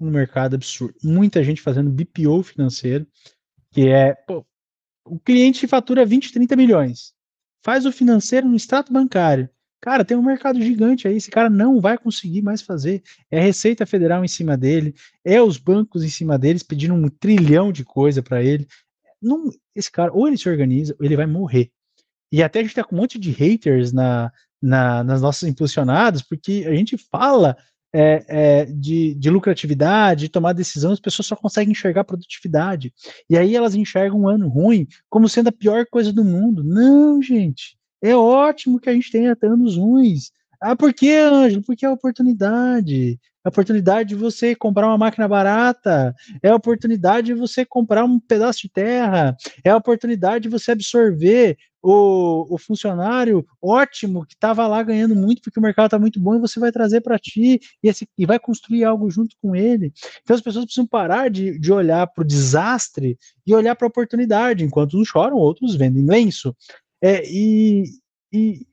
um 0.00 0.10
mercado 0.10 0.54
absurdo. 0.54 0.94
Muita 1.02 1.44
gente 1.44 1.62
fazendo 1.62 1.90
BPO 1.90 2.42
financeiro, 2.42 3.06
que 3.72 3.88
é, 3.88 4.14
pô, 4.14 4.44
o 5.04 5.18
cliente 5.18 5.66
fatura 5.66 6.04
20, 6.04 6.32
30 6.32 6.56
milhões, 6.56 7.12
faz 7.64 7.86
o 7.86 7.92
financeiro 7.92 8.48
no 8.48 8.56
extrato 8.56 8.92
bancário. 8.92 9.48
Cara, 9.80 10.04
tem 10.04 10.16
um 10.16 10.22
mercado 10.22 10.60
gigante 10.60 11.08
aí, 11.08 11.16
esse 11.16 11.30
cara 11.30 11.48
não 11.48 11.80
vai 11.80 11.96
conseguir 11.96 12.42
mais 12.42 12.60
fazer. 12.60 13.02
É 13.30 13.38
a 13.38 13.42
Receita 13.42 13.86
Federal 13.86 14.22
em 14.22 14.28
cima 14.28 14.56
dele, 14.56 14.94
é 15.24 15.40
os 15.40 15.56
bancos 15.56 16.04
em 16.04 16.08
cima 16.08 16.38
deles 16.38 16.62
pedindo 16.62 16.92
um 16.94 17.08
trilhão 17.08 17.72
de 17.72 17.82
coisa 17.82 18.22
para 18.22 18.42
ele. 18.42 18.66
Não, 19.22 19.50
esse 19.74 19.90
cara, 19.90 20.12
ou 20.12 20.28
ele 20.28 20.36
se 20.36 20.48
organiza, 20.48 20.94
ou 20.98 21.06
ele 21.06 21.16
vai 21.16 21.26
morrer. 21.26 21.70
E 22.30 22.42
até 22.42 22.60
a 22.60 22.62
gente 22.62 22.74
tá 22.74 22.84
com 22.84 22.94
um 22.94 22.98
monte 22.98 23.18
de 23.18 23.30
haters 23.30 23.90
na, 23.90 24.30
na, 24.60 25.02
nas 25.02 25.22
nossas 25.22 25.48
impulsionadas, 25.48 26.22
porque 26.22 26.64
a 26.66 26.74
gente 26.74 26.98
fala 26.98 27.56
é, 27.92 28.24
é, 28.28 28.64
de, 28.66 29.14
de, 29.14 29.30
lucratividade, 29.30 30.22
de 30.22 30.28
tomar 30.28 30.52
decisão, 30.52 30.92
as 30.92 31.00
pessoas 31.00 31.26
só 31.26 31.36
conseguem 31.36 31.72
enxergar 31.72 32.04
produtividade. 32.04 32.92
E 33.28 33.36
aí 33.36 33.54
elas 33.54 33.74
enxergam 33.74 34.20
um 34.20 34.28
ano 34.28 34.48
ruim 34.48 34.86
como 35.08 35.28
sendo 35.28 35.48
a 35.48 35.52
pior 35.52 35.86
coisa 35.90 36.12
do 36.12 36.24
mundo. 36.24 36.62
Não, 36.62 37.20
gente. 37.22 37.76
É 38.02 38.16
ótimo 38.16 38.80
que 38.80 38.88
a 38.88 38.92
gente 38.94 39.10
tenha 39.10 39.36
anos 39.42 39.76
ruins. 39.76 40.30
Ah, 40.60 40.76
por 40.76 40.92
que, 40.92 41.10
Ângelo? 41.10 41.62
Porque 41.62 41.86
é 41.86 41.88
a 41.88 41.92
oportunidade. 41.92 43.18
É 43.44 43.48
a 43.48 43.48
oportunidade 43.48 44.10
de 44.10 44.14
você 44.14 44.54
comprar 44.54 44.86
uma 44.86 44.98
máquina 44.98 45.26
barata. 45.26 46.14
É 46.42 46.50
a 46.50 46.54
oportunidade 46.54 47.28
de 47.28 47.34
você 47.34 47.64
comprar 47.64 48.04
um 48.04 48.20
pedaço 48.20 48.62
de 48.62 48.68
terra. 48.68 49.34
É 49.64 49.70
a 49.70 49.76
oportunidade 49.76 50.42
de 50.42 50.48
você 50.50 50.72
absorver 50.72 51.56
o, 51.82 52.54
o 52.54 52.58
funcionário 52.58 53.46
ótimo 53.62 54.26
que 54.26 54.34
estava 54.34 54.66
lá 54.66 54.82
ganhando 54.82 55.16
muito 55.16 55.40
porque 55.40 55.58
o 55.58 55.62
mercado 55.62 55.86
está 55.86 55.98
muito 55.98 56.20
bom 56.20 56.34
e 56.36 56.40
você 56.40 56.60
vai 56.60 56.70
trazer 56.70 57.00
para 57.00 57.18
ti 57.18 57.58
e, 57.82 57.88
esse, 57.88 58.06
e 58.18 58.26
vai 58.26 58.38
construir 58.38 58.84
algo 58.84 59.10
junto 59.10 59.34
com 59.40 59.56
ele. 59.56 59.92
Então 60.22 60.36
as 60.36 60.42
pessoas 60.42 60.66
precisam 60.66 60.86
parar 60.86 61.30
de, 61.30 61.58
de 61.58 61.72
olhar 61.72 62.06
para 62.06 62.22
o 62.22 62.26
desastre 62.26 63.18
e 63.46 63.54
olhar 63.54 63.74
para 63.74 63.86
a 63.86 63.88
oportunidade. 63.88 64.64
Enquanto 64.64 64.98
uns 64.98 65.08
choram, 65.08 65.36
outros 65.36 65.74
vendem 65.74 66.04
lenço. 66.04 66.54
É, 67.02 67.22
e, 67.26 67.84
e, 68.30 68.66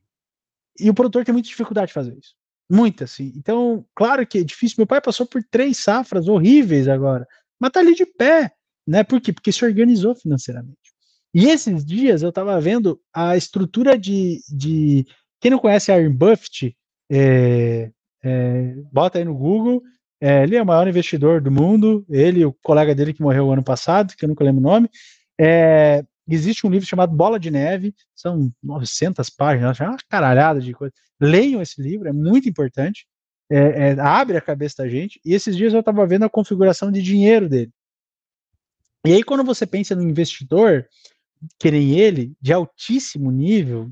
e 0.79 0.89
o 0.89 0.93
produtor 0.93 1.23
tem 1.23 1.33
muita 1.33 1.49
dificuldade 1.49 1.87
de 1.87 1.93
fazer 1.93 2.17
isso. 2.17 2.35
Muita, 2.69 3.05
assim. 3.05 3.31
Então, 3.35 3.85
claro 3.95 4.25
que 4.27 4.39
é 4.39 4.43
difícil. 4.43 4.75
Meu 4.79 4.87
pai 4.87 5.01
passou 5.01 5.25
por 5.25 5.41
três 5.49 5.77
safras 5.77 6.27
horríveis 6.27 6.87
agora, 6.87 7.25
mas 7.59 7.71
tá 7.71 7.79
ali 7.79 7.95
de 7.95 8.05
pé, 8.05 8.51
né? 8.85 9.03
Por 9.03 9.21
quê? 9.21 9.31
Porque 9.31 9.51
se 9.51 9.63
organizou 9.63 10.15
financeiramente. 10.15 10.77
E 11.33 11.45
esses 11.45 11.85
dias 11.85 12.21
eu 12.23 12.29
estava 12.29 12.59
vendo 12.59 12.99
a 13.13 13.37
estrutura 13.37 13.97
de, 13.97 14.41
de. 14.49 15.05
Quem 15.39 15.51
não 15.51 15.59
conhece 15.59 15.91
Warren 15.91 16.11
Buffett, 16.11 16.75
é, 17.11 17.91
é, 18.23 18.73
bota 18.91 19.19
aí 19.19 19.25
no 19.25 19.35
Google. 19.35 19.81
É, 20.19 20.43
ele 20.43 20.55
é 20.55 20.61
o 20.61 20.65
maior 20.65 20.87
investidor 20.87 21.41
do 21.41 21.51
mundo. 21.51 22.05
Ele, 22.09 22.43
o 22.43 22.53
colega 22.63 22.95
dele 22.95 23.13
que 23.13 23.21
morreu 23.21 23.51
ano 23.51 23.63
passado, 23.63 24.15
que 24.15 24.25
eu 24.25 24.29
nunca 24.29 24.43
lembro 24.43 24.61
o 24.61 24.63
nome. 24.63 24.89
É, 25.39 26.03
existe 26.35 26.65
um 26.65 26.69
livro 26.69 26.87
chamado 26.87 27.15
Bola 27.15 27.39
de 27.39 27.49
Neve, 27.49 27.95
são 28.15 28.51
900 28.61 29.29
páginas, 29.29 29.79
é 29.79 29.87
uma 29.87 29.97
caralhada 30.09 30.59
de 30.59 30.73
coisa. 30.73 30.93
Leiam 31.19 31.61
esse 31.61 31.81
livro, 31.81 32.07
é 32.07 32.13
muito 32.13 32.49
importante. 32.49 33.07
É, 33.49 33.91
é, 33.91 33.99
abre 33.99 34.37
a 34.37 34.41
cabeça 34.41 34.83
da 34.83 34.89
gente. 34.89 35.21
E 35.23 35.33
esses 35.33 35.55
dias 35.55 35.73
eu 35.73 35.79
estava 35.79 36.05
vendo 36.05 36.23
a 36.23 36.29
configuração 36.29 36.91
de 36.91 37.01
dinheiro 37.01 37.47
dele. 37.47 37.71
E 39.05 39.13
aí, 39.13 39.23
quando 39.23 39.43
você 39.43 39.65
pensa 39.65 39.95
no 39.95 40.03
investidor, 40.03 40.85
que 41.57 41.71
nem 41.71 41.97
ele, 41.97 42.33
de 42.41 42.51
altíssimo 42.51 43.31
nível, 43.31 43.89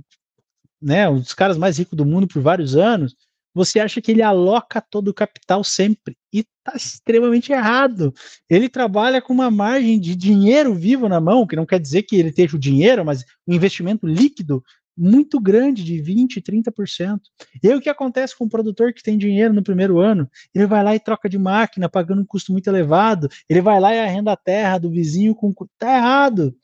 né, 0.81 1.07
um 1.09 1.19
dos 1.19 1.33
caras 1.33 1.57
mais 1.57 1.77
ricos 1.77 1.95
do 1.95 2.05
mundo 2.05 2.27
por 2.27 2.41
vários 2.41 2.75
anos, 2.75 3.15
você 3.55 3.79
acha 3.79 4.01
que 4.01 4.11
ele 4.11 4.21
aloca 4.21 4.81
todo 4.81 5.07
o 5.07 5.13
capital 5.13 5.63
sempre. 5.63 6.17
E 6.33 6.39
está 6.39 6.75
extremamente 6.75 7.53
errado. 7.53 8.13
Ele 8.49 8.67
trabalha 8.67 9.21
com 9.21 9.31
uma 9.31 9.49
margem 9.49 9.97
de 9.97 10.13
dinheiro 10.15 10.75
vivo 10.75 11.07
na 11.07 11.21
mão, 11.21 11.47
que 11.47 11.55
não 11.55 11.65
quer 11.65 11.79
dizer 11.79 12.03
que 12.03 12.17
ele 12.17 12.29
esteja 12.29 12.57
o 12.57 12.59
dinheiro, 12.59 13.05
mas 13.05 13.23
um 13.47 13.53
investimento 13.53 14.05
líquido 14.05 14.61
muito 14.97 15.39
grande, 15.39 15.83
de 15.83 15.95
20%, 15.95 16.41
30%. 16.41 17.19
E 17.61 17.67
aí 17.67 17.75
o 17.75 17.81
que 17.81 17.89
acontece 17.89 18.37
com 18.37 18.45
o 18.45 18.49
produtor 18.49 18.93
que 18.93 19.03
tem 19.03 19.17
dinheiro 19.17 19.53
no 19.53 19.63
primeiro 19.63 19.99
ano? 19.99 20.29
Ele 20.53 20.65
vai 20.65 20.83
lá 20.83 20.95
e 20.95 20.99
troca 20.99 21.27
de 21.27 21.37
máquina, 21.37 21.89
pagando 21.89 22.21
um 22.21 22.25
custo 22.25 22.51
muito 22.51 22.67
elevado, 22.67 23.29
ele 23.49 23.61
vai 23.61 23.79
lá 23.79 23.93
e 23.93 23.99
arrenda 23.99 24.31
a 24.31 24.37
terra 24.37 24.77
do 24.77 24.89
vizinho 24.89 25.35
com. 25.35 25.53
Tá 25.77 25.97
errado 25.97 26.55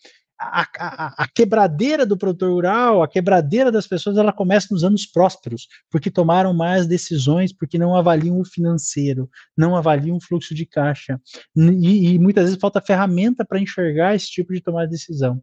a, 0.41 0.67
a, 0.79 1.23
a, 1.23 1.27
quebradeira 1.27 2.03
do 2.03 2.17
produtor 2.17 2.51
rural, 2.51 3.03
a 3.03 3.07
quebradeira 3.07 3.71
das 3.71 3.85
pessoas, 3.85 4.17
ela 4.17 4.33
começa 4.33 4.69
nos 4.71 4.83
anos 4.83 5.05
prósperos, 5.05 5.67
porque 5.89 6.09
tomaram 6.09 6.51
mais 6.51 6.87
decisões, 6.87 7.53
porque 7.53 7.77
não 7.77 7.95
avaliam 7.95 8.39
o 8.39 8.45
financeiro, 8.45 9.29
não 9.55 9.75
avaliam 9.75 10.17
o 10.17 10.21
fluxo 10.21 10.55
de 10.55 10.65
caixa. 10.65 11.21
E, 11.55 12.13
e 12.13 12.19
muitas 12.19 12.45
vezes 12.45 12.59
falta 12.59 12.81
ferramenta 12.81 13.45
para 13.45 13.59
enxergar 13.59 14.15
esse 14.15 14.27
tipo 14.27 14.51
de 14.51 14.61
tomar 14.61 14.85
de 14.85 14.91
decisão. 14.91 15.41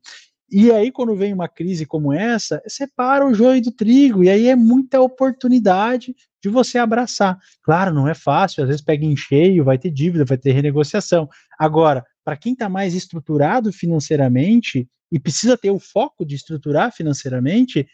E 0.51 0.73
aí, 0.73 0.91
quando 0.91 1.15
vem 1.15 1.33
uma 1.33 1.47
crise 1.47 1.85
como 1.85 2.11
essa, 2.11 2.63
separa 2.67 3.27
o 3.27 3.35
joio 3.35 3.61
do 3.61 3.71
trigo, 3.71 4.25
e 4.25 4.31
aí 4.31 4.49
é 4.49 4.57
muita 4.57 4.99
oportunidade 4.99 6.17
de 6.43 6.49
você 6.49 6.79
abraçar. 6.79 7.39
Claro, 7.63 7.93
não 7.93 8.09
é 8.09 8.15
fácil, 8.15 8.63
às 8.63 8.69
vezes 8.69 8.83
pega 8.83 9.05
em 9.05 9.15
cheio, 9.15 9.65
vai 9.65 9.77
ter 9.77 9.91
dívida, 9.91 10.25
vai 10.25 10.39
ter 10.39 10.53
renegociação. 10.53 11.29
Agora, 11.59 12.03
para 12.29 12.37
quem 12.37 12.53
está 12.53 12.69
mais 12.69 12.93
estruturado 12.93 13.73
financeiramente 13.73 14.87
e 15.11 15.19
precisa 15.19 15.57
ter 15.57 15.71
o 15.71 15.79
foco 15.79 16.27
de 16.27 16.35
estruturar 16.35 16.93
financeiramente, 16.93 17.89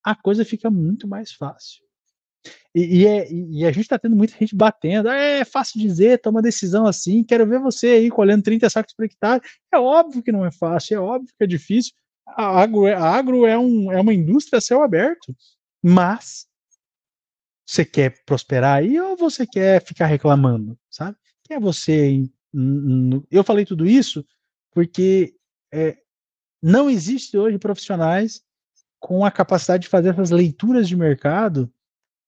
a 0.00 0.14
coisa 0.14 0.44
fica 0.44 0.70
muito 0.70 1.08
mais 1.08 1.32
fácil. 1.32 1.82
E, 2.72 3.00
e, 3.00 3.06
é, 3.08 3.28
e 3.32 3.66
a 3.66 3.72
gente 3.72 3.82
está 3.82 3.98
tendo 3.98 4.14
muita 4.14 4.38
gente 4.38 4.54
batendo. 4.54 5.08
Ah, 5.08 5.16
é 5.16 5.44
fácil 5.44 5.80
dizer, 5.80 6.20
toma 6.20 6.40
decisão 6.40 6.86
assim. 6.86 7.24
Quero 7.24 7.44
ver 7.44 7.58
você 7.58 7.88
aí 7.88 8.10
colhendo 8.10 8.44
30 8.44 8.70
sacos 8.70 8.94
por 8.94 9.04
hectare. 9.04 9.42
É 9.74 9.76
óbvio 9.76 10.22
que 10.22 10.30
não 10.30 10.46
é 10.46 10.52
fácil, 10.52 10.94
é 10.94 11.00
óbvio 11.00 11.34
que 11.36 11.42
é 11.42 11.46
difícil. 11.48 11.92
A 12.28 12.62
agro, 12.62 12.86
é, 12.86 12.94
a 12.94 13.02
agro 13.02 13.44
é, 13.44 13.58
um, 13.58 13.90
é 13.90 14.00
uma 14.00 14.14
indústria 14.14 14.58
a 14.58 14.60
céu 14.60 14.84
aberto. 14.84 15.34
Mas 15.82 16.46
você 17.66 17.84
quer 17.84 18.22
prosperar 18.24 18.78
aí 18.78 19.00
ou 19.00 19.16
você 19.16 19.44
quer 19.44 19.84
ficar 19.84 20.06
reclamando, 20.06 20.78
sabe? 20.88 21.16
Quem 21.42 21.56
é 21.56 21.60
você 21.60 22.30
eu 23.30 23.44
falei 23.44 23.64
tudo 23.64 23.86
isso 23.86 24.24
porque 24.72 25.34
é, 25.72 25.98
não 26.62 26.90
existe 26.90 27.36
hoje 27.36 27.58
profissionais 27.58 28.42
com 28.98 29.24
a 29.24 29.30
capacidade 29.30 29.84
de 29.84 29.88
fazer 29.88 30.10
essas 30.10 30.30
leituras 30.30 30.88
de 30.88 30.96
mercado 30.96 31.72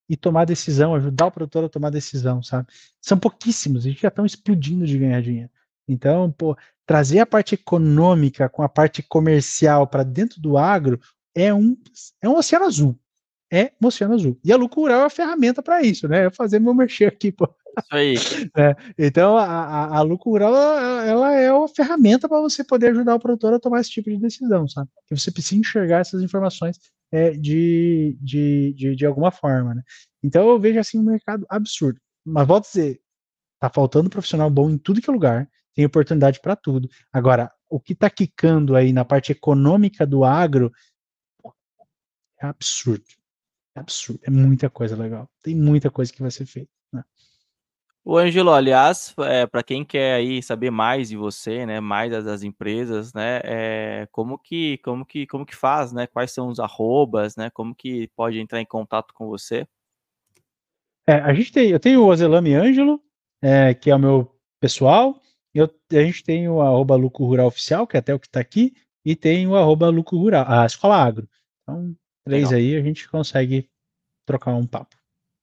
e 0.09 0.17
tomar 0.17 0.45
decisão, 0.45 0.95
ajudar 0.95 1.27
o 1.27 1.31
produtor 1.31 1.65
a 1.65 1.69
tomar 1.69 1.91
decisão, 1.91 2.43
sabe? 2.43 2.69
São 3.01 3.19
pouquíssimos, 3.19 3.85
gente 3.85 4.01
já 4.01 4.09
estão 4.09 4.27
explodindo 4.27 4.87
de 4.87 4.99
ganhar 4.99 5.23
dinheiro. 5.23 5.51
Então, 5.87 6.31
pô, 6.31 6.57
trazer 6.87 7.21
a 7.21 7.27
parte 7.27 7.55
econômica 7.55 8.49
com 8.49 8.63
a 8.63 8.69
parte 8.69 9.03
comercial 9.03 9.87
para 9.87 10.03
dentro 10.03 10.41
do 10.41 10.57
agro 10.57 11.01
é 11.35 11.53
um, 11.53 11.77
é 12.21 12.29
um 12.29 12.37
oceano 12.37 12.65
azul. 12.65 12.99
É 13.51 13.73
um 13.81 13.87
oceano 13.87 14.15
azul. 14.15 14.39
E 14.43 14.53
a 14.53 14.57
lucro 14.57 14.81
rural 14.81 15.03
é 15.03 15.05
a 15.05 15.11
ferramenta 15.11 15.63
para 15.63 15.83
isso, 15.83 16.09
né? 16.09 16.27
Eu 16.27 16.31
fazer 16.31 16.59
meu 16.59 16.75
merchan 16.75 17.09
aqui, 17.09 17.31
pô. 17.31 17.49
Isso 17.79 17.89
aí. 17.91 18.15
É, 18.57 18.77
então, 18.99 19.37
a, 19.37 19.45
a, 19.45 19.99
a 19.99 20.03
lucro 20.03 20.31
rural, 20.31 20.55
ela, 20.55 21.07
ela, 21.07 21.35
é 21.35 21.53
uma 21.53 21.69
ferramenta 21.69 22.29
para 22.29 22.41
você 22.41 22.63
poder 22.63 22.91
ajudar 22.91 23.15
o 23.15 23.21
produtor 23.21 23.55
a 23.55 23.59
tomar 23.59 23.81
esse 23.81 23.91
tipo 23.91 24.11
de 24.11 24.19
decisão, 24.19 24.69
sabe? 24.69 24.91
Que 25.07 25.17
você 25.17 25.31
precisa 25.31 25.61
enxergar 25.61 26.01
essas 26.01 26.23
informações 26.23 26.79
é, 27.11 27.31
de, 27.31 28.17
de, 28.21 28.75
de, 28.75 28.97
de, 28.97 29.07
alguma 29.07 29.31
forma. 29.31 29.75
Né? 29.75 29.83
Então 30.23 30.49
eu 30.49 30.59
vejo 30.59 30.79
assim 30.79 30.99
um 30.99 31.03
mercado 31.03 31.47
absurdo. 31.49 32.01
Mas 32.25 32.47
volto 32.47 32.65
a 32.65 32.69
dizer, 32.69 33.01
tá 33.59 33.71
faltando 33.71 34.11
profissional 34.11 34.51
bom 34.51 34.71
em 34.71 34.79
tudo 34.79 35.01
que 35.01 35.09
é 35.09 35.13
lugar, 35.13 35.49
tem 35.75 35.85
oportunidade 35.85 36.41
para 36.41 36.57
tudo. 36.57 36.89
Agora, 37.13 37.51
o 37.69 37.81
que 37.81 37.93
está 37.93 38.11
quicando 38.11 38.77
aí 38.77 38.93
na 38.93 39.05
parte 39.05 39.33
econômica 39.33 40.07
do 40.07 40.25
agro 40.25 40.71
é 42.41 42.47
absurdo. 42.47 43.05
É 43.75 43.81
absurdo. 43.81 44.21
É 44.25 44.31
muita 44.31 44.69
coisa 44.69 44.97
legal. 44.97 45.29
Tem 45.43 45.55
muita 45.55 45.91
coisa 45.91 46.13
que 46.13 46.21
vai 46.21 46.31
ser 46.31 46.45
feita. 46.47 46.71
Né? 46.93 47.03
O 48.05 48.19
Ângelo, 48.19 48.51
aliás, 48.51 49.15
é, 49.21 49.47
para 49.47 49.63
quem 49.63 49.85
quer 49.85 50.15
aí 50.15 50.43
saber 50.43 50.71
mais 50.73 51.09
de 51.09 51.17
você, 51.17 51.65
né, 51.65 51.79
mais 51.79 52.11
das, 52.11 52.25
das 52.25 52.43
empresas, 52.43 53.15
né, 53.15 53.41
é, 53.45 54.09
como 54.11 54.37
que 54.37 54.79
como 54.79 55.07
que 55.07 55.25
como 55.25 55.47
que 55.47 55.55
faz, 55.55 55.93
né? 55.93 56.09
Quais 56.09 56.33
são 56.33 56.49
os 56.49 56.59
arrobas, 56.59 57.37
né? 57.37 57.49
Como 57.51 57.75
que 57.75 58.09
pode 58.17 58.41
entrar 58.41 58.61
em 58.61 58.67
contato 58.67 59.15
com 59.15 59.29
você? 59.29 59.67
É, 61.07 61.15
a 61.15 61.33
gente 61.33 61.53
tem, 61.53 61.71
eu 61.71 61.79
tenho 61.79 62.03
o 62.03 62.09
Ozelame 62.09 62.55
Ângelo, 62.55 63.01
é, 63.41 63.73
que 63.73 63.91
é 63.91 63.95
o 63.95 63.99
meu 63.99 64.37
pessoal. 64.61 65.21
Eu, 65.55 65.71
a 65.93 66.03
gente 66.03 66.25
tem 66.25 66.49
o 66.49 66.61
arroba 66.61 66.97
Lucro 66.97 67.25
Rural 67.25 67.47
Oficial, 67.47 67.87
que 67.87 67.97
é 67.97 68.01
até 68.01 68.15
o 68.15 68.19
que 68.19 68.27
está 68.27 68.41
aqui, 68.41 68.75
e 69.05 69.15
tem 69.15 69.47
o 69.47 69.57
arroba 69.57 69.89
Lucro 69.89 70.19
Rural, 70.19 70.45
a 70.49 70.67
Escola 70.67 70.97
Agro. 70.97 71.29
Então, 71.63 71.95
três 72.25 72.51
Legal. 72.51 72.59
aí 72.59 72.77
a 72.77 72.83
gente 72.83 73.09
consegue 73.09 73.69
trocar 74.27 74.55
um 74.55 74.67
papo. 74.67 74.97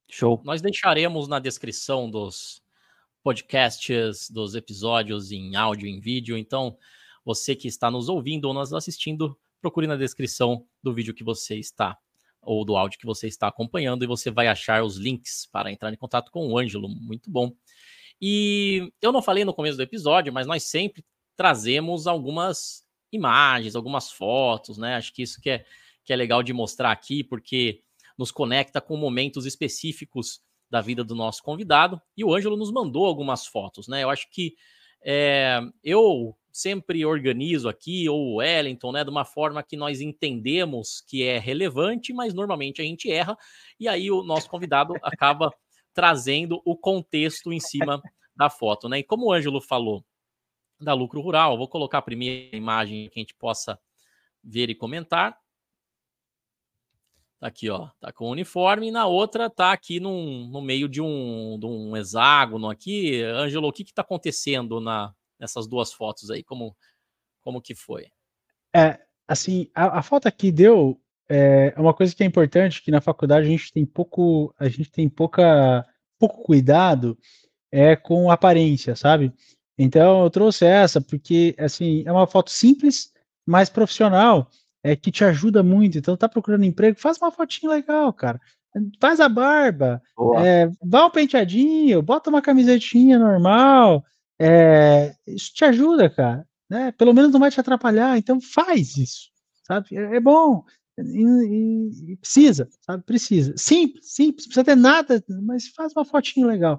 Show. 0.10 0.42
Nós 0.44 0.62
deixaremos 0.62 1.28
na 1.28 1.40
descrição 1.40 2.10
dos 2.10 2.62
podcasts, 3.24 4.30
dos 4.30 4.56
episódios 4.56 5.32
em 5.32 5.56
áudio 5.56 5.88
em 5.88 6.00
vídeo. 6.00 6.38
Então, 6.38 6.78
você 7.24 7.56
que 7.56 7.68
está 7.68 7.92
nos 7.92 8.10
ouvindo 8.10 8.46
ou 8.46 8.54
nos 8.54 8.74
assistindo, 8.74 9.38
procure 9.62 9.86
na 9.86 9.96
descrição 9.96 10.66
do 10.82 10.94
vídeo 10.94 11.14
que 11.14 11.24
você 11.24 11.58
está 11.58 11.98
ou 12.42 12.66
do 12.66 12.76
áudio 12.76 12.98
que 12.98 13.06
você 13.06 13.28
está 13.28 13.48
acompanhando 13.48 14.04
e 14.04 14.08
você 14.08 14.32
vai 14.32 14.48
achar 14.48 14.84
os 14.84 14.98
links 14.98 15.48
para 15.52 15.72
entrar 15.72 15.94
em 15.94 15.98
contato 15.98 16.32
com 16.32 16.48
o 16.48 16.58
Ângelo. 16.58 16.90
Muito 16.90 17.30
bom. 17.30 17.54
E 18.22 18.92
eu 19.02 19.12
não 19.12 19.22
falei 19.22 19.46
no 19.46 19.54
começo 19.54 19.78
do 19.78 19.84
episódio, 19.84 20.34
mas 20.34 20.48
nós 20.48 20.64
sempre 20.64 21.06
trazemos 21.36 22.08
algumas 22.08 22.84
imagens, 23.12 23.76
algumas 23.76 24.12
fotos, 24.12 24.78
né? 24.78 24.96
Acho 24.96 25.14
que 25.14 25.22
isso 25.22 25.40
que 25.40 25.50
é, 25.50 25.66
que 26.04 26.12
é 26.12 26.16
legal 26.16 26.42
de 26.42 26.54
mostrar 26.54 26.92
aqui, 26.92 27.24
porque 27.24 27.82
nos 28.20 28.32
conecta 28.32 28.82
com 28.82 28.98
momentos 28.98 29.46
específicos 29.46 30.42
da 30.70 30.82
vida 30.82 31.06
do 31.06 31.16
nosso 31.16 31.42
convidado. 31.42 32.02
E 32.18 32.26
o 32.26 32.36
Ângelo 32.36 32.58
nos 32.58 32.70
mandou 32.70 33.06
algumas 33.06 33.48
fotos, 33.48 33.88
né? 33.88 34.04
Eu 34.04 34.10
acho 34.10 34.30
que 34.30 34.56
é, 35.02 35.62
eu 35.82 36.38
sempre 36.52 37.06
organizo 37.06 37.70
aqui, 37.70 38.10
ou 38.10 38.20
o 38.20 38.36
Wellington, 38.36 38.92
né, 38.92 39.06
de 39.06 39.10
uma 39.10 39.24
forma 39.24 39.64
que 39.64 39.78
nós 39.78 40.02
entendemos 40.02 41.00
que 41.08 41.24
é 41.24 41.40
relevante, 41.40 42.12
mas 42.12 42.34
normalmente 42.34 42.82
a 42.82 42.84
gente 42.84 43.10
erra, 43.10 43.38
e 43.80 43.88
aí 43.88 44.12
o 44.12 44.22
nosso 44.22 44.50
convidado 44.50 44.94
acaba 45.02 45.54
trazendo 45.94 46.62
o 46.66 46.76
contexto 46.76 47.54
em 47.54 47.60
cima 47.62 48.02
da 48.36 48.50
foto, 48.50 48.90
né? 48.90 49.00
E 49.00 49.04
como 49.04 49.28
o 49.28 49.34
Ângelo 49.34 49.62
falou 49.62 50.04
da 50.78 50.94
lucro 50.94 51.22
rural, 51.22 51.58
vou 51.58 51.70
colocar 51.70 52.00
a 52.00 52.02
primeira 52.02 52.58
imagem 52.58 53.10
que 53.10 53.18
a 53.18 53.22
gente 53.22 53.34
possa 53.34 53.80
ver 54.44 54.70
e 54.70 54.76
comentar. 54.76 55.38
Tá 57.40 57.48
aqui, 57.48 57.70
ó, 57.70 57.90
tá 58.02 58.12
com 58.12 58.26
o 58.26 58.32
uniforme, 58.32 58.88
e 58.90 58.92
na 58.92 59.06
outra 59.06 59.50
tá 59.50 59.72
aqui 59.72 60.00
num, 60.00 60.48
no 60.50 60.62
meio 60.62 60.90
de 60.90 61.02
um, 61.02 61.58
de 61.58 61.66
um 61.66 61.96
hexágono 61.96 62.70
aqui. 62.70 63.24
Ângelo, 63.24 63.70
o 63.70 63.72
que 63.72 63.86
que 63.86 63.94
tá 63.94 64.02
acontecendo 64.02 64.82
na, 64.82 65.14
nessas 65.40 65.66
duas 65.66 65.94
fotos 65.94 66.30
aí? 66.30 66.44
Como, 66.44 66.76
como 67.42 67.62
que 67.62 67.74
foi? 67.74 68.08
É, 68.76 69.00
assim, 69.26 69.70
a, 69.74 70.00
a 70.00 70.02
foto 70.02 70.28
aqui 70.28 70.52
deu 70.52 71.02
é, 71.30 71.74
é 71.76 71.80
uma 71.80 71.94
coisa 71.94 72.14
que 72.14 72.24
é 72.24 72.26
importante, 72.26 72.82
que 72.82 72.92
na 72.92 73.00
faculdade 73.00 73.48
a 73.48 73.50
gente 73.50 73.72
tem 73.72 73.86
pouco, 73.86 74.54
a 74.60 74.68
gente 74.68 74.92
tem 74.92 75.08
pouca, 75.08 75.86
pouco 76.18 76.44
cuidado 76.44 77.18
é 77.72 77.96
com 77.96 78.30
aparência, 78.30 78.96
sabe? 78.96 79.32
Então 79.78 80.24
eu 80.24 80.30
trouxe 80.30 80.66
essa 80.66 81.00
porque 81.00 81.56
assim 81.58 82.04
é 82.06 82.12
uma 82.12 82.28
foto 82.28 82.50
simples, 82.50 83.14
mas 83.46 83.70
profissional 83.70 84.50
é, 84.84 84.96
que 84.96 85.12
te 85.12 85.24
ajuda 85.24 85.62
muito. 85.64 85.98
Então, 85.98 86.16
tá 86.16 86.28
procurando 86.28 86.66
emprego, 86.66 87.00
faz 87.00 87.18
uma 87.18 87.32
fotinha 87.32 87.72
legal, 87.72 88.12
cara. 88.14 88.40
Faz 89.00 89.20
a 89.20 89.28
barba, 89.28 90.02
é, 90.38 90.70
dá 90.84 91.08
um 91.08 91.10
penteadinho, 91.10 92.02
bota 92.02 92.30
uma 92.30 92.42
camisetinha 92.42 93.18
normal. 93.18 94.06
É, 94.40 95.14
isso 95.28 95.52
te 95.54 95.66
ajuda, 95.66 96.10
cara. 96.10 96.46
Né? 96.70 96.92
Pelo 96.92 97.14
menos 97.14 97.32
não 97.32 97.40
vai 97.40 97.50
te 97.50 97.60
atrapalhar. 97.60 98.18
Então, 98.18 98.40
faz 98.40 98.96
isso, 98.96 99.30
sabe? 99.66 99.98
É, 99.98 100.18
é 100.18 100.20
bom. 100.20 100.64
E, 100.98 102.12
e, 102.12 102.18
precisa, 102.18 102.68
sabe? 102.82 103.04
Precisa. 103.04 103.54
Simples, 103.58 104.14
simples, 104.14 104.46
precisa 104.46 104.64
ter 104.64 104.76
nada, 104.76 105.24
mas 105.44 105.68
faz 105.70 105.94
uma 105.94 106.06
fotinha 106.06 106.46
legal. 106.46 106.78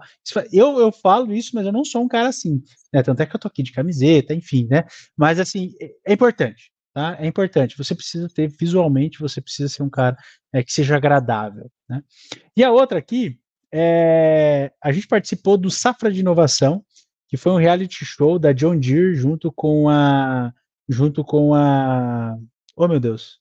Eu, 0.52 0.78
eu 0.78 0.93
falo 0.93 1.32
isso, 1.32 1.52
mas 1.55 1.66
eu 1.66 1.72
não 1.72 1.85
sou 1.85 2.02
um 2.02 2.09
cara 2.09 2.28
assim, 2.28 2.62
né? 2.93 3.02
Tanto 3.02 3.20
é 3.20 3.27
que 3.27 3.35
eu 3.35 3.40
tô 3.40 3.48
aqui 3.48 3.62
de 3.62 3.72
camiseta, 3.72 4.35
enfim, 4.35 4.66
né? 4.68 4.85
Mas 5.16 5.40
assim, 5.40 5.72
é, 5.81 5.90
é 6.09 6.12
importante. 6.12 6.70
Tá? 6.93 7.17
É 7.21 7.27
importante. 7.27 7.79
Você 7.79 7.95
precisa 7.95 8.29
ter 8.29 8.49
visualmente, 8.49 9.21
você 9.21 9.41
precisa 9.41 9.69
ser 9.69 9.83
um 9.83 9.91
cara 9.91 10.17
é, 10.53 10.62
que 10.62 10.73
seja 10.73 10.97
agradável. 10.97 11.71
Né? 11.89 12.03
E 12.57 12.65
a 12.65 12.73
outra 12.73 12.99
aqui, 12.99 13.39
é, 13.73 14.73
a 14.83 14.91
gente 14.91 15.07
participou 15.07 15.57
do 15.57 15.71
Safra 15.71 16.11
de 16.11 16.21
Inovação, 16.21 16.85
que 17.29 17.37
foi 17.37 17.53
um 17.53 17.57
reality 17.57 18.05
show 18.05 18.39
da 18.39 18.53
John 18.53 18.77
Deere 18.77 19.15
junto 19.15 19.53
com 19.53 19.89
a, 19.89 20.53
junto 20.89 21.25
com 21.25 21.55
a, 21.55 22.37
oh 22.77 22.89
meu 22.89 22.99
Deus, 22.99 23.39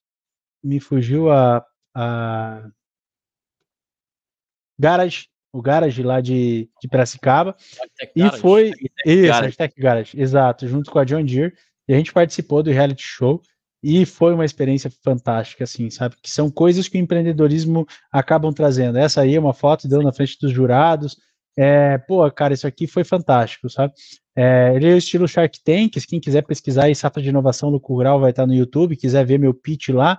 me 0.63 0.79
fugiu 0.79 1.31
a, 1.31 1.65
a 1.95 2.69
Garage, 4.77 5.27
o 5.51 5.59
Garage 5.59 6.03
lá 6.03 6.21
de, 6.21 6.69
de 6.79 6.87
Piracicaba, 6.87 7.55
e 8.15 8.29
foi, 8.37 8.71
isso, 9.03 9.41
Hashtag 9.41 9.73
Garage, 9.75 10.21
exato, 10.21 10.67
junto 10.67 10.91
com 10.91 10.99
a 10.99 11.03
John 11.03 11.25
Deere, 11.25 11.55
e 11.89 11.93
a 11.93 11.97
gente 11.97 12.13
participou 12.13 12.61
do 12.61 12.69
reality 12.69 13.01
show 13.03 13.41
e 13.81 14.05
foi 14.05 14.33
uma 14.33 14.45
experiência 14.45 14.91
fantástica, 15.03 15.63
assim, 15.63 15.89
sabe? 15.89 16.15
Que 16.21 16.29
são 16.29 16.51
coisas 16.51 16.87
que 16.87 16.97
o 16.97 17.01
empreendedorismo 17.01 17.87
acabam 18.11 18.53
trazendo. 18.53 18.99
Essa 18.99 19.21
aí 19.21 19.33
é 19.33 19.39
uma 19.39 19.53
foto, 19.55 19.87
deu 19.87 20.03
na 20.03 20.13
frente 20.13 20.37
dos 20.39 20.51
jurados. 20.51 21.17
É, 21.57 21.97
pô, 21.97 22.29
cara, 22.31 22.53
isso 22.53 22.67
aqui 22.67 22.85
foi 22.85 23.03
fantástico, 23.03 23.69
sabe? 23.69 23.93
É, 24.35 24.73
ele 24.75 24.87
é 24.89 24.93
o 24.93 24.97
estilo 24.97 25.27
Shark 25.27 25.59
Tank, 25.63 25.97
quem 26.07 26.19
quiser 26.19 26.43
pesquisar 26.43 26.85
aí, 26.85 26.95
Safra 26.95 27.21
de 27.21 27.27
Inovação 27.27 27.69
no 27.71 27.77
Rural 27.77 28.19
vai 28.21 28.29
estar 28.29 28.47
no 28.47 28.53
YouTube, 28.53 28.95
quiser 28.95 29.25
ver 29.25 29.37
meu 29.37 29.53
pitch 29.53 29.89
lá, 29.89 30.17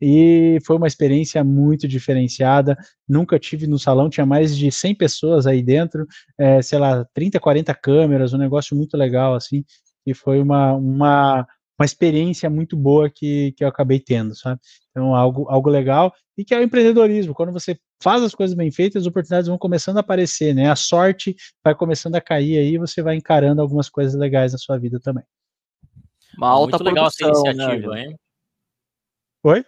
e 0.00 0.58
foi 0.64 0.76
uma 0.76 0.86
experiência 0.86 1.42
muito 1.42 1.88
diferenciada, 1.88 2.76
nunca 3.08 3.40
tive 3.40 3.66
no 3.66 3.78
salão, 3.78 4.08
tinha 4.08 4.24
mais 4.24 4.56
de 4.56 4.70
100 4.70 4.94
pessoas 4.94 5.48
aí 5.48 5.62
dentro, 5.62 6.06
é, 6.38 6.62
sei 6.62 6.78
lá, 6.78 7.04
30, 7.12 7.40
40 7.40 7.74
câmeras, 7.74 8.32
um 8.32 8.38
negócio 8.38 8.76
muito 8.76 8.96
legal, 8.96 9.34
assim, 9.34 9.64
e 10.06 10.14
foi 10.14 10.40
uma, 10.40 10.74
uma, 10.74 11.46
uma 11.78 11.84
experiência 11.84 12.48
muito 12.48 12.76
boa 12.76 13.10
que, 13.10 13.52
que 13.52 13.64
eu 13.64 13.68
acabei 13.68 13.98
tendo, 13.98 14.34
sabe? 14.34 14.60
Então, 14.90 15.14
algo, 15.14 15.46
algo 15.48 15.68
legal, 15.68 16.12
e 16.36 16.44
que 16.44 16.54
é 16.54 16.58
o 16.58 16.62
empreendedorismo, 16.62 17.34
quando 17.34 17.52
você 17.52 17.78
faz 18.02 18.22
as 18.22 18.34
coisas 18.34 18.54
bem 18.56 18.70
feitas, 18.70 19.02
as 19.02 19.06
oportunidades 19.06 19.48
vão 19.48 19.58
começando 19.58 19.96
a 19.96 20.00
aparecer, 20.00 20.54
né? 20.54 20.70
A 20.70 20.76
sorte 20.76 21.34
vai 21.64 21.74
começando 21.74 22.14
a 22.14 22.20
cair 22.20 22.58
aí, 22.58 22.78
você 22.78 23.02
vai 23.02 23.16
encarando 23.16 23.60
algumas 23.60 23.88
coisas 23.88 24.14
legais 24.14 24.52
na 24.52 24.58
sua 24.58 24.78
vida 24.78 25.00
também. 25.00 25.24
Uma 26.36 26.48
alta 26.48 26.78
muito 26.78 26.94
produção, 26.94 27.28
legal 27.28 27.42
essa 27.42 27.52
né, 27.54 27.64
iniciativa, 27.64 27.94
né, 27.94 28.02
hein? 28.02 28.18
Oi? 29.44 29.64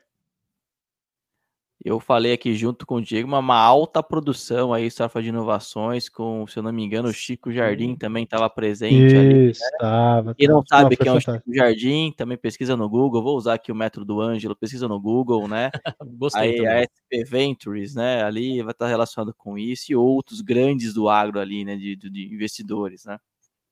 Eu 1.88 1.98
falei 1.98 2.34
aqui 2.34 2.54
junto 2.54 2.84
com 2.84 2.96
o 2.96 3.02
Diego, 3.02 3.26
uma, 3.26 3.38
uma 3.38 3.56
alta 3.56 4.02
produção 4.02 4.74
aí, 4.74 4.90
Safra 4.90 5.22
de 5.22 5.30
Inovações, 5.30 6.06
com, 6.06 6.46
se 6.46 6.58
eu 6.58 6.62
não 6.62 6.70
me 6.70 6.84
engano, 6.84 7.08
o 7.08 7.12
Chico 7.14 7.50
Jardim 7.50 7.96
também 7.96 8.24
estava 8.24 8.48
presente 8.50 9.06
Isso, 9.06 9.16
ali. 9.16 9.46
Né? 9.46 9.52
Tava, 9.80 10.34
Quem 10.34 10.48
não 10.48 10.62
sabe 10.66 10.98
quem 10.98 11.08
é 11.08 11.12
o 11.14 11.18
Chico 11.18 11.42
Jardim, 11.50 12.12
também 12.14 12.36
pesquisa 12.36 12.76
no 12.76 12.90
Google, 12.90 13.22
vou 13.22 13.38
usar 13.38 13.54
aqui 13.54 13.72
o 13.72 13.74
método 13.74 14.04
do 14.04 14.20
Ângelo, 14.20 14.54
pesquisa 14.54 14.86
no 14.86 15.00
Google, 15.00 15.48
né? 15.48 15.70
Gostei 16.18 16.60
aí 16.60 16.66
a 16.66 16.82
SP 16.84 17.24
Ventures, 17.24 17.94
né, 17.94 18.22
ali 18.22 18.62
vai 18.62 18.72
estar 18.72 18.86
relacionado 18.86 19.32
com 19.32 19.56
isso 19.56 19.90
e 19.90 19.96
outros 19.96 20.42
grandes 20.42 20.92
do 20.92 21.08
agro 21.08 21.40
ali, 21.40 21.64
né, 21.64 21.74
de, 21.74 21.96
de 21.96 22.34
investidores, 22.34 23.06
né? 23.06 23.18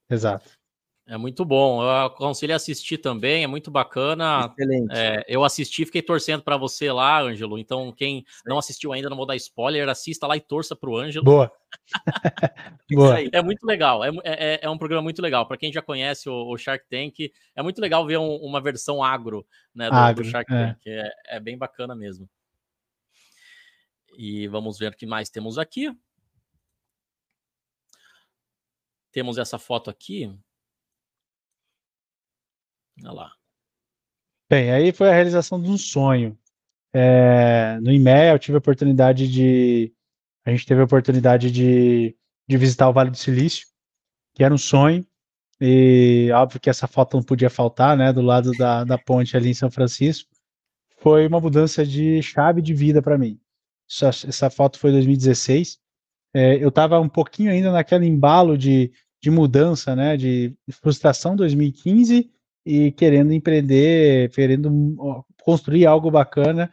Exato. 0.09 0.49
É 1.09 1.17
muito 1.17 1.45
bom. 1.45 1.83
Eu 1.83 2.07
aconselho 2.07 2.53
a 2.53 2.57
assistir 2.57 2.99
também, 2.99 3.45
é 3.45 3.47
muito 3.47 3.71
bacana. 3.71 4.53
Excelente. 4.59 4.93
É, 4.93 5.25
eu 5.29 5.45
assisti, 5.45 5.85
fiquei 5.85 6.03
torcendo 6.03 6.43
para 6.43 6.57
você 6.57 6.91
lá, 6.91 7.21
Ângelo. 7.21 7.59
Então, 7.59 7.93
quem 7.93 8.25
não 8.45 8.59
assistiu 8.59 8.93
ainda, 8.93 9.09
não 9.09 9.17
vou 9.17 9.25
dar 9.25 9.37
spoiler, 9.37 9.89
assista 9.89 10.27
lá 10.27 10.37
e 10.37 10.41
torça 10.41 10.75
para 10.75 10.91
o 10.91 10.97
Ângelo. 10.97 11.25
Boa. 11.25 11.53
Boa. 12.91 13.21
É 13.33 13.41
muito 13.41 13.65
legal. 13.65 14.03
É, 14.03 14.11
é, 14.25 14.61
é, 14.63 14.71
um 14.71 14.77
programa 14.77 15.03
muito 15.03 15.23
legal. 15.23 15.47
Para 15.47 15.57
quem 15.57 15.73
já 15.73 15.81
conhece 15.81 16.29
o, 16.29 16.53
o, 16.53 16.59
Shark 16.59 16.85
Tank, 16.91 17.31
é 17.55 17.63
muito 17.63 17.81
legal 17.81 18.05
ver 18.05 18.19
um, 18.19 18.35
uma 18.39 18.61
versão 18.61 19.01
agro, 19.01 19.47
né, 19.73 19.89
do, 19.89 19.95
agro, 19.95 20.25
do 20.25 20.29
Shark 20.29 20.53
é. 20.53 20.67
Tank. 20.67 20.81
É, 20.87 21.13
é 21.37 21.41
bem 21.41 21.57
bacana 21.57 21.95
mesmo. 21.95 22.29
E 24.19 24.49
vamos 24.49 24.77
ver 24.77 24.91
o 24.91 24.97
que 24.97 25.07
mais 25.07 25.31
temos 25.31 25.57
aqui. 25.57 25.97
Temos 29.13 29.39
essa 29.39 29.57
foto 29.57 29.89
aqui 29.89 30.37
Olha 33.03 33.13
lá. 33.13 33.33
Bem, 34.49 34.71
aí 34.71 34.93
foi 34.93 35.09
a 35.09 35.13
realização 35.13 35.61
de 35.61 35.69
um 35.69 35.77
sonho. 35.77 36.39
é, 36.93 37.79
no 37.81 37.93
IMEA 37.93 38.33
eu 38.33 38.39
tive 38.39 38.57
a 38.57 38.59
oportunidade 38.59 39.29
de. 39.29 39.93
A 40.45 40.51
gente 40.51 40.67
teve 40.67 40.81
a 40.81 40.85
oportunidade 40.85 41.51
de, 41.51 42.17
de 42.49 42.57
visitar 42.57 42.89
o 42.89 42.93
Vale 42.93 43.11
do 43.11 43.17
Silício, 43.17 43.67
que 44.35 44.45
era 44.45 44.55
um 44.55 44.59
sonho. 44.59 45.05
E 45.61 46.31
óbvio 46.33 46.61
que 46.61 46.71
essa 46.71 46.87
foto 46.87 47.17
não 47.17 47.25
podia 47.25 47.51
faltar, 47.51 47.97
né? 47.97 48.13
Do 48.13 48.23
lado 48.23 48.53
da, 48.53 48.85
da 48.85 48.99
ponte 48.99 49.37
ali 49.37 49.51
em 49.51 49.55
São 49.55 49.71
Francisco. 49.71 50.31
Foi 50.99 51.27
uma 51.27 51.41
mudança 51.41 51.85
de 51.85 52.23
chave 52.23 52.63
de 52.63 52.73
vida 52.75 53.03
para 53.03 53.19
mim. 53.19 53.41
Essa, 53.91 54.29
essa, 54.29 54.51
foto 54.51 54.79
foi 54.79 54.93
2016. 54.93 55.79
É, 56.35 56.63
eu 56.63 56.69
estava 56.69 57.01
um 57.01 57.09
pouquinho 57.09 57.51
ainda 57.51 57.73
naquele 57.73 58.07
embalo 58.07 58.57
de, 58.57 58.93
de 59.21 59.31
mudança, 59.31 59.97
né? 59.97 60.17
De 60.17 60.57
frustração 60.71 61.35
2015 61.35 62.31
e 62.67 62.91
querendo 62.93 63.33
empreender, 63.33 64.29
querendo 64.31 65.25
construir 65.43 65.87
algo 65.87 66.11
bacana 66.11 66.71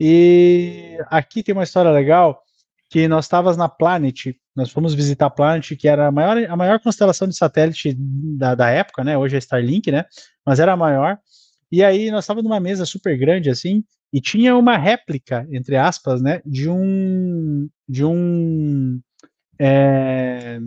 e 0.00 0.98
aqui 1.06 1.42
tem 1.42 1.52
uma 1.52 1.62
história 1.62 1.90
legal 1.90 2.42
que 2.90 3.06
nós 3.08 3.24
estávamos 3.24 3.56
na 3.56 3.68
Planet, 3.68 4.36
nós 4.54 4.70
fomos 4.70 4.94
visitar 4.94 5.26
a 5.26 5.30
Planet, 5.30 5.76
que 5.76 5.88
era 5.88 6.08
a 6.08 6.12
maior, 6.12 6.36
a 6.48 6.56
maior 6.56 6.80
constelação 6.80 7.26
de 7.28 7.36
satélite 7.36 7.96
da, 7.98 8.54
da 8.54 8.70
época, 8.70 9.02
né? 9.02 9.18
Hoje 9.18 9.36
é 9.36 9.38
Starlink, 9.38 9.90
né? 9.90 10.04
Mas 10.46 10.60
era 10.60 10.72
a 10.72 10.76
maior. 10.76 11.18
E 11.70 11.82
aí 11.82 12.10
nós 12.10 12.24
estávamos 12.24 12.48
numa 12.48 12.60
mesa 12.60 12.86
super 12.86 13.16
grande 13.18 13.50
assim, 13.50 13.82
e 14.12 14.20
tinha 14.20 14.56
uma 14.56 14.76
réplica, 14.76 15.46
entre 15.50 15.76
aspas, 15.76 16.22
né, 16.22 16.40
de 16.46 16.68
um 16.68 17.68
de 17.88 18.04
um 18.04 19.00
é, 19.58 20.60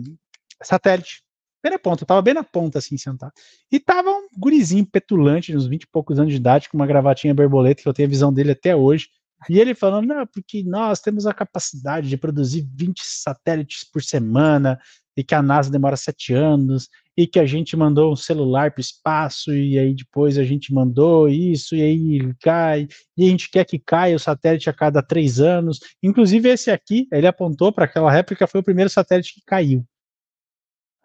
satélite. 0.62 1.22
Na 1.64 1.78
ponta, 1.78 2.06
tava 2.06 2.22
bem 2.22 2.34
na 2.34 2.44
ponta, 2.44 2.78
assim, 2.78 2.96
sentado. 2.96 3.32
E 3.70 3.80
tava 3.80 4.10
um 4.10 4.28
gurizinho 4.38 4.86
petulante, 4.86 5.54
uns 5.54 5.66
20 5.66 5.82
e 5.82 5.88
poucos 5.88 6.18
anos 6.18 6.32
de 6.32 6.38
idade, 6.38 6.68
com 6.68 6.76
uma 6.76 6.86
gravatinha 6.86 7.34
borboleta, 7.34 7.82
que 7.82 7.88
eu 7.88 7.92
tenho 7.92 8.08
a 8.08 8.10
visão 8.10 8.32
dele 8.32 8.52
até 8.52 8.74
hoje. 8.74 9.08
E 9.48 9.58
ele 9.58 9.74
falando, 9.74 10.06
não, 10.06 10.26
porque 10.26 10.62
nós 10.64 11.00
temos 11.00 11.26
a 11.26 11.34
capacidade 11.34 12.08
de 12.08 12.16
produzir 12.16 12.66
20 12.74 13.00
satélites 13.04 13.84
por 13.84 14.02
semana, 14.02 14.78
e 15.16 15.24
que 15.24 15.34
a 15.34 15.42
NASA 15.42 15.70
demora 15.70 15.96
sete 15.96 16.32
anos, 16.32 16.88
e 17.16 17.26
que 17.26 17.40
a 17.40 17.44
gente 17.44 17.76
mandou 17.76 18.12
um 18.12 18.16
celular 18.16 18.70
para 18.70 18.78
o 18.78 18.80
espaço, 18.80 19.52
e 19.52 19.76
aí 19.76 19.92
depois 19.92 20.38
a 20.38 20.44
gente 20.44 20.72
mandou 20.72 21.28
isso, 21.28 21.74
e 21.74 21.82
aí 21.82 22.34
cai, 22.40 22.86
e 23.16 23.26
a 23.26 23.28
gente 23.28 23.50
quer 23.50 23.64
que 23.64 23.80
caia 23.80 24.14
o 24.14 24.20
satélite 24.20 24.70
a 24.70 24.72
cada 24.72 25.02
três 25.02 25.40
anos. 25.40 25.80
Inclusive, 26.00 26.48
esse 26.48 26.70
aqui, 26.70 27.08
ele 27.12 27.26
apontou 27.26 27.72
para 27.72 27.84
aquela 27.84 28.12
réplica, 28.12 28.46
foi 28.46 28.60
o 28.60 28.64
primeiro 28.64 28.88
satélite 28.88 29.34
que 29.34 29.42
caiu. 29.44 29.84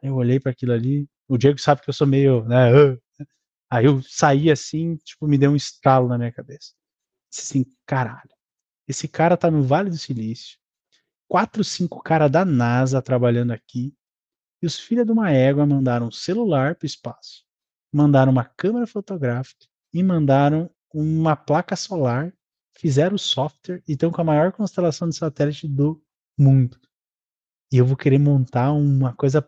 Eu 0.04 0.16
olhei 0.16 0.40
para 0.40 0.52
aquilo 0.52 0.74
ali, 0.74 1.08
o 1.30 1.38
Diego 1.38 1.58
sabe 1.58 1.82
que 1.82 1.90
eu 1.90 1.94
sou 1.94 2.06
meio, 2.06 2.44
né, 2.44 2.72
aí 3.70 3.86
eu 3.86 4.02
saí 4.04 4.52
assim, 4.52 4.98
tipo, 4.98 5.26
me 5.26 5.38
deu 5.38 5.52
um 5.52 5.56
estalo 5.56 6.10
na 6.10 6.18
minha 6.18 6.32
cabeça. 6.32 6.74
Disse 7.32 7.42
assim, 7.42 7.66
caralho, 7.86 8.30
esse 8.86 9.08
cara 9.08 9.38
tá 9.38 9.50
no 9.50 9.64
Vale 9.64 9.90
do 9.90 9.98
Silício, 9.98 10.60
quatro, 11.26 11.64
cinco 11.64 12.04
caras 12.04 12.30
da 12.30 12.44
NASA 12.44 13.02
trabalhando 13.02 13.52
aqui, 13.52 13.96
e 14.62 14.66
os 14.66 14.78
filhos 14.78 15.06
de 15.06 15.12
uma 15.12 15.32
égua 15.32 15.66
mandaram 15.66 16.08
um 16.08 16.12
celular 16.12 16.76
para 16.76 16.86
o 16.86 16.88
espaço, 16.88 17.46
mandaram 17.92 18.32
uma 18.32 18.46
câmera 18.46 18.86
fotográfica 18.86 19.66
e 19.94 20.04
mandaram 20.04 20.70
uma 20.94 21.36
placa 21.36 21.76
solar, 21.76 22.34
fizeram 22.78 23.16
o 23.16 23.20
software 23.20 23.82
e 23.88 23.94
estão 23.94 24.12
com 24.12 24.20
a 24.22 24.26
maior 24.26 24.52
constelação 24.52 25.08
de 25.08 25.16
satélite 25.16 25.68
do 25.68 26.04
mundo. 26.38 26.78
E 27.72 27.78
eu 27.78 27.86
vou 27.86 27.98
querer 27.98 28.20
montar 28.20 28.72
uma 28.72 29.16
coisa. 29.16 29.48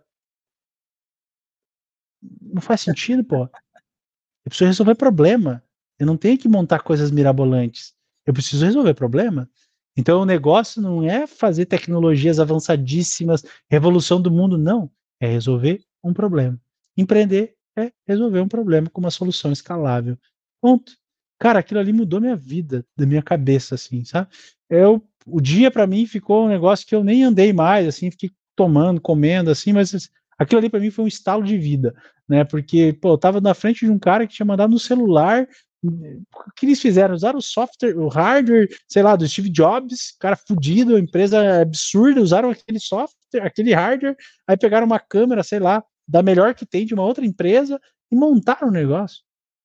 Não 2.42 2.62
faz 2.62 2.82
sentido, 2.82 3.24
pô. 3.24 3.44
Eu 3.44 4.50
preciso 4.50 4.68
resolver 4.68 4.96
problema. 4.96 5.64
Eu 6.00 6.06
não 6.06 6.18
tenho 6.18 6.38
que 6.38 6.48
montar 6.48 6.80
coisas 6.80 7.12
mirabolantes. 7.12 7.94
Eu 8.26 8.34
preciso 8.34 8.66
resolver 8.66 8.94
problema. 8.94 9.50
Então 9.98 10.22
o 10.22 10.26
negócio 10.26 10.82
não 10.82 11.04
é 11.04 11.26
fazer 11.26 11.66
tecnologias 11.66 12.40
avançadíssimas, 12.40 13.44
revolução 13.70 14.22
do 14.22 14.30
mundo, 14.30 14.58
não. 14.58 14.92
É 15.20 15.28
resolver 15.28 15.82
um 16.04 16.14
problema. 16.14 16.60
Empreender 16.98 17.56
é 17.78 17.92
resolver 18.06 18.40
um 18.40 18.48
problema 18.48 18.90
com 18.90 19.00
uma 19.00 19.12
solução 19.12 19.52
escalável. 19.52 20.18
Ponto. 20.62 20.94
Cara, 21.40 21.60
aquilo 21.60 21.80
ali 21.80 21.92
mudou 21.92 22.22
minha 22.22 22.36
vida, 22.36 22.86
da 22.96 23.06
minha 23.06 23.22
cabeça, 23.22 23.76
assim, 23.76 24.06
sabe? 24.06 24.30
Eu, 24.70 25.06
o 25.26 25.42
dia 25.42 25.70
para 25.70 25.86
mim 25.86 26.06
ficou 26.06 26.46
um 26.46 26.50
negócio 26.50 26.88
que 26.88 26.96
eu 26.96 27.04
nem 27.04 27.24
andei 27.24 27.52
mais, 27.52 27.88
assim, 27.88 28.10
fiquei 28.10 28.32
tomando, 28.56 29.02
comendo, 29.02 29.52
assim, 29.52 29.74
mas 29.74 30.10
aquilo 30.38 30.60
ali 30.60 30.70
para 30.70 30.80
mim 30.80 30.91
foi 30.91 31.06
um 31.06 31.07
estalo 31.07 31.44
de 31.44 31.57
vida, 31.57 31.94
né? 32.28 32.44
Porque, 32.44 32.94
pô, 32.94 33.14
eu 33.14 33.18
tava 33.18 33.40
na 33.41 33.53
frente 33.53 33.86
de 33.86 33.91
um 33.91 33.99
cara 33.99 34.28
que 34.28 34.34
tinha 34.34 34.45
mandado 34.45 34.72
no 34.72 34.80
celular 34.80 35.48
o 35.86 36.52
que 36.56 36.66
eles 36.66 36.82
fizeram? 36.82 37.14
Usaram 37.14 37.38
o 37.38 37.41
software, 37.41 37.98
o 37.98 38.07
hardware, 38.07 38.68
sei 38.88 39.03
lá, 39.03 39.16
do 39.16 39.28
Steve 39.28 39.49
Jobs, 39.49 40.16
cara 40.20 40.36
fudido, 40.36 40.98
empresa 40.98 41.62
absurda, 41.62 42.22
usaram 42.22 42.49
aquele 42.49 42.80
software, 42.80 43.41
aquele 43.41 43.74
hardware, 43.74 44.16
aí 44.48 44.57
pegaram 44.57 44.86
uma 44.86 44.99
câmera, 44.99 45.44
sei 45.44 45.60
lá, 45.60 45.84
da 46.07 46.22
melhor 46.22 46.53
que 46.53 46.66
tem 46.66 46.86
de 46.86 46.94
uma 46.94 47.03
outra 47.03 47.26
empresa 47.26 47.80
e 48.12 48.16
montaram 48.16 48.70
o 48.70 48.72
negócio. 48.72 49.24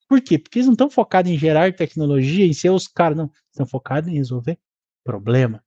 Por 0.08 0.20
quê? 0.20 0.38
Porque 0.38 0.58
eles 0.58 0.66
não 0.66 0.74
estão 0.74 0.90
focados 0.90 1.30
em 1.30 1.38
gerar 1.38 1.72
tecnologia, 1.74 2.44
em 2.44 2.52
ser 2.52 2.70
os 2.70 2.88
caras, 2.88 3.16
não. 3.16 3.30
Estão 3.50 3.66
focados 3.66 4.10
em 4.10 4.16
resolver 4.16 4.58
problema. 5.04 5.62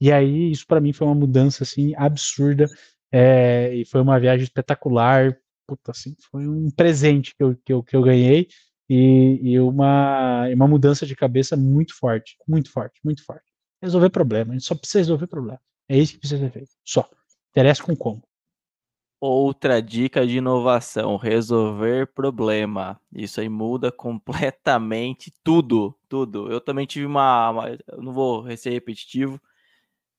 E 0.00 0.10
aí, 0.10 0.50
isso 0.50 0.66
para 0.66 0.80
mim 0.80 0.92
foi 0.92 1.06
uma 1.06 1.14
mudança, 1.14 1.64
assim, 1.64 1.94
absurda. 1.96 2.66
É, 3.12 3.74
e 3.74 3.84
foi 3.84 4.00
uma 4.00 4.18
viagem 4.18 4.44
espetacular. 4.44 5.36
Puta, 5.66 5.90
assim, 5.92 6.14
foi 6.30 6.46
um 6.48 6.70
presente 6.70 7.34
que 7.36 7.42
eu, 7.42 7.56
que 7.64 7.72
eu, 7.72 7.82
que 7.82 7.96
eu 7.96 8.02
ganhei 8.02 8.48
e, 8.88 9.38
e 9.40 9.60
uma, 9.60 10.48
uma 10.48 10.66
mudança 10.66 11.06
de 11.06 11.14
cabeça 11.14 11.56
muito 11.56 11.96
forte, 11.96 12.36
muito 12.46 12.72
forte, 12.72 13.00
muito 13.04 13.24
forte. 13.24 13.44
Resolver 13.80 14.10
problema, 14.10 14.50
a 14.50 14.54
gente 14.54 14.66
só 14.66 14.74
precisa 14.74 14.98
resolver 14.98 15.28
problema. 15.28 15.60
É 15.88 15.96
isso 15.96 16.14
que 16.14 16.18
precisa 16.18 16.44
ser 16.44 16.50
feito. 16.50 16.70
Só. 16.84 17.08
Interessa 17.50 17.82
com 17.82 17.96
como. 17.96 18.22
Outra 19.20 19.80
dica 19.80 20.26
de 20.26 20.38
inovação: 20.38 21.16
resolver 21.16 22.06
problema. 22.14 23.00
Isso 23.12 23.40
aí 23.40 23.48
muda 23.48 23.92
completamente 23.92 25.32
tudo, 25.44 25.96
tudo. 26.08 26.50
Eu 26.50 26.60
também 26.60 26.86
tive 26.86 27.06
uma, 27.06 27.50
uma, 27.50 27.78
não 27.98 28.12
vou 28.12 28.44
ser 28.56 28.70
repetitivo, 28.70 29.40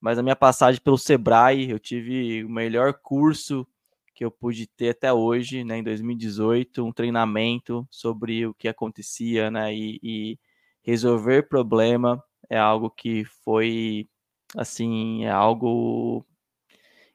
mas 0.01 0.17
a 0.17 0.23
minha 0.23 0.35
passagem 0.35 0.81
pelo 0.81 0.97
Sebrae, 0.97 1.69
eu 1.69 1.79
tive 1.79 2.43
o 2.43 2.49
melhor 2.49 2.93
curso 3.01 3.67
que 4.15 4.25
eu 4.25 4.31
pude 4.31 4.67
ter 4.67 4.89
até 4.89 5.13
hoje, 5.13 5.63
né, 5.63 5.77
em 5.77 5.83
2018, 5.83 6.83
um 6.83 6.91
treinamento 6.91 7.87
sobre 7.89 8.45
o 8.45 8.53
que 8.53 8.67
acontecia, 8.67 9.49
né, 9.51 9.73
e, 9.73 9.99
e 10.03 10.39
resolver 10.83 11.47
problema 11.47 12.21
é 12.49 12.57
algo 12.57 12.89
que 12.89 13.23
foi, 13.45 14.09
assim, 14.57 15.23
é 15.23 15.31
algo 15.31 16.25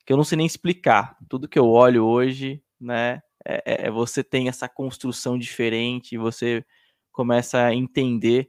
que 0.06 0.12
eu 0.12 0.16
não 0.16 0.24
sei 0.24 0.38
nem 0.38 0.46
explicar. 0.46 1.16
Tudo 1.28 1.48
que 1.48 1.58
eu 1.58 1.68
olho 1.68 2.04
hoje, 2.04 2.62
né, 2.80 3.20
é, 3.44 3.84
é, 3.84 3.86
é 3.88 3.90
você 3.90 4.24
tem 4.24 4.48
essa 4.48 4.68
construção 4.68 5.36
diferente, 5.38 6.16
você 6.16 6.64
começa 7.12 7.64
a 7.64 7.74
entender 7.74 8.48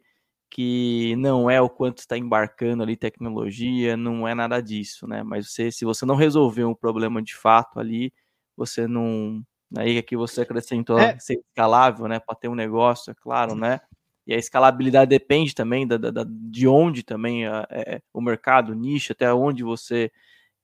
que 0.49 1.15
não 1.17 1.49
é 1.49 1.61
o 1.61 1.69
quanto 1.69 1.99
está 1.99 2.17
embarcando 2.17 2.83
ali 2.83 2.95
tecnologia, 2.95 3.97
não 3.97 4.27
é 4.27 4.33
nada 4.33 4.61
disso, 4.61 5.07
né? 5.07 5.23
Mas 5.23 5.51
você, 5.51 5.71
se 5.71 5.85
você 5.85 6.05
não 6.05 6.15
resolver 6.15 6.63
um 6.65 6.75
problema 6.75 7.21
de 7.21 7.35
fato 7.35 7.79
ali, 7.79 8.13
você 8.55 8.87
não. 8.87 9.43
Aí 9.77 9.97
aqui 9.97 10.15
você 10.15 10.41
acrescentou 10.41 10.97
é. 10.97 11.19
ser 11.19 11.39
escalável, 11.49 12.07
né? 12.07 12.19
Para 12.19 12.35
ter 12.35 12.47
um 12.47 12.55
negócio, 12.55 13.11
é 13.11 13.15
claro, 13.15 13.55
né? 13.55 13.79
E 14.25 14.33
a 14.33 14.37
escalabilidade 14.37 15.09
depende 15.09 15.55
também 15.55 15.87
da, 15.87 15.97
da 15.97 16.25
de 16.27 16.67
onde 16.67 17.03
também 17.03 17.45
é, 17.47 17.65
é, 17.69 18.01
o 18.13 18.21
mercado, 18.21 18.71
o 18.71 18.75
nicho, 18.75 19.13
até 19.13 19.33
onde 19.33 19.63
você 19.63 20.11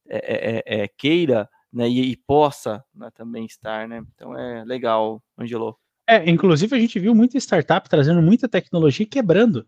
é, 0.09 0.17
é, 0.17 0.63
é, 0.79 0.83
é 0.83 0.87
queira 0.87 1.49
né, 1.71 1.87
e, 1.87 2.11
e 2.11 2.17
possa 2.17 2.83
né, 2.93 3.09
também 3.15 3.45
estar, 3.45 3.87
né? 3.87 4.03
Então 4.13 4.37
é 4.37 4.63
legal, 4.65 5.23
Angelo. 5.37 5.79
É, 6.13 6.29
inclusive 6.29 6.75
a 6.75 6.79
gente 6.79 6.99
viu 6.99 7.15
muita 7.15 7.37
startup 7.37 7.89
trazendo 7.89 8.21
muita 8.21 8.47
tecnologia 8.47 9.03
e 9.03 9.07
quebrando. 9.07 9.65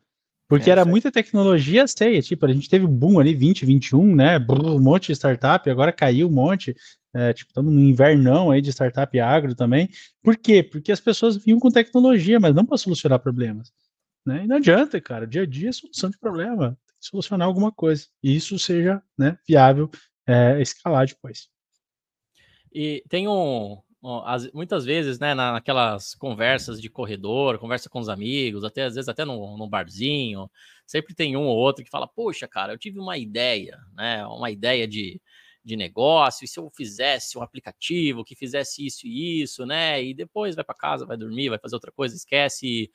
Porque 0.48 0.70
é, 0.70 0.74
era 0.74 0.86
muita 0.86 1.12
tecnologia 1.12 1.88
sei, 1.88 2.22
tipo, 2.22 2.46
a 2.46 2.54
gente 2.54 2.70
teve 2.70 2.86
boom 2.86 3.20
ali, 3.20 3.34
20, 3.34 3.66
21, 3.66 4.16
né? 4.16 4.38
Um 4.38 4.80
monte 4.80 5.08
de 5.08 5.14
startup, 5.14 5.68
agora 5.68 5.92
caiu 5.92 6.28
um 6.28 6.32
monte. 6.32 6.76
É, 7.14 7.34
tipo, 7.34 7.50
estamos 7.50 7.74
no 7.74 7.80
invernão 7.80 8.52
aí 8.52 8.62
de 8.62 8.70
startup 8.72 9.20
agro 9.20 9.56
também. 9.56 9.90
Por 10.22 10.38
quê? 10.38 10.62
Porque 10.62 10.92
as 10.92 11.00
pessoas 11.00 11.38
vinham 11.38 11.60
com 11.60 11.72
tecnologia, 11.72 12.40
mas 12.40 12.54
não 12.54 12.66
para 12.66 12.78
solucionar 12.78 13.20
problemas. 13.20 13.72
Né? 14.26 14.44
E 14.44 14.48
não 14.48 14.58
adianta, 14.58 15.02
cara. 15.02 15.26
Dia 15.26 15.44
a 15.44 15.46
dia 15.46 15.70
é 15.70 15.72
solução 15.72 16.10
de 16.10 16.18
problema. 16.20 16.78
Tem 16.88 17.00
que 17.00 17.08
solucionar 17.08 17.48
alguma 17.48 17.72
coisa. 17.72 18.06
E 18.22 18.36
isso 18.36 18.60
seja 18.60 19.02
né, 19.18 19.38
viável 19.48 19.90
é, 20.28 20.62
escalar 20.62 21.08
depois. 21.08 21.48
E 22.72 23.04
tem 23.10 23.28
um, 23.28 23.82
muitas 24.54 24.86
vezes, 24.86 25.20
né, 25.20 25.34
naquelas 25.34 26.14
conversas 26.16 26.82
de 26.82 26.90
corredor, 26.90 27.58
conversa 27.58 27.90
com 27.90 28.00
os 28.00 28.10
amigos, 28.10 28.64
até 28.64 28.84
às 28.84 28.96
vezes 28.96 29.10
até 29.10 29.26
no, 29.26 29.58
no, 29.58 29.68
barzinho, 29.68 30.50
sempre 30.86 31.16
tem 31.16 31.36
um 31.36 31.46
ou 31.46 31.58
outro 31.58 31.84
que 31.84 31.90
fala, 31.90 32.08
poxa, 32.08 32.48
cara, 32.48 32.74
eu 32.74 32.78
tive 32.78 33.00
uma 33.00 33.18
ideia, 33.18 33.78
né, 33.96 34.26
uma 34.28 34.52
ideia 34.52 34.88
de, 34.88 35.20
de 35.66 35.76
negócio, 35.76 36.46
e 36.46 36.48
se 36.48 36.60
eu 36.60 36.70
fizesse 36.70 37.38
um 37.38 37.42
aplicativo 37.42 38.24
que 38.24 38.36
fizesse 38.36 38.86
isso 38.86 39.08
e 39.08 39.42
isso, 39.42 39.66
né? 39.66 40.02
E 40.04 40.14
depois 40.14 40.56
vai 40.56 40.64
para 40.64 40.76
casa, 40.76 41.08
vai 41.08 41.18
dormir, 41.18 41.50
vai 41.50 41.58
fazer 41.58 41.76
outra 41.76 41.92
coisa, 41.92 42.16
esquece 42.16 42.92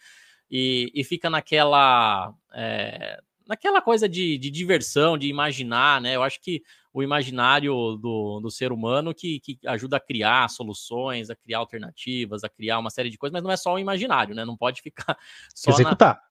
e, 0.48 0.92
e 0.94 1.04
fica 1.04 1.28
naquela. 1.28 2.32
É, 2.54 3.20
naquela 3.46 3.82
coisa 3.82 4.08
de, 4.08 4.38
de, 4.38 4.48
diversão, 4.48 5.18
de 5.18 5.26
imaginar, 5.26 6.00
né? 6.00 6.14
Eu 6.14 6.22
acho 6.22 6.40
que 6.40 6.62
o 6.92 7.02
imaginário 7.02 7.96
do, 7.96 8.40
do 8.40 8.50
ser 8.50 8.72
humano 8.72 9.14
que, 9.14 9.38
que 9.40 9.58
ajuda 9.66 9.96
a 9.96 10.00
criar 10.00 10.48
soluções, 10.48 11.30
a 11.30 11.36
criar 11.36 11.58
alternativas, 11.58 12.42
a 12.42 12.48
criar 12.48 12.78
uma 12.78 12.90
série 12.90 13.10
de 13.10 13.18
coisas, 13.18 13.32
mas 13.32 13.42
não 13.42 13.50
é 13.50 13.56
só 13.56 13.74
o 13.74 13.78
imaginário, 13.78 14.34
né? 14.34 14.44
Não 14.44 14.56
pode 14.56 14.82
ficar 14.82 15.16
só 15.54 15.70
executar. 15.70 16.14
Na... 16.16 16.22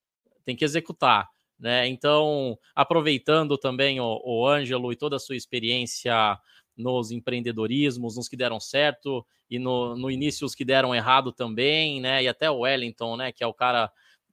Tem 0.44 0.56
que 0.56 0.65
executar. 0.65 1.30
Né? 1.57 1.88
Então, 1.88 2.57
aproveitando 2.73 3.57
também 3.57 3.99
o, 3.99 4.22
o 4.23 4.48
Ângelo 4.48 4.91
e 4.94 4.95
toda 4.95 5.18
a 5.18 5.19
sua 5.19 5.36
experiência 5.36 6.40
nos 6.76 7.11
empreendedorismos, 7.11 8.15
nos 8.15 8.30
que 8.30 8.38
deram 8.38 8.60
certo 8.60 9.26
e 9.49 9.60
no, 9.60 9.95
no 9.95 10.10
início 10.10 10.45
os 10.45 10.56
que 10.56 10.64
deram 10.64 10.95
errado 10.95 11.34
também, 11.34 11.99
né? 11.99 12.23
E 12.23 12.27
até 12.27 12.49
o 12.49 12.60
Wellington, 12.60 13.18
né? 13.18 13.31
Que 13.31 13.44
é 13.44 13.48
o 13.48 13.53
cara 13.53 13.91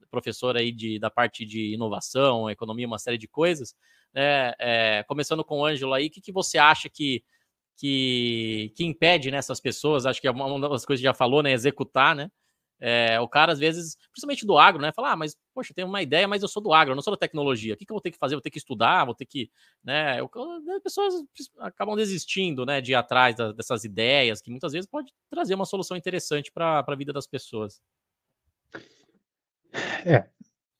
professor 0.09 0.55
aí 0.55 0.71
de, 0.71 0.97
da 0.99 1.09
parte 1.09 1.45
de 1.45 1.73
inovação, 1.73 2.49
economia, 2.49 2.87
uma 2.87 2.99
série 2.99 3.17
de 3.17 3.27
coisas. 3.27 3.75
Né? 4.17 4.53
É, 4.57 5.03
começando 5.03 5.43
com 5.43 5.59
o 5.59 5.65
Ângelo 5.65 5.93
aí, 5.93 6.07
o 6.07 6.09
que, 6.09 6.19
que 6.19 6.31
você 6.31 6.57
acha 6.57 6.89
que, 6.89 7.23
que, 7.77 8.73
que 8.75 8.83
impede 8.83 9.29
nessas 9.29 9.59
né, 9.59 9.61
pessoas? 9.61 10.07
Acho 10.07 10.19
que 10.19 10.27
é 10.27 10.31
uma 10.31 10.59
das 10.67 10.83
coisas 10.87 11.01
que 11.01 11.07
já 11.07 11.13
falou, 11.13 11.43
né? 11.43 11.51
Executar, 11.51 12.15
né? 12.15 12.31
É, 12.79 13.19
o 13.19 13.27
cara, 13.27 13.51
às 13.51 13.59
vezes, 13.59 13.95
principalmente 14.11 14.43
do 14.43 14.57
agro, 14.57 14.81
né? 14.81 14.91
Fala, 14.91 15.11
ah, 15.11 15.15
mas, 15.15 15.37
poxa, 15.53 15.71
tenho 15.71 15.87
uma 15.87 16.01
ideia, 16.01 16.27
mas 16.27 16.41
eu 16.41 16.47
sou 16.47 16.63
do 16.63 16.73
agro, 16.73 16.93
eu 16.93 16.95
não 16.95 17.03
sou 17.03 17.13
da 17.13 17.17
tecnologia. 17.17 17.75
O 17.75 17.77
que, 17.77 17.85
que 17.85 17.91
eu 17.91 17.95
vou 17.95 18.01
ter 18.01 18.09
que 18.09 18.17
fazer? 18.17 18.33
Vou 18.33 18.41
ter 18.41 18.49
que 18.49 18.57
estudar, 18.57 19.05
vou 19.05 19.13
ter 19.13 19.25
que. 19.25 19.51
Né? 19.83 20.19
Eu, 20.19 20.31
as 20.75 20.81
pessoas 20.81 21.13
acabam 21.59 21.95
desistindo 21.95 22.65
né, 22.65 22.81
de 22.81 22.93
ir 22.93 22.95
atrás 22.95 23.35
da, 23.35 23.51
dessas 23.51 23.83
ideias, 23.83 24.41
que 24.41 24.49
muitas 24.49 24.73
vezes 24.73 24.89
pode 24.89 25.13
trazer 25.29 25.53
uma 25.53 25.65
solução 25.65 25.95
interessante 25.95 26.51
para 26.51 26.83
a 26.87 26.95
vida 26.95 27.13
das 27.13 27.27
pessoas. 27.27 27.79
É, 30.03 30.27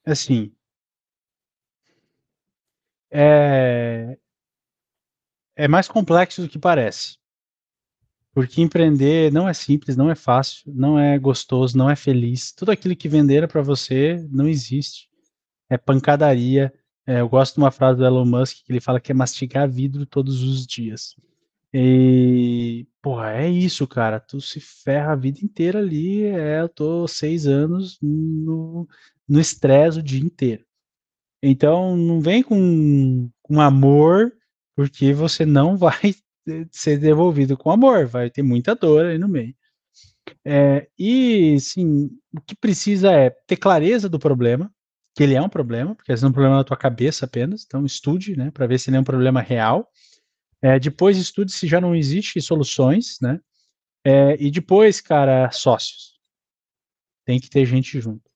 assim. 0.03 0.51
É, 3.11 4.17
é 5.55 5.67
mais 5.67 5.87
complexo 5.87 6.41
do 6.41 6.49
que 6.49 6.59
parece. 6.59 7.17
Porque 8.33 8.61
empreender 8.61 9.31
não 9.31 9.49
é 9.49 9.53
simples, 9.53 9.97
não 9.97 10.11
é 10.11 10.15
fácil, 10.15 10.71
não 10.71 10.99
é 10.99 11.17
gostoso, 11.17 11.75
não 11.75 11.89
é 11.89 11.95
feliz. 11.95 12.51
Tudo 12.51 12.71
aquilo 12.71 12.95
que 12.95 13.09
venderam 13.09 13.47
para 13.47 13.63
você 13.63 14.23
não 14.29 14.47
existe. 14.47 15.09
É 15.69 15.77
pancadaria. 15.77 16.71
É, 17.07 17.21
eu 17.21 17.27
gosto 17.29 17.55
de 17.55 17.61
uma 17.61 17.71
frase 17.71 17.97
do 17.97 18.05
Elon 18.05 18.25
Musk 18.25 18.57
que 18.63 18.71
ele 18.71 18.79
fala 18.79 18.99
que 18.99 19.11
é 19.11 19.15
mastigar 19.15 19.67
vidro 19.67 20.05
todos 20.05 20.43
os 20.43 20.67
dias. 20.67 21.15
E, 21.73 22.85
porra, 23.01 23.31
é 23.33 23.49
isso, 23.49 23.87
cara. 23.87 24.19
Tu 24.19 24.39
se 24.39 24.59
ferra 24.59 25.13
a 25.13 25.15
vida 25.15 25.39
inteira 25.41 25.79
ali. 25.79 26.23
É, 26.25 26.61
eu 26.61 26.69
tô 26.69 27.07
seis 27.07 27.47
anos 27.47 27.97
no 28.01 28.87
estresse 29.39 29.99
o 29.99 30.03
dia 30.03 30.21
inteiro. 30.21 30.66
Então, 31.41 31.95
não 31.95 32.19
vem 32.19 32.41
com, 32.41 33.29
com 33.41 33.61
amor, 33.61 34.33
porque 34.75 35.13
você 35.13 35.45
não 35.45 35.77
vai 35.77 36.15
ser 36.71 36.97
devolvido 36.97 37.57
com 37.57 37.71
amor, 37.71 38.05
vai 38.07 38.29
ter 38.29 38.43
muita 38.43 38.75
dor 38.75 39.05
aí 39.05 39.17
no 39.17 39.27
meio. 39.27 39.55
É, 40.45 40.87
e, 40.97 41.59
sim, 41.59 42.09
o 42.35 42.41
que 42.41 42.55
precisa 42.55 43.11
é 43.11 43.29
ter 43.29 43.57
clareza 43.57 44.09
do 44.09 44.19
problema, 44.19 44.71
que 45.15 45.23
ele 45.23 45.35
é 45.35 45.41
um 45.41 45.49
problema, 45.49 45.95
porque 45.95 46.11
esse 46.11 46.23
é 46.23 46.27
um 46.27 46.31
problema 46.31 46.57
na 46.57 46.63
tua 46.63 46.77
cabeça 46.77 47.25
apenas, 47.25 47.63
então 47.65 47.85
estude, 47.85 48.35
né, 48.37 48.51
para 48.51 48.67
ver 48.67 48.79
se 48.79 48.89
ele 48.89 48.97
é 48.97 48.99
um 48.99 49.05
problema 49.05 49.41
real. 49.41 49.89
É, 50.61 50.79
depois 50.79 51.17
estude 51.17 51.51
se 51.51 51.67
já 51.67 51.79
não 51.81 51.95
existe 51.95 52.41
soluções, 52.41 53.17
né, 53.21 53.39
é, 54.05 54.41
e 54.41 54.51
depois, 54.51 55.01
cara, 55.01 55.51
sócios. 55.51 56.17
Tem 57.25 57.39
que 57.39 57.49
ter 57.49 57.65
gente 57.65 57.99
junto. 57.99 58.29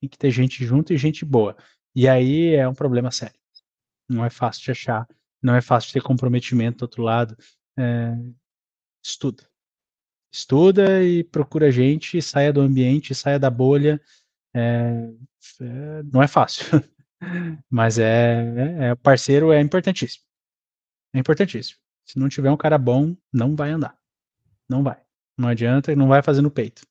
Tem 0.00 0.08
que 0.08 0.18
ter 0.18 0.30
gente 0.30 0.64
junto 0.64 0.92
e 0.92 0.98
gente 0.98 1.24
boa. 1.24 1.56
E 1.94 2.08
aí 2.08 2.54
é 2.54 2.68
um 2.68 2.74
problema 2.74 3.10
sério. 3.10 3.38
Não 4.08 4.24
é 4.24 4.30
fácil 4.30 4.64
de 4.64 4.70
achar 4.72 5.08
não 5.42 5.54
é 5.54 5.60
fácil 5.60 5.92
ter 5.92 6.02
comprometimento 6.02 6.78
do 6.78 6.82
outro 6.82 7.02
lado. 7.02 7.36
É, 7.78 8.14
estuda. 9.02 9.48
Estuda 10.32 11.02
e 11.02 11.24
procura 11.24 11.72
gente, 11.72 12.20
saia 12.22 12.52
do 12.52 12.60
ambiente, 12.60 13.14
saia 13.14 13.38
da 13.38 13.50
bolha. 13.50 14.00
É, 14.54 15.10
é, 15.60 16.02
não 16.04 16.22
é 16.22 16.28
fácil, 16.28 16.64
mas 17.70 17.98
é, 17.98 18.90
é 18.90 18.94
parceiro 18.96 19.52
é 19.52 19.60
importantíssimo. 19.60 20.24
É 21.14 21.18
importantíssimo. 21.18 21.78
Se 22.04 22.18
não 22.18 22.28
tiver 22.28 22.50
um 22.50 22.56
cara 22.56 22.78
bom, 22.78 23.16
não 23.32 23.56
vai 23.56 23.70
andar. 23.70 23.96
Não 24.68 24.82
vai. 24.82 25.00
Não 25.38 25.48
adianta, 25.48 25.94
não 25.96 26.08
vai 26.08 26.22
fazer 26.22 26.42
no 26.42 26.50
peito. 26.50 26.82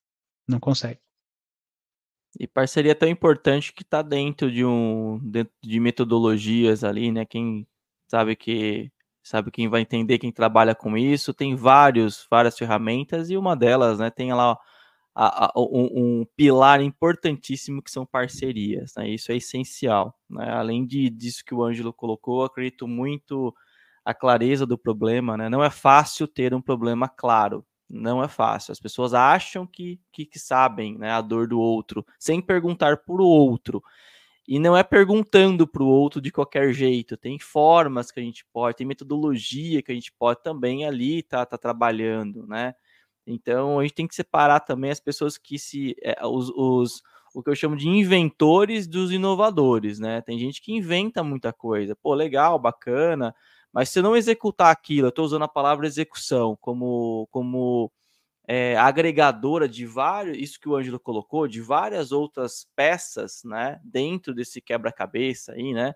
Não 0.48 0.60
consegue. 0.60 1.00
E 2.40 2.48
parceria 2.48 2.92
é 2.92 2.96
tão 2.96 3.10
importante 3.10 3.74
que 3.74 3.84
está 3.84 4.02
dentro 4.02 4.52
de 4.52 4.66
um 4.66 5.20
dentro 5.24 5.54
de 5.64 5.80
metodologias 5.80 6.84
ali, 6.84 7.12
né? 7.12 7.26
Quem 7.26 7.68
sabe 8.08 8.36
que 8.36 8.92
sabe 9.24 9.52
quem 9.52 9.68
vai 9.70 9.82
entender 9.82 10.18
quem 10.20 10.32
trabalha 10.32 10.76
com 10.76 10.98
isso. 10.98 11.34
Tem 11.34 11.56
vários, 11.56 12.26
várias 12.30 12.58
ferramentas 12.58 13.30
e 13.30 13.38
uma 13.38 13.56
delas, 13.56 14.00
né, 14.00 14.10
tem 14.10 14.34
lá 14.34 14.58
a, 15.16 15.46
a, 15.48 15.52
um, 15.58 16.22
um, 16.22 16.26
pilar 16.36 16.82
importantíssimo 16.82 17.82
que 17.84 17.92
são 17.92 18.06
parcerias, 18.06 18.94
né? 18.98 19.10
Isso 19.10 19.32
é 19.32 19.38
essencial, 19.38 20.16
né? 20.30 20.50
Além 20.52 20.86
de 20.86 21.10
disso 21.10 21.44
que 21.46 21.54
o 21.54 21.64
Ângelo 21.64 21.94
colocou, 21.94 22.44
acredito 22.44 22.88
muito 22.88 23.54
a 24.06 24.14
clareza 24.14 24.66
do 24.66 24.78
problema, 24.78 25.38
né? 25.38 25.50
Não 25.50 25.64
é 25.64 25.70
fácil 25.70 26.28
ter 26.28 26.54
um 26.54 26.62
problema 26.62 27.10
claro, 27.10 27.66
não 27.90 28.24
é 28.24 28.28
fácil. 28.28 28.72
As 28.72 28.80
pessoas 28.80 29.14
acham 29.14 29.66
que, 29.66 30.00
que, 30.12 30.26
que 30.26 30.38
sabem, 30.38 30.98
né, 30.98 31.12
a 31.12 31.22
dor 31.22 31.48
do 31.48 31.60
outro, 31.60 32.06
sem 32.20 32.42
perguntar 32.42 32.98
por 32.98 33.20
o 33.22 33.26
outro. 33.26 33.82
E 34.48 34.60
não 34.60 34.76
é 34.76 34.84
perguntando 34.84 35.68
para 35.68 35.84
o 35.84 35.88
outro 35.88 36.22
de 36.22 36.32
qualquer 36.32 36.74
jeito. 36.74 37.18
Tem 37.18 37.38
formas 37.40 38.12
que 38.12 38.20
a 38.20 38.24
gente 38.24 38.46
pode, 38.52 38.78
tem 38.78 38.88
metodologia 38.88 39.82
que 39.82 39.92
a 39.92 39.96
gente 39.96 40.12
pode 40.12 40.42
também 40.44 40.86
ali 40.86 41.24
tá, 41.24 41.46
tá 41.46 41.58
trabalhando, 41.58 42.48
né? 42.48 42.74
Então 43.28 43.80
a 43.80 43.84
gente 43.84 43.94
tem 43.94 44.08
que 44.08 44.16
separar 44.16 44.60
também 44.62 44.92
as 44.92 45.00
pessoas 45.00 45.38
que 45.38 45.60
se. 45.60 45.96
É, 46.02 46.26
os, 46.26 46.50
os, 46.50 47.02
o 47.34 47.44
que 47.44 47.50
eu 47.52 47.56
chamo 47.56 47.76
de 47.76 47.88
inventores 47.88 48.88
dos 48.88 49.12
inovadores, 49.12 50.00
né? 50.00 50.22
Tem 50.22 50.40
gente 50.40 50.62
que 50.62 50.74
inventa 50.74 51.24
muita 51.24 51.54
coisa. 51.54 51.96
Pô, 51.96 52.16
legal, 52.16 52.58
bacana, 52.58 53.36
mas 53.74 53.90
se 53.90 54.02
não 54.02 54.16
executar 54.16 54.72
aquilo, 54.72 55.08
eu 55.08 55.10
estou 55.10 55.26
usando 55.26 55.44
a 55.44 55.48
palavra 55.48 55.88
execução 55.88 56.58
como, 56.62 57.28
como 57.32 57.92
é, 58.48 58.78
agregadora 58.78 59.70
de 59.70 59.86
vários, 59.86 60.38
isso 60.38 60.60
que 60.60 60.70
o 60.70 60.76
Ângelo 60.76 61.00
colocou, 61.00 61.48
de 61.48 61.62
várias 61.62 62.12
outras 62.12 62.68
peças, 62.76 63.42
né, 63.46 63.80
dentro 63.84 64.34
desse 64.34 64.62
quebra-cabeça 64.62 65.54
aí, 65.54 65.74
né, 65.74 65.94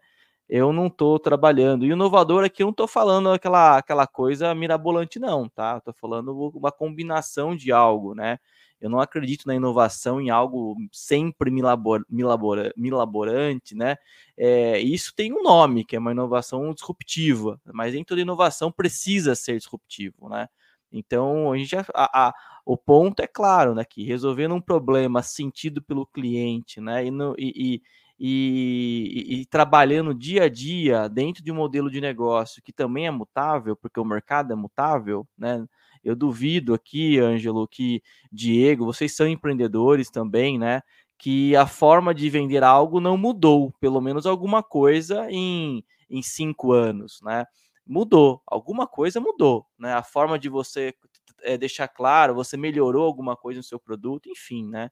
eu 0.49 0.73
não 0.73 0.87
estou 0.87 1.19
trabalhando. 1.19 1.85
E 1.85 1.89
o 1.89 1.93
inovador 1.93 2.43
aqui 2.43 2.63
eu 2.63 2.67
não 2.67 2.71
estou 2.71 2.87
falando 2.87 3.31
aquela, 3.31 3.77
aquela 3.77 4.07
coisa 4.07 4.53
mirabolante, 4.53 5.19
não, 5.19 5.49
tá? 5.49 5.77
Estou 5.77 5.93
falando 5.93 6.51
uma 6.55 6.71
combinação 6.71 7.55
de 7.55 7.71
algo, 7.71 8.13
né? 8.13 8.39
Eu 8.79 8.89
não 8.89 8.99
acredito 8.99 9.47
na 9.47 9.55
inovação 9.55 10.19
em 10.19 10.29
algo 10.29 10.75
sempre 10.91 11.49
milabor, 11.49 12.05
milabora, 12.09 12.73
milaborante, 12.75 13.73
né? 13.73 13.95
É, 14.37 14.77
isso 14.79 15.13
tem 15.15 15.31
um 15.31 15.41
nome, 15.41 15.85
que 15.85 15.95
é 15.95 15.99
uma 15.99 16.11
inovação 16.11 16.73
disruptiva, 16.73 17.59
mas 17.73 17.93
nem 17.93 18.03
toda 18.03 18.19
inovação 18.19 18.71
precisa 18.71 19.35
ser 19.35 19.57
disruptivo, 19.57 20.27
né? 20.27 20.49
Então, 20.91 21.51
a 21.51 21.57
gente 21.57 21.75
a, 21.75 21.85
a, 21.95 22.33
o 22.65 22.77
ponto 22.77 23.21
é 23.21 23.27
claro, 23.27 23.73
né, 23.73 23.83
que 23.83 24.03
resolvendo 24.03 24.53
um 24.53 24.61
problema 24.61 25.23
sentido 25.23 25.81
pelo 25.81 26.05
cliente, 26.05 26.79
né, 26.79 27.05
e, 27.05 27.11
no, 27.11 27.35
e, 27.37 27.81
e, 28.19 29.41
e, 29.41 29.45
trabalhando 29.45 30.13
dia 30.13 30.43
a 30.43 30.49
dia 30.49 31.07
dentro 31.09 31.43
de 31.43 31.51
um 31.51 31.55
modelo 31.55 31.89
de 31.89 31.99
negócio 31.99 32.61
que 32.61 32.71
também 32.71 33.07
é 33.07 33.11
mutável, 33.11 33.75
porque 33.75 33.99
o 33.99 34.05
mercado 34.05 34.53
é 34.53 34.55
mutável, 34.55 35.27
né? 35.37 35.65
Eu 36.03 36.15
duvido 36.15 36.73
aqui, 36.73 37.19
Ângelo, 37.19 37.67
que 37.67 38.01
Diego, 38.31 38.85
vocês 38.85 39.15
são 39.15 39.27
empreendedores 39.27 40.09
também, 40.09 40.59
né? 40.59 40.81
Que 41.17 41.55
a 41.55 41.65
forma 41.65 42.13
de 42.13 42.29
vender 42.29 42.63
algo 42.63 42.99
não 42.99 43.17
mudou, 43.17 43.73
pelo 43.79 44.01
menos 44.01 44.25
alguma 44.25 44.61
coisa 44.61 45.27
em, 45.29 45.83
em 46.09 46.21
cinco 46.21 46.71
anos, 46.71 47.19
né? 47.23 47.45
mudou, 47.85 48.41
alguma 48.47 48.87
coisa 48.87 49.19
mudou, 49.19 49.65
né? 49.77 49.93
A 49.93 50.03
forma 50.03 50.39
de 50.39 50.49
você 50.49 50.93
é, 51.41 51.57
deixar 51.57 51.87
claro, 51.87 52.33
você 52.33 52.55
melhorou 52.57 53.05
alguma 53.05 53.35
coisa 53.35 53.59
no 53.59 53.63
seu 53.63 53.79
produto, 53.79 54.29
enfim, 54.29 54.67
né? 54.67 54.89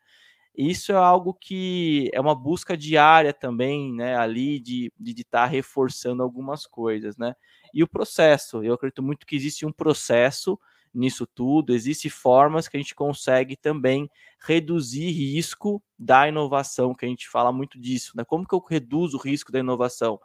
Isso 0.56 0.91
é 0.91 0.95
algo 0.95 1.34
que 1.34 2.10
é 2.14 2.19
uma 2.19 2.36
busca 2.36 2.76
diária 2.76 3.34
também, 3.34 3.94
né? 3.94 4.15
Ali 4.18 4.60
de 4.60 4.86
estar 4.99 5.14
de, 5.14 5.23
tá 5.23 5.45
reforçando 5.45 6.22
algumas 6.22 6.68
coisas, 6.68 7.15
né? 7.18 7.34
E 7.73 7.82
o 7.84 7.88
processo, 7.88 8.61
eu 8.64 8.73
acredito 8.73 9.02
muito 9.02 9.26
que 9.26 9.36
existe 9.36 9.65
um 9.65 9.72
processo 9.72 10.60
nisso 10.94 11.26
tudo, 11.26 11.73
existem 11.73 12.11
formas 12.11 12.68
que 12.68 12.76
a 12.76 12.80
gente 12.80 12.94
consegue 12.94 13.56
também 13.56 14.10
reduzir 14.41 15.10
risco 15.11 15.82
da 15.98 16.28
inovação, 16.28 16.94
que 16.94 17.06
a 17.06 17.07
gente 17.07 17.30
fala 17.30 17.49
muito 17.53 17.80
disso, 17.80 18.11
né? 18.15 18.26
Como 18.26 18.45
que 18.45 18.53
eu 18.53 18.60
reduzo 18.69 19.18
o 19.18 19.22
risco 19.22 19.53
da 19.53 19.60
inovação? 19.60 20.19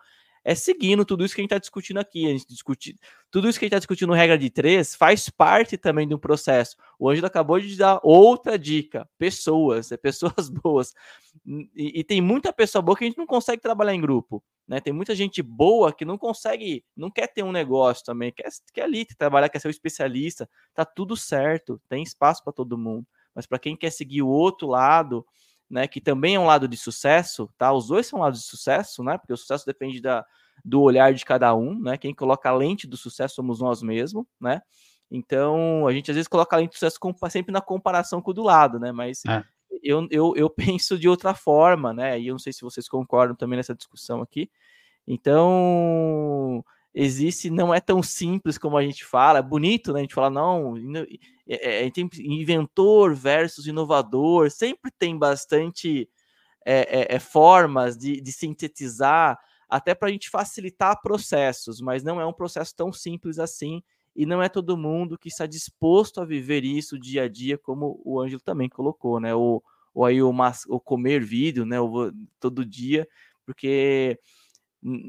É 0.46 0.54
seguindo 0.54 1.04
tudo 1.04 1.24
isso 1.24 1.34
que 1.34 1.40
a 1.40 1.42
gente 1.42 1.48
está 1.48 1.58
discutindo 1.58 1.98
aqui. 1.98 2.24
A 2.24 2.28
gente 2.28 2.46
discute, 2.46 2.96
tudo 3.32 3.48
isso 3.48 3.58
que 3.58 3.64
a 3.64 3.66
gente 3.66 3.72
está 3.72 3.80
discutindo 3.80 4.12
regra 4.12 4.38
de 4.38 4.48
três 4.48 4.94
faz 4.94 5.28
parte 5.28 5.76
também 5.76 6.06
do 6.06 6.20
processo. 6.20 6.76
O 7.00 7.10
Ângelo 7.10 7.26
acabou 7.26 7.58
de 7.58 7.76
dar 7.76 7.98
outra 8.04 8.56
dica: 8.56 9.08
pessoas, 9.18 9.90
é 9.90 9.96
pessoas 9.96 10.48
boas. 10.62 10.94
E, 11.44 11.98
e, 11.98 12.04
tem 12.04 12.20
muita 12.20 12.52
pessoa 12.52 12.80
boa 12.80 12.96
que 12.96 13.02
a 13.02 13.08
gente 13.08 13.18
não 13.18 13.26
consegue 13.26 13.60
trabalhar 13.60 13.92
em 13.92 14.00
grupo. 14.00 14.40
Né? 14.68 14.80
Tem 14.80 14.92
muita 14.92 15.16
gente 15.16 15.42
boa 15.42 15.92
que 15.92 16.04
não 16.04 16.16
consegue, 16.16 16.84
não 16.96 17.10
quer 17.10 17.26
ter 17.26 17.42
um 17.42 17.50
negócio 17.50 18.04
também, 18.04 18.32
quer, 18.32 18.48
quer 18.72 18.82
ali 18.82 19.04
trabalhar, 19.04 19.48
quer 19.48 19.58
ser 19.58 19.66
um 19.66 19.70
especialista. 19.70 20.48
Tá 20.72 20.84
tudo 20.84 21.16
certo, 21.16 21.80
tem 21.88 22.04
espaço 22.04 22.44
para 22.44 22.52
todo 22.52 22.78
mundo. 22.78 23.04
Mas 23.34 23.46
para 23.46 23.58
quem 23.58 23.76
quer 23.76 23.90
seguir 23.90 24.22
o 24.22 24.28
outro 24.28 24.68
lado, 24.68 25.26
né, 25.68 25.86
que 25.88 26.00
também 26.00 26.36
é 26.36 26.40
um 26.40 26.46
lado 26.46 26.68
de 26.68 26.76
sucesso, 26.76 27.50
tá? 27.58 27.72
Os 27.72 27.88
dois 27.88 28.06
são 28.06 28.20
lados 28.20 28.40
de 28.40 28.46
sucesso, 28.46 29.02
né? 29.02 29.18
Porque 29.18 29.32
o 29.32 29.36
sucesso 29.36 29.66
depende 29.66 30.00
da, 30.00 30.24
do 30.64 30.80
olhar 30.80 31.12
de 31.12 31.24
cada 31.24 31.54
um, 31.54 31.78
né? 31.78 31.96
Quem 31.96 32.14
coloca 32.14 32.48
a 32.48 32.54
lente 32.54 32.86
do 32.86 32.96
sucesso 32.96 33.34
somos 33.34 33.60
nós 33.60 33.82
mesmos, 33.82 34.24
né? 34.40 34.62
Então, 35.10 35.86
a 35.86 35.92
gente 35.92 36.10
às 36.10 36.14
vezes 36.14 36.28
coloca 36.28 36.54
a 36.56 36.58
lente 36.58 36.70
do 36.70 36.74
sucesso 36.74 36.98
sempre 37.30 37.52
na 37.52 37.60
comparação 37.60 38.20
com 38.20 38.30
o 38.30 38.34
do 38.34 38.42
lado, 38.42 38.78
né? 38.78 38.92
Mas 38.92 39.24
é. 39.26 39.42
eu, 39.82 40.06
eu, 40.10 40.34
eu 40.36 40.50
penso 40.78 40.98
de 40.98 41.08
outra 41.08 41.34
forma, 41.34 41.92
né? 41.92 42.18
E 42.18 42.28
eu 42.28 42.34
não 42.34 42.38
sei 42.38 42.52
se 42.52 42.62
vocês 42.62 42.88
concordam 42.88 43.36
também 43.36 43.56
nessa 43.56 43.74
discussão 43.74 44.22
aqui. 44.22 44.50
Então, 45.06 46.64
existe, 46.98 47.50
não 47.50 47.74
é 47.74 47.78
tão 47.78 48.02
simples 48.02 48.56
como 48.56 48.78
a 48.78 48.82
gente 48.82 49.04
fala, 49.04 49.40
é 49.40 49.42
bonito, 49.42 49.92
né? 49.92 49.98
A 49.98 50.02
gente 50.02 50.14
fala, 50.14 50.30
não, 50.30 50.74
é, 51.46 51.84
é, 51.86 51.90
tem 51.90 52.08
inventor 52.20 53.14
versus 53.14 53.66
inovador, 53.66 54.50
sempre 54.50 54.90
tem 54.98 55.16
bastante 55.16 56.08
é, 56.64 57.02
é, 57.02 57.16
é 57.16 57.18
formas 57.18 57.98
de, 57.98 58.18
de, 58.18 58.32
sintetizar, 58.32 59.38
até 59.68 59.94
para 59.94 60.08
a 60.08 60.10
gente 60.10 60.30
facilitar 60.30 61.02
processos, 61.02 61.82
mas 61.82 62.02
não 62.02 62.18
é 62.18 62.24
um 62.24 62.32
processo 62.32 62.74
tão 62.74 62.90
simples 62.90 63.38
assim, 63.38 63.82
e 64.14 64.24
não 64.24 64.42
é 64.42 64.48
todo 64.48 64.78
mundo 64.78 65.18
que 65.18 65.28
está 65.28 65.44
disposto 65.44 66.22
a 66.22 66.24
viver 66.24 66.64
isso 66.64 66.98
dia 66.98 67.24
a 67.24 67.28
dia, 67.28 67.58
como 67.58 68.00
o 68.06 68.18
Ângelo 68.18 68.40
também 68.40 68.70
colocou, 68.70 69.20
né? 69.20 69.34
Ou, 69.34 69.62
ou 69.92 70.06
aí 70.06 70.22
o, 70.22 70.32
o 70.68 70.80
comer 70.80 71.22
vídeo, 71.22 71.66
né? 71.66 71.76
Todo 72.40 72.64
dia, 72.64 73.06
porque 73.44 74.18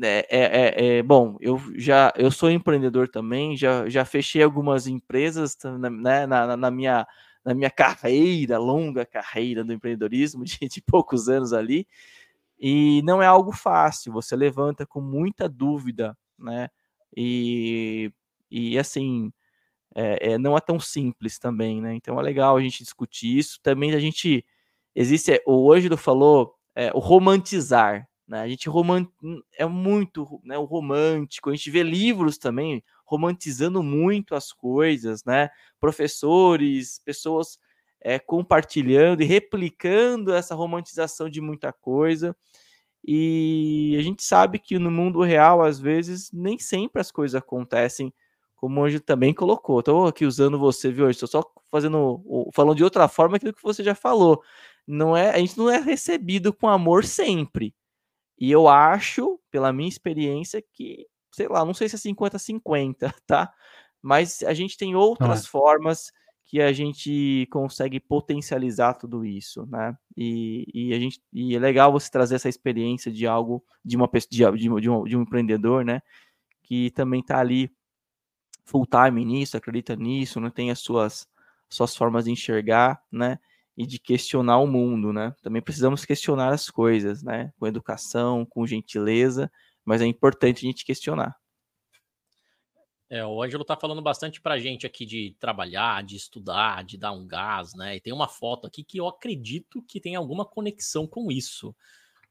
é, 0.02 0.28
é, 0.30 0.40
é, 0.40 0.98
é, 0.98 1.04
bom, 1.04 1.38
eu 1.40 1.62
já 1.76 2.12
eu 2.16 2.32
sou 2.32 2.50
empreendedor 2.50 3.08
também, 3.08 3.56
já, 3.56 3.88
já 3.88 4.04
fechei 4.04 4.42
algumas 4.42 4.88
empresas 4.88 5.56
né, 5.80 6.26
na, 6.26 6.58
na, 6.58 6.72
minha, 6.72 7.08
na 7.46 7.54
minha 7.54 7.70
carreira, 7.70 8.58
longa 8.58 9.06
carreira 9.06 9.64
do 9.64 9.72
empreendedorismo, 9.72 10.44
de, 10.46 10.58
de, 10.60 10.82
poucos 10.82 11.30
anos 11.30 11.54
ali, 11.54 11.88
e 12.60 13.02
não 13.04 13.22
é 13.22 13.28
algo 13.28 13.52
fácil, 13.52 14.12
você 14.12 14.36
levanta 14.36 14.86
com 14.86 15.00
muita 15.00 15.48
dúvida, 15.48 16.18
né? 16.40 16.70
E, 17.16 18.12
e 18.50 18.80
assim, 18.80 19.32
é, 19.96 20.34
é, 20.34 20.38
não 20.38 20.58
é 20.58 20.62
tão 20.62 20.80
simples 20.80 21.40
também, 21.40 21.82
né? 21.82 21.94
Então 21.96 22.20
é 22.20 22.24
legal 22.24 22.58
a 22.58 22.62
gente 22.62 22.84
discutir 22.84 23.38
isso. 23.38 23.60
Também 23.64 23.94
a 23.94 24.00
gente 24.00 24.46
existe, 24.96 25.42
o 25.46 25.72
Ângelo 25.72 25.98
falou, 25.98 26.56
é, 26.76 26.92
o 26.94 27.00
romantizar, 27.00 28.07
né? 28.28 28.42
A 28.42 28.48
gente 28.48 28.70
romant... 28.70 29.08
é 29.58 29.66
muito 29.66 30.42
né, 30.44 30.58
o 30.58 30.66
romântico, 30.66 31.50
a 31.50 31.56
gente 31.56 31.72
vê 31.72 31.84
livros 31.84 32.38
também 32.38 32.84
romantizando 33.06 33.82
muito 33.82 34.36
as 34.36 34.52
coisas, 34.52 35.24
né? 35.24 35.50
Professores, 35.80 37.00
pessoas 37.06 37.58
é, 38.02 38.20
compartilhando 38.20 39.22
e 39.22 39.26
replicando 39.26 40.34
essa 40.34 40.54
romantização 40.56 41.30
de 41.30 41.42
muita 41.42 41.72
coisa. 41.72 42.36
E 43.06 43.96
a 43.98 44.02
gente 44.02 44.24
sabe 44.24 44.60
que 44.60 44.78
no 44.78 44.92
mundo 44.92 45.22
real, 45.22 45.64
às 45.64 45.80
vezes, 45.80 46.30
nem 46.34 46.60
sempre 46.60 47.02
as 47.02 47.12
coisas 47.12 47.36
acontecem 47.36 48.14
como 48.58 48.82
hoje 48.82 49.00
também 49.00 49.34
colocou. 49.34 49.80
Estou 49.80 50.08
aqui 50.08 50.26
usando 50.26 50.60
você, 50.60 50.92
viu? 50.92 51.10
Estou 51.10 51.28
só 51.28 51.44
fazendo, 51.72 52.50
falando 52.54 52.76
de 52.76 52.84
outra 52.84 53.08
forma 53.08 53.38
aquilo 53.38 53.54
que 53.54 53.64
você 53.64 53.84
já 53.84 53.96
falou. 53.96 54.42
Não 54.86 55.16
é, 55.16 55.30
a 55.30 55.38
gente 55.38 55.58
não 55.58 55.70
é 55.70 55.80
recebido 55.80 56.52
com 56.52 56.68
amor 56.68 57.06
sempre. 57.06 57.74
E 58.40 58.52
eu 58.52 58.68
acho, 58.68 59.40
pela 59.50 59.74
minha 59.74 59.90
experiência, 59.90 60.64
que, 60.74 61.08
sei 61.34 61.48
lá, 61.48 61.66
não 61.66 61.74
sei 61.74 61.90
se 61.90 61.96
é 61.96 62.00
50-50, 62.14 63.14
tá? 63.26 63.52
Mas 64.02 64.44
a 64.44 64.54
gente 64.54 64.78
tem 64.78 64.96
outras 64.96 65.46
é. 65.46 65.48
formas 65.48 66.12
que 66.46 66.62
a 66.62 66.72
gente 66.72 67.46
consegue 67.52 68.00
potencializar 68.00 68.94
tudo 68.94 69.26
isso, 69.26 69.66
né? 69.66 69.98
E, 70.16 70.66
e, 70.74 70.94
a 70.94 71.00
gente, 71.00 71.22
e 71.34 71.56
é 71.56 71.60
legal 71.60 71.92
você 71.92 72.10
trazer 72.10 72.36
essa 72.36 72.48
experiência 72.48 73.12
de 73.12 73.28
algo, 73.28 73.64
de 73.84 73.98
uma 73.98 74.08
de, 74.08 74.28
de, 74.30 74.80
de, 74.80 74.90
um, 74.90 75.04
de 75.04 75.18
um 75.18 75.22
empreendedor, 75.24 75.84
né? 75.84 76.02
Que 76.64 76.90
também 76.92 77.20
está 77.20 77.40
ali 77.40 77.70
full 78.66 78.86
time 78.86 79.26
nisso, 79.26 79.58
acredita 79.58 79.96
nisso, 79.96 80.40
não 80.40 80.48
né? 80.48 80.54
tem 80.56 80.72
as 80.72 80.80
suas, 80.80 81.28
suas 81.70 81.96
formas 81.96 82.26
de 82.26 82.32
enxergar, 82.32 83.02
né? 83.12 83.40
E 83.78 83.86
de 83.86 84.00
questionar 84.00 84.58
o 84.58 84.66
mundo, 84.66 85.14
né? 85.14 85.36
Também 85.44 85.62
precisamos 85.62 86.04
questionar 86.04 86.52
as 86.52 86.70
coisas, 86.70 87.22
né? 87.22 87.54
Com 87.60 87.68
educação, 87.68 88.44
com 88.44 88.66
gentileza, 88.66 89.52
mas 89.86 90.02
é 90.02 90.06
importante 90.06 90.66
a 90.66 90.70
gente 90.70 90.84
questionar. 90.84 91.36
É, 93.10 93.24
o 93.26 93.42
Ângelo 93.42 93.64
tá 93.64 93.78
falando 93.78 94.02
bastante 94.02 94.42
pra 94.42 94.60
gente 94.60 94.86
aqui 94.86 95.06
de 95.06 95.36
trabalhar, 95.40 96.04
de 96.04 96.18
estudar, 96.18 96.84
de 96.84 96.98
dar 96.98 97.14
um 97.14 97.26
gás, 97.26 97.74
né? 97.74 97.96
E 97.96 98.02
tem 98.02 98.12
uma 98.12 98.28
foto 98.28 98.66
aqui 98.68 98.84
que 98.84 99.00
eu 99.00 99.08
acredito 99.08 99.82
que 99.84 100.02
tem 100.02 100.16
alguma 100.16 100.44
conexão 100.44 101.08
com 101.08 101.32
isso, 101.32 101.74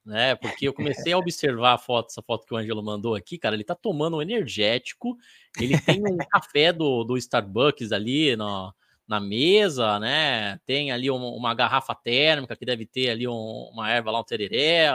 né? 0.05 0.35
Porque 0.35 0.68
eu 0.68 0.74
comecei 0.74 1.12
a 1.12 1.18
observar 1.18 1.74
a 1.74 1.78
foto, 1.78 2.09
essa 2.10 2.20
foto 2.20 2.44
que 2.44 2.52
o 2.52 2.56
Ângelo 2.56 2.82
mandou 2.82 3.14
aqui, 3.14 3.39
cara, 3.39 3.55
ele 3.55 3.64
tá 3.64 3.74
tomando 3.74 4.18
um 4.18 4.23
energético, 4.23 5.16
ele 5.59 5.81
tem 5.81 6.02
um 6.02 6.16
café 6.28 6.73
do, 6.73 7.05
do 7.05 7.16
Starbucks 7.16 7.93
ali 7.93 8.36
no, 8.36 8.74
na 9.08 9.20
mesa, 9.20 9.98
né? 9.98 10.58
Tem 10.66 10.90
ali 10.90 11.10
uma, 11.10 11.28
uma 11.28 11.54
garrafa 11.54 11.94
térmica 11.94 12.56
que 12.56 12.64
deve 12.64 12.86
ter 12.86 13.10
ali 13.10 13.28
um, 13.28 13.70
uma 13.72 13.90
erva 13.90 14.10
lá, 14.10 14.20
um 14.20 14.24
tereré, 14.24 14.92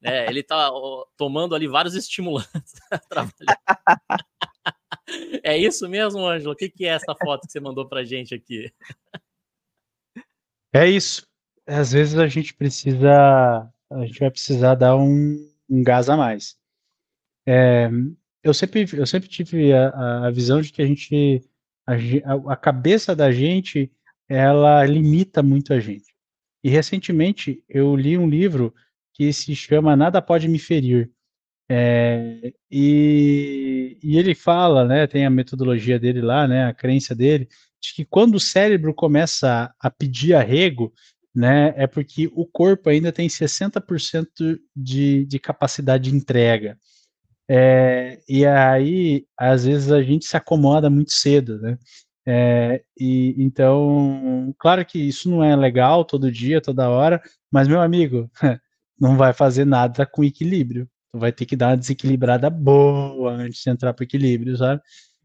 né? 0.00 0.26
Ele 0.28 0.42
tá 0.42 0.70
ó, 0.72 1.06
tomando 1.16 1.54
ali 1.54 1.66
vários 1.68 1.94
estimulantes. 1.94 2.74
é 5.42 5.56
isso 5.56 5.88
mesmo, 5.88 6.26
Ângelo? 6.26 6.52
O 6.52 6.56
que, 6.56 6.68
que 6.68 6.84
é 6.84 6.90
essa 6.90 7.14
foto 7.14 7.46
que 7.46 7.52
você 7.52 7.60
mandou 7.60 7.88
pra 7.88 8.04
gente 8.04 8.34
aqui? 8.34 8.72
É 10.72 10.88
isso. 10.88 11.26
Às 11.66 11.92
vezes 11.92 12.18
a 12.18 12.26
gente 12.26 12.54
precisa, 12.54 13.70
a 13.90 14.06
gente 14.06 14.18
vai 14.18 14.30
precisar 14.30 14.74
dar 14.74 14.96
um, 14.96 15.36
um 15.68 15.82
gás 15.82 16.08
a 16.08 16.16
mais. 16.16 16.56
É, 17.46 17.88
eu 18.42 18.54
sempre, 18.54 18.86
eu 18.92 19.06
sempre 19.06 19.28
tive 19.28 19.72
a, 19.72 20.26
a 20.26 20.30
visão 20.30 20.60
de 20.60 20.72
que 20.72 20.82
a 20.82 20.86
gente 20.86 21.42
a, 21.86 22.52
a 22.52 22.56
cabeça 22.56 23.14
da 23.14 23.30
gente 23.30 23.90
ela 24.28 24.84
limita 24.86 25.42
muito 25.42 25.74
a 25.74 25.80
gente. 25.80 26.12
E 26.64 26.70
recentemente 26.70 27.62
eu 27.68 27.94
li 27.94 28.16
um 28.16 28.28
livro 28.28 28.74
que 29.12 29.32
se 29.32 29.54
chama 29.54 29.96
Nada 29.96 30.22
Pode 30.22 30.48
Me 30.48 30.58
Ferir. 30.58 31.10
É, 31.68 32.52
e, 32.70 33.98
e, 34.02 34.18
ele 34.18 34.34
fala, 34.34 34.84
né, 34.84 35.06
tem 35.06 35.24
a 35.24 35.30
metodologia 35.30 35.98
dele 35.98 36.20
lá, 36.20 36.46
né, 36.46 36.66
a 36.66 36.74
crença 36.74 37.14
dele, 37.14 37.48
de 37.80 37.94
que 37.94 38.04
quando 38.04 38.34
o 38.34 38.40
cérebro 38.40 38.92
começa 38.92 39.72
a 39.80 39.90
pedir 39.90 40.34
arrego, 40.34 40.92
né, 41.34 41.72
é 41.76 41.86
porque 41.86 42.30
o 42.34 42.46
corpo 42.46 42.90
ainda 42.90 43.10
tem 43.10 43.26
60% 43.26 44.58
de, 44.76 45.24
de 45.24 45.38
capacidade 45.38 46.10
de 46.10 46.16
entrega. 46.16 46.78
É, 47.48 48.20
e 48.28 48.46
aí, 48.46 49.26
às 49.38 49.64
vezes, 49.64 49.90
a 49.90 50.02
gente 50.02 50.24
se 50.26 50.36
acomoda 50.36 50.88
muito 50.88 51.12
cedo, 51.12 51.58
né? 51.60 51.78
É, 52.26 52.82
e 52.98 53.34
então, 53.38 54.54
claro 54.58 54.84
que 54.86 54.98
isso 54.98 55.28
não 55.28 55.42
é 55.42 55.56
legal 55.56 56.04
todo 56.04 56.30
dia, 56.30 56.60
toda 56.60 56.88
hora, 56.88 57.20
mas 57.50 57.66
meu 57.66 57.80
amigo, 57.80 58.30
não 58.98 59.16
vai 59.16 59.32
fazer 59.32 59.64
nada 59.64 60.06
com 60.06 60.22
equilíbrio. 60.24 60.88
Tu 61.12 61.18
vai 61.18 61.32
ter 61.32 61.44
que 61.46 61.56
dar 61.56 61.70
uma 61.70 61.76
desequilibrada 61.76 62.48
boa 62.48 63.32
antes 63.32 63.62
de 63.62 63.70
entrar 63.70 63.92
para 63.92 64.04
equilíbrio, 64.04 64.56
sabe? 64.56 64.80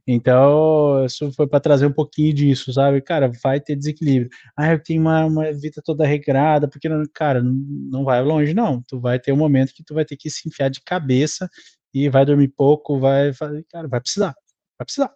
Então, 0.10 1.04
isso 1.06 1.32
foi 1.34 1.48
para 1.48 1.60
trazer 1.60 1.86
um 1.86 1.92
pouquinho 1.92 2.34
disso, 2.34 2.72
sabe? 2.72 3.02
Cara, 3.02 3.30
vai 3.44 3.60
ter 3.60 3.76
desequilíbrio. 3.76 4.30
Ah, 4.58 4.72
eu 4.72 4.82
tenho 4.82 5.02
uma, 5.02 5.26
uma 5.26 5.52
vida 5.52 5.82
toda 5.84 6.08
regrada, 6.08 6.68
porque, 6.68 6.88
cara, 7.14 7.42
não 7.44 8.06
vai 8.06 8.22
longe, 8.24 8.54
não. 8.54 8.82
Tu 8.88 9.00
vai 9.02 9.20
ter 9.20 9.34
um 9.34 9.38
momento 9.38 9.74
que 9.74 9.84
tu 9.84 9.94
vai 9.94 10.06
ter 10.06 10.16
que 10.16 10.30
se 10.30 10.48
enfiar 10.48 10.70
de 10.70 10.82
cabeça 10.82 11.50
e 11.94 12.10
vai 12.10 12.26
dormir 12.26 12.50
pouco, 12.50 13.00
vai 13.00 13.34
fazer, 13.34 13.64
cara, 13.70 13.88
vai 13.88 14.02
precisar, 14.02 14.36
vai 14.78 14.86
precisar, 14.86 15.14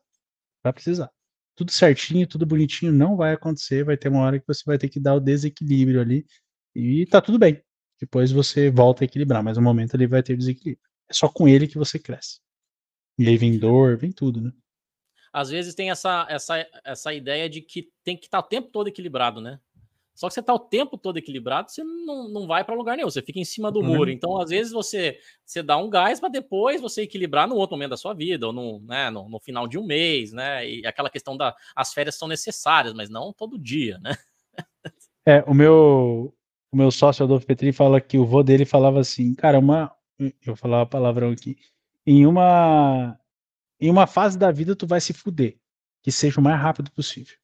vai 0.63 0.73
precisar. 0.73 1.11
Tudo 1.55 1.71
certinho, 1.71 2.27
tudo 2.27 2.45
bonitinho, 2.45 2.91
não 2.91 3.15
vai 3.15 3.33
acontecer, 3.33 3.83
vai 3.83 3.97
ter 3.97 4.09
uma 4.09 4.21
hora 4.21 4.39
que 4.39 4.47
você 4.47 4.63
vai 4.65 4.77
ter 4.77 4.89
que 4.89 4.99
dar 4.99 5.15
o 5.15 5.19
desequilíbrio 5.19 6.01
ali 6.01 6.25
e 6.75 7.05
tá 7.05 7.21
tudo 7.21 7.37
bem. 7.37 7.61
Depois 7.99 8.31
você 8.31 8.71
volta 8.71 9.03
a 9.03 9.05
equilibrar, 9.05 9.43
mas 9.43 9.57
no 9.57 9.63
momento 9.63 9.95
ali 9.95 10.07
vai 10.07 10.23
ter 10.23 10.35
desequilíbrio. 10.35 10.83
É 11.09 11.13
só 11.13 11.29
com 11.29 11.47
ele 11.47 11.67
que 11.67 11.77
você 11.77 11.99
cresce. 11.99 12.39
E 13.19 13.27
aí 13.27 13.37
vem 13.37 13.59
dor, 13.59 13.97
vem 13.97 14.11
tudo, 14.11 14.41
né? 14.41 14.51
Às 15.33 15.49
vezes 15.49 15.75
tem 15.75 15.91
essa, 15.91 16.25
essa, 16.29 16.67
essa 16.83 17.13
ideia 17.13 17.49
de 17.49 17.61
que 17.61 17.89
tem 18.03 18.17
que 18.17 18.25
estar 18.25 18.41
tá 18.41 18.45
o 18.45 18.49
tempo 18.49 18.69
todo 18.69 18.87
equilibrado, 18.87 19.39
né? 19.39 19.59
Só 20.21 20.27
que 20.27 20.35
você 20.35 20.39
está 20.39 20.53
o 20.53 20.59
tempo 20.59 20.99
todo 20.99 21.17
equilibrado, 21.17 21.71
você 21.71 21.83
não, 21.83 22.29
não 22.29 22.45
vai 22.45 22.63
para 22.63 22.75
lugar 22.75 22.95
nenhum, 22.95 23.09
você 23.09 23.23
fica 23.23 23.39
em 23.39 23.43
cima 23.43 23.71
do 23.71 23.79
uhum. 23.79 23.87
muro. 23.87 24.11
Então, 24.11 24.39
às 24.39 24.51
vezes, 24.51 24.71
você, 24.71 25.17
você 25.43 25.63
dá 25.63 25.75
um 25.77 25.89
gás 25.89 26.19
para 26.19 26.29
depois 26.29 26.79
você 26.79 27.01
equilibrar 27.01 27.47
no 27.47 27.55
outro 27.55 27.75
momento 27.75 27.89
da 27.89 27.97
sua 27.97 28.13
vida, 28.13 28.45
ou 28.45 28.53
no, 28.53 28.79
né, 28.81 29.09
no, 29.09 29.27
no, 29.27 29.39
final 29.39 29.67
de 29.67 29.79
um 29.79 29.83
mês, 29.83 30.31
né? 30.31 30.69
E 30.69 30.85
aquela 30.85 31.09
questão 31.09 31.35
da 31.35 31.55
as 31.75 31.91
férias 31.91 32.19
são 32.19 32.27
necessárias, 32.27 32.93
mas 32.93 33.09
não 33.09 33.33
todo 33.33 33.57
dia, 33.57 33.97
né? 33.97 34.15
É, 35.23 35.43
o 35.45 35.53
meu, 35.53 36.35
o 36.71 36.75
meu 36.75 36.89
sócio 36.89 37.23
Adolfo 37.23 37.45
Petri 37.45 37.71
fala 37.71 38.01
que 38.01 38.17
o 38.17 38.25
vô 38.25 38.41
dele 38.41 38.65
falava 38.65 38.99
assim, 38.99 39.35
cara, 39.35 39.59
uma. 39.59 39.95
Eu 40.19 40.33
vou 40.47 40.55
falar 40.55 40.81
a 40.81 40.85
palavrão 40.85 41.29
aqui. 41.29 41.55
Em 42.05 42.25
uma, 42.25 43.19
em 43.79 43.89
uma 43.91 44.07
fase 44.07 44.35
da 44.35 44.51
vida, 44.51 44.75
tu 44.75 44.87
vai 44.87 44.99
se 44.99 45.13
fuder. 45.13 45.57
Que 46.01 46.11
seja 46.11 46.39
o 46.39 46.43
mais 46.43 46.59
rápido 46.59 46.89
possível. 46.91 47.37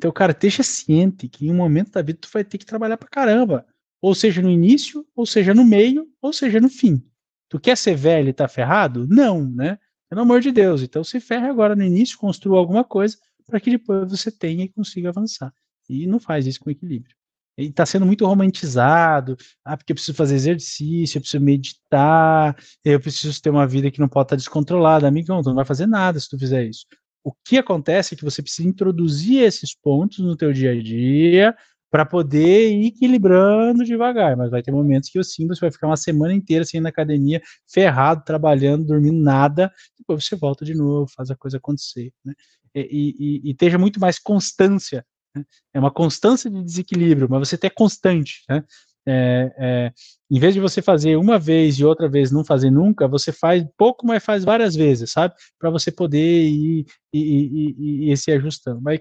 Então, 0.00 0.10
cara, 0.10 0.32
esteja 0.32 0.62
ciente 0.62 1.28
que 1.28 1.46
em 1.46 1.50
um 1.50 1.54
momento 1.54 1.90
da 1.90 2.00
vida 2.00 2.20
tu 2.22 2.30
vai 2.32 2.42
ter 2.42 2.56
que 2.56 2.64
trabalhar 2.64 2.96
pra 2.96 3.06
caramba. 3.06 3.66
Ou 4.00 4.14
seja, 4.14 4.40
no 4.40 4.48
início, 4.48 5.06
ou 5.14 5.26
seja, 5.26 5.52
no 5.52 5.62
meio, 5.62 6.08
ou 6.22 6.32
seja, 6.32 6.58
no 6.58 6.70
fim. 6.70 7.04
Tu 7.50 7.60
quer 7.60 7.76
ser 7.76 7.96
velho 7.96 8.30
e 8.30 8.32
tá 8.32 8.48
ferrado? 8.48 9.06
Não, 9.06 9.44
né? 9.44 9.78
Pelo 10.08 10.22
amor 10.22 10.40
de 10.40 10.50
Deus. 10.50 10.80
Então 10.80 11.04
se 11.04 11.20
ferre 11.20 11.48
agora 11.48 11.76
no 11.76 11.84
início, 11.84 12.16
construa 12.16 12.58
alguma 12.58 12.82
coisa 12.82 13.18
para 13.46 13.60
que 13.60 13.70
depois 13.70 14.10
você 14.10 14.30
tenha 14.30 14.64
e 14.64 14.70
consiga 14.70 15.10
avançar. 15.10 15.52
E 15.86 16.06
não 16.06 16.18
faz 16.18 16.46
isso 16.46 16.60
com 16.60 16.70
equilíbrio. 16.70 17.14
E 17.58 17.66
está 17.66 17.84
sendo 17.84 18.06
muito 18.06 18.24
romantizado. 18.24 19.36
Ah, 19.62 19.76
porque 19.76 19.92
eu 19.92 19.96
preciso 19.96 20.16
fazer 20.16 20.34
exercício, 20.34 21.18
eu 21.18 21.20
preciso 21.20 21.44
meditar, 21.44 22.56
eu 22.82 22.98
preciso 22.98 23.38
ter 23.42 23.50
uma 23.50 23.66
vida 23.66 23.90
que 23.90 24.00
não 24.00 24.08
pode 24.08 24.28
estar 24.28 24.36
descontrolada. 24.36 25.06
Amigão, 25.06 25.42
tu 25.42 25.50
não 25.50 25.56
vai 25.56 25.66
fazer 25.66 25.86
nada 25.86 26.18
se 26.18 26.26
tu 26.26 26.38
fizer 26.38 26.64
isso. 26.64 26.86
O 27.22 27.32
que 27.44 27.58
acontece 27.58 28.14
é 28.14 28.16
que 28.16 28.24
você 28.24 28.42
precisa 28.42 28.68
introduzir 28.68 29.42
esses 29.42 29.74
pontos 29.74 30.18
no 30.20 30.36
teu 30.36 30.52
dia 30.52 30.72
a 30.72 30.82
dia 30.82 31.54
para 31.90 32.06
poder 32.06 32.70
ir 32.70 32.86
equilibrando 32.86 33.84
devagar, 33.84 34.36
mas 34.36 34.50
vai 34.50 34.62
ter 34.62 34.70
momentos 34.70 35.10
que 35.10 35.18
assim 35.18 35.46
você 35.46 35.60
vai 35.60 35.72
ficar 35.72 35.88
uma 35.88 35.96
semana 35.96 36.32
inteira 36.32 36.62
assim 36.62 36.78
na 36.78 36.88
academia, 36.88 37.42
ferrado, 37.68 38.24
trabalhando, 38.24 38.86
dormindo 38.86 39.20
nada, 39.20 39.72
depois 39.98 40.24
você 40.24 40.36
volta 40.36 40.64
de 40.64 40.72
novo, 40.72 41.10
faz 41.14 41.30
a 41.30 41.36
coisa 41.36 41.56
acontecer, 41.56 42.12
né? 42.24 42.32
E, 42.72 42.80
e, 43.18 43.48
e, 43.48 43.50
esteja 43.50 43.76
muito 43.76 43.98
mais 43.98 44.20
constância, 44.20 45.04
né? 45.34 45.44
é 45.74 45.80
uma 45.80 45.90
constância 45.90 46.48
de 46.48 46.62
desequilíbrio, 46.62 47.28
mas 47.28 47.48
você 47.48 47.58
ter 47.58 47.70
constante, 47.70 48.44
né? 48.48 48.62
É, 49.06 49.52
é, 49.58 49.92
em 50.30 50.38
vez 50.38 50.54
de 50.54 50.60
você 50.60 50.82
fazer 50.82 51.16
uma 51.16 51.38
vez 51.38 51.78
e 51.78 51.84
outra 51.84 52.08
vez 52.08 52.30
não 52.30 52.44
fazer 52.44 52.70
nunca, 52.70 53.08
você 53.08 53.32
faz 53.32 53.64
pouco, 53.76 54.06
mas 54.06 54.22
faz 54.22 54.44
várias 54.44 54.74
vezes, 54.74 55.10
sabe? 55.10 55.34
Para 55.58 55.70
você 55.70 55.90
poder 55.90 56.44
ir, 56.44 56.86
ir, 57.12 57.20
ir, 57.20 58.10
ir, 58.10 58.16
se 58.16 58.30
ajustando. 58.30 58.80
Mas, 58.80 59.00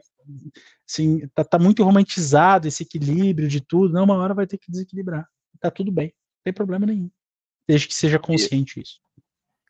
assim, 0.89 1.27
tá, 1.35 1.43
tá, 1.43 1.59
muito 1.59 1.83
romantizado 1.83 2.67
esse 2.67 2.83
equilíbrio 2.83 3.47
de 3.47 3.61
tudo. 3.61 3.93
Não, 3.93 4.05
uma 4.05 4.15
hora 4.15 4.33
vai 4.33 4.47
ter 4.47 4.57
que 4.57 4.71
desequilibrar. 4.71 5.27
Tá 5.59 5.69
tudo 5.69 5.91
bem, 5.91 6.07
não 6.07 6.43
tem 6.45 6.53
problema 6.53 6.85
nenhum. 6.85 7.09
Desde 7.67 7.87
que 7.87 7.93
seja 7.93 8.17
consciente 8.17 8.79
isso. 8.79 8.99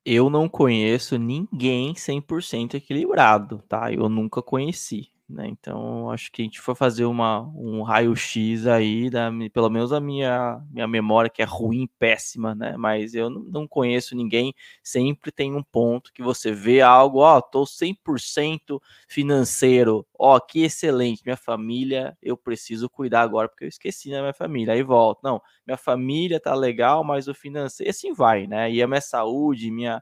Eu 0.06 0.30
não 0.30 0.48
conheço 0.48 1.18
ninguém 1.18 1.94
100% 1.94 2.76
equilibrado, 2.76 3.64
tá? 3.68 3.92
Eu 3.92 4.08
nunca 4.08 4.42
conheci. 4.42 5.12
Né? 5.30 5.48
Então, 5.48 6.10
acho 6.10 6.32
que 6.32 6.42
a 6.42 6.46
gente 6.46 6.60
for 6.60 6.76
fazer 6.76 7.06
uma, 7.06 7.42
um 7.56 7.84
raio-x 7.84 8.66
aí, 8.66 9.12
da, 9.12 9.30
pelo 9.54 9.70
menos 9.70 9.94
a 9.94 10.00
minha, 10.00 10.60
minha 10.72 10.88
memória, 10.88 11.30
que 11.30 11.42
é 11.44 11.46
ruim, 11.46 11.88
péssima, 12.00 12.56
né? 12.56 12.76
Mas 12.76 13.14
eu 13.14 13.30
não, 13.30 13.42
não 13.44 13.68
conheço 13.68 14.16
ninguém. 14.16 14.56
Sempre 14.82 15.32
tem 15.32 15.56
um 15.56 15.62
ponto 15.62 16.12
que 16.14 16.24
você 16.24 16.52
vê 16.52 16.82
algo, 16.82 17.20
ó, 17.20 17.38
oh, 17.38 17.42
tô 17.44 17.64
100% 17.64 18.82
financeiro, 19.08 20.04
ó, 20.18 20.36
oh, 20.38 20.42
que 20.42 20.64
excelente, 20.64 21.22
minha 21.24 21.38
família, 21.38 22.18
eu 22.24 22.36
preciso 22.36 22.90
cuidar 22.90 23.22
agora, 23.22 23.48
porque 23.48 23.66
eu 23.66 23.70
esqueci 23.70 24.10
da 24.10 24.16
né, 24.18 24.22
minha 24.24 24.34
família. 24.34 24.74
Aí 24.74 24.82
volto, 24.82 25.20
não, 25.24 25.40
minha 25.66 25.78
família 25.78 26.40
tá 26.40 26.56
legal, 26.56 27.04
mas 27.04 27.28
o 27.28 27.36
financeiro, 27.36 27.92
assim 27.92 28.14
vai, 28.14 28.48
né? 28.48 28.72
E 28.72 28.82
a 28.82 28.88
minha 28.88 29.02
saúde, 29.02 29.70
minha 29.70 30.02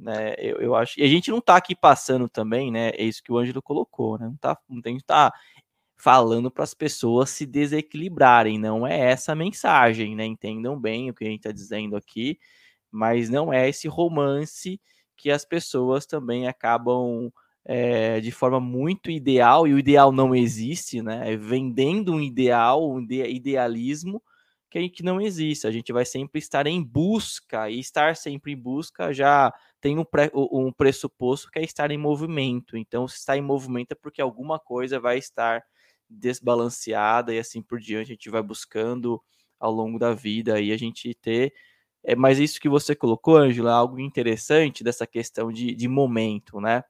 né? 0.00 0.34
Eu, 0.38 0.56
eu 0.58 0.74
acho. 0.74 0.98
E 1.00 1.04
a 1.04 1.08
gente 1.08 1.30
não 1.30 1.38
está 1.38 1.56
aqui 1.56 1.74
passando 1.74 2.28
também, 2.28 2.70
né? 2.70 2.90
É 2.90 3.04
isso 3.04 3.22
que 3.22 3.32
o 3.32 3.38
Ângelo 3.38 3.62
colocou, 3.62 4.18
né? 4.18 4.26
Não 4.26 4.36
tá, 4.36 4.58
não 4.68 4.80
tem 4.80 4.96
que 4.96 5.04
tá 5.04 5.32
falando 5.96 6.50
para 6.50 6.64
as 6.64 6.74
pessoas 6.74 7.30
se 7.30 7.44
desequilibrarem. 7.44 8.58
Não 8.58 8.86
é 8.86 8.98
essa 8.98 9.32
a 9.32 9.36
mensagem, 9.36 10.14
né? 10.16 10.24
Entendam 10.24 10.78
bem 10.78 11.10
o 11.10 11.14
que 11.14 11.24
a 11.24 11.28
gente 11.28 11.40
está 11.40 11.52
dizendo 11.52 11.96
aqui, 11.96 12.38
mas 12.90 13.28
não 13.28 13.52
é 13.52 13.68
esse 13.68 13.88
romance 13.88 14.80
que 15.16 15.30
as 15.30 15.44
pessoas 15.44 16.06
também 16.06 16.46
acabam 16.46 17.32
é, 17.64 18.20
de 18.20 18.30
forma 18.30 18.58
muito 18.58 19.10
ideal, 19.10 19.68
e 19.68 19.74
o 19.74 19.78
ideal 19.78 20.10
não 20.10 20.34
existe, 20.34 21.02
né? 21.02 21.36
Vendendo 21.36 22.14
um 22.14 22.20
ideal, 22.20 22.90
um 22.90 23.00
idealismo 23.02 24.22
que, 24.70 24.88
que 24.88 25.02
não 25.02 25.20
existe. 25.20 25.66
A 25.66 25.70
gente 25.70 25.92
vai 25.92 26.04
sempre 26.04 26.38
estar 26.38 26.66
em 26.66 26.82
busca, 26.82 27.68
e 27.68 27.78
estar 27.78 28.16
sempre 28.16 28.52
em 28.52 28.56
busca 28.56 29.12
já 29.12 29.52
tem 29.80 29.98
um, 29.98 30.04
pré, 30.04 30.30
um 30.34 30.72
pressuposto 30.72 31.50
que 31.50 31.58
é 31.58 31.62
estar 31.62 31.90
em 31.90 31.98
movimento. 31.98 32.76
Então, 32.76 33.06
se 33.06 33.16
está 33.16 33.36
em 33.36 33.42
movimento 33.42 33.92
é 33.92 33.94
porque 33.94 34.20
alguma 34.20 34.58
coisa 34.58 34.98
vai 34.98 35.18
estar 35.18 35.62
desbalanceada 36.08 37.34
e 37.34 37.38
assim 37.38 37.62
por 37.62 37.78
diante. 37.78 38.10
A 38.10 38.14
gente 38.14 38.30
vai 38.30 38.42
buscando 38.42 39.22
ao 39.58 39.72
longo 39.72 39.98
da 39.98 40.14
vida 40.14 40.60
e 40.60 40.72
a 40.72 40.76
gente 40.76 41.14
ter. 41.14 41.52
É, 42.04 42.14
mas 42.16 42.38
isso 42.38 42.60
que 42.60 42.68
você 42.68 42.94
colocou, 42.94 43.36
Ângela, 43.36 43.70
é 43.70 43.74
algo 43.74 43.98
interessante 44.00 44.84
dessa 44.84 45.06
questão 45.06 45.52
de, 45.52 45.74
de 45.74 45.88
momento, 45.88 46.60
né? 46.60 46.82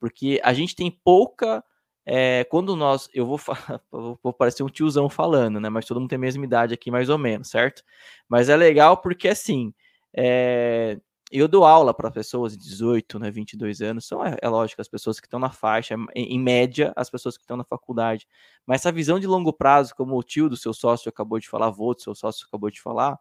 Porque 0.00 0.40
a 0.42 0.52
gente 0.52 0.74
tem 0.74 0.90
pouca. 0.90 1.64
É, 2.04 2.44
quando 2.44 2.74
nós. 2.74 3.08
Eu 3.14 3.26
vou, 3.26 3.38
vou 4.22 4.32
parecer 4.32 4.62
um 4.64 4.68
tiozão 4.68 5.08
falando, 5.08 5.60
né? 5.60 5.68
Mas 5.68 5.86
todo 5.86 6.00
mundo 6.00 6.10
tem 6.10 6.16
a 6.16 6.20
mesma 6.20 6.44
idade 6.44 6.74
aqui, 6.74 6.90
mais 6.90 7.08
ou 7.08 7.18
menos, 7.18 7.50
certo? 7.50 7.84
Mas 8.28 8.48
é 8.48 8.56
legal 8.56 8.96
porque 8.96 9.28
assim. 9.28 9.72
É, 10.14 10.98
eu 11.40 11.48
dou 11.48 11.64
aula 11.64 11.94
para 11.94 12.10
pessoas 12.10 12.56
de 12.56 12.64
18, 12.64 13.18
né, 13.18 13.30
22 13.30 13.80
anos, 13.80 14.06
são, 14.06 14.24
é, 14.24 14.36
é 14.40 14.48
lógico, 14.48 14.80
as 14.80 14.88
pessoas 14.88 15.18
que 15.20 15.26
estão 15.26 15.40
na 15.40 15.50
faixa, 15.50 15.94
em, 16.14 16.34
em, 16.34 16.38
média, 16.38 16.92
as 16.96 17.08
pessoas 17.10 17.36
que 17.36 17.42
estão 17.42 17.56
na 17.56 17.64
faculdade. 17.64 18.26
Mas 18.66 18.82
essa 18.82 18.92
visão 18.92 19.18
de 19.18 19.26
longo 19.26 19.52
prazo, 19.52 19.94
como 19.94 20.16
o 20.16 20.22
tio 20.22 20.48
do 20.48 20.56
seu 20.56 20.74
sócio 20.74 21.08
acabou 21.08 21.38
de 21.38 21.48
falar, 21.48 21.66
avô 21.68 21.94
do 21.94 22.00
seu 22.02 22.14
sócio 22.14 22.46
acabou 22.46 22.70
de 22.70 22.80
falar, 22.80 23.18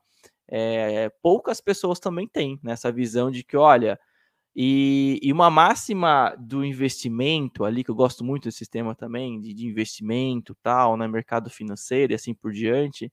é, 0.47 1.09
poucas 1.21 1.61
pessoas 1.61 1.99
também 1.99 2.27
têm 2.27 2.59
né, 2.61 2.75
visão 2.93 3.31
de 3.31 3.43
que, 3.43 3.55
olha, 3.55 3.99
e, 4.55 5.17
e, 5.23 5.31
uma 5.31 5.49
máxima 5.49 6.35
do 6.37 6.65
investimento 6.65 7.63
ali, 7.63 7.83
que 7.85 7.91
eu 7.91 7.95
gosto 7.95 8.23
muito 8.23 8.43
desse 8.45 8.57
sistema 8.57 8.93
também, 8.93 9.39
de, 9.39 9.53
de 9.53 9.65
investimento, 9.65 10.55
tal, 10.61 10.97
né, 10.97 11.07
mercado 11.07 11.49
financeiro 11.49 12.11
e 12.11 12.15
assim 12.15 12.33
por 12.33 12.51
diante, 12.51 13.11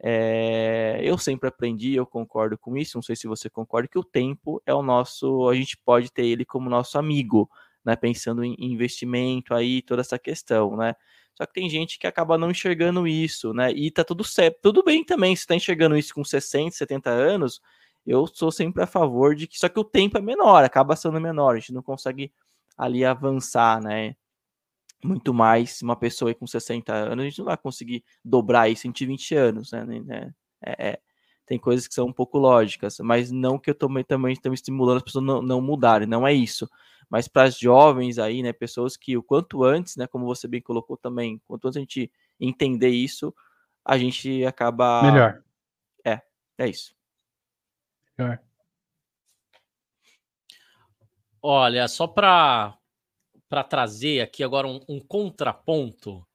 é, 0.00 1.00
eu 1.02 1.18
sempre 1.18 1.48
aprendi, 1.48 1.94
eu 1.94 2.06
concordo 2.06 2.56
com 2.58 2.76
isso, 2.76 2.96
não 2.96 3.02
sei 3.02 3.16
se 3.16 3.26
você 3.26 3.50
concorda, 3.50 3.88
que 3.88 3.98
o 3.98 4.04
tempo 4.04 4.62
é 4.64 4.74
o 4.74 4.82
nosso, 4.82 5.48
a 5.48 5.54
gente 5.54 5.76
pode 5.78 6.12
ter 6.12 6.26
ele 6.26 6.44
como 6.44 6.70
nosso 6.70 6.98
amigo, 6.98 7.50
né? 7.84 7.96
Pensando 7.96 8.44
em 8.44 8.54
investimento 8.58 9.54
aí, 9.54 9.82
toda 9.82 10.00
essa 10.02 10.18
questão, 10.18 10.76
né? 10.76 10.94
Só 11.34 11.46
que 11.46 11.52
tem 11.52 11.68
gente 11.70 11.98
que 11.98 12.06
acaba 12.06 12.36
não 12.38 12.50
enxergando 12.50 13.06
isso, 13.06 13.52
né? 13.54 13.70
E 13.72 13.90
tá 13.90 14.04
tudo 14.04 14.24
certo, 14.24 14.58
tudo 14.62 14.82
bem 14.84 15.04
também, 15.04 15.34
se 15.36 15.46
tá 15.46 15.54
enxergando 15.54 15.96
isso 15.96 16.14
com 16.14 16.24
60, 16.24 16.76
70 16.76 17.10
anos, 17.10 17.60
eu 18.06 18.26
sou 18.26 18.50
sempre 18.50 18.82
a 18.82 18.86
favor 18.86 19.34
de 19.34 19.46
que, 19.46 19.58
só 19.58 19.68
que 19.68 19.78
o 19.78 19.84
tempo 19.84 20.18
é 20.18 20.20
menor, 20.20 20.64
acaba 20.64 20.96
sendo 20.96 21.20
menor, 21.20 21.56
a 21.56 21.58
gente 21.58 21.72
não 21.72 21.82
consegue 21.82 22.32
ali 22.76 23.04
avançar, 23.04 23.82
né? 23.82 24.16
Muito 25.02 25.32
mais 25.32 25.80
uma 25.82 25.96
pessoa 25.96 26.34
com 26.34 26.46
60 26.46 26.92
anos, 26.92 27.24
a 27.24 27.28
gente 27.28 27.38
não 27.38 27.46
vai 27.46 27.56
conseguir 27.56 28.04
dobrar 28.24 28.68
isso 28.68 28.86
em 28.88 28.92
20 28.92 29.34
anos, 29.34 29.72
né? 29.72 29.84
né? 29.84 30.34
É, 30.64 30.88
é, 30.90 31.00
tem 31.46 31.58
coisas 31.58 31.86
que 31.86 31.94
são 31.94 32.06
um 32.06 32.12
pouco 32.12 32.36
lógicas, 32.38 32.98
mas 33.00 33.30
não 33.30 33.58
que 33.58 33.70
eu 33.70 33.74
também 33.74 34.04
também 34.04 34.32
estou 34.32 34.52
estimulando 34.52 34.98
as 34.98 35.02
pessoas 35.02 35.24
não, 35.24 35.40
não 35.40 35.60
mudarem, 35.60 36.06
não 36.06 36.26
é 36.26 36.32
isso. 36.32 36.68
Mas 37.08 37.26
para 37.26 37.44
as 37.44 37.58
jovens 37.58 38.18
aí, 38.18 38.42
né, 38.42 38.52
pessoas 38.52 38.96
que 38.96 39.16
o 39.16 39.22
quanto 39.22 39.64
antes, 39.64 39.96
né, 39.96 40.06
como 40.06 40.26
você 40.26 40.46
bem 40.46 40.60
colocou 40.60 40.96
também, 40.96 41.40
quanto 41.46 41.66
antes 41.66 41.78
a 41.78 41.80
gente 41.80 42.12
entender 42.38 42.90
isso, 42.90 43.34
a 43.84 43.96
gente 43.96 44.44
acaba 44.44 45.02
melhor. 45.02 45.42
É, 46.04 46.20
é 46.58 46.68
isso. 46.68 46.94
Melhor. 48.18 48.38
Olha, 51.40 51.88
só 51.88 52.06
para 52.06 52.76
para 53.48 53.64
trazer 53.64 54.20
aqui 54.20 54.44
agora 54.44 54.66
um, 54.66 54.80
um 54.88 55.00
contraponto, 55.00 56.26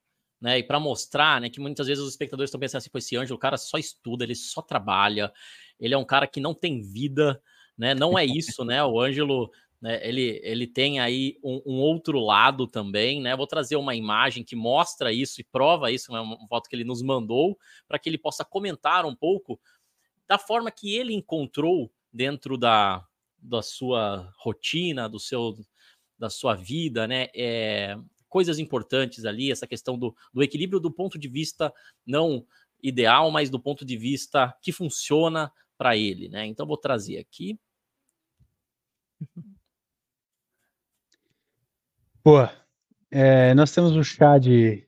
né? 0.41 0.59
E 0.59 0.63
para 0.63 0.79
mostrar, 0.79 1.39
né, 1.39 1.49
que 1.49 1.59
muitas 1.59 1.87
vezes 1.87 2.03
os 2.03 2.09
espectadores 2.09 2.49
estão 2.49 2.59
pensando 2.59 2.79
assim, 2.79 2.89
pô, 2.89 2.97
esse 2.97 3.15
Ângelo, 3.15 3.37
o 3.37 3.39
cara 3.39 3.57
só 3.57 3.77
estuda, 3.77 4.23
ele 4.23 4.35
só 4.35 4.61
trabalha, 4.61 5.31
ele 5.79 5.93
é 5.93 5.97
um 5.97 6.05
cara 6.05 6.27
que 6.27 6.39
não 6.41 6.53
tem 6.53 6.81
vida, 6.81 7.41
né? 7.77 7.93
Não 7.95 8.17
é 8.17 8.25
isso, 8.25 8.65
né? 8.65 8.83
O 8.83 8.99
Ângelo, 8.99 9.51
né, 9.81 10.05
ele, 10.07 10.41
ele 10.43 10.67
tem 10.67 10.99
aí 10.99 11.37
um, 11.43 11.61
um, 11.65 11.79
outro 11.79 12.19
lado 12.19 12.67
também, 12.67 13.21
né? 13.21 13.35
Vou 13.35 13.47
trazer 13.47 13.75
uma 13.75 13.95
imagem 13.95 14.43
que 14.43 14.55
mostra 14.55 15.13
isso 15.13 15.39
e 15.39 15.43
prova 15.43 15.91
isso, 15.91 16.11
né? 16.11 16.19
Uma 16.19 16.47
foto 16.47 16.69
que 16.69 16.75
ele 16.75 16.83
nos 16.83 17.01
mandou, 17.01 17.57
para 17.87 17.99
que 17.99 18.09
ele 18.09 18.17
possa 18.17 18.43
comentar 18.43 19.05
um 19.05 19.15
pouco 19.15 19.59
da 20.27 20.37
forma 20.37 20.71
que 20.71 20.95
ele 20.95 21.13
encontrou 21.13 21.91
dentro 22.11 22.57
da, 22.57 23.05
da 23.37 23.61
sua 23.61 24.31
rotina, 24.37 25.09
do 25.09 25.19
seu 25.19 25.55
da 26.23 26.29
sua 26.29 26.55
vida, 26.55 27.05
né? 27.05 27.27
É, 27.35 27.97
coisas 28.29 28.57
importantes 28.57 29.25
ali, 29.25 29.51
essa 29.51 29.67
questão 29.67 29.97
do, 29.97 30.15
do 30.33 30.41
equilíbrio 30.41 30.79
do 30.79 30.89
ponto 30.89 31.19
de 31.19 31.27
vista 31.27 31.71
não 32.07 32.47
ideal, 32.81 33.29
mas 33.29 33.49
do 33.49 33.59
ponto 33.59 33.83
de 33.83 33.97
vista 33.97 34.55
que 34.61 34.71
funciona 34.71 35.51
para 35.77 35.97
ele, 35.97 36.29
né? 36.29 36.45
Então 36.45 36.65
vou 36.65 36.77
trazer 36.77 37.17
aqui. 37.17 37.59
Pô, 42.23 42.47
é, 43.11 43.53
nós 43.53 43.73
temos 43.73 43.91
o 43.91 44.03
chá 44.03 44.37
de, 44.37 44.87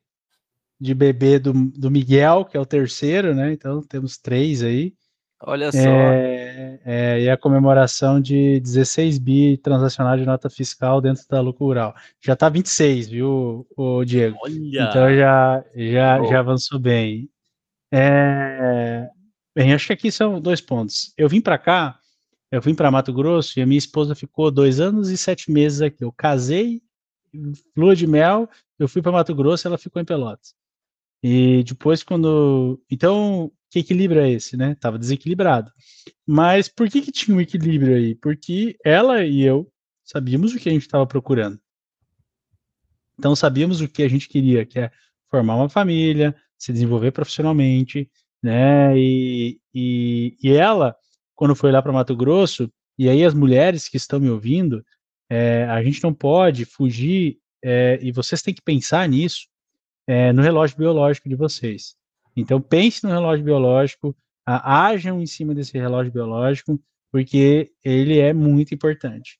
de 0.79 0.93
bebê 0.93 1.37
do, 1.37 1.51
do 1.53 1.91
Miguel, 1.91 2.45
que 2.45 2.55
é 2.55 2.59
o 2.61 2.65
terceiro, 2.65 3.35
né? 3.35 3.51
Então 3.51 3.81
temos 3.81 4.17
três 4.17 4.63
aí. 4.63 4.95
Olha 5.41 5.69
só. 5.69 5.77
É, 5.77 6.34
é, 6.85 7.21
e 7.21 7.29
a 7.29 7.37
comemoração 7.37 8.19
de 8.21 8.59
16 8.59 9.17
bi 9.17 9.57
transacional 9.57 10.17
de 10.17 10.25
nota 10.25 10.49
fiscal 10.49 11.01
dentro 11.01 11.23
da 11.29 11.41
lucro 11.41 11.65
rural. 11.65 11.95
Já 12.21 12.35
tá 12.35 12.49
26, 12.49 13.09
viu, 13.09 13.67
o 13.75 14.05
Diego? 14.05 14.37
Olha! 14.41 14.83
Então 14.83 15.15
já, 15.15 15.65
já, 15.75 16.23
já 16.23 16.39
avançou 16.39 16.79
bem. 16.79 17.29
É, 17.91 19.07
bem, 19.55 19.73
acho 19.73 19.87
que 19.87 19.93
aqui 19.93 20.11
são 20.11 20.39
dois 20.39 20.61
pontos. 20.61 21.13
Eu 21.17 21.29
vim 21.29 21.41
para 21.41 21.57
cá, 21.57 21.99
eu 22.51 22.61
vim 22.61 22.73
para 22.73 22.91
Mato 22.91 23.13
Grosso 23.13 23.59
e 23.59 23.61
a 23.61 23.65
minha 23.65 23.77
esposa 23.77 24.15
ficou 24.15 24.49
dois 24.49 24.79
anos 24.79 25.09
e 25.09 25.17
sete 25.17 25.51
meses 25.51 25.81
aqui. 25.81 26.03
Eu 26.03 26.11
casei, 26.11 26.81
lua 27.75 27.95
de 27.95 28.07
mel, 28.07 28.49
eu 28.79 28.87
fui 28.87 29.01
para 29.01 29.11
Mato 29.11 29.35
Grosso, 29.35 29.67
ela 29.67 29.77
ficou 29.77 30.01
em 30.01 30.05
Pelotas. 30.05 30.53
E 31.23 31.63
depois, 31.63 32.03
quando. 32.03 32.81
Então, 32.89 33.51
que 33.69 33.79
equilíbrio 33.79 34.21
é 34.21 34.31
esse, 34.31 34.55
né? 34.55 34.75
Tava 34.75 34.97
desequilibrado. 34.97 35.71
Mas 36.25 36.69
por 36.69 36.89
que, 36.89 37.01
que 37.01 37.11
tinha 37.11 37.35
um 37.35 37.41
equilíbrio 37.41 37.95
aí? 37.95 38.15
Porque 38.15 38.77
ela 38.83 39.23
e 39.25 39.41
eu 39.41 39.69
sabíamos 40.03 40.53
o 40.53 40.59
que 40.59 40.69
a 40.69 40.71
gente 40.71 40.83
estava 40.83 41.05
procurando. 41.05 41.59
Então 43.17 43.35
sabíamos 43.35 43.81
o 43.81 43.87
que 43.87 44.03
a 44.03 44.07
gente 44.07 44.29
queria, 44.29 44.65
que 44.65 44.79
é 44.79 44.91
formar 45.29 45.55
uma 45.55 45.69
família, 45.69 46.35
se 46.57 46.71
desenvolver 46.71 47.11
profissionalmente, 47.11 48.09
né? 48.41 48.97
E, 48.97 49.59
e, 49.73 50.37
e 50.41 50.51
ela, 50.51 50.95
quando 51.33 51.55
foi 51.55 51.71
lá 51.71 51.81
para 51.81 51.91
Mato 51.91 52.15
Grosso, 52.15 52.71
e 52.97 53.09
aí 53.09 53.23
as 53.25 53.33
mulheres 53.33 53.89
que 53.89 53.97
estão 53.97 54.19
me 54.19 54.29
ouvindo, 54.29 54.85
é, 55.29 55.65
a 55.65 55.83
gente 55.83 56.03
não 56.03 56.13
pode 56.13 56.65
fugir, 56.65 57.39
é, 57.63 57.99
e 58.01 58.11
vocês 58.11 58.41
têm 58.41 58.53
que 58.53 58.61
pensar 58.61 59.07
nisso, 59.09 59.47
é, 60.07 60.31
no 60.31 60.41
relógio 60.41 60.77
biológico 60.77 61.29
de 61.29 61.35
vocês. 61.35 61.95
Então 62.35 62.61
pense 62.61 63.03
no 63.03 63.11
relógio 63.11 63.45
biológico, 63.45 64.15
ajam 64.45 65.21
em 65.21 65.25
cima 65.25 65.55
desse 65.55 65.77
relógio 65.77 66.11
biológico, 66.11 66.79
porque 67.11 67.71
ele 67.83 68.19
é 68.19 68.33
muito 68.33 68.73
importante. 68.73 69.39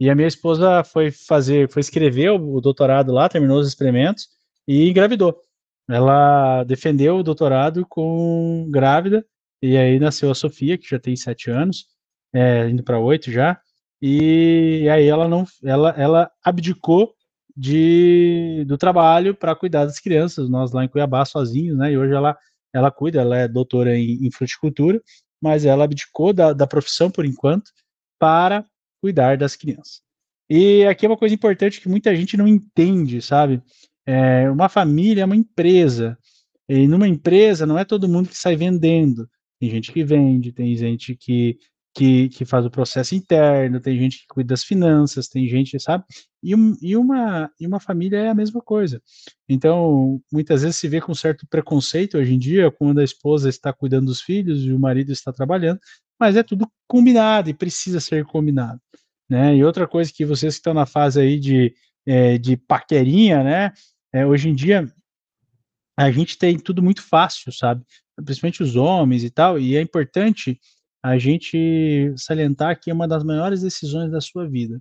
E 0.00 0.10
a 0.10 0.14
minha 0.14 0.26
esposa 0.26 0.82
foi 0.82 1.10
fazer, 1.10 1.70
foi 1.70 1.80
escrever 1.80 2.30
o, 2.30 2.60
doutorado 2.60 3.12
lá, 3.12 3.28
terminou 3.28 3.60
os 3.60 3.68
experimentos 3.68 4.28
e 4.66 4.90
engravidou. 4.90 5.40
Ela 5.88 6.64
defendeu 6.64 7.18
o 7.18 7.22
doutorado 7.22 7.86
com 7.86 8.68
grávida, 8.70 9.24
e 9.62 9.76
aí 9.76 10.00
nasceu 10.00 10.30
a 10.30 10.34
Sofia, 10.34 10.76
que 10.76 10.88
já 10.88 10.98
tem 10.98 11.14
sete 11.14 11.50
anos, 11.50 11.86
é, 12.34 12.68
indo 12.68 12.82
para 12.82 12.98
oito 12.98 13.30
já, 13.30 13.60
e 14.00 14.88
aí 14.90 15.06
ela 15.06 15.28
não, 15.28 15.44
ela, 15.62 15.90
ela 15.90 16.30
abdicou 16.42 17.14
de, 17.56 18.64
do 18.66 18.78
trabalho 18.78 19.34
para 19.34 19.54
cuidar 19.54 19.84
das 19.84 19.98
crianças, 19.98 20.48
nós 20.48 20.72
lá 20.72 20.84
em 20.84 20.88
Cuiabá 20.88 21.24
sozinhos, 21.24 21.76
né? 21.76 21.92
E 21.92 21.98
hoje 21.98 22.12
ela, 22.12 22.36
ela 22.72 22.90
cuida, 22.90 23.20
ela 23.20 23.36
é 23.36 23.48
doutora 23.48 23.96
em, 23.96 24.26
em 24.26 24.30
fruticultura, 24.30 25.00
mas 25.40 25.64
ela 25.64 25.84
abdicou 25.84 26.32
da, 26.32 26.52
da 26.52 26.66
profissão 26.66 27.10
por 27.10 27.24
enquanto 27.24 27.70
para 28.18 28.64
cuidar 29.02 29.36
das 29.36 29.56
crianças. 29.56 30.00
E 30.48 30.84
aqui 30.86 31.06
é 31.06 31.08
uma 31.08 31.16
coisa 31.16 31.34
importante 31.34 31.80
que 31.80 31.88
muita 31.88 32.14
gente 32.14 32.36
não 32.36 32.46
entende, 32.46 33.20
sabe? 33.22 33.62
É, 34.06 34.50
uma 34.50 34.68
família 34.68 35.22
é 35.22 35.24
uma 35.24 35.36
empresa. 35.36 36.18
E 36.68 36.86
numa 36.86 37.08
empresa 37.08 37.66
não 37.66 37.78
é 37.78 37.84
todo 37.84 38.08
mundo 38.08 38.28
que 38.28 38.36
sai 38.36 38.56
vendendo. 38.56 39.28
Tem 39.60 39.70
gente 39.70 39.92
que 39.92 40.04
vende, 40.04 40.52
tem 40.52 40.74
gente 40.76 41.16
que 41.16 41.58
que, 41.94 42.28
que 42.30 42.44
faz 42.44 42.64
o 42.64 42.70
processo 42.70 43.14
interno, 43.14 43.80
tem 43.80 43.98
gente 43.98 44.20
que 44.20 44.26
cuida 44.26 44.48
das 44.48 44.64
finanças, 44.64 45.28
tem 45.28 45.46
gente, 45.46 45.78
sabe? 45.78 46.04
E, 46.42 46.54
e, 46.80 46.96
uma, 46.96 47.50
e 47.60 47.66
uma 47.66 47.78
família 47.78 48.18
é 48.18 48.28
a 48.30 48.34
mesma 48.34 48.60
coisa. 48.60 49.00
Então, 49.48 50.20
muitas 50.32 50.62
vezes 50.62 50.76
se 50.76 50.88
vê 50.88 51.00
com 51.00 51.14
certo 51.14 51.46
preconceito 51.46 52.16
hoje 52.16 52.32
em 52.34 52.38
dia, 52.38 52.70
quando 52.70 52.98
a 52.98 53.04
esposa 53.04 53.48
está 53.48 53.72
cuidando 53.72 54.06
dos 54.06 54.22
filhos 54.22 54.64
e 54.64 54.72
o 54.72 54.78
marido 54.78 55.12
está 55.12 55.32
trabalhando, 55.32 55.80
mas 56.18 56.36
é 56.36 56.42
tudo 56.42 56.66
combinado 56.88 57.50
e 57.50 57.54
precisa 57.54 58.00
ser 58.00 58.24
combinado. 58.24 58.80
Né? 59.28 59.56
E 59.56 59.64
outra 59.64 59.86
coisa 59.86 60.12
que 60.12 60.24
vocês 60.24 60.54
que 60.54 60.60
estão 60.60 60.74
na 60.74 60.86
fase 60.86 61.20
aí 61.20 61.38
de, 61.38 61.74
é, 62.06 62.38
de 62.38 62.56
paquerinha, 62.56 63.42
né? 63.42 63.72
É, 64.12 64.26
hoje 64.26 64.48
em 64.48 64.54
dia 64.54 64.92
a 65.96 66.10
gente 66.10 66.38
tem 66.38 66.58
tudo 66.58 66.82
muito 66.82 67.02
fácil, 67.02 67.52
sabe? 67.52 67.84
Principalmente 68.24 68.62
os 68.62 68.76
homens 68.76 69.24
e 69.24 69.30
tal, 69.30 69.58
e 69.58 69.76
é 69.76 69.80
importante 69.80 70.58
a 71.02 71.18
gente 71.18 72.14
salientar 72.16 72.78
que 72.78 72.90
é 72.90 72.94
uma 72.94 73.08
das 73.08 73.24
maiores 73.24 73.62
decisões 73.62 74.10
da 74.10 74.20
sua 74.20 74.48
vida. 74.48 74.80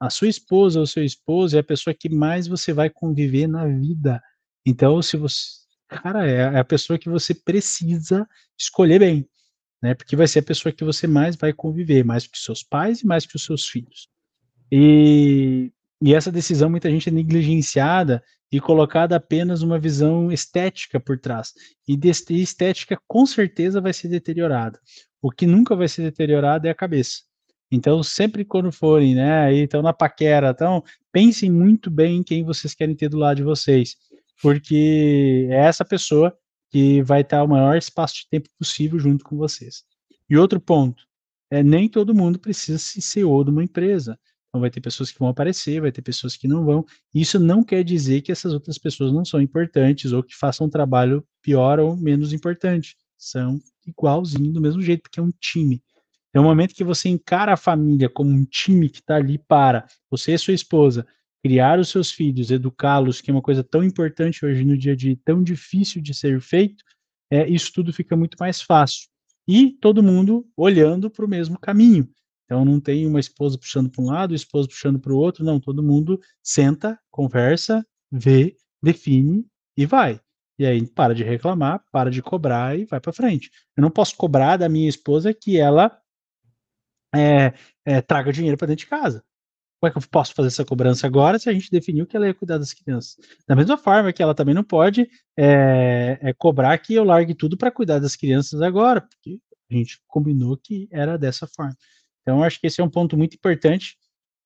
A 0.00 0.08
sua 0.08 0.28
esposa 0.28 0.80
ou 0.80 0.86
seu 0.86 1.04
esposo 1.04 1.56
é 1.56 1.60
a 1.60 1.64
pessoa 1.64 1.92
que 1.92 2.08
mais 2.08 2.46
você 2.46 2.72
vai 2.72 2.88
conviver 2.88 3.46
na 3.46 3.66
vida. 3.66 4.22
Então, 4.64 5.02
se 5.02 5.16
você. 5.16 5.58
Cara, 5.88 6.26
é 6.26 6.58
a 6.58 6.64
pessoa 6.64 6.98
que 6.98 7.08
você 7.08 7.34
precisa 7.34 8.28
escolher 8.58 8.98
bem, 8.98 9.26
né? 9.82 9.94
Porque 9.94 10.14
vai 10.14 10.28
ser 10.28 10.40
a 10.40 10.42
pessoa 10.42 10.72
que 10.72 10.84
você 10.84 11.06
mais 11.06 11.34
vai 11.34 11.52
conviver, 11.52 12.04
mais 12.04 12.26
que 12.26 12.38
seus 12.38 12.62
pais 12.62 13.00
e 13.00 13.06
mais 13.06 13.24
que 13.24 13.36
os 13.36 13.44
seus 13.44 13.66
filhos. 13.66 14.08
E, 14.70 15.72
e 16.02 16.14
essa 16.14 16.30
decisão 16.30 16.68
muita 16.68 16.90
gente 16.90 17.08
é 17.08 17.12
negligenciada 17.12 18.22
e 18.52 18.60
colocada 18.60 19.16
apenas 19.16 19.62
uma 19.62 19.78
visão 19.78 20.30
estética 20.30 21.00
por 21.00 21.18
trás. 21.18 21.52
E, 21.86 21.96
de, 21.96 22.10
estética 22.30 23.00
com 23.06 23.26
certeza 23.26 23.80
vai 23.80 23.92
ser 23.92 24.08
deteriorada. 24.08 24.78
O 25.20 25.30
que 25.30 25.46
nunca 25.46 25.74
vai 25.74 25.88
ser 25.88 26.02
deteriorado 26.02 26.66
é 26.66 26.70
a 26.70 26.74
cabeça. 26.74 27.22
Então, 27.70 28.02
sempre 28.02 28.44
quando 28.44 28.72
forem, 28.72 29.14
né, 29.14 29.40
aí 29.40 29.60
estão 29.64 29.82
na 29.82 29.92
paquera, 29.92 30.50
então, 30.50 30.82
pensem 31.12 31.50
muito 31.50 31.90
bem 31.90 32.18
em 32.18 32.22
quem 32.22 32.44
vocês 32.44 32.74
querem 32.74 32.94
ter 32.94 33.08
do 33.10 33.18
lado 33.18 33.36
de 33.36 33.42
vocês, 33.42 33.96
porque 34.40 35.46
é 35.50 35.56
essa 35.66 35.84
pessoa 35.84 36.36
que 36.70 37.02
vai 37.02 37.20
estar 37.22 37.42
o 37.42 37.48
maior 37.48 37.76
espaço 37.76 38.14
de 38.16 38.28
tempo 38.30 38.48
possível 38.58 38.98
junto 38.98 39.24
com 39.24 39.36
vocês. 39.36 39.84
E 40.30 40.36
outro 40.36 40.60
ponto, 40.60 41.02
é 41.50 41.62
nem 41.62 41.88
todo 41.88 42.14
mundo 42.14 42.38
precisa 42.38 42.78
ser 42.78 43.00
CEO 43.00 43.44
de 43.44 43.50
uma 43.50 43.64
empresa. 43.64 44.18
Então 44.48 44.60
vai 44.60 44.70
ter 44.70 44.80
pessoas 44.80 45.10
que 45.10 45.18
vão 45.18 45.28
aparecer, 45.28 45.80
vai 45.80 45.92
ter 45.92 46.02
pessoas 46.02 46.36
que 46.36 46.48
não 46.48 46.64
vão. 46.64 46.84
Isso 47.14 47.38
não 47.38 47.62
quer 47.62 47.82
dizer 47.84 48.22
que 48.22 48.32
essas 48.32 48.52
outras 48.52 48.78
pessoas 48.78 49.12
não 49.12 49.24
são 49.24 49.40
importantes 49.40 50.12
ou 50.12 50.22
que 50.22 50.34
façam 50.34 50.66
um 50.66 50.70
trabalho 50.70 51.24
pior 51.42 51.78
ou 51.78 51.96
menos 51.96 52.32
importante. 52.32 52.96
São 53.18 53.60
igualzinho, 53.86 54.52
do 54.52 54.60
mesmo 54.60 54.80
jeito, 54.80 55.02
porque 55.02 55.20
é 55.20 55.22
um 55.22 55.32
time. 55.40 55.82
É 56.32 56.40
o 56.40 56.44
momento 56.44 56.74
que 56.74 56.84
você 56.84 57.08
encara 57.08 57.54
a 57.54 57.56
família 57.56 58.08
como 58.08 58.30
um 58.30 58.44
time 58.44 58.88
que 58.88 59.00
está 59.00 59.16
ali 59.16 59.38
para 59.38 59.86
você 60.10 60.34
e 60.34 60.38
sua 60.38 60.54
esposa 60.54 61.06
criar 61.42 61.78
os 61.78 61.88
seus 61.88 62.10
filhos, 62.10 62.50
educá-los, 62.50 63.20
que 63.20 63.30
é 63.30 63.34
uma 63.34 63.42
coisa 63.42 63.62
tão 63.62 63.82
importante 63.82 64.44
hoje 64.44 64.64
no 64.64 64.76
dia 64.76 64.92
a 64.92 64.96
dia, 64.96 65.16
tão 65.24 65.42
difícil 65.42 66.02
de 66.02 66.12
ser 66.12 66.40
feito, 66.40 66.84
é, 67.30 67.48
isso 67.48 67.72
tudo 67.72 67.92
fica 67.92 68.16
muito 68.16 68.36
mais 68.38 68.60
fácil. 68.60 69.08
E 69.46 69.72
todo 69.80 70.02
mundo 70.02 70.46
olhando 70.56 71.10
para 71.10 71.24
o 71.24 71.28
mesmo 71.28 71.58
caminho. 71.58 72.08
Então 72.44 72.64
não 72.64 72.80
tem 72.80 73.06
uma 73.06 73.20
esposa 73.20 73.58
puxando 73.58 73.90
para 73.90 74.02
um 74.02 74.06
lado, 74.06 74.34
esposa 74.34 74.68
puxando 74.68 74.98
para 74.98 75.12
o 75.12 75.16
outro, 75.16 75.44
não, 75.44 75.60
todo 75.60 75.82
mundo 75.82 76.20
senta, 76.42 76.98
conversa, 77.10 77.86
vê, 78.10 78.56
define 78.82 79.46
e 79.76 79.86
vai. 79.86 80.20
E 80.58 80.66
aí 80.66 80.86
para 80.86 81.14
de 81.14 81.22
reclamar, 81.22 81.82
para 81.92 82.10
de 82.10 82.20
cobrar 82.20 82.78
e 82.78 82.84
vai 82.84 83.00
para 83.00 83.12
frente. 83.12 83.50
Eu 83.76 83.82
não 83.82 83.90
posso 83.90 84.16
cobrar 84.16 84.56
da 84.56 84.68
minha 84.68 84.88
esposa 84.88 85.32
que 85.32 85.58
ela 85.58 85.96
é, 87.14 87.54
é, 87.84 88.00
traga 88.00 88.32
dinheiro 88.32 88.56
para 88.56 88.66
dentro 88.66 88.84
de 88.84 88.90
casa. 88.90 89.24
Como 89.80 89.88
é 89.88 89.92
que 89.92 89.98
eu 89.98 90.10
posso 90.10 90.34
fazer 90.34 90.48
essa 90.48 90.64
cobrança 90.64 91.06
agora 91.06 91.38
se 91.38 91.48
a 91.48 91.52
gente 91.52 91.70
definiu 91.70 92.04
que 92.04 92.16
ela 92.16 92.26
ia 92.26 92.34
cuidar 92.34 92.58
das 92.58 92.74
crianças? 92.74 93.16
Da 93.46 93.54
mesma 93.54 93.78
forma 93.78 94.12
que 94.12 94.20
ela 94.20 94.34
também 94.34 94.54
não 94.54 94.64
pode 94.64 95.08
é, 95.36 96.18
é 96.20 96.32
cobrar 96.32 96.76
que 96.78 96.94
eu 96.94 97.04
largue 97.04 97.34
tudo 97.34 97.56
para 97.56 97.70
cuidar 97.70 98.00
das 98.00 98.16
crianças 98.16 98.60
agora, 98.60 99.00
porque 99.00 99.38
a 99.70 99.74
gente 99.74 100.00
combinou 100.08 100.56
que 100.56 100.88
era 100.90 101.16
dessa 101.16 101.46
forma. 101.46 101.76
Então, 102.22 102.42
acho 102.42 102.60
que 102.60 102.66
esse 102.66 102.80
é 102.80 102.84
um 102.84 102.90
ponto 102.90 103.16
muito 103.16 103.34
importante 103.34 103.96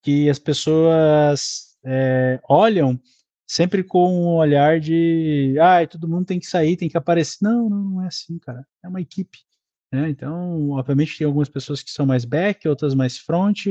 que 0.02 0.28
as 0.28 0.38
pessoas 0.38 1.76
é, 1.84 2.40
olham 2.48 3.00
sempre 3.52 3.84
com 3.84 4.10
um 4.10 4.36
olhar 4.36 4.80
de, 4.80 5.54
ah, 5.60 5.86
todo 5.86 6.08
mundo 6.08 6.24
tem 6.24 6.40
que 6.40 6.46
sair, 6.46 6.74
tem 6.74 6.88
que 6.88 6.96
aparecer. 6.96 7.36
Não, 7.42 7.68
não, 7.68 7.84
não 7.84 8.02
é 8.02 8.06
assim, 8.06 8.38
cara. 8.38 8.66
É 8.82 8.88
uma 8.88 9.00
equipe. 9.00 9.38
Né? 9.92 10.08
Então, 10.08 10.70
obviamente, 10.70 11.18
tem 11.18 11.26
algumas 11.26 11.50
pessoas 11.50 11.82
que 11.82 11.90
são 11.90 12.06
mais 12.06 12.24
back, 12.24 12.66
outras 12.66 12.94
mais 12.94 13.18
front. 13.18 13.66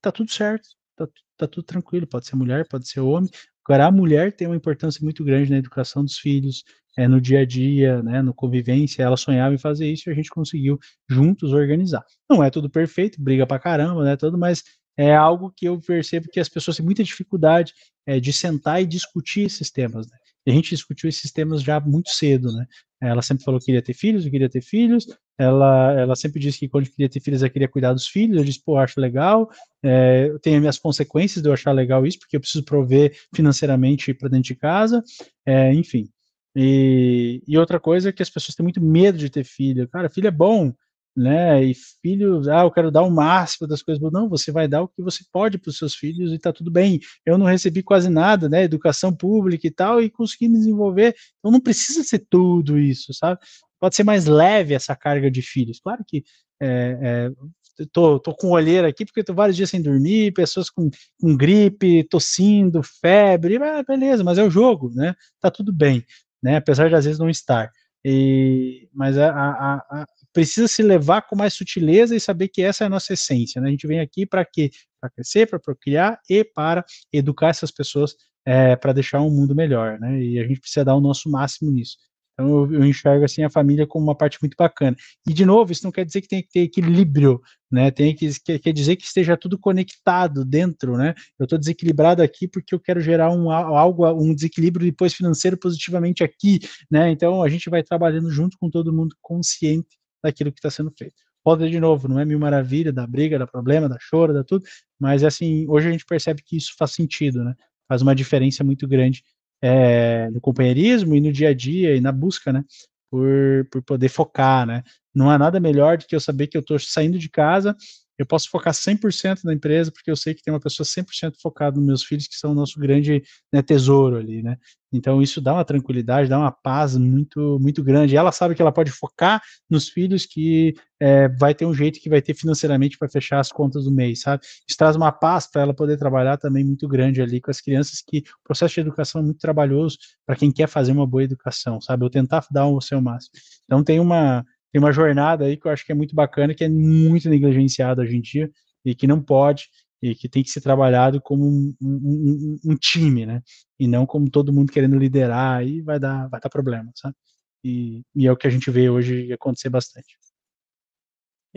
Tá 0.00 0.10
tudo 0.10 0.32
certo, 0.32 0.68
tá, 0.96 1.06
tá 1.36 1.46
tudo 1.46 1.62
tranquilo. 1.62 2.08
Pode 2.08 2.26
ser 2.26 2.34
mulher, 2.34 2.66
pode 2.68 2.88
ser 2.88 2.98
homem. 3.00 3.30
Agora, 3.64 3.86
a 3.86 3.92
mulher 3.92 4.32
tem 4.32 4.48
uma 4.48 4.56
importância 4.56 5.00
muito 5.00 5.22
grande 5.22 5.48
na 5.48 5.58
educação 5.58 6.02
dos 6.04 6.18
filhos, 6.18 6.64
é, 6.98 7.06
no 7.06 7.20
dia 7.20 7.40
a 7.40 7.44
dia, 7.44 8.02
né, 8.02 8.20
no 8.20 8.34
convivência. 8.34 9.04
Ela 9.04 9.16
sonhava 9.16 9.54
em 9.54 9.58
fazer 9.58 9.88
isso 9.92 10.08
e 10.08 10.12
a 10.12 10.14
gente 10.14 10.28
conseguiu 10.28 10.76
juntos 11.08 11.52
organizar. 11.52 12.04
Não 12.28 12.42
é 12.42 12.50
tudo 12.50 12.68
perfeito, 12.68 13.22
briga 13.22 13.46
pra 13.46 13.60
caramba, 13.60 14.02
né, 14.02 14.16
tudo, 14.16 14.36
mas 14.36 14.64
é 14.96 15.14
algo 15.14 15.52
que 15.54 15.66
eu 15.66 15.80
percebo 15.80 16.28
que 16.28 16.40
as 16.40 16.48
pessoas 16.48 16.76
têm 16.76 16.84
muita 16.84 17.02
dificuldade 17.02 17.72
é, 18.06 18.20
de 18.20 18.32
sentar 18.32 18.82
e 18.82 18.86
discutir 18.86 19.42
esses 19.42 19.70
temas. 19.70 20.06
Né? 20.06 20.16
A 20.46 20.50
gente 20.50 20.70
discutiu 20.70 21.08
esses 21.08 21.32
temas 21.32 21.62
já 21.62 21.80
muito 21.80 22.10
cedo, 22.10 22.52
né? 22.52 22.66
Ela 23.00 23.22
sempre 23.22 23.44
falou 23.44 23.58
que 23.58 23.66
queria 23.66 23.82
ter 23.82 23.94
filhos, 23.94 24.24
eu 24.24 24.30
queria 24.30 24.48
ter 24.48 24.62
filhos. 24.62 25.06
Ela, 25.38 25.92
ela 25.92 26.16
sempre 26.16 26.40
disse 26.40 26.58
que 26.58 26.68
quando 26.68 26.88
queria 26.88 27.08
ter 27.08 27.20
filhos, 27.20 27.42
ela 27.42 27.50
queria 27.50 27.68
cuidar 27.68 27.92
dos 27.92 28.06
filhos. 28.06 28.36
Eu 28.36 28.44
disse, 28.44 28.62
pô, 28.62 28.76
acho 28.76 29.00
legal. 29.00 29.50
É, 29.82 30.28
eu 30.28 30.38
tenho 30.38 30.56
as 30.56 30.60
minhas 30.60 30.78
consequências 30.78 31.42
de 31.42 31.48
eu 31.48 31.52
achar 31.52 31.72
legal 31.72 32.06
isso, 32.06 32.18
porque 32.18 32.36
eu 32.36 32.40
preciso 32.40 32.64
prover 32.64 33.14
financeiramente 33.34 34.12
para 34.14 34.28
dentro 34.28 34.48
de 34.48 34.54
casa. 34.54 35.02
É, 35.46 35.72
enfim. 35.74 36.08
E, 36.56 37.42
e 37.46 37.58
outra 37.58 37.80
coisa 37.80 38.10
é 38.10 38.12
que 38.12 38.22
as 38.22 38.30
pessoas 38.30 38.54
têm 38.54 38.64
muito 38.64 38.80
medo 38.80 39.18
de 39.18 39.28
ter 39.28 39.44
filho. 39.44 39.88
Cara, 39.88 40.08
filho 40.08 40.28
é 40.28 40.30
bom, 40.30 40.72
né? 41.16 41.64
E 41.64 41.74
filhos, 42.02 42.48
ah, 42.48 42.62
eu 42.62 42.70
quero 42.70 42.90
dar 42.90 43.02
o 43.02 43.10
máximo 43.10 43.68
das 43.68 43.82
coisas. 43.82 44.02
Não, 44.12 44.28
você 44.28 44.50
vai 44.50 44.66
dar 44.66 44.82
o 44.82 44.88
que 44.88 45.02
você 45.02 45.24
pode 45.32 45.58
para 45.58 45.70
os 45.70 45.78
seus 45.78 45.94
filhos 45.94 46.32
e 46.32 46.38
tá 46.38 46.52
tudo 46.52 46.70
bem. 46.70 47.00
Eu 47.24 47.38
não 47.38 47.46
recebi 47.46 47.82
quase 47.82 48.08
nada, 48.08 48.48
né? 48.48 48.64
Educação 48.64 49.14
pública 49.14 49.66
e 49.66 49.70
tal, 49.70 50.02
e 50.02 50.10
consegui 50.10 50.48
me 50.48 50.58
desenvolver. 50.58 51.14
Então 51.38 51.52
não 51.52 51.60
precisa 51.60 52.02
ser 52.02 52.26
tudo 52.28 52.78
isso, 52.78 53.12
sabe? 53.14 53.40
Pode 53.80 53.94
ser 53.96 54.04
mais 54.04 54.26
leve 54.26 54.74
essa 54.74 54.96
carga 54.96 55.30
de 55.30 55.42
filhos. 55.42 55.78
Claro 55.80 56.04
que 56.06 56.24
é, 56.60 57.30
é, 57.30 57.86
tô, 57.92 58.18
tô 58.18 58.34
com 58.34 58.50
olheira 58.50 58.88
aqui 58.88 59.04
porque 59.04 59.24
tô 59.24 59.34
vários 59.34 59.56
dias 59.56 59.70
sem 59.70 59.82
dormir, 59.82 60.32
pessoas 60.32 60.70
com, 60.70 60.90
com 61.20 61.36
gripe, 61.36 62.04
tossindo, 62.04 62.82
febre, 62.82 63.56
ah, 63.58 63.82
beleza, 63.82 64.22
mas 64.24 64.38
é 64.38 64.44
o 64.44 64.50
jogo, 64.50 64.90
né? 64.94 65.14
Tá 65.40 65.50
tudo 65.50 65.72
bem, 65.72 66.04
né? 66.42 66.56
Apesar 66.56 66.88
de 66.88 66.94
às 66.94 67.04
vezes 67.04 67.18
não 67.18 67.28
estar. 67.28 67.70
E, 68.04 68.88
mas 68.92 69.16
a, 69.18 69.30
a, 69.30 69.74
a, 69.76 70.06
precisa 70.34 70.66
se 70.66 70.82
levar 70.82 71.22
com 71.22 71.36
mais 71.36 71.54
sutileza 71.54 72.14
e 72.14 72.20
saber 72.20 72.48
que 72.48 72.60
essa 72.60 72.84
é 72.84 72.86
a 72.86 72.90
nossa 72.90 73.14
essência. 73.14 73.60
Né? 73.60 73.68
A 73.68 73.70
gente 73.70 73.86
vem 73.86 74.00
aqui 74.00 74.26
para 74.26 74.44
quê? 74.44 74.70
Para 75.00 75.08
crescer, 75.08 75.48
para 75.48 75.60
procriar 75.60 76.20
e 76.28 76.44
para 76.44 76.84
educar 77.12 77.48
essas 77.48 77.70
pessoas 77.70 78.16
é, 78.44 78.76
para 78.76 78.92
deixar 78.92 79.22
um 79.22 79.30
mundo 79.30 79.54
melhor. 79.54 79.98
Né? 80.00 80.20
E 80.22 80.40
a 80.40 80.46
gente 80.46 80.60
precisa 80.60 80.84
dar 80.84 80.96
o 80.96 81.00
nosso 81.00 81.30
máximo 81.30 81.70
nisso. 81.70 81.96
Então 82.34 82.48
eu, 82.48 82.80
eu, 82.80 82.84
enxergo 82.84 83.24
assim 83.24 83.44
a 83.44 83.50
família 83.50 83.86
como 83.86 84.06
uma 84.06 84.14
parte 84.14 84.38
muito 84.42 84.56
bacana. 84.58 84.96
E 85.24 85.32
de 85.32 85.46
novo, 85.46 85.70
isso 85.70 85.84
não 85.84 85.92
quer 85.92 86.04
dizer 86.04 86.20
que 86.20 86.26
tem 86.26 86.42
que 86.42 86.48
ter 86.48 86.60
equilíbrio, 86.62 87.40
né? 87.70 87.92
Tem 87.92 88.12
que 88.12 88.28
quer, 88.40 88.72
dizer 88.72 88.96
que 88.96 89.04
esteja 89.04 89.36
tudo 89.36 89.56
conectado 89.56 90.44
dentro, 90.44 90.96
né? 90.96 91.14
Eu 91.38 91.44
estou 91.44 91.56
desequilibrado 91.56 92.22
aqui 92.22 92.48
porque 92.48 92.74
eu 92.74 92.80
quero 92.80 93.00
gerar 93.00 93.30
um 93.30 93.52
algo, 93.52 94.10
um 94.20 94.34
desequilíbrio 94.34 94.84
depois 94.84 95.14
financeiro 95.14 95.56
positivamente 95.56 96.24
aqui, 96.24 96.58
né? 96.90 97.08
Então 97.08 97.40
a 97.40 97.48
gente 97.48 97.70
vai 97.70 97.84
trabalhando 97.84 98.28
junto 98.32 98.58
com 98.58 98.68
todo 98.68 98.92
mundo 98.92 99.14
consciente 99.22 99.96
daquilo 100.24 100.50
que 100.50 100.58
está 100.58 100.70
sendo 100.70 100.90
feito. 100.96 101.14
Pode 101.44 101.68
de 101.68 101.78
novo, 101.78 102.08
não 102.08 102.18
é 102.18 102.24
mil 102.24 102.38
maravilha, 102.38 102.90
da 102.90 103.06
briga, 103.06 103.38
da 103.38 103.46
problema, 103.46 103.86
da 103.86 103.98
chora, 104.10 104.32
da 104.32 104.42
tudo, 104.42 104.64
mas 104.98 105.22
assim, 105.22 105.66
hoje 105.68 105.88
a 105.88 105.92
gente 105.92 106.06
percebe 106.06 106.42
que 106.42 106.56
isso 106.56 106.74
faz 106.78 106.92
sentido, 106.92 107.44
né? 107.44 107.54
Faz 107.86 108.00
uma 108.00 108.14
diferença 108.14 108.64
muito 108.64 108.88
grande 108.88 109.22
é, 109.62 110.30
no 110.30 110.40
companheirismo 110.40 111.14
e 111.14 111.20
no 111.20 111.30
dia 111.30 111.50
a 111.50 111.54
dia 111.54 111.94
e 111.94 112.00
na 112.00 112.10
busca, 112.10 112.50
né? 112.50 112.64
Por, 113.10 113.68
por 113.70 113.82
poder 113.82 114.08
focar, 114.08 114.66
né? 114.66 114.82
Não 115.14 115.30
há 115.30 115.38
nada 115.38 115.60
melhor 115.60 115.98
do 115.98 116.06
que 116.06 116.16
eu 116.16 116.20
saber 116.20 116.46
que 116.46 116.56
eu 116.56 116.62
estou 116.62 116.78
saindo 116.78 117.18
de 117.18 117.28
casa 117.28 117.76
eu 118.18 118.26
posso 118.26 118.48
focar 118.48 118.72
100% 118.72 119.44
na 119.44 119.52
empresa, 119.52 119.90
porque 119.90 120.10
eu 120.10 120.16
sei 120.16 120.34
que 120.34 120.42
tem 120.42 120.52
uma 120.52 120.60
pessoa 120.60 120.86
100% 120.86 121.34
focada 121.40 121.76
nos 121.76 121.86
meus 121.86 122.04
filhos, 122.04 122.26
que 122.26 122.36
são 122.36 122.52
o 122.52 122.54
nosso 122.54 122.78
grande 122.78 123.22
né, 123.52 123.62
tesouro 123.62 124.16
ali, 124.16 124.42
né? 124.42 124.56
Então, 124.92 125.20
isso 125.20 125.40
dá 125.40 125.54
uma 125.54 125.64
tranquilidade, 125.64 126.28
dá 126.28 126.38
uma 126.38 126.52
paz 126.52 126.96
muito, 126.96 127.58
muito 127.60 127.82
grande. 127.82 128.16
Ela 128.16 128.30
sabe 128.30 128.54
que 128.54 128.62
ela 128.62 128.70
pode 128.70 128.92
focar 128.92 129.42
nos 129.68 129.88
filhos, 129.88 130.24
que 130.24 130.74
é, 131.00 131.28
vai 131.28 131.52
ter 131.52 131.66
um 131.66 131.74
jeito 131.74 131.98
que 131.98 132.08
vai 132.08 132.22
ter 132.22 132.32
financeiramente 132.32 132.96
para 132.96 133.08
fechar 133.08 133.40
as 133.40 133.50
contas 133.50 133.84
do 133.84 133.90
mês, 133.90 134.20
sabe? 134.20 134.44
Isso 134.44 134.78
traz 134.78 134.94
uma 134.94 135.10
paz 135.10 135.48
para 135.50 135.62
ela 135.62 135.74
poder 135.74 135.96
trabalhar 135.98 136.36
também 136.36 136.64
muito 136.64 136.86
grande 136.86 137.20
ali 137.20 137.40
com 137.40 137.50
as 137.50 137.60
crianças, 137.60 138.00
que 138.00 138.18
o 138.18 138.44
processo 138.44 138.74
de 138.74 138.80
educação 138.82 139.20
é 139.20 139.24
muito 139.24 139.40
trabalhoso 139.40 139.98
para 140.24 140.36
quem 140.36 140.52
quer 140.52 140.68
fazer 140.68 140.92
uma 140.92 141.06
boa 141.06 141.24
educação, 141.24 141.80
sabe? 141.80 142.04
Eu 142.04 142.10
tentar 142.10 142.46
dar 142.48 142.66
o 142.68 142.80
seu 142.80 143.00
máximo. 143.00 143.32
Então, 143.64 143.82
tem 143.82 143.98
uma 143.98 144.44
tem 144.74 144.82
uma 144.82 144.90
jornada 144.90 145.44
aí 145.44 145.56
que 145.56 145.68
eu 145.68 145.70
acho 145.70 145.86
que 145.86 145.92
é 145.92 145.94
muito 145.94 146.16
bacana, 146.16 146.52
que 146.52 146.64
é 146.64 146.68
muito 146.68 147.30
negligenciada 147.30 148.02
hoje 148.02 148.16
em 148.16 148.20
dia 148.20 148.50
e 148.84 148.92
que 148.92 149.06
não 149.06 149.22
pode 149.22 149.68
e 150.02 150.16
que 150.16 150.28
tem 150.28 150.42
que 150.42 150.50
ser 150.50 150.60
trabalhado 150.60 151.20
como 151.20 151.46
um, 151.46 151.72
um, 151.80 152.58
um, 152.72 152.76
time, 152.76 153.24
né? 153.24 153.40
E 153.78 153.86
não 153.86 154.04
como 154.04 154.28
todo 154.28 154.52
mundo 154.52 154.72
querendo 154.72 154.98
liderar, 154.98 155.58
aí 155.58 155.80
vai 155.80 156.00
dar, 156.00 156.28
vai 156.28 156.40
dar 156.40 156.50
problema, 156.50 156.90
sabe? 156.96 157.14
E, 157.62 158.02
e 158.16 158.26
é 158.26 158.32
o 158.32 158.36
que 158.36 158.48
a 158.48 158.50
gente 158.50 158.68
vê 158.68 158.90
hoje 158.90 159.32
acontecer 159.32 159.70
bastante. 159.70 160.18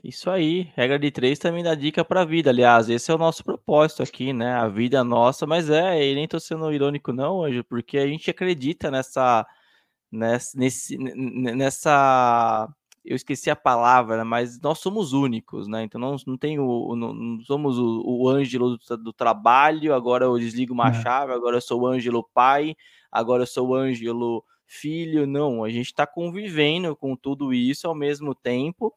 Isso 0.03 0.29
aí, 0.29 0.71
regra 0.75 0.99
de 0.99 1.09
três 1.09 1.39
também 1.39 1.63
dá 1.63 1.73
dica 1.73 2.05
para 2.05 2.21
a 2.21 2.25
vida. 2.25 2.51
Aliás, 2.51 2.87
esse 2.87 3.09
é 3.09 3.15
o 3.15 3.17
nosso 3.17 3.43
propósito 3.43 4.03
aqui, 4.03 4.31
né? 4.31 4.53
A 4.53 4.67
vida 4.67 4.99
é 4.99 5.03
nossa, 5.03 5.47
mas 5.47 5.71
é, 5.71 6.05
e 6.05 6.13
nem 6.13 6.27
tô 6.27 6.39
sendo 6.39 6.71
irônico, 6.71 7.11
não, 7.11 7.37
hoje, 7.37 7.63
porque 7.63 7.97
a 7.97 8.05
gente 8.05 8.29
acredita 8.29 8.91
nessa, 8.91 9.43
nessa, 10.11 10.55
nesse, 10.55 10.97
nessa 10.97 12.71
eu 13.07 13.15
esqueci 13.15 13.49
a 13.49 13.55
palavra, 13.55 14.25
mas 14.25 14.59
nós 14.59 14.79
somos 14.79 15.13
únicos, 15.13 15.67
né? 15.67 15.83
Então 15.83 15.99
não, 15.99 16.17
não 16.27 16.37
tem 16.37 16.59
o, 16.59 16.95
não, 16.95 17.13
não 17.13 17.41
somos 17.41 17.79
o, 17.79 18.03
o 18.05 18.27
Ângelo 18.27 18.77
do, 18.77 18.97
do, 18.97 19.13
trabalho, 19.13 19.93
agora 19.93 20.25
eu 20.25 20.37
desligo 20.37 20.73
uma 20.73 20.89
é. 20.89 20.93
chave, 21.01 21.31
agora 21.31 21.55
eu 21.57 21.61
sou 21.61 21.81
o 21.81 21.87
Ângelo 21.87 22.27
pai, 22.33 22.75
agora 23.09 23.43
eu 23.43 23.47
sou 23.47 23.69
o 23.69 23.75
Ângelo 23.75 24.43
filho, 24.65 25.25
não, 25.25 25.63
a 25.63 25.69
gente 25.69 25.85
está 25.85 26.05
convivendo 26.05 26.95
com 26.97 27.15
tudo 27.15 27.53
isso 27.53 27.87
ao 27.87 27.95
mesmo 27.95 28.35
tempo, 28.35 28.93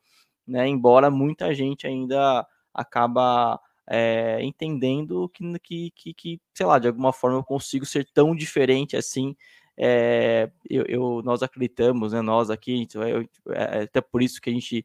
né? 0.46 0.66
Embora 0.66 1.10
muita 1.10 1.54
gente 1.54 1.86
ainda 1.86 2.44
acaba 2.74 3.60
é, 3.88 4.42
entendendo 4.42 5.28
que, 5.28 5.58
que, 5.60 5.90
que, 5.92 6.14
que, 6.14 6.40
sei 6.52 6.66
lá, 6.66 6.78
de 6.78 6.88
alguma 6.88 7.12
forma 7.12 7.38
eu 7.38 7.44
consigo 7.44 7.86
ser 7.86 8.06
tão 8.12 8.34
diferente 8.34 8.96
assim 8.96 9.36
é, 9.82 10.50
eu, 10.68 10.84
eu, 10.86 11.22
nós 11.24 11.42
acreditamos, 11.42 12.12
né, 12.12 12.20
nós 12.20 12.50
aqui, 12.50 12.74
então, 12.76 13.02
eu, 13.08 13.26
é, 13.48 13.84
até 13.84 14.02
por 14.02 14.22
isso 14.22 14.38
que 14.38 14.50
a 14.50 14.52
gente 14.52 14.84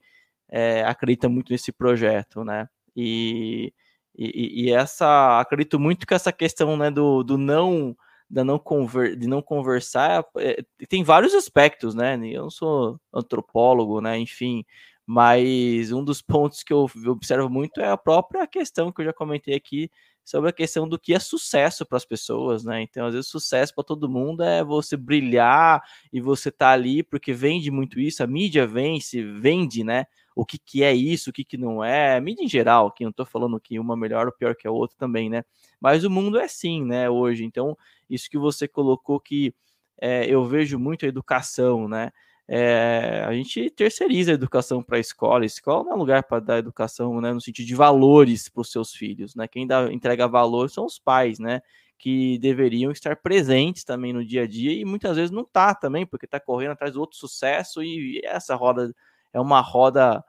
é, 0.49 0.83
acredita 0.85 1.27
muito 1.27 1.51
nesse 1.51 1.71
projeto, 1.73 2.45
né? 2.45 2.69
E, 2.95 3.73
e, 4.17 4.67
e, 4.67 4.71
essa 4.71 5.39
acredito 5.41 5.77
muito 5.77 6.07
que 6.07 6.13
essa 6.13 6.31
questão 6.31 6.77
né, 6.77 6.89
do, 6.89 7.23
do 7.23 7.37
não 7.37 7.95
da 8.29 8.43
não 8.43 8.57
conver, 8.57 9.17
de 9.17 9.27
não 9.27 9.41
conversar 9.41 10.25
é, 10.37 10.63
tem 10.87 11.03
vários 11.03 11.33
aspectos, 11.33 11.93
né? 11.93 12.15
Eu 12.23 12.43
não 12.43 12.49
sou 12.49 12.99
antropólogo, 13.13 13.99
né? 13.99 14.17
Enfim, 14.17 14.65
mas 15.05 15.91
um 15.91 16.03
dos 16.03 16.21
pontos 16.23 16.63
que 16.63 16.73
eu 16.73 16.87
observo 17.07 17.49
muito 17.49 17.79
é 17.81 17.89
a 17.89 17.97
própria 17.97 18.45
questão 18.47 18.91
que 18.91 19.01
eu 19.01 19.05
já 19.05 19.13
comentei 19.13 19.55
aqui 19.55 19.89
sobre 20.23 20.49
a 20.49 20.53
questão 20.53 20.87
do 20.89 20.97
que 20.97 21.13
é 21.13 21.19
sucesso 21.19 21.85
para 21.85 21.97
as 21.97 22.05
pessoas, 22.05 22.63
né? 22.63 22.81
Então, 22.81 23.05
às 23.05 23.13
vezes, 23.13 23.29
sucesso 23.29 23.73
para 23.75 23.83
todo 23.83 24.09
mundo 24.09 24.41
é 24.43 24.63
você 24.63 24.97
brilhar 24.97 25.81
e 26.11 26.19
você 26.19 26.51
tá 26.51 26.71
ali 26.71 27.03
porque 27.03 27.31
vende 27.31 27.69
muito 27.69 27.99
isso, 27.99 28.23
a 28.23 28.27
mídia 28.27 28.65
vende, 28.65 29.23
vende, 29.39 29.83
né? 29.83 30.05
O 30.35 30.43
que, 30.45 30.57
que 30.57 30.83
é 30.83 30.93
isso, 30.93 31.29
o 31.29 31.33
que, 31.33 31.45
que 31.45 31.57
não 31.57 31.83
é, 31.83 32.19
mídia 32.19 32.43
em 32.43 32.47
geral, 32.49 32.91
que 32.91 33.03
não 33.03 33.11
estou 33.11 33.25
falando 33.25 33.59
que 33.59 33.79
uma 33.79 33.95
melhor 33.95 34.25
ou 34.25 34.33
pior 34.33 34.55
que 34.55 34.67
a 34.67 34.71
outra 34.71 34.97
também, 34.97 35.29
né? 35.29 35.43
Mas 35.79 36.03
o 36.03 36.09
mundo 36.09 36.39
é 36.39 36.45
assim, 36.45 36.83
né, 36.83 37.09
hoje. 37.09 37.45
Então, 37.45 37.77
isso 38.09 38.29
que 38.29 38.37
você 38.37 38.67
colocou 38.67 39.19
que 39.19 39.53
é, 40.01 40.25
eu 40.27 40.43
vejo 40.45 40.77
muito 40.79 41.05
a 41.05 41.09
educação, 41.09 41.87
né? 41.87 42.11
É, 42.47 43.23
a 43.25 43.33
gente 43.33 43.71
terceiriza 43.71 44.31
a 44.31 44.35
educação 44.35 44.83
para 44.83 44.97
a 44.97 44.99
escola. 44.99 45.43
A 45.43 45.45
escola 45.47 45.83
não 45.85 45.93
é 45.93 45.95
lugar 45.95 46.23
para 46.23 46.39
dar 46.39 46.57
educação 46.59 47.19
né, 47.19 47.33
no 47.33 47.41
sentido 47.41 47.65
de 47.65 47.75
valores 47.75 48.47
para 48.49 48.61
os 48.61 48.71
seus 48.71 48.93
filhos. 48.93 49.35
Né? 49.35 49.47
Quem 49.47 49.65
dá, 49.65 49.91
entrega 49.91 50.27
valor 50.27 50.69
são 50.69 50.85
os 50.85 50.99
pais, 50.99 51.39
né? 51.39 51.61
Que 51.97 52.37
deveriam 52.39 52.91
estar 52.91 53.15
presentes 53.15 53.83
também 53.83 54.13
no 54.13 54.23
dia 54.23 54.43
a 54.43 54.47
dia 54.47 54.73
e 54.73 54.85
muitas 54.85 55.15
vezes 55.15 55.31
não 55.31 55.41
está 55.43 55.73
também, 55.73 56.05
porque 56.05 56.25
está 56.25 56.39
correndo 56.39 56.71
atrás 56.71 56.93
do 56.93 56.99
outro 56.99 57.17
sucesso 57.17 57.81
e 57.81 58.21
essa 58.23 58.55
roda 58.55 58.93
é 59.33 59.39
uma 59.39 59.61
roda, 59.61 60.23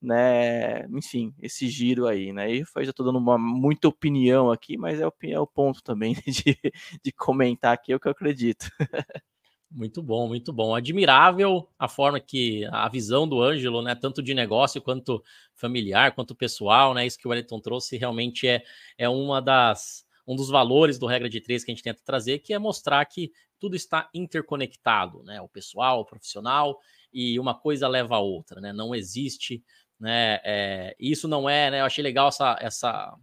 né? 0.00 0.86
Enfim, 0.88 1.34
esse 1.40 1.68
giro 1.68 2.06
aí, 2.08 2.32
né? 2.32 2.52
E 2.54 2.60
eu 2.60 2.84
já 2.84 2.90
estou 2.90 3.06
dando 3.06 3.18
uma, 3.18 3.38
muita 3.38 3.88
opinião 3.88 4.50
aqui, 4.50 4.76
mas 4.78 5.00
é 5.00 5.06
o, 5.06 5.12
é 5.24 5.40
o 5.40 5.46
ponto 5.46 5.82
também 5.82 6.14
de, 6.26 6.58
de 7.04 7.12
comentar 7.12 7.74
aqui, 7.74 7.92
é 7.92 7.96
o 7.96 8.00
que 8.00 8.08
eu 8.08 8.12
acredito. 8.12 8.66
Muito 9.74 10.02
bom, 10.02 10.28
muito 10.28 10.52
bom. 10.52 10.74
Admirável 10.74 11.66
a 11.78 11.88
forma 11.88 12.20
que 12.20 12.66
a 12.70 12.88
visão 12.90 13.26
do 13.26 13.40
Ângelo, 13.40 13.80
né, 13.80 13.94
tanto 13.94 14.22
de 14.22 14.34
negócio 14.34 14.82
quanto 14.82 15.22
familiar, 15.54 16.14
quanto 16.14 16.34
pessoal, 16.34 16.92
né, 16.92 17.06
isso 17.06 17.18
que 17.18 17.26
o 17.26 17.30
Wellington 17.30 17.58
trouxe 17.58 17.96
realmente 17.96 18.46
é, 18.46 18.62
é 18.98 19.08
uma 19.08 19.40
das 19.40 20.04
um 20.26 20.36
dos 20.36 20.48
valores 20.50 20.98
do 20.98 21.06
regra 21.06 21.28
de 21.28 21.40
três 21.40 21.64
que 21.64 21.70
a 21.70 21.74
gente 21.74 21.82
tenta 21.82 22.00
trazer, 22.04 22.38
que 22.40 22.52
é 22.54 22.58
mostrar 22.58 23.04
que 23.06 23.32
tudo 23.58 23.74
está 23.74 24.08
interconectado, 24.14 25.22
né, 25.24 25.40
o 25.40 25.48
pessoal, 25.48 26.00
o 26.00 26.04
profissional 26.04 26.78
e 27.12 27.38
uma 27.40 27.54
coisa 27.58 27.88
leva 27.88 28.16
a 28.16 28.20
outra, 28.20 28.60
né, 28.60 28.72
não 28.72 28.94
existe, 28.94 29.64
né, 29.98 30.38
é, 30.44 30.94
isso 31.00 31.26
não 31.26 31.48
é, 31.48 31.70
né, 31.70 31.80
eu 31.80 31.84
achei 31.86 32.04
legal 32.04 32.28
essa 32.28 32.56
essa 32.60 33.16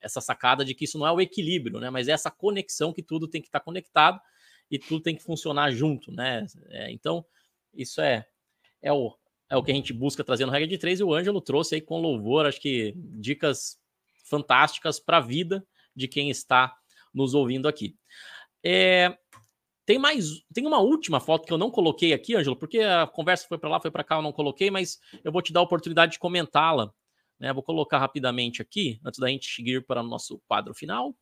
essa 0.00 0.20
sacada 0.20 0.64
de 0.64 0.74
que 0.74 0.84
isso 0.84 0.98
não 0.98 1.06
é 1.06 1.12
o 1.12 1.20
equilíbrio, 1.20 1.78
né, 1.80 1.88
mas 1.88 2.08
é 2.08 2.12
essa 2.12 2.30
conexão 2.30 2.92
que 2.92 3.02
tudo 3.02 3.28
tem 3.28 3.40
que 3.40 3.48
estar 3.48 3.60
conectado 3.60 4.20
e 4.72 4.78
tudo 4.78 5.02
tem 5.02 5.14
que 5.14 5.22
funcionar 5.22 5.70
junto, 5.70 6.10
né? 6.10 6.46
É, 6.70 6.90
então, 6.90 7.22
isso 7.74 8.00
é, 8.00 8.26
é, 8.80 8.90
o, 8.90 9.14
é 9.50 9.56
o 9.56 9.62
que 9.62 9.70
a 9.70 9.74
gente 9.74 9.92
busca 9.92 10.24
trazer 10.24 10.46
no 10.46 10.50
regra 10.50 10.66
de 10.66 10.78
três 10.78 10.98
e 10.98 11.04
o 11.04 11.12
Ângelo 11.12 11.42
trouxe 11.42 11.74
aí 11.74 11.80
com 11.82 12.00
louvor, 12.00 12.46
acho 12.46 12.58
que 12.58 12.94
dicas 12.96 13.78
fantásticas 14.24 14.98
para 14.98 15.18
a 15.18 15.20
vida 15.20 15.62
de 15.94 16.08
quem 16.08 16.30
está 16.30 16.74
nos 17.12 17.34
ouvindo 17.34 17.68
aqui. 17.68 17.94
É, 18.64 19.14
tem 19.84 19.98
mais, 19.98 20.42
tem 20.54 20.66
uma 20.66 20.78
última 20.78 21.20
foto 21.20 21.46
que 21.46 21.52
eu 21.52 21.58
não 21.58 21.70
coloquei 21.70 22.14
aqui, 22.14 22.34
Ângelo, 22.34 22.56
porque 22.56 22.78
a 22.78 23.06
conversa 23.06 23.46
foi 23.46 23.58
para 23.58 23.68
lá, 23.68 23.78
foi 23.78 23.90
para 23.90 24.02
cá, 24.02 24.16
eu 24.16 24.22
não 24.22 24.32
coloquei, 24.32 24.70
mas 24.70 24.98
eu 25.22 25.30
vou 25.30 25.42
te 25.42 25.52
dar 25.52 25.60
a 25.60 25.64
oportunidade 25.64 26.12
de 26.12 26.18
comentá-la. 26.18 26.90
Né? 27.38 27.52
Vou 27.52 27.62
colocar 27.62 27.98
rapidamente 27.98 28.62
aqui, 28.62 28.98
antes 29.04 29.20
da 29.20 29.28
gente 29.28 29.52
seguir 29.52 29.84
para 29.84 30.00
o 30.00 30.06
nosso 30.06 30.40
quadro 30.48 30.72
final. 30.72 31.14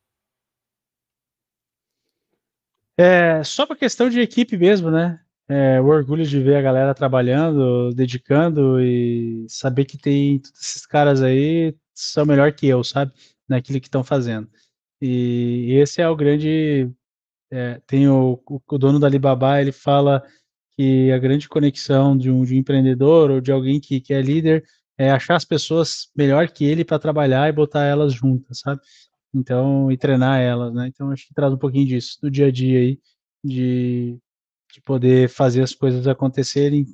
É, 2.97 3.43
só 3.43 3.65
para 3.65 3.75
questão 3.75 4.09
de 4.09 4.19
equipe 4.19 4.57
mesmo, 4.57 4.91
né? 4.91 5.19
É, 5.47 5.81
o 5.81 5.85
orgulho 5.87 6.25
de 6.25 6.39
ver 6.39 6.55
a 6.55 6.61
galera 6.61 6.93
trabalhando, 6.93 7.93
dedicando 7.93 8.79
e 8.79 9.45
saber 9.49 9.85
que 9.85 9.97
tem 9.97 10.39
todos 10.39 10.61
esses 10.61 10.85
caras 10.85 11.21
aí 11.21 11.75
são 11.93 12.25
melhor 12.25 12.53
que 12.53 12.67
eu, 12.67 12.83
sabe? 12.83 13.11
Naquilo 13.49 13.79
que 13.81 13.87
estão 13.87 14.03
fazendo. 14.03 14.49
E 15.01 15.73
esse 15.73 16.01
é 16.01 16.07
o 16.07 16.15
grande. 16.15 16.89
É, 17.51 17.81
tem 17.87 18.07
o, 18.07 18.41
o, 18.47 18.77
dono 18.77 18.99
da 18.99 19.07
Alibaba, 19.07 19.59
ele 19.59 19.73
fala 19.73 20.23
que 20.73 21.11
a 21.11 21.17
grande 21.17 21.49
conexão 21.49 22.17
de 22.17 22.29
um, 22.31 22.45
de 22.45 22.55
um 22.55 22.57
empreendedor 22.59 23.29
ou 23.31 23.41
de 23.41 23.51
alguém 23.51 23.79
que, 23.79 23.99
que 23.99 24.13
é 24.13 24.21
líder 24.21 24.63
é 24.97 25.11
achar 25.11 25.35
as 25.35 25.43
pessoas 25.43 26.09
melhor 26.15 26.47
que 26.49 26.63
ele 26.63 26.85
para 26.85 26.99
trabalhar 26.99 27.49
e 27.49 27.51
botar 27.51 27.83
elas 27.83 28.13
juntas, 28.13 28.59
sabe? 28.59 28.79
Então, 29.33 29.91
e 29.91 29.97
treinar 29.97 30.39
elas, 30.39 30.73
né? 30.73 30.87
Então, 30.87 31.09
acho 31.11 31.27
que 31.27 31.33
traz 31.33 31.53
um 31.53 31.57
pouquinho 31.57 31.87
disso 31.87 32.19
do 32.21 32.29
dia 32.29 32.47
a 32.47 32.51
dia 32.51 32.79
aí, 32.79 32.99
de, 33.43 34.17
de 34.73 34.81
poder 34.81 35.29
fazer 35.29 35.61
as 35.61 35.73
coisas 35.73 36.07
acontecerem 36.07 36.85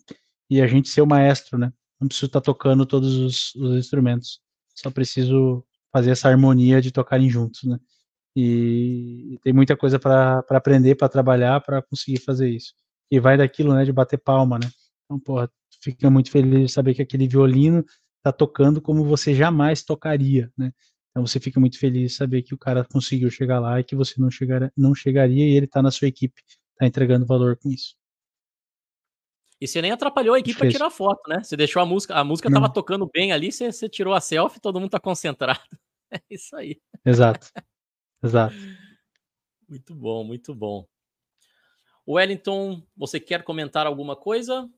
e 0.50 0.62
a 0.62 0.68
gente 0.68 0.90
ser 0.90 1.02
o 1.02 1.08
maestro, 1.08 1.58
né? 1.58 1.74
Não 2.00 2.08
preciso 2.08 2.28
estar 2.28 2.42
tá 2.42 2.46
tocando 2.46 2.86
todos 2.86 3.16
os, 3.16 3.56
os 3.56 3.76
instrumentos, 3.76 4.40
só 4.76 4.92
preciso 4.92 5.66
fazer 5.92 6.12
essa 6.12 6.30
harmonia 6.30 6.82
de 6.82 6.92
tocarem 6.92 7.30
juntos, 7.30 7.64
né? 7.64 7.80
E, 8.36 9.34
e 9.34 9.40
tem 9.40 9.52
muita 9.52 9.76
coisa 9.76 9.98
para 9.98 10.44
aprender, 10.50 10.94
para 10.96 11.10
trabalhar, 11.10 11.60
para 11.62 11.82
conseguir 11.82 12.20
fazer 12.20 12.50
isso. 12.50 12.74
E 13.10 13.20
vai 13.20 13.36
daquilo, 13.36 13.74
né, 13.74 13.84
de 13.84 13.92
bater 13.92 14.18
palma, 14.20 14.60
né? 14.60 14.70
Então, 15.06 15.20
porra, 15.20 15.50
fica 15.82 16.10
muito 16.10 16.30
feliz 16.30 16.68
de 16.68 16.72
saber 16.72 16.94
que 16.94 17.02
aquele 17.02 17.28
violino 17.28 17.84
está 18.18 18.32
tocando 18.32 18.80
como 18.80 19.04
você 19.04 19.34
jamais 19.34 19.82
tocaria, 19.84 20.52
né? 20.56 20.72
Então 21.18 21.26
você 21.26 21.40
fica 21.40 21.60
muito 21.60 21.80
feliz 21.80 22.12
de 22.12 22.16
saber 22.16 22.44
que 22.44 22.54
o 22.54 22.58
cara 22.60 22.86
conseguiu 22.86 23.32
chegar 23.32 23.60
lá 23.60 23.80
e 23.80 23.84
que 23.84 23.96
você 23.96 24.22
não, 24.22 24.30
chegar, 24.30 24.72
não 24.78 24.94
chegaria 24.94 25.48
e 25.48 25.58
ele 25.58 25.66
está 25.66 25.82
na 25.82 25.90
sua 25.90 26.08
equipe, 26.08 26.44
está 26.74 26.86
entregando 26.86 27.26
valor 27.26 27.58
com 27.58 27.72
isso. 27.72 27.98
E 29.60 29.68
você 29.68 29.82
nem 29.82 29.90
atrapalhou 29.90 30.36
a 30.36 30.40
equipe 30.40 30.60
para 30.60 30.70
tirar 30.70 30.92
foto, 30.92 31.28
né? 31.28 31.42
Você 31.42 31.58
deixou 31.58 31.82
a 31.82 31.88
música, 31.88 32.14
a 32.14 32.24
música 32.24 32.50
estava 32.50 32.72
tocando 32.72 33.10
bem 33.12 33.32
ali, 33.32 33.52
você, 33.52 33.72
você 33.72 33.90
tirou 33.90 34.14
a 34.14 34.22
selfie, 34.22 34.60
todo 34.60 34.76
mundo 34.76 34.90
está 34.90 35.00
concentrado. 35.00 35.60
É 36.10 36.22
isso 36.30 36.56
aí. 36.56 36.80
Exato. 37.04 37.52
Exato. 38.24 38.56
Muito 39.68 39.94
bom, 39.94 40.24
muito 40.24 40.56
bom. 40.56 40.88
Wellington, 42.08 42.82
você 42.96 43.20
quer 43.20 43.44
comentar 43.44 43.86
alguma 43.86 44.16
coisa? 44.16 44.70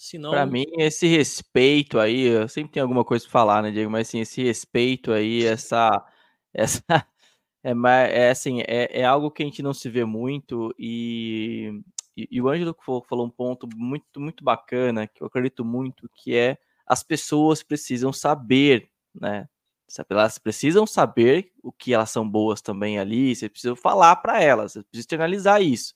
Senão... 0.00 0.30
Para 0.30 0.46
mim, 0.46 0.64
esse 0.78 1.06
respeito 1.06 1.98
aí, 1.98 2.22
eu 2.22 2.48
sempre 2.48 2.72
tenho 2.72 2.84
alguma 2.84 3.04
coisa 3.04 3.22
para 3.22 3.32
falar, 3.32 3.62
né, 3.62 3.70
Diego? 3.70 3.90
Mas 3.90 4.08
assim, 4.08 4.20
esse 4.20 4.42
respeito 4.42 5.12
aí, 5.12 5.44
essa. 5.44 6.02
essa 6.54 6.82
é, 7.62 7.74
é 8.10 8.30
assim, 8.30 8.62
é, 8.62 9.00
é 9.00 9.04
algo 9.04 9.30
que 9.30 9.42
a 9.42 9.46
gente 9.46 9.62
não 9.62 9.74
se 9.74 9.90
vê 9.90 10.02
muito 10.06 10.74
e, 10.78 11.82
e, 12.16 12.26
e 12.30 12.40
o 12.40 12.48
Ângelo 12.48 12.74
falou 13.06 13.26
um 13.26 13.30
ponto 13.30 13.68
muito, 13.76 14.18
muito 14.18 14.42
bacana, 14.42 15.06
que 15.06 15.22
eu 15.22 15.26
acredito 15.26 15.66
muito, 15.66 16.08
que 16.14 16.34
é 16.34 16.56
as 16.86 17.02
pessoas 17.02 17.62
precisam 17.62 18.10
saber, 18.10 18.88
né? 19.14 19.46
Elas 20.08 20.38
precisam 20.38 20.86
saber 20.86 21.52
o 21.62 21.70
que 21.70 21.92
elas 21.92 22.08
são 22.08 22.26
boas 22.26 22.62
também 22.62 22.98
ali, 22.98 23.36
você 23.36 23.50
precisa 23.50 23.76
falar 23.76 24.16
para 24.16 24.42
elas, 24.42 24.72
você 24.72 24.82
precisa 24.82 25.02
externalizar 25.02 25.60
isso. 25.60 25.92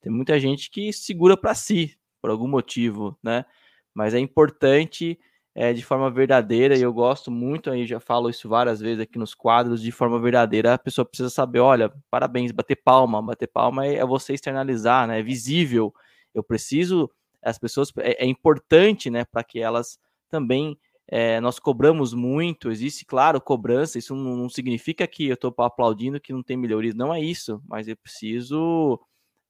Tem 0.00 0.10
muita 0.10 0.40
gente 0.40 0.68
que 0.70 0.92
segura 0.92 1.36
para 1.36 1.54
si, 1.54 1.96
por 2.24 2.30
algum 2.30 2.48
motivo, 2.48 3.18
né? 3.22 3.44
Mas 3.92 4.14
é 4.14 4.18
importante 4.18 5.18
é, 5.54 5.74
de 5.74 5.84
forma 5.84 6.10
verdadeira, 6.10 6.74
e 6.74 6.80
eu 6.80 6.90
gosto 6.90 7.30
muito, 7.30 7.70
aí 7.70 7.84
já 7.86 8.00
falo 8.00 8.30
isso 8.30 8.48
várias 8.48 8.80
vezes 8.80 9.00
aqui 9.00 9.18
nos 9.18 9.34
quadros, 9.34 9.82
de 9.82 9.92
forma 9.92 10.18
verdadeira, 10.18 10.72
a 10.72 10.78
pessoa 10.78 11.04
precisa 11.04 11.28
saber, 11.28 11.60
olha, 11.60 11.92
parabéns, 12.10 12.50
bater 12.50 12.76
palma, 12.76 13.20
bater 13.20 13.46
palma 13.46 13.86
é, 13.86 13.96
é 13.96 14.06
você 14.06 14.32
externalizar, 14.32 15.06
né? 15.06 15.20
É 15.20 15.22
visível. 15.22 15.92
Eu 16.32 16.42
preciso, 16.42 17.10
as 17.42 17.58
pessoas, 17.58 17.92
é, 17.98 18.24
é 18.24 18.26
importante, 18.26 19.10
né, 19.10 19.26
para 19.26 19.44
que 19.44 19.60
elas 19.60 19.98
também 20.30 20.78
é, 21.06 21.38
nós 21.42 21.58
cobramos 21.58 22.14
muito, 22.14 22.70
existe, 22.70 23.04
claro, 23.04 23.38
cobrança, 23.38 23.98
isso 23.98 24.14
não, 24.16 24.34
não 24.34 24.48
significa 24.48 25.06
que 25.06 25.26
eu 25.28 25.34
estou 25.34 25.54
aplaudindo 25.58 26.18
que 26.18 26.32
não 26.32 26.42
tem 26.42 26.56
melhorias, 26.56 26.94
não 26.94 27.12
é 27.12 27.20
isso, 27.20 27.62
mas 27.68 27.86
eu 27.86 27.98
preciso 27.98 28.98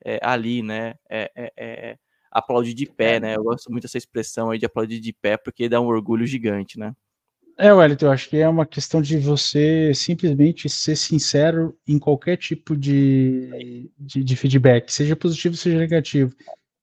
é, 0.05 0.19
ali, 0.21 0.61
né, 0.61 0.97
é, 1.09 1.31
é 1.57 1.99
aplaudir 2.35 2.75
de 2.75 2.85
pé, 2.85 3.15
é. 3.15 3.21
né? 3.21 3.37
Eu 3.37 3.45
gosto 3.45 3.71
muito 3.71 3.85
dessa 3.85 3.97
expressão 3.97 4.51
aí 4.51 4.59
de 4.59 4.67
aplaudir 4.67 4.99
de 4.99 5.13
pé, 5.13 5.37
porque 5.37 5.69
dá 5.69 5.81
um 5.81 5.87
orgulho 5.87 6.27
gigante, 6.27 6.79
né? 6.79 6.93
É, 7.57 7.73
Wellington, 7.73 8.07
eu 8.07 8.11
acho 8.11 8.29
que 8.29 8.39
é 8.39 8.49
uma 8.49 8.67
questão 8.67 9.01
de 9.01 9.17
você 9.17 9.93
simplesmente 9.95 10.69
ser 10.69 10.97
sincero 10.97 11.79
em 11.87 12.01
qualquer 12.01 12.37
tipo 12.37 12.77
de, 12.77 13.89
de, 13.97 14.25
de 14.25 14.37
feedback, 14.37 14.93
seja 14.93 15.15
positivo, 15.15 15.57
seja 15.57 15.79
negativo. 15.79 16.35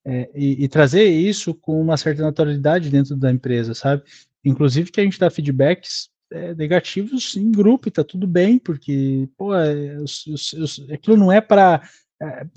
É, 0.05 0.31
e, 0.33 0.63
e, 0.63 0.67
trazer 0.69 1.03
isso 1.03 1.53
com 1.53 1.79
uma 1.79 1.97
certa 1.97 2.23
naturalidade 2.23 2.89
dentro 2.89 3.17
da 3.17 3.29
empresa, 3.29 3.75
sabe? 3.75 4.01
Inclusive 4.43 4.89
que 4.89 4.99
a 4.99 5.03
gente 5.03 5.19
dá 5.19 5.29
feedbacks 5.29 6.09
é, 6.31 6.55
negativos 6.55 7.35
em 7.35 7.51
grupo 7.51 7.87
e 7.87 7.91
tá 7.91 8.03
tudo 8.03 8.25
bem, 8.25 8.57
porque, 8.57 9.27
pô, 9.37 9.53
é, 9.53 9.97
aquilo 10.91 11.17
não 11.17 11.31
é 11.31 11.41
para 11.41 11.81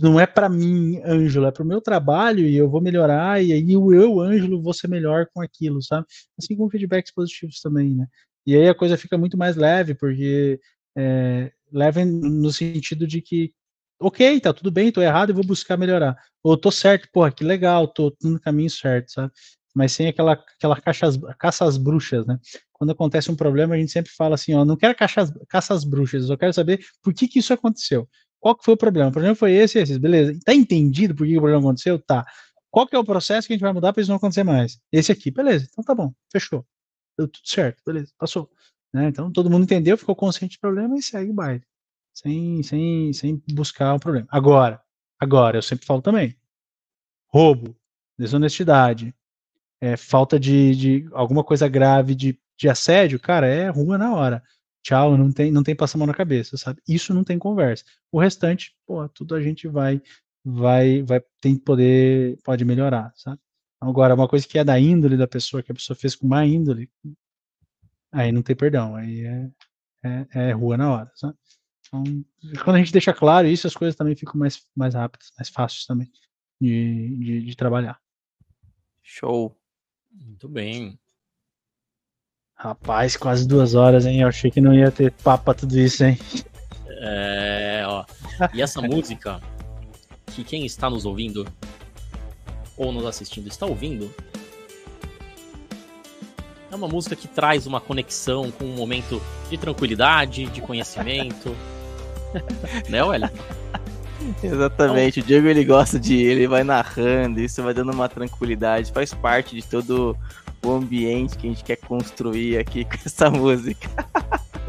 não 0.01 0.21
é 0.21 0.27
para 0.27 0.49
mim, 0.49 1.01
Ângelo, 1.05 1.47
é 1.47 1.51
para 1.51 1.63
o 1.63 1.67
meu 1.67 1.81
trabalho 1.81 2.47
e 2.47 2.57
eu 2.57 2.69
vou 2.69 2.81
melhorar, 2.81 3.43
e 3.43 3.53
aí 3.53 3.77
o 3.77 3.93
eu, 3.93 4.21
Ângelo, 4.21 4.63
vou 4.63 4.75
ser 4.75 4.89
melhor 4.89 5.27
com 5.33 5.41
aquilo, 5.41 5.83
sabe? 5.83 6.07
Assim 6.39 6.55
como 6.57 6.71
feedbacks 6.71 7.13
positivos 7.13 7.61
também, 7.61 7.95
né? 7.95 8.07
E 8.47 8.55
aí 8.55 8.69
a 8.69 8.75
coisa 8.75 8.97
fica 8.99 9.17
muito 9.17 9.39
mais 9.39 9.57
leve, 9.57 9.95
porque 9.95 10.61
é, 10.97 11.51
leve 11.73 12.05
no 12.05 12.53
sentido 12.53 13.07
de 13.07 13.23
que, 13.23 13.53
ok, 13.99 14.39
tá 14.41 14.53
tudo 14.53 14.71
bem, 14.71 14.93
tô 14.93 15.01
errado 15.01 15.31
e 15.31 15.33
vou 15.33 15.47
buscar 15.47 15.77
melhorar. 15.79 16.17
Ou 16.43 16.57
tô 16.57 16.71
certo, 16.71 17.09
porra, 17.13 17.33
que 17.33 17.43
legal, 17.43 17.89
tô 17.89 18.15
no 18.23 18.39
caminho 18.39 18.71
certo, 18.71 19.13
sabe? 19.13 19.33
Mas 19.75 19.93
sem 19.93 20.07
aquela, 20.07 20.33
aquela 20.33 20.81
caça, 20.81 21.07
caça 21.39 21.65
às 21.65 21.77
bruxas, 21.77 22.27
né? 22.27 22.39
Quando 22.73 22.91
acontece 22.91 23.31
um 23.31 23.37
problema, 23.37 23.75
a 23.75 23.79
gente 23.79 23.91
sempre 23.91 24.13
fala 24.13 24.35
assim, 24.35 24.55
ó, 24.55 24.65
não 24.65 24.77
quero 24.77 24.95
caça, 24.95 25.35
caça 25.49 25.75
às 25.75 25.85
bruxas, 25.85 26.29
eu 26.29 26.39
quero 26.39 26.53
saber 26.53 26.85
por 27.03 27.15
que 27.15 27.27
que 27.27 27.39
isso 27.39 27.53
aconteceu. 27.53 28.07
Qual 28.45 28.55
que 28.55 28.63
foi 28.63 28.75
o 28.75 28.77
problema? 28.77 29.09
O 29.09 29.11
problema 29.11 29.35
foi 29.35 29.53
esse, 29.53 29.79
esse, 29.79 29.99
beleza. 29.99 30.39
Tá 30.45 30.55
entendido 30.55 31.15
por 31.15 31.27
que 31.27 31.35
o 31.35 31.41
problema 31.41 31.63
aconteceu? 31.63 31.99
Tá. 31.99 32.27
Qual 32.71 32.87
que 32.87 32.95
é 32.95 32.99
o 32.99 33.03
processo 33.03 33.47
que 33.47 33.55
a 33.55 33.57
gente 33.57 33.63
vai 33.63 33.73
mudar 33.73 33.91
para 33.91 34.03
isso 34.03 34.11
não 34.11 34.19
acontecer 34.19 34.45
mais? 34.45 34.79
Esse 34.93 35.11
aqui, 35.11 35.31
beleza. 35.31 35.67
Então 35.73 35.83
tá 35.83 35.95
bom, 35.95 36.13
fechou. 36.31 36.63
Deu 37.17 37.27
tudo 37.27 37.49
certo, 37.49 37.83
beleza, 37.87 38.13
passou. 38.19 38.51
Né? 38.93 39.09
Então 39.09 39.33
todo 39.33 39.49
mundo 39.49 39.65
entendeu, 39.65 39.97
ficou 39.97 40.15
consciente 40.15 40.59
do 40.59 40.61
problema 40.61 40.95
e 40.95 41.03
segue 41.03 41.31
o 41.31 41.33
baile. 41.33 41.65
Sem, 42.13 42.63
sem, 42.63 43.15
sem 43.15 43.43
buscar 43.51 43.95
o 43.95 43.99
problema. 43.99 44.27
Agora, 44.31 44.79
agora, 45.19 45.57
eu 45.57 45.63
sempre 45.63 45.87
falo 45.87 46.03
também. 46.03 46.37
Roubo, 47.29 47.75
desonestidade, 48.19 49.15
é, 49.81 49.97
falta 49.97 50.39
de, 50.39 50.77
de 50.77 51.09
alguma 51.13 51.43
coisa 51.43 51.67
grave 51.67 52.15
de, 52.15 52.39
de 52.59 52.69
assédio, 52.69 53.19
cara, 53.19 53.47
é 53.47 53.71
rua 53.71 53.97
na 53.97 54.15
hora 54.15 54.43
tchau, 54.85 55.17
não 55.17 55.33
tem, 55.33 55.51
não 55.51 55.63
tem 55.63 55.75
passar 55.75 55.99
mão 55.99 56.07
na 56.07 56.15
cabeça, 56.15 56.57
sabe? 56.59 56.81
Isso 56.87 57.15
não 57.15 57.25
tem 57.25 57.39
conversa. 57.39 57.85
O 58.13 58.21
restante, 58.21 58.77
pô, 58.87 59.09
tudo 59.09 59.35
a 59.35 59.41
gente 59.43 59.67
vai, 59.67 60.01
vai, 60.45 61.03
vai, 61.03 61.21
tem 61.41 61.57
que 61.57 61.65
poder, 61.65 62.39
pode 62.45 62.65
melhorar, 62.65 63.11
sabe? 63.17 63.41
Agora, 63.81 64.15
uma 64.15 64.29
coisa 64.29 64.47
que 64.47 64.59
é 64.59 64.65
da 64.65 64.79
índole 64.79 65.17
da 65.17 65.27
pessoa, 65.27 65.63
que 65.63 65.73
a 65.73 65.75
pessoa 65.75 65.97
fez 65.97 66.15
com 66.15 66.29
má 66.29 66.45
índole, 66.47 66.91
aí 68.13 68.31
não 68.31 68.43
tem 68.43 68.55
perdão, 68.55 68.95
aí 68.95 69.25
é, 69.25 69.51
é, 70.05 70.27
é 70.51 70.53
rua 70.53 70.77
na 70.77 70.93
hora, 70.93 71.13
sabe? 71.15 71.37
Então, 71.89 72.05
quando 72.63 72.77
a 72.77 72.79
gente 72.79 72.93
deixa 72.93 73.13
claro 73.13 73.49
isso, 73.49 73.67
as 73.67 73.75
coisas 73.75 73.97
também 73.97 74.15
ficam 74.15 74.37
mais, 74.37 74.67
mais 74.77 74.95
rápidas, 74.95 75.33
mais 75.37 75.49
fáceis 75.49 75.87
também 75.87 76.11
de, 76.61 77.17
de, 77.19 77.41
de 77.47 77.57
trabalhar. 77.57 77.99
Show. 79.03 79.59
Muito 80.13 80.49
bem. 80.49 80.99
Rapaz, 82.57 83.17
quase 83.17 83.47
duas 83.47 83.75
horas, 83.75 84.07
hein? 84.07 84.21
Eu 84.21 84.29
achei 84.29 84.51
que 84.51 84.61
não 84.61 84.73
ia 84.73 84.91
ter 84.91 85.11
papo 85.11 85.45
pra 85.45 85.55
tudo 85.55 85.79
isso, 85.79 86.05
hein? 86.05 86.19
É, 86.89 87.85
ó. 87.87 88.05
E 88.53 88.63
essa 88.63 88.81
música, 88.83 89.41
que 90.27 90.43
quem 90.45 90.65
está 90.65 90.89
nos 90.89 91.05
ouvindo 91.05 91.47
ou 92.77 92.93
nos 92.93 93.05
assistindo 93.05 93.49
está 93.49 93.67
ouvindo, 93.67 94.13
é 96.71 96.77
uma 96.77 96.89
música 96.89 97.15
que 97.15 97.29
traz 97.29 97.67
uma 97.67 97.81
conexão 97.81 98.51
com 98.51 98.65
um 98.65 98.75
momento 98.75 99.23
de 99.51 99.59
tranquilidade, 99.59 100.47
de 100.47 100.61
conhecimento. 100.61 101.55
né, 102.89 103.03
Wellington? 103.03 103.45
Exatamente, 104.43 105.21
então, 105.21 105.25
o 105.25 105.27
Diego 105.27 105.49
ele 105.49 105.65
gosta 105.65 106.01
de 106.01 106.17
ele 106.17 106.47
vai 106.47 106.65
narrando, 106.65 107.41
isso 107.41 107.63
vai 107.63 107.75
dando 107.75 107.93
uma 107.93 108.09
tranquilidade, 108.09 108.91
faz 108.91 109.13
parte 109.13 109.55
de 109.55 109.63
todo 109.63 110.17
o 110.67 110.73
ambiente 110.73 111.37
que 111.37 111.47
a 111.47 111.51
gente 111.51 111.65
quer 111.65 111.77
construir 111.77 112.59
aqui 112.59 112.85
com 112.85 112.95
essa 113.05 113.31
música. 113.31 113.89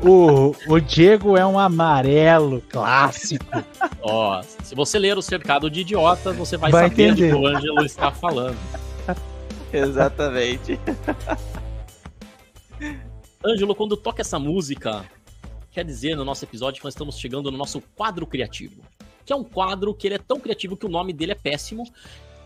O, 0.04 0.54
o 0.68 0.80
Diego 0.80 1.38
é 1.38 1.46
um 1.46 1.58
amarelo 1.58 2.62
clássico. 2.70 3.46
Ó, 4.04 4.42
se 4.64 4.76
você 4.76 5.00
ler 5.00 5.18
o 5.18 5.22
Cercado 5.22 5.70
de 5.70 5.82
Idiotas, 5.82 6.36
você 6.36 6.58
vai, 6.58 6.70
Vai 6.72 6.90
saber 6.90 7.16
do 7.16 7.24
entender. 7.24 7.30
que 7.30 7.36
o 7.36 7.48
Ângelo 7.48 7.86
está 7.86 8.12
falando. 8.12 8.58
Exatamente. 9.74 10.80
Ângelo, 13.44 13.76
quando 13.76 13.96
toca 13.96 14.22
essa 14.22 14.38
música, 14.38 15.06
quer 15.72 15.84
dizer 15.86 16.16
no 16.16 16.26
nosso 16.26 16.44
episódio 16.46 16.80
que 16.82 16.86
nós 16.86 16.94
estamos 16.94 17.18
chegando 17.18 17.52
no 17.52 17.58
nosso 17.58 17.82
quadro 17.96 18.26
criativo. 18.28 18.82
Que 19.26 19.34
é 19.34 19.36
um 19.36 19.44
quadro 19.44 19.94
que 19.94 20.08
ele 20.08 20.16
é 20.16 20.20
tão 20.20 20.40
criativo 20.40 20.78
que 20.78 20.86
o 20.86 20.90
nome 20.90 21.12
dele 21.12 21.32
é 21.32 21.36
péssimo 21.36 21.84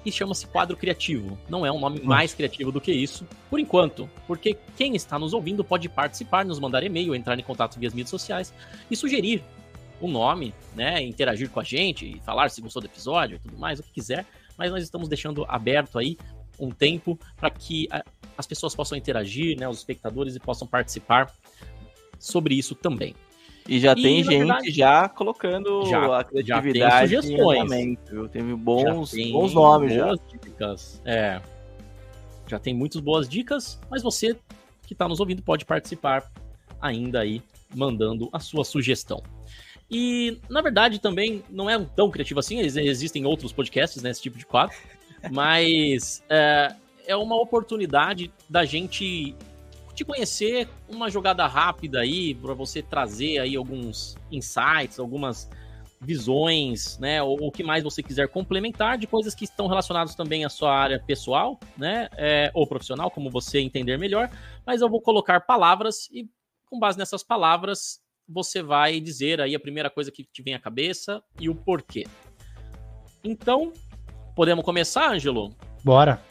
e 0.06 0.12
chama-se 0.12 0.48
quadro 0.48 0.78
criativo. 0.78 1.38
Não 1.50 1.66
é 1.66 1.72
um 1.72 1.80
nome 1.80 2.02
mais 2.02 2.34
criativo 2.34 2.72
do 2.72 2.80
que 2.82 2.92
isso, 2.92 3.28
por 3.50 3.60
enquanto, 3.60 4.10
porque 4.26 4.58
quem 4.78 4.96
está 4.96 5.20
nos 5.20 5.34
ouvindo 5.34 5.64
pode 5.64 5.90
participar, 5.90 6.46
nos 6.46 6.60
mandar 6.60 6.84
e-mail, 6.84 7.14
entrar 7.14 7.38
em 7.38 7.44
contato 7.44 7.80
via 7.80 7.88
as 7.88 7.94
mídias 7.94 8.10
sociais 8.10 8.54
e 8.90 8.96
sugerir 8.96 9.44
um 10.02 10.10
nome, 10.10 10.54
né, 10.76 11.02
interagir 11.04 11.50
com 11.50 11.60
a 11.60 11.64
gente, 11.64 12.22
falar 12.26 12.50
se 12.50 12.62
gostou 12.62 12.82
do 12.82 12.86
episódio 12.86 13.36
e 13.36 13.40
tudo 13.40 13.58
mais, 13.58 13.80
o 13.80 13.84
que 13.84 13.92
quiser, 13.92 14.26
mas 14.58 14.72
nós 14.72 14.82
estamos 14.84 15.10
deixando 15.10 15.46
aberto 15.48 16.00
aí 16.00 16.18
um 16.58 16.70
tempo 16.72 17.20
para 17.36 17.50
que 17.50 17.88
a- 17.92 18.04
as 18.38 18.48
pessoas 18.48 18.74
possam 18.74 18.98
interagir, 18.98 19.58
né, 19.60 19.68
os 19.68 19.78
espectadores 19.80 20.36
e 20.36 20.40
possam 20.40 20.66
participar 20.66 21.34
sobre 22.18 22.56
isso 22.56 22.74
também. 22.76 23.14
E 23.70 23.80
já 23.80 23.92
E, 23.92 24.02
tem 24.02 24.24
gente 24.24 24.38
verdade, 24.40 24.72
já 24.72 25.08
colocando 25.08 25.86
já- 25.86 26.20
a 26.20 26.24
criatividade 26.24 27.12
já 27.14 27.22
tem 27.22 27.32
sugestões. 27.38 27.98
Teve 28.32 28.56
bons, 28.56 29.12
Já 29.12 29.16
tem 29.18 29.32
bons 29.32 29.54
nomes 29.54 29.94
já. 29.94 30.16
dicas. 30.44 31.02
É. 31.06 31.40
Já 32.48 32.58
tem 32.58 32.74
muitas 32.74 33.00
boas 33.00 33.30
dicas, 33.30 33.80
mas 33.90 34.02
você 34.02 34.36
que 34.88 34.94
está 34.94 35.08
nos 35.08 35.20
ouvindo 35.20 35.44
pode 35.44 35.66
participar 35.66 36.32
ainda 36.82 37.20
aí, 37.20 37.44
mandando 37.76 38.28
a 38.34 38.40
sua 38.40 38.64
sugestão. 38.66 39.22
E, 39.92 40.40
na 40.50 40.62
verdade, 40.62 41.00
também 41.00 41.44
não 41.50 41.70
é 41.70 41.78
tão 41.96 42.10
criativo 42.10 42.40
assim, 42.40 42.60
ex- 42.60 42.76
existem 42.76 43.24
outros 43.26 43.52
podcasts 43.52 44.02
nesse 44.02 44.22
tipo 44.22 44.38
de 44.38 44.46
quadro, 44.48 44.76
mas 45.32 46.24
é, 46.28 46.74
é 47.06 47.16
uma 47.16 47.36
oportunidade 47.40 48.32
da 48.50 48.66
gente 48.66 49.36
te 50.00 50.06
conhecer, 50.06 50.70
uma 50.88 51.10
jogada 51.10 51.46
rápida 51.46 52.00
aí, 52.00 52.34
para 52.34 52.54
você 52.54 52.82
trazer 52.82 53.40
aí 53.40 53.58
alguns 53.58 54.18
insights, 54.32 54.98
algumas 54.98 55.50
visões, 56.00 56.98
né, 57.00 57.22
ou 57.22 57.48
o 57.48 57.52
que 57.52 57.62
mais 57.62 57.84
você 57.84 58.02
quiser 58.02 58.30
complementar 58.30 58.98
de 58.98 59.06
coisas 59.06 59.36
que 59.36 59.44
estão 59.44 59.68
relacionadas 59.68 60.16
também 60.16 60.46
à 60.46 60.50
sua 60.50 60.74
área 60.74 61.04
pessoal, 61.06 61.60
né, 61.78 62.08
é, 62.14 62.50
ou 62.54 62.66
profissional, 62.66 63.12
como 63.12 63.30
você 63.30 63.60
entender 63.60 63.98
melhor. 63.98 64.30
Mas 64.66 64.80
eu 64.80 64.90
vou 64.90 65.02
colocar 65.02 65.42
palavras 65.42 66.08
e, 66.14 66.26
com 66.70 66.80
base 66.80 66.98
nessas 66.98 67.22
palavras, 67.22 68.00
você 68.26 68.64
vai 68.64 69.02
dizer 69.02 69.42
aí 69.42 69.54
a 69.54 69.60
primeira 69.60 69.90
coisa 69.90 70.10
que 70.10 70.24
te 70.24 70.42
vem 70.42 70.54
à 70.54 70.60
cabeça 70.60 71.22
e 71.38 71.50
o 71.50 71.56
porquê. 71.56 72.08
Então, 73.22 73.74
podemos 74.34 74.64
começar, 74.64 75.12
Ângelo? 75.12 75.54
Bora. 75.84 76.29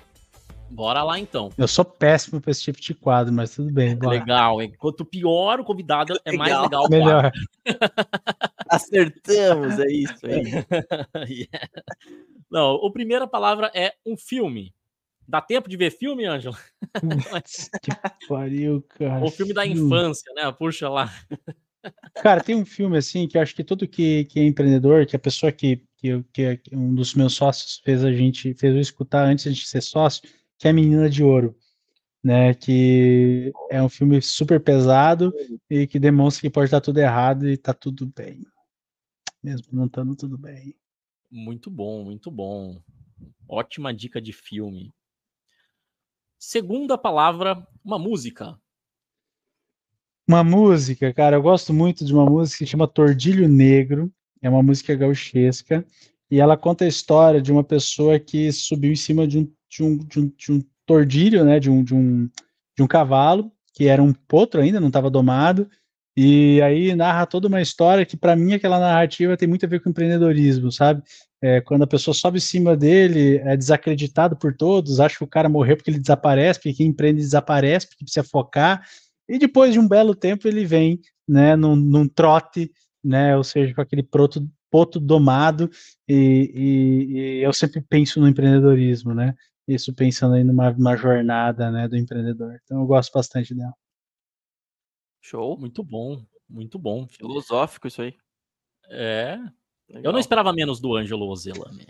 Bora 0.71 1.03
lá 1.03 1.19
então. 1.19 1.51
Eu 1.57 1.67
sou 1.67 1.85
péssimo 1.85 2.41
pra 2.41 2.51
esse 2.51 2.63
tipo 2.63 2.81
de 2.81 2.95
quadro, 2.95 3.33
mas 3.33 3.55
tudo 3.55 3.73
bem. 3.73 3.97
Bora. 3.97 4.19
Legal, 4.19 4.61
hein? 4.63 4.73
Quanto 4.79 5.05
pior 5.05 5.61
o 5.61 5.65
convidado, 5.65 6.19
é 6.25 6.33
mais 6.37 6.51
Legal. 6.53 6.63
legal 6.63 6.85
o 6.85 6.89
quadro. 6.89 7.05
Melhor. 7.05 7.33
Acertamos, 8.69 9.79
é 9.79 9.87
isso 9.91 10.27
aí. 10.27 10.45
Yeah. 11.29 11.69
Não, 12.51 12.77
a 12.87 12.93
primeira 12.93 13.27
palavra 13.27 13.71
é 13.75 13.95
um 14.07 14.17
filme. 14.17 14.75
Dá 15.27 15.41
tempo 15.41 15.69
de 15.69 15.77
ver 15.77 15.91
filme, 15.91 16.25
Ângelo? 16.25 16.57
Que 17.83 18.27
pariu, 18.27 18.83
cara. 18.89 19.25
O 19.25 19.31
filme 19.31 19.53
da 19.53 19.67
infância, 19.67 20.33
né? 20.35 20.51
Puxa 20.53 20.89
lá. 20.89 21.13
Cara, 22.23 22.43
tem 22.43 22.57
um 22.57 22.67
filme 22.67 22.99
assim 22.99 23.29
que 23.29 23.39
eu 23.39 23.43
acho 23.43 23.55
que 23.55 23.63
todo 23.63 23.87
que, 23.87 24.25
que 24.25 24.41
é 24.41 24.45
empreendedor, 24.45 25.07
que 25.07 25.15
a 25.15 25.19
pessoa 25.19 25.53
que, 25.53 25.85
que, 25.97 26.23
que 26.33 26.43
é- 26.43 26.61
um 26.73 26.93
dos 26.95 27.15
meus 27.15 27.35
sócios 27.35 27.81
fez 27.85 28.03
a 28.05 28.13
gente, 28.13 28.53
fez 28.55 28.75
eu 28.75 28.81
escutar 28.81 29.25
antes 29.25 29.55
de 29.57 29.65
ser 29.67 29.81
sócio, 29.81 30.29
que 30.59 30.69
é 30.69 30.73
Menina 30.73 31.09
de 31.09 31.23
Ouro, 31.23 31.57
né? 32.23 32.53
Que 32.53 33.53
é 33.71 33.83
um 33.83 33.89
filme 33.89 34.21
super 34.21 34.61
pesado 34.61 35.33
e 35.71 35.87
que 35.87 35.99
demonstra 35.99 36.43
que 36.43 36.51
pode 36.51 36.67
estar 36.67 36.81
tudo 36.81 36.99
errado 36.99 37.49
e 37.49 37.57
tá 37.57 37.73
tudo 37.73 38.07
bem. 38.07 38.45
Mesmo 39.43 39.69
não 39.73 39.87
estando 39.87 40.17
tudo 40.17 40.37
bem. 40.37 40.75
Muito 41.31 41.71
bom, 41.71 42.05
muito 42.05 42.31
bom. 42.31 42.83
Ótima 43.49 43.95
dica 43.95 44.21
de 44.21 44.33
filme. 44.33 44.93
Segunda 46.39 46.97
palavra, 46.97 47.67
uma 47.85 47.99
música. 47.99 48.59
Uma 50.27 50.45
música, 50.45 51.13
cara, 51.13 51.37
eu 51.37 51.43
gosto 51.43 51.73
muito 51.73 52.05
de 52.05 52.13
uma 52.13 52.27
música 52.27 52.59
que 52.59 52.71
chama 52.71 52.87
Tordilho 52.87 53.49
Negro, 53.49 54.13
é 54.43 54.49
uma 54.49 54.63
música 54.63 54.95
gauchesca, 54.95 55.87
e 56.31 56.39
ela 56.39 56.57
conta 56.57 56.85
a 56.85 56.89
história 56.89 57.41
de 57.41 57.51
uma 57.51 57.65
pessoa 57.65 58.21
que 58.21 58.53
subiu 58.53 58.93
em 58.93 58.97
cima 58.97 59.27
de 59.27 59.39
um, 59.39 59.53
de 59.71 59.83
um, 59.83 59.97
de 59.99 60.21
um, 60.21 60.33
de 60.37 60.53
um 60.53 60.63
tordilho, 60.87 61.45
né, 61.45 61.61
de 61.61 61.71
um, 61.71 61.83
de, 61.85 61.95
um, 61.95 62.29
de 62.77 62.83
um 62.83 62.87
cavalo, 62.87 63.53
que 63.75 63.87
era 63.87 64.03
um 64.03 64.13
potro 64.13 64.61
ainda, 64.61 64.81
não 64.81 64.89
estava 64.89 65.11
domado, 65.11 65.69
e 66.17 66.61
aí 66.63 66.97
narra 66.97 67.27
toda 67.27 67.47
uma 67.47 67.61
história 67.63 68.05
que, 68.05 68.17
para 68.17 68.35
mim, 68.35 68.53
aquela 68.55 68.81
narrativa 68.81 69.37
tem 69.37 69.47
muito 69.49 69.65
a 69.65 69.69
ver 69.69 69.81
com 69.81 69.91
empreendedorismo, 69.91 70.73
sabe? 70.73 71.01
É, 71.41 71.61
quando 71.61 71.83
a 71.83 71.87
pessoa 71.87 72.13
sobe 72.13 72.39
em 72.39 72.41
cima 72.41 72.77
dele, 72.77 73.37
é 73.45 73.57
desacreditado 73.57 74.35
por 74.37 74.53
todos, 74.57 74.99
acha 74.99 75.17
que 75.17 75.23
o 75.23 75.29
cara 75.29 75.49
morreu 75.49 75.77
porque 75.77 75.91
ele 75.91 76.01
desaparece, 76.01 76.59
porque 76.59 76.75
quem 76.75 76.89
empreende 76.89 77.21
desaparece, 77.21 77.87
porque 77.87 78.05
precisa 78.05 78.25
focar, 78.27 78.85
e 79.29 79.39
depois 79.39 79.73
de 79.73 79.79
um 79.79 79.87
belo 79.87 80.13
tempo 80.13 80.49
ele 80.49 80.65
vem, 80.65 80.99
né, 81.29 81.55
num, 81.55 81.77
num 81.77 82.09
trote, 82.09 82.73
né, 83.05 83.37
ou 83.37 83.45
seja, 83.45 83.73
com 83.73 83.81
aquele 83.81 84.03
proto, 84.03 84.45
poto 84.69 84.99
domado, 84.99 85.71
e, 86.09 86.51
e- 86.53 87.13
e 87.13 87.43
eu 87.45 87.53
sempre 87.53 87.81
penso 87.81 88.19
no 88.21 88.27
empreendedorismo, 88.29 89.15
né, 89.15 89.35
isso 89.69 89.95
pensando 89.95 90.35
aí 90.35 90.45
numa, 90.45 90.71
numa 90.73 90.97
jornada, 90.97 91.71
né, 91.71 91.87
do 91.87 91.97
empreendedor. 91.97 92.59
Então 92.65 92.81
eu 92.81 92.87
gosto 92.87 93.13
bastante 93.13 93.55
dela. 93.55 93.75
Show. 95.21 95.59
Muito 95.59 95.83
bom, 95.83 96.25
muito 96.49 96.79
bom. 96.79 97.07
Filosófico 97.09 97.87
isso 97.87 98.03
aí. 98.03 98.15
É. 98.91 99.39
Eu 99.89 99.97
Legal. 99.97 100.13
não 100.13 100.21
esperava 100.21 100.53
menos 100.53 100.81
do 100.81 100.95
Ângelo 100.95 101.27
Ozelame. 101.29 101.87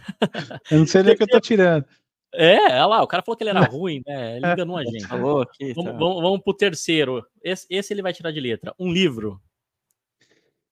Eu 0.70 0.78
não 0.78 0.86
sei 0.86 1.02
nem 1.02 1.14
o 1.14 1.16
que 1.16 1.22
eu 1.22 1.28
tô 1.28 1.38
tirando. 1.38 1.84
É, 2.32 2.56
olha 2.56 2.86
lá, 2.86 3.02
o 3.02 3.06
cara 3.06 3.22
falou 3.22 3.36
que 3.36 3.42
ele 3.42 3.50
era 3.50 3.60
ruim, 3.60 4.02
né? 4.06 4.36
Ele 4.36 4.46
enganou 4.46 4.76
a 4.76 4.84
gente. 4.84 5.06
Falou 5.06 5.42
aqui. 5.42 5.72
Vamos, 5.74 5.92
tá. 5.92 5.98
vamos, 5.98 6.22
vamos 6.22 6.40
pro 6.40 6.54
terceiro. 6.54 7.26
Esse, 7.42 7.66
esse 7.70 7.92
ele 7.92 8.02
vai 8.02 8.12
tirar 8.12 8.30
de 8.30 8.40
letra. 8.40 8.74
Um 8.78 8.90
livro. 8.90 9.40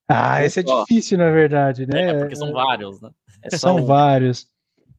Ah, 0.08 0.44
esse 0.44 0.60
é 0.60 0.62
difícil, 0.62 1.18
na 1.18 1.30
verdade, 1.30 1.86
né? 1.86 2.10
É, 2.10 2.18
porque 2.18 2.36
são 2.36 2.52
vários, 2.52 3.00
né? 3.00 3.10
É 3.42 3.56
São 3.56 3.76
um. 3.76 3.84
vários. 3.84 4.48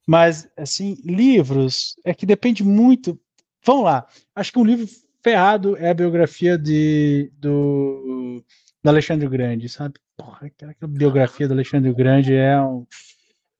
Mas, 0.08 0.50
assim, 0.56 0.98
livros 1.04 1.98
é 2.06 2.14
que 2.14 2.26
depende 2.26 2.64
muito. 2.64 3.20
Vamos 3.66 3.84
lá. 3.84 4.08
Acho 4.34 4.54
que 4.54 4.60
um 4.60 4.64
livro 4.64 4.88
ferrado 5.22 5.76
é 5.76 5.90
a 5.90 5.94
biografia 5.94 6.58
de, 6.58 7.30
do, 7.34 8.42
do 8.82 8.90
Alexandre 8.90 9.28
Grande, 9.28 9.68
sabe? 9.68 10.00
Porra, 10.16 10.48
aquela 10.48 10.74
biografia 10.88 11.46
do 11.46 11.54
Alexandre 11.54 11.94
Grande 11.94 12.34
é 12.34 12.60
um. 12.62 12.88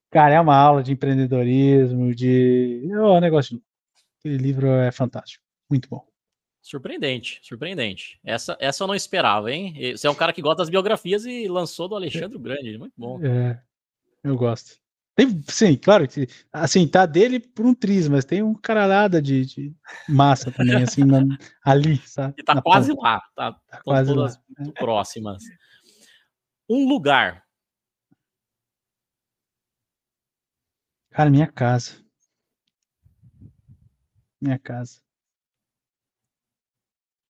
Cara, 0.10 0.36
é 0.36 0.40
uma 0.40 0.56
aula 0.56 0.82
de 0.82 0.94
empreendedorismo, 0.94 2.16
de. 2.16 2.88
É 2.90 3.02
um 3.02 3.20
negócio. 3.20 3.62
Aquele 4.20 4.38
livro 4.38 4.68
é 4.68 4.90
fantástico. 4.90 5.44
Muito 5.70 5.90
bom. 5.90 6.08
Surpreendente, 6.62 7.40
surpreendente. 7.44 8.20
Essa, 8.24 8.58
essa 8.60 8.84
eu 8.84 8.88
não 8.88 8.96
esperava, 8.96 9.52
hein? 9.52 9.74
Você 9.96 10.08
é 10.08 10.10
um 10.10 10.16
cara 10.16 10.34
que 10.34 10.42
gosta 10.42 10.58
das 10.58 10.70
biografias 10.70 11.26
e 11.26 11.48
lançou 11.48 11.90
do 11.90 11.96
Alexandre 11.96 12.40
Grande. 12.40 12.78
Muito 12.78 12.94
bom. 12.98 13.24
É, 13.24 13.62
eu 14.24 14.36
gosto. 14.38 14.80
Tem, 15.18 15.44
sim, 15.50 15.76
claro 15.76 16.08
que 16.08 16.28
assim, 16.54 16.88
tá 16.88 17.04
dele 17.08 17.40
por 17.40 17.66
um 17.66 17.74
triz, 17.74 18.08
mas 18.08 18.24
tem 18.24 18.44
um 18.44 18.54
caralhada 18.54 19.20
de, 19.20 19.44
de 19.48 19.76
massa 20.08 20.52
também, 20.52 20.84
assim, 20.84 21.04
na- 21.04 21.18
ali, 21.66 21.98
sabe? 22.06 22.36
E 22.38 22.44
tá 22.44 22.62
quase 22.62 22.90
ponta. 22.94 23.02
lá, 23.02 23.22
tá? 23.36 23.52
Tá 23.54 23.60
Estão 23.80 23.82
quase 23.84 24.14
lá. 24.14 24.32
muito 24.60 24.74
próximas. 24.74 25.44
Um 26.70 26.88
lugar. 26.88 27.44
Cara, 31.10 31.32
minha 31.32 31.48
casa. 31.48 31.94
Minha 34.40 34.60
casa. 34.60 35.02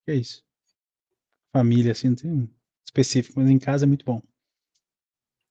Que 0.05 0.11
é 0.11 0.15
isso? 0.15 0.43
Família, 1.53 1.93
assim, 1.93 2.09
não 2.09 2.15
tem 2.17 2.31
um 2.33 2.49
específico, 2.85 3.39
mas 3.39 3.49
em 3.49 3.57
casa 3.57 3.85
é 3.85 3.87
muito 3.87 4.03
bom. 4.03 4.21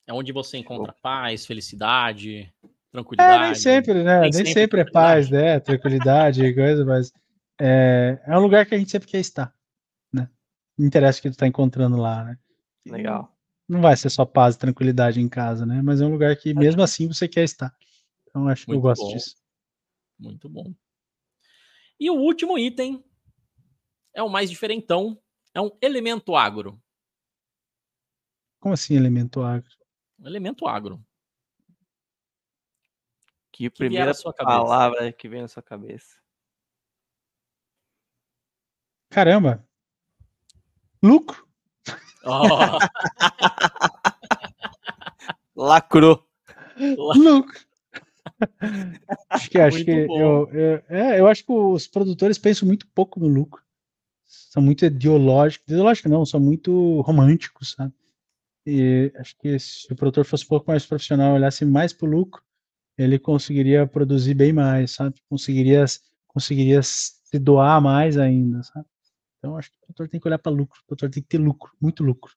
É 0.07 0.13
onde 0.13 0.33
você 0.33 0.57
encontra 0.57 0.93
paz, 1.03 1.45
felicidade, 1.45 2.53
É, 2.63 2.69
tranquilidade. 2.93 3.45
nem 3.45 3.55
sempre, 3.55 3.95
né? 3.95 4.21
Nem 4.21 4.21
Nem, 4.21 4.33
sempre 4.33 4.53
sempre, 4.53 4.81
é 4.81 4.91
paz, 4.91 5.29
né? 5.29 5.61
Tranquilidade 5.61 6.45
e 6.45 6.55
coisa, 6.55 6.85
mas 6.85 7.13
é, 7.61 8.21
é 8.25 8.39
um 8.39 8.43
lugar 8.43 8.65
que 8.67 8.75
a 8.75 8.79
gente 8.79 8.91
sempre 8.91 9.09
quer 9.09 9.19
estar, 9.19 9.55
né? 10.13 10.31
Não 10.79 10.87
interessa 10.87 11.19
o 11.19 11.23
que 11.23 11.31
tu 11.31 11.37
tá 11.37 11.47
encontrando 11.47 11.97
lá, 11.97 12.25
né? 12.25 12.39
Legal. 12.87 13.37
Não 13.69 13.81
vai 13.81 13.97
ser 13.97 14.11
só 14.11 14.25
paz 14.25 14.55
e 14.55 14.59
tranquilidade 14.59 15.21
em 15.21 15.29
casa, 15.29 15.67
né? 15.67 15.83
Mas 15.83 16.01
é 16.01 16.07
um 16.07 16.13
lugar 16.13 16.37
que 16.37 16.55
mesmo 16.55 16.83
assim 16.83 17.09
você 17.09 17.27
quer 17.27 17.43
estar. 17.43 17.75
Então 18.29 18.47
acho 18.49 18.65
que 18.65 18.73
eu 18.73 18.81
gosto 18.81 19.03
bom. 19.03 19.13
disso. 19.13 19.35
Muito 20.19 20.49
bom. 20.49 20.73
E 21.99 22.09
o 22.11 22.15
último 22.15 22.57
item 22.57 23.05
é 24.15 24.23
o 24.23 24.29
mais 24.29 24.49
diferentão. 24.49 25.21
é 25.53 25.61
um 25.61 25.71
elemento 25.81 26.37
agro. 26.37 26.81
Como 28.61 28.75
assim 28.75 28.95
elemento 28.95 29.43
agro? 29.43 29.69
Elemento 30.25 30.67
agro. 30.67 31.05
Que, 33.53 33.65
que 33.65 33.71
primeira 33.71 34.13
palavra 34.39 35.13
que 35.13 35.29
vem 35.29 35.43
na 35.43 35.49
sua 35.49 35.63
cabeça? 35.63 36.17
Caramba. 39.11 39.67
Lucro. 41.03 41.47
Oh. 42.29 42.81
Lacrou. 45.55 46.27
Lucro. 46.77 47.61
acho 49.31 49.49
que, 49.49 49.61
acho 49.61 49.85
que 49.85 49.91
eu, 49.93 50.51
eu, 50.51 50.83
é, 50.89 51.21
eu 51.21 51.29
acho 51.29 51.45
que 51.45 51.53
os 51.53 51.87
produtores 51.87 52.37
pensam 52.37 52.67
muito 52.67 52.85
pouco 52.89 53.21
no 53.21 53.29
lucro. 53.29 53.63
São 54.25 54.61
muito 54.61 54.85
ideológicos, 54.85 55.69
ideológicos 55.69 56.11
não, 56.11 56.27
são 56.27 56.41
muito 56.41 57.01
românticos, 57.03 57.75
sabe? 57.79 57.95
E 58.67 59.13
acho 59.17 59.37
que 59.39 59.59
se 59.59 59.93
o 59.93 59.97
produtor 59.97 60.25
fosse 60.25 60.45
um 60.45 60.49
pouco 60.49 60.69
mais 60.69 60.85
profissional, 60.85 61.35
olhasse 61.35 61.65
mais 61.65 61.93
para 61.93 62.09
o 62.09 62.11
lucro, 62.11 62.43
ele 62.99 63.19
conseguiria 63.19 63.87
produzir 63.87 64.35
bem 64.35 64.53
mais, 64.53 64.91
sabe? 64.91 65.21
Conseguiria, 65.29 65.85
conseguiria 66.27 66.83
se 66.83 67.39
doar 67.39 67.81
mais 67.81 68.19
ainda, 68.19 68.63
sabe? 68.65 68.87
Então 69.39 69.57
acho 69.57 69.71
que 69.71 69.77
o 69.77 69.81
produtor 69.81 70.09
tem 70.09 70.21
que 70.21 70.27
olhar 70.27 70.39
para 70.39 70.51
lucro, 70.51 70.81
o 70.83 70.87
produtor 70.87 71.11
tem 71.11 71.23
que 71.23 71.29
ter 71.29 71.39
lucro, 71.39 71.73
muito 71.81 72.03
lucro. 72.03 72.35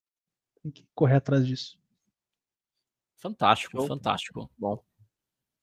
Tem 0.62 0.72
que 0.72 0.86
correr 0.94 1.16
atrás 1.16 1.48
disso. 1.48 1.80
Fantástico, 3.18 3.86
fantástico. 3.88 4.52
Bom. 4.58 4.84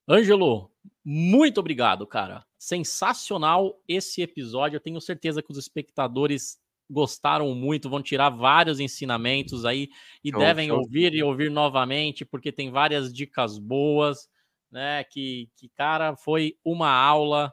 Ângelo, 0.09 0.71
muito 1.05 1.59
obrigado, 1.59 2.07
cara. 2.07 2.45
Sensacional 2.59 3.81
esse 3.87 4.23
episódio. 4.23 4.77
Eu 4.77 4.81
tenho 4.81 5.01
certeza 5.01 5.43
que 5.43 5.53
os 5.53 5.59
espectadores 5.59 6.59
gostaram 6.89 7.55
muito, 7.55 7.91
vão 7.91 8.03
tirar 8.03 8.31
vários 8.31 8.81
ensinamentos 8.81 9.65
aí 9.65 9.89
e 10.23 10.31
show, 10.31 10.39
devem 10.39 10.69
show. 10.69 10.79
ouvir 10.79 11.15
e 11.15 11.23
ouvir 11.23 11.51
novamente, 11.51 12.25
porque 12.25 12.53
tem 12.53 12.71
várias 12.71 13.13
dicas 13.13 13.59
boas, 13.59 14.29
né? 14.71 15.05
Que, 15.05 15.49
que 15.57 15.69
cara, 15.71 16.17
foi 16.17 16.57
uma 16.65 16.91
aula. 16.91 17.53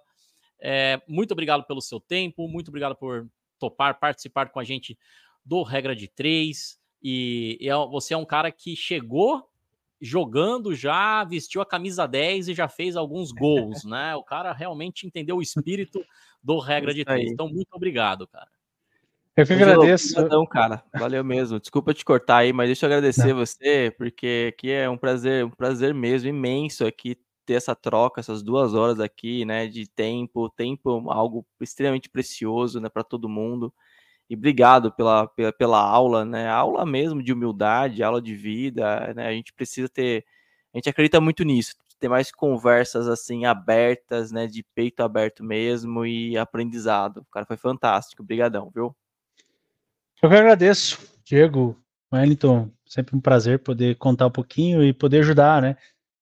É, 0.61 1.01
muito 1.07 1.31
obrigado 1.31 1.65
pelo 1.65 1.81
seu 1.81 1.99
tempo, 1.99 2.47
muito 2.47 2.69
obrigado 2.69 2.95
por 2.95 3.27
topar 3.59 3.99
participar 3.99 4.49
com 4.49 4.59
a 4.59 4.63
gente 4.63 4.97
do 5.43 5.63
Regra 5.63 5.95
de 5.95 6.07
Três. 6.07 6.79
E, 7.01 7.57
e 7.59 7.69
é, 7.69 7.75
você 7.75 8.13
é 8.13 8.17
um 8.17 8.25
cara 8.25 8.51
que 8.51 8.75
chegou 8.75 9.49
jogando 10.03 10.75
já, 10.75 11.23
vestiu 11.23 11.61
a 11.61 11.65
camisa 11.65 12.05
10 12.05 12.49
e 12.49 12.53
já 12.53 12.67
fez 12.67 12.97
alguns 12.97 13.31
gols, 13.31 13.85
né? 13.85 14.13
O 14.15 14.23
cara 14.23 14.51
realmente 14.51 15.07
entendeu 15.07 15.37
o 15.37 15.41
espírito 15.41 16.03
do 16.43 16.59
regra 16.59 16.93
de 16.93 17.05
três. 17.05 17.31
Então, 17.31 17.47
muito 17.47 17.73
obrigado, 17.73 18.27
cara. 18.27 18.49
Eu 19.35 19.45
que 19.45 19.53
agradeço. 19.53 20.13
Obrigadão, 20.13 20.45
cara. 20.45 20.83
Valeu 20.93 21.23
mesmo. 21.23 21.59
Desculpa 21.59 21.93
te 21.93 22.05
cortar 22.05 22.37
aí, 22.37 22.53
mas 22.53 22.67
deixa 22.67 22.85
eu 22.85 22.87
agradecer 22.87 23.33
Não. 23.33 23.37
você, 23.37 23.93
porque 23.97 24.53
aqui 24.53 24.71
é 24.71 24.87
um 24.89 24.97
prazer, 24.97 25.43
um 25.43 25.49
prazer 25.49 25.93
mesmo 25.93 26.29
imenso 26.29 26.85
aqui 26.85 27.17
ter 27.45 27.55
essa 27.55 27.75
troca, 27.75 28.21
essas 28.21 28.41
duas 28.43 28.73
horas 28.73 28.99
aqui, 28.99 29.43
né, 29.43 29.67
de 29.67 29.87
tempo, 29.87 30.49
tempo 30.51 31.09
algo 31.11 31.45
extremamente 31.59 32.09
precioso, 32.09 32.79
né, 32.79 32.89
para 32.89 33.03
todo 33.03 33.27
mundo. 33.27 33.73
E 34.29 34.35
obrigado 34.35 34.91
pela, 34.91 35.27
pela, 35.27 35.51
pela, 35.53 35.79
aula, 35.81 36.25
né? 36.25 36.47
Aula 36.49 36.85
mesmo 36.85 37.21
de 37.23 37.33
humildade, 37.33 38.03
aula 38.03 38.21
de 38.21 38.35
vida, 38.35 39.13
né? 39.15 39.27
A 39.27 39.33
gente 39.33 39.53
precisa 39.53 39.89
ter, 39.89 40.25
a 40.73 40.77
gente 40.77 40.89
acredita 40.89 41.21
muito 41.21 41.43
nisso, 41.43 41.75
ter 41.99 42.09
mais 42.09 42.31
conversas 42.31 43.07
assim 43.07 43.45
abertas, 43.45 44.31
né? 44.31 44.47
De 44.47 44.63
peito 44.75 45.01
aberto 45.03 45.43
mesmo 45.43 46.05
e 46.05 46.37
aprendizado. 46.37 47.19
O 47.19 47.25
cara 47.31 47.45
foi 47.45 47.57
fantástico, 47.57 48.23
obrigadão, 48.23 48.71
viu? 48.73 48.95
Eu 50.23 50.29
que 50.29 50.35
agradeço, 50.35 51.05
Diego, 51.25 51.77
Wellington, 52.11 52.71
sempre 52.85 53.13
um 53.13 53.19
prazer 53.19 53.59
poder 53.59 53.97
contar 53.97 54.27
um 54.27 54.31
pouquinho 54.31 54.81
e 54.81 54.93
poder 54.93 55.19
ajudar, 55.19 55.61
né? 55.61 55.75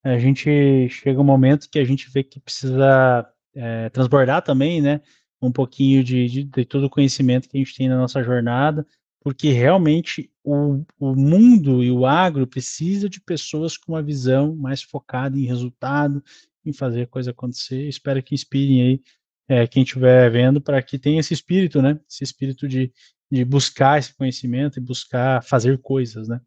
A 0.03 0.17
gente 0.17 0.89
chega 0.89 1.21
um 1.21 1.23
momento 1.23 1.69
que 1.69 1.77
a 1.77 1.85
gente 1.85 2.09
vê 2.09 2.23
que 2.23 2.39
precisa 2.39 3.31
é, 3.55 3.89
transbordar 3.89 4.41
também, 4.41 4.81
né? 4.81 5.01
um 5.39 5.51
pouquinho 5.51 6.03
de, 6.03 6.27
de, 6.27 6.43
de, 6.43 6.65
todo 6.65 6.85
o 6.85 6.89
conhecimento 6.89 7.47
que 7.47 7.57
a 7.57 7.59
gente 7.59 7.75
tem 7.75 7.89
na 7.89 7.97
nossa 7.97 8.23
jornada, 8.23 8.85
porque 9.19 9.51
realmente 9.51 10.31
o, 10.43 10.83
o 10.99 11.15
mundo 11.15 11.83
e 11.83 11.91
o 11.91 12.05
agro 12.05 12.47
precisa 12.47 13.07
de 13.07 13.19
pessoas 13.19 13.77
com 13.77 13.93
uma 13.93 14.03
visão 14.03 14.55
mais 14.55 14.81
focada 14.81 15.37
em 15.37 15.45
resultado, 15.45 16.23
em 16.65 16.73
fazer 16.73 17.03
a 17.03 17.07
coisa 17.07 17.31
acontecer. 17.31 17.87
Espero 17.87 18.21
que 18.21 18.35
inspirem 18.35 18.81
aí 18.81 19.01
é, 19.47 19.67
quem 19.67 19.83
estiver 19.83 20.29
vendo 20.31 20.61
para 20.61 20.81
que 20.81 20.99
tenha 20.99 21.19
esse 21.19 21.33
espírito, 21.33 21.81
né? 21.81 21.99
Esse 22.09 22.23
espírito 22.23 22.67
de, 22.67 22.91
de 23.31 23.45
buscar 23.45 23.97
esse 23.97 24.13
conhecimento 24.13 24.77
e 24.77 24.81
buscar 24.81 25.43
fazer 25.43 25.79
coisas, 25.79 26.27
né? 26.27 26.39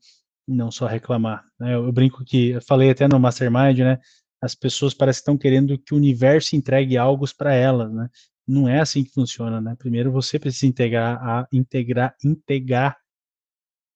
Não 0.47 0.70
só 0.70 0.86
reclamar. 0.86 1.43
Né? 1.59 1.74
Eu, 1.74 1.86
eu 1.86 1.93
brinco 1.93 2.24
que, 2.24 2.51
eu 2.51 2.62
falei 2.62 2.90
até 2.90 3.09
no 3.09 3.19
Mastermind, 3.19 3.78
né? 3.78 3.98
As 4.43 4.55
pessoas 4.55 4.93
parecem 4.93 5.20
que 5.20 5.23
estão 5.23 5.39
querendo 5.39 5.78
que 5.78 5.94
o 5.94 5.97
universo 5.97 6.55
entregue 6.55 6.98
algo 6.98 7.24
para 7.36 7.55
elas, 7.55 7.90
né? 7.93 8.11
não 8.47 8.69
é 8.69 8.81
assim 8.81 9.02
que 9.02 9.11
funciona, 9.11 9.61
né? 9.61 9.74
Primeiro 9.77 10.12
você 10.12 10.39
precisa 10.39 10.66
integrar, 10.66 11.16
a, 11.23 11.48
integrar, 11.52 12.15
integrar 12.23 12.97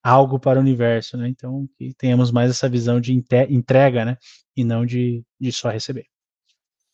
algo 0.02 0.39
para 0.39 0.59
o 0.59 0.62
universo, 0.62 1.16
né? 1.16 1.28
Então 1.28 1.69
que 1.77 1.93
tenhamos 1.94 2.31
mais 2.31 2.51
essa 2.51 2.69
visão 2.69 3.01
de 3.01 3.12
entrega, 3.12 4.05
né? 4.05 4.16
E 4.56 4.65
não 4.65 4.86
de, 4.86 5.23
de 5.39 5.52
só 5.52 5.69
receber. 5.69 6.06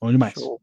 Bom 0.01 0.11
demais. 0.11 0.35
Show. 0.35 0.61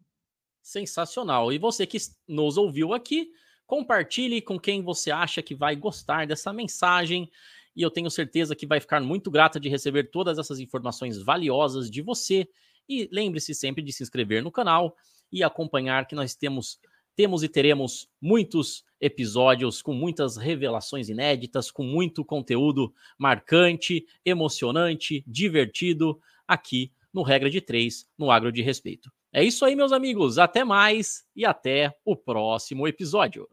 Sensacional. 0.62 1.52
E 1.52 1.58
você 1.58 1.88
que 1.88 1.98
nos 2.28 2.58
ouviu 2.58 2.94
aqui, 2.94 3.28
compartilhe 3.72 4.42
com 4.42 4.60
quem 4.60 4.82
você 4.82 5.12
acha 5.12 5.42
que 5.42 5.56
vai 5.56 5.78
gostar 5.78 6.28
dessa 6.28 6.52
mensagem. 6.52 7.32
E 7.74 7.82
eu 7.82 7.90
tenho 7.90 8.12
certeza 8.12 8.54
que 8.54 8.68
vai 8.68 8.82
ficar 8.82 9.00
muito 9.00 9.32
grata 9.32 9.62
de 9.62 9.70
receber 9.70 10.12
todas 10.12 10.38
essas 10.38 10.60
informações 10.60 11.24
valiosas 11.24 11.90
de 11.90 12.02
você. 12.02 12.46
E 12.90 13.08
lembre-se 13.10 13.56
sempre 13.56 13.82
de 13.82 13.94
se 13.94 14.04
inscrever 14.04 14.44
no 14.44 14.52
canal 14.52 14.94
e 15.32 15.42
acompanhar 15.42 16.06
que 16.06 16.14
nós 16.14 16.36
temos 16.36 16.82
temos 17.16 17.44
e 17.44 17.48
teremos 17.48 18.10
muitos 18.22 18.84
episódios 19.00 19.82
com 19.82 19.94
muitas 19.94 20.36
revelações 20.36 21.08
inéditas, 21.08 21.72
com 21.72 21.84
muito 21.84 22.26
conteúdo 22.26 22.94
marcante, 23.18 24.06
emocionante, 24.26 25.24
divertido 25.26 26.20
aqui 26.46 26.92
no 27.14 27.22
Regra 27.22 27.50
de 27.50 27.62
Três, 27.62 28.06
no 28.18 28.32
Agro 28.32 28.52
de 28.52 28.62
Respeito. 28.62 29.10
É 29.32 29.42
isso 29.42 29.64
aí, 29.64 29.78
meus 29.78 29.94
amigos. 29.94 30.38
Até 30.38 30.66
mais 30.66 31.24
e 31.34 31.46
até 31.46 31.96
o 32.04 32.18
próximo 32.18 32.86
episódio. 32.86 33.48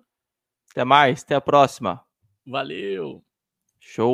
Até 0.78 0.84
mais, 0.84 1.24
até 1.24 1.34
a 1.34 1.40
próxima. 1.40 2.04
Valeu. 2.46 3.20
Show. 3.80 4.06